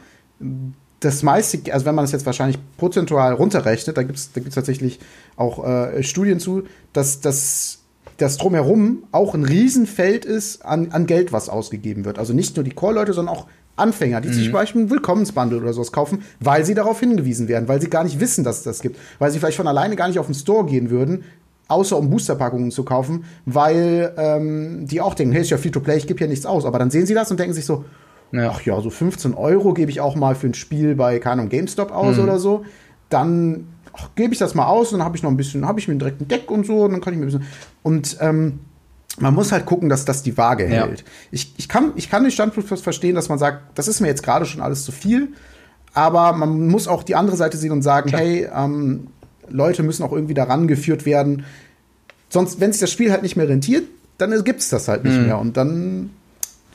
das 1.00 1.24
meiste, 1.24 1.74
also 1.74 1.86
wenn 1.86 1.96
man 1.96 2.04
das 2.04 2.12
jetzt 2.12 2.26
wahrscheinlich 2.26 2.60
prozentual 2.78 3.34
runterrechnet, 3.34 3.98
da 3.98 4.04
gibt 4.04 4.18
es 4.18 4.32
da 4.32 4.42
gibt's 4.42 4.56
tatsächlich 4.56 5.00
auch 5.36 5.66
äh, 5.66 6.04
Studien 6.04 6.40
zu, 6.40 6.64
dass 6.94 7.22
das 7.22 7.80
das 8.18 8.38
drumherum 8.38 9.04
auch 9.12 9.36
ein 9.36 9.46
Riesenfeld 9.46 10.26
ist 10.26 10.66
an, 10.66 10.92
an 10.92 11.06
Geld, 11.06 11.32
was 11.32 11.50
ausgegeben 11.50 12.04
wird. 12.04 12.18
Also 12.18 12.34
nicht 12.34 12.56
nur 12.56 12.64
die 12.64 12.72
Core-Leute, 12.72 13.14
sondern 13.14 13.36
auch 13.36 13.48
Anfänger, 13.78 14.22
die 14.22 14.30
mhm. 14.30 14.34
sich 14.34 14.44
zum 14.46 14.54
Beispiel 14.54 14.82
ein 14.82 14.90
Willkommensbundle 14.90 15.60
oder 15.60 15.74
sowas 15.74 15.92
kaufen, 15.92 16.24
weil 16.40 16.66
sie 16.66 16.74
darauf 16.74 17.00
hingewiesen 17.00 17.48
werden, 17.48 17.68
weil 17.68 17.82
sie 17.82 17.90
gar 17.90 18.04
nicht 18.04 18.20
wissen, 18.20 18.44
dass 18.44 18.58
es 18.58 18.64
das 18.64 18.82
gibt, 18.82 18.98
weil 19.20 19.32
sie 19.32 19.40
vielleicht 19.40 19.58
von 19.58 19.68
alleine 19.68 19.96
gar 19.96 20.08
nicht 20.08 20.20
auf 20.20 20.26
den 20.26 20.36
Store 20.36 20.66
gehen 20.66 20.90
würden, 20.90 21.24
außer 21.68 21.98
um 21.98 22.10
Boosterpackungen 22.10 22.72
zu 22.72 22.84
kaufen, 22.84 23.26
weil 23.46 24.14
ähm, 24.18 24.88
die 24.88 25.02
auch 25.02 25.14
denken, 25.14 25.34
hey, 25.34 25.42
ist 25.42 25.50
ja 25.50 25.58
free 25.58 25.70
to 25.70 25.80
play, 25.80 25.98
ich 25.98 26.08
gebe 26.08 26.18
hier 26.18 26.28
nichts 26.28 26.46
aus. 26.46 26.66
Aber 26.66 26.80
dann 26.80 26.92
sehen 26.92 27.06
sie 27.06 27.14
das 27.14 27.30
und 27.32 27.40
denken 27.40 27.54
sich 27.54 27.66
so, 27.66 27.86
ja. 28.32 28.50
ach 28.50 28.62
ja, 28.62 28.80
so 28.82 28.90
15 28.90 29.34
Euro 29.34 29.74
gebe 29.74 29.92
ich 29.92 30.02
auch 30.02 30.16
mal 30.16 30.36
für 30.36 30.48
ein 30.48 30.54
Spiel 30.54 30.96
bei, 30.96 31.20
keine 31.20 31.34
Ahnung, 31.34 31.50
GameStop 31.50 31.92
aus 31.92 32.18
mhm. 32.18 32.24
oder 32.24 32.40
so. 32.40 32.66
Dann 33.10 33.68
gebe 34.16 34.34
ich 34.34 34.40
das 34.40 34.54
mal 34.54 34.68
aus 34.68 34.92
und 34.92 35.00
dann 35.00 35.06
habe 35.06 35.18
ich 35.18 35.24
noch 35.24 35.32
ein 35.32 35.38
bisschen, 35.38 35.66
habe 35.66 35.80
ich 35.80 35.88
mir 35.88 35.96
direkt 35.96 36.22
ein 36.22 36.28
Deck 36.28 36.50
und 36.52 36.66
so 36.66 36.84
und 36.84 36.92
dann 36.92 37.02
kann 37.02 37.14
ich 37.14 37.20
mir 37.20 37.26
ein 37.26 37.32
bisschen. 37.32 37.46
Und 37.84 38.18
ähm, 38.22 38.60
man 39.20 39.34
muss 39.34 39.52
halt 39.52 39.66
gucken, 39.66 39.90
dass 39.90 40.06
das 40.06 40.24
die 40.24 40.38
Waage 40.38 40.64
ja. 40.66 40.86
hält. 40.86 41.04
Ich, 41.32 41.54
ich, 41.58 41.68
kann, 41.68 41.94
ich 41.96 42.10
kann 42.10 42.24
den 42.24 42.32
Standpunkt 42.32 42.70
verstehen, 42.80 43.16
dass 43.16 43.30
man 43.30 43.40
sagt, 43.40 43.78
das 43.78 43.88
ist 43.88 44.00
mir 44.00 44.08
jetzt 44.08 44.24
gerade 44.24 44.46
schon 44.46 44.62
alles 44.62 44.84
zu 44.84 44.92
viel. 44.92 45.30
Aber 45.94 46.34
man 46.34 46.68
muss 46.68 46.88
auch 46.88 47.04
die 47.04 47.16
andere 47.16 47.38
Seite 47.38 47.58
sehen 47.58 47.72
und 47.72 47.82
sagen, 47.82 48.10
Klar. 48.10 48.22
hey, 48.22 48.48
ähm, 48.54 49.08
Leute 49.50 49.82
müssen 49.84 50.04
auch 50.04 50.12
irgendwie 50.12 50.34
daran 50.34 50.68
geführt 50.68 51.06
werden. 51.06 51.46
Sonst, 52.30 52.60
wenn 52.60 52.72
sich 52.72 52.82
das 52.82 52.92
Spiel 52.92 53.12
halt 53.12 53.24
nicht 53.24 53.36
mehr 53.36 53.48
rentiert, 53.48 53.86
dann 54.18 54.44
gibt 54.44 54.60
es 54.60 54.70
das 54.70 54.88
halt 54.88 55.04
nicht 55.04 55.18
mhm. 55.18 55.26
mehr. 55.26 55.40
Und 55.40 55.58
dann 55.58 56.12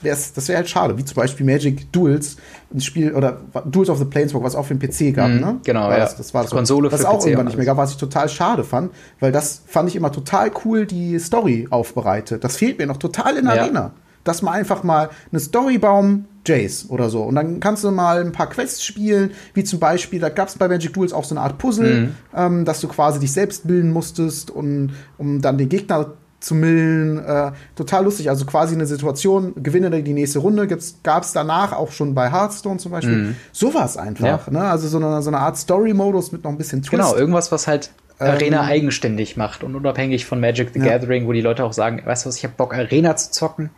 wär's, 0.05 0.32
das 0.32 0.48
wäre 0.48 0.59
halt 0.59 0.68
schade, 0.68 0.96
wie 0.98 1.05
zum 1.05 1.16
Beispiel 1.16 1.46
Magic 1.46 1.92
Duels, 1.92 2.36
ein 2.72 2.80
Spiel, 2.80 3.12
oder 3.14 3.40
Duels 3.66 3.88
of 3.88 3.98
the 3.98 4.05
Planeswalk, 4.05 4.44
was 4.44 4.55
auch 4.55 4.64
für 4.64 4.74
den 4.74 4.88
PC 4.88 5.14
gab, 5.14 5.28
mm, 5.28 5.40
ne? 5.40 5.61
Genau, 5.64 5.82
war 5.82 5.92
ja. 5.92 5.98
Das, 6.00 6.16
das 6.16 6.34
war 6.34 6.42
das, 6.42 6.50
Konsole 6.50 6.90
was 6.90 7.05
auch 7.05 7.18
PC 7.18 7.26
irgendwann 7.26 7.46
nicht 7.46 7.57
mehr 7.57 7.66
gab, 7.66 7.76
was 7.76 7.92
ich 7.92 7.96
total 7.96 8.28
schade 8.28 8.64
fand, 8.64 8.92
weil 9.20 9.32
das 9.32 9.62
fand 9.66 9.88
ich 9.88 9.96
immer 9.96 10.12
total 10.12 10.50
cool, 10.64 10.86
die 10.86 11.18
Story 11.18 11.68
aufbereitet. 11.70 12.44
Das 12.44 12.57
fehlt 12.57 12.78
mir 12.78 12.86
noch 12.86 12.98
total 12.98 13.36
in 13.36 13.46
der 13.46 13.57
ja. 13.57 13.62
Arena. 13.62 13.92
Dass 14.24 14.40
man 14.40 14.55
einfach 14.55 14.84
mal 14.84 15.11
eine 15.32 15.40
Storybaum 15.40 16.26
Jace 16.46 16.86
oder 16.88 17.09
so. 17.09 17.22
Und 17.22 17.34
dann 17.34 17.61
kannst 17.61 17.84
du 17.84 17.90
mal 17.90 18.20
ein 18.20 18.32
paar 18.32 18.48
Quests 18.48 18.84
spielen, 18.84 19.30
wie 19.55 19.64
zum 19.64 19.78
Beispiel, 19.78 20.20
da 20.20 20.28
gab 20.28 20.48
es 20.48 20.57
bei 20.57 20.68
Magic 20.68 20.92
Duels 20.92 21.12
auch 21.12 21.24
so 21.24 21.34
eine 21.34 21.40
Art 21.40 21.59
Puzzle, 21.59 22.00
mhm. 22.00 22.14
ähm, 22.34 22.64
dass 22.64 22.80
du 22.80 22.88
quasi 22.88 23.20
dich 23.20 23.32
selbst 23.32 23.66
bilden 23.66 23.92
musstest, 23.92 24.50
und, 24.50 24.92
um 25.18 25.40
dann 25.40 25.59
den 25.59 25.68
Gegner 25.68 26.12
zu 26.43 26.55
millen. 26.55 27.18
Äh, 27.24 27.53
total 27.76 28.05
lustig. 28.05 28.28
Also 28.28 28.45
quasi 28.45 28.74
eine 28.74 28.86
Situation, 28.86 29.55
gewinne 29.62 30.03
die 30.03 30.12
nächste 30.12 30.40
Runde. 30.40 30.66
Gab 31.03 31.22
es 31.22 31.32
danach 31.32 31.72
auch 31.72 31.93
schon 31.93 32.14
bei 32.14 32.30
Hearthstone 32.30 32.78
zum 32.78 32.93
Beispiel. 32.93 33.16
Mhm. 33.16 33.36
Sowas 33.53 33.97
einfach. 33.97 34.47
Ja. 34.47 34.53
Ne? 34.53 34.62
Also 34.62 34.88
so 34.88 34.99
eine, 34.99 35.22
so 35.22 35.30
eine 35.30 35.38
Art 35.38 35.57
Story-Modus 35.57 36.32
mit 36.32 36.45
noch 36.45 36.51
ein 36.51 36.59
bisschen 36.59 36.82
Twist. 36.82 36.90
Genau, 36.90 37.14
irgendwas, 37.14 37.53
was 37.53 37.66
halt 37.66 37.90
Arena 38.18 38.62
ähm, 38.62 38.68
eigenständig 38.68 39.36
macht 39.36 39.64
und 39.64 39.74
unabhängig 39.74 40.26
von 40.26 40.40
Magic 40.40 40.70
the 40.74 40.80
ja. 40.80 40.86
Gathering, 40.86 41.26
wo 41.26 41.32
die 41.32 41.40
Leute 41.40 41.64
auch 41.64 41.72
sagen, 41.72 42.03
weißt 42.05 42.24
du 42.24 42.28
was, 42.28 42.36
ich 42.36 42.45
habe 42.45 42.55
Bock, 42.57 42.74
Arena 42.74 43.16
zu 43.16 43.30
zocken 43.30 43.70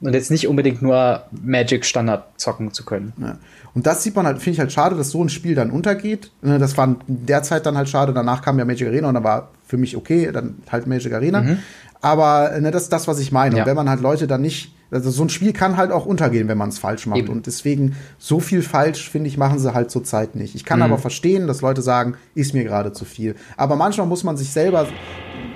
und 0.00 0.14
jetzt 0.14 0.30
nicht 0.30 0.46
unbedingt 0.46 0.82
nur 0.82 1.24
Magic 1.30 1.84
Standard 1.84 2.24
zocken 2.36 2.72
zu 2.72 2.84
können. 2.84 3.12
Ja. 3.18 3.38
Und 3.74 3.86
das 3.86 4.02
sieht 4.02 4.14
man 4.14 4.26
halt, 4.26 4.38
finde 4.38 4.52
ich 4.52 4.60
halt 4.60 4.72
schade, 4.72 4.96
dass 4.96 5.10
so 5.10 5.22
ein 5.22 5.28
Spiel 5.28 5.54
dann 5.54 5.70
untergeht. 5.70 6.30
Ne, 6.42 6.58
das 6.58 6.76
war 6.76 6.86
in 6.86 7.26
der 7.26 7.42
Zeit 7.42 7.66
dann 7.66 7.76
halt 7.76 7.88
schade. 7.88 8.12
Danach 8.12 8.42
kam 8.42 8.58
ja 8.58 8.64
Magic 8.64 8.88
Arena 8.88 9.08
und 9.08 9.14
da 9.14 9.24
war 9.24 9.50
für 9.66 9.76
mich 9.76 9.96
okay, 9.96 10.30
dann 10.32 10.56
halt 10.70 10.86
Magic 10.86 11.12
Arena. 11.12 11.42
Mhm. 11.42 11.58
Aber 12.00 12.58
ne, 12.60 12.70
das 12.70 12.84
ist 12.84 12.92
das, 12.92 13.08
was 13.08 13.18
ich 13.18 13.32
meine. 13.32 13.56
Ja. 13.56 13.62
Und 13.62 13.68
wenn 13.68 13.76
man 13.76 13.88
halt 13.88 14.00
Leute 14.00 14.26
dann 14.26 14.40
nicht, 14.40 14.74
also 14.90 15.10
so 15.10 15.22
ein 15.22 15.28
Spiel 15.28 15.52
kann 15.52 15.76
halt 15.76 15.90
auch 15.90 16.06
untergehen, 16.06 16.48
wenn 16.48 16.58
man 16.58 16.68
es 16.68 16.78
falsch 16.78 17.06
macht. 17.06 17.18
Eben. 17.18 17.28
Und 17.28 17.46
deswegen, 17.46 17.96
so 18.18 18.40
viel 18.40 18.62
falsch, 18.62 19.10
finde 19.10 19.28
ich, 19.28 19.36
machen 19.36 19.58
sie 19.58 19.74
halt 19.74 19.90
zurzeit 19.90 20.34
nicht. 20.36 20.54
Ich 20.54 20.64
kann 20.64 20.78
mhm. 20.78 20.84
aber 20.84 20.98
verstehen, 20.98 21.46
dass 21.46 21.60
Leute 21.60 21.82
sagen, 21.82 22.14
ist 22.34 22.54
mir 22.54 22.64
gerade 22.64 22.92
zu 22.92 23.04
viel. 23.04 23.34
Aber 23.56 23.76
manchmal 23.76 24.06
muss 24.06 24.24
man 24.24 24.36
sich 24.36 24.50
selber 24.50 24.86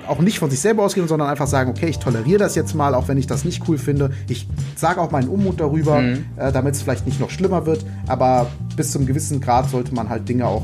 auch 0.07 0.19
nicht 0.19 0.39
von 0.39 0.49
sich 0.49 0.59
selber 0.59 0.83
ausgehen, 0.83 1.07
sondern 1.07 1.29
einfach 1.29 1.47
sagen, 1.47 1.69
okay, 1.69 1.87
ich 1.87 1.99
toleriere 1.99 2.39
das 2.39 2.55
jetzt 2.55 2.75
mal, 2.75 2.93
auch 2.93 3.07
wenn 3.07 3.17
ich 3.17 3.27
das 3.27 3.45
nicht 3.45 3.67
cool 3.67 3.77
finde. 3.77 4.11
Ich 4.27 4.47
sage 4.75 4.99
auch 4.99 5.11
meinen 5.11 5.29
Unmut 5.29 5.59
darüber, 5.59 6.01
mhm. 6.01 6.25
äh, 6.35 6.51
damit 6.51 6.75
es 6.75 6.81
vielleicht 6.81 7.05
nicht 7.05 7.19
noch 7.19 7.29
schlimmer 7.29 7.65
wird. 7.65 7.85
Aber 8.07 8.47
bis 8.75 8.91
zum 8.91 9.05
gewissen 9.05 9.39
Grad 9.39 9.69
sollte 9.69 9.95
man 9.95 10.09
halt 10.09 10.27
Dinge 10.27 10.45
auch 10.45 10.63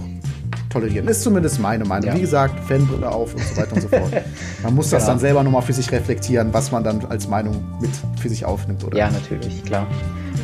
tolerieren. 0.69 1.07
Ist 1.07 1.23
zumindest 1.23 1.59
meine 1.59 1.85
Meinung. 1.85 2.09
Ja. 2.09 2.15
Wie 2.15 2.21
gesagt, 2.21 2.59
Fanbrille 2.67 3.09
auf 3.09 3.33
und 3.33 3.43
so 3.43 3.57
weiter 3.57 3.75
und 3.75 3.81
so 3.81 3.87
fort. 3.87 4.11
Man 4.63 4.75
muss 4.75 4.89
das 4.89 5.03
genau. 5.03 5.13
dann 5.13 5.19
selber 5.19 5.43
nochmal 5.43 5.61
für 5.61 5.73
sich 5.73 5.91
reflektieren, 5.91 6.53
was 6.53 6.71
man 6.71 6.83
dann 6.83 7.05
als 7.05 7.27
Meinung 7.27 7.63
mit 7.81 7.91
für 8.19 8.29
sich 8.29 8.45
aufnimmt, 8.45 8.83
oder? 8.83 8.97
Ja, 8.97 9.09
natürlich, 9.09 9.63
klar. 9.63 9.87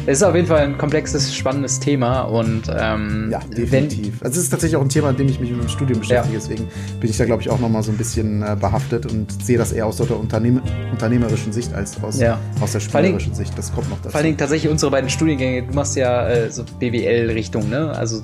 Es 0.07 0.19
ist 0.19 0.23
auf 0.23 0.35
jeden 0.35 0.47
Fall 0.47 0.59
ein 0.59 0.77
komplexes, 0.77 1.35
spannendes 1.35 1.79
Thema 1.79 2.21
und 2.21 2.63
ähm, 2.69 3.29
ja, 3.31 3.39
definitiv. 3.39 4.21
also 4.21 4.37
es 4.37 4.43
ist 4.43 4.49
tatsächlich 4.49 4.77
auch 4.77 4.81
ein 4.81 4.89
Thema, 4.89 5.09
an 5.09 5.17
dem 5.17 5.27
ich 5.27 5.39
mich 5.39 5.49
im 5.49 5.67
Studium 5.67 5.99
beschäftige. 5.99 6.35
Ja. 6.35 6.39
Deswegen 6.39 6.67
bin 6.99 7.09
ich 7.09 7.17
da, 7.17 7.25
glaube 7.25 7.41
ich, 7.41 7.49
auch 7.49 7.59
nochmal 7.59 7.81
so 7.81 7.91
ein 7.91 7.97
bisschen 7.97 8.43
äh, 8.43 8.55
behaftet 8.59 9.11
und 9.11 9.31
sehe 9.43 9.57
das 9.57 9.71
eher 9.71 9.87
aus 9.87 9.97
der 9.97 10.17
Unternehm 10.17 10.61
unternehmerischen 10.91 11.51
Sicht 11.51 11.73
als 11.73 12.01
aus, 12.03 12.19
ja. 12.19 12.39
aus 12.61 12.73
der 12.73 12.81
spielerischen 12.81 13.33
Sicht. 13.33 13.57
Das 13.57 13.73
kommt 13.73 13.89
noch 13.89 13.97
dazu. 13.97 14.09
Vor 14.09 14.17
allen 14.17 14.25
Dingen 14.25 14.37
tatsächlich 14.37 14.71
unsere 14.71 14.91
beiden 14.91 15.09
Studiengänge. 15.09 15.63
Du 15.63 15.73
machst 15.73 15.95
ja 15.95 16.27
äh, 16.27 16.51
so 16.51 16.63
BWL-Richtung, 16.79 17.69
ne? 17.69 17.91
Also 17.97 18.21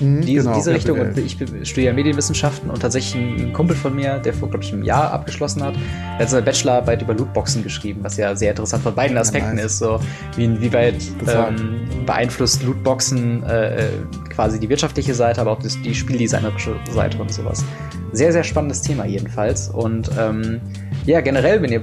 mhm, 0.00 0.20
die, 0.22 0.34
genau, 0.34 0.54
diese 0.54 0.72
Richtung 0.72 1.00
und 1.00 1.16
ich 1.18 1.36
studiere 1.62 1.94
Medienwissenschaften 1.94 2.70
und 2.70 2.80
tatsächlich 2.80 3.14
ein 3.14 3.52
Kumpel 3.52 3.76
von 3.76 3.94
mir, 3.94 4.18
der 4.18 4.34
vor, 4.34 4.48
glaube 4.48 4.64
ich, 4.64 4.72
einem 4.72 4.82
Jahr 4.82 5.10
abgeschlossen 5.10 5.62
hat, 5.62 5.74
der 5.74 6.18
hat 6.18 6.30
seine 6.30 6.42
Bachelorarbeit 6.42 7.02
über 7.02 7.14
Lootboxen 7.14 7.62
geschrieben, 7.62 8.00
was 8.02 8.16
ja 8.16 8.34
sehr 8.34 8.50
interessant 8.50 8.82
von 8.82 8.94
beiden 8.94 9.16
Aspekten 9.16 9.50
ja, 9.50 9.62
nice. 9.62 9.72
ist, 9.72 9.78
so 9.78 10.00
wie 10.36 10.44
inwieweit 10.44 10.96
ähm, 11.26 11.88
beeinflusst 12.06 12.62
Lootboxen 12.62 13.42
äh, 13.44 13.86
äh, 13.86 13.90
quasi 14.30 14.60
die 14.60 14.68
wirtschaftliche 14.68 15.14
Seite, 15.14 15.40
aber 15.40 15.52
auch 15.52 15.62
das, 15.62 15.80
die 15.82 15.94
spieldesignerische 15.94 16.76
Seite 16.90 17.18
und 17.18 17.32
sowas. 17.32 17.64
Sehr, 18.12 18.32
sehr 18.32 18.44
spannendes 18.44 18.82
Thema 18.82 19.04
jedenfalls 19.04 19.68
und 19.68 20.10
ähm, 20.18 20.60
ja, 21.06 21.20
generell, 21.20 21.62
wenn 21.62 21.72
ihr 21.72 21.82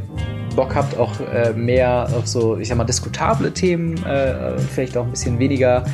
Bock 0.56 0.74
habt, 0.76 0.97
auch 0.97 1.12
äh, 1.20 1.53
mehr 1.53 2.08
auf 2.18 2.28
so, 2.28 2.58
ich 2.58 2.70
sag 2.70 2.78
mal, 2.78 2.86
diskutable 2.86 3.51
Themen, 3.51 4.03
äh, 4.06 4.58
vielleicht 4.58 4.95
auch 4.97 5.06
ein 5.06 5.12
bisschen 5.12 5.38
weniger, 5.38 5.86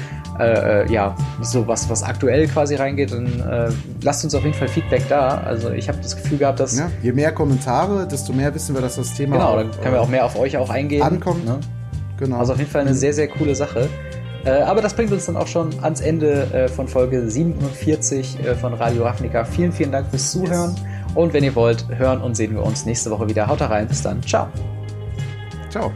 äh, 0.41 0.83
äh, 0.83 0.91
ja, 0.91 1.15
so 1.41 1.67
was, 1.67 1.89
was 1.89 2.03
aktuell 2.03 2.47
quasi 2.47 2.75
reingeht, 2.75 3.11
dann 3.11 3.25
äh, 3.39 3.69
lasst 4.01 4.23
uns 4.23 4.35
auf 4.35 4.43
jeden 4.43 4.55
Fall 4.55 4.67
Feedback 4.67 5.07
da. 5.07 5.41
Also 5.45 5.71
ich 5.71 5.87
habe 5.87 5.99
das 6.01 6.15
Gefühl 6.15 6.37
gehabt, 6.39 6.59
dass. 6.59 6.77
Ja, 6.77 6.89
je 7.01 7.11
mehr 7.11 7.31
Kommentare, 7.31 8.07
desto 8.07 8.33
mehr 8.33 8.53
wissen 8.53 8.75
wir, 8.75 8.81
dass 8.81 8.95
das 8.95 9.13
Thema. 9.13 9.37
Genau, 9.37 9.55
dann 9.55 9.71
können 9.71 9.93
wir 9.93 10.01
auch 10.01 10.09
mehr 10.09 10.25
auf 10.25 10.37
euch 10.37 10.57
auch 10.57 10.69
eingehen. 10.69 11.03
Ankommt. 11.03 11.45
Ne? 11.45 11.59
Genau. 12.17 12.37
Also 12.37 12.53
auf 12.53 12.59
jeden 12.59 12.69
Fall 12.69 12.81
eine 12.81 12.91
mhm. 12.91 12.95
sehr, 12.95 13.13
sehr 13.13 13.27
coole 13.27 13.55
Sache. 13.55 13.89
Äh, 14.45 14.61
aber 14.61 14.81
das 14.81 14.93
bringt 14.93 15.11
uns 15.11 15.25
dann 15.25 15.37
auch 15.37 15.47
schon 15.47 15.69
ans 15.83 16.01
Ende 16.01 16.47
äh, 16.53 16.67
von 16.67 16.87
Folge 16.87 17.29
47 17.29 18.39
äh, 18.39 18.55
von 18.55 18.73
Radio 18.73 19.03
Ravnica. 19.03 19.43
Vielen, 19.43 19.71
vielen 19.71 19.91
Dank 19.91 20.07
fürs 20.09 20.31
Zuhören. 20.31 20.75
Yes. 20.75 21.15
Und 21.15 21.33
wenn 21.33 21.43
ihr 21.43 21.55
wollt, 21.55 21.85
hören 21.89 22.21
und 22.21 22.35
sehen 22.35 22.53
wir 22.53 22.63
uns 22.63 22.85
nächste 22.85 23.11
Woche 23.11 23.27
wieder. 23.27 23.47
Haut 23.47 23.61
rein. 23.61 23.87
Bis 23.87 24.01
dann. 24.01 24.21
Ciao. 24.23 24.47
Ciao. 25.69 25.91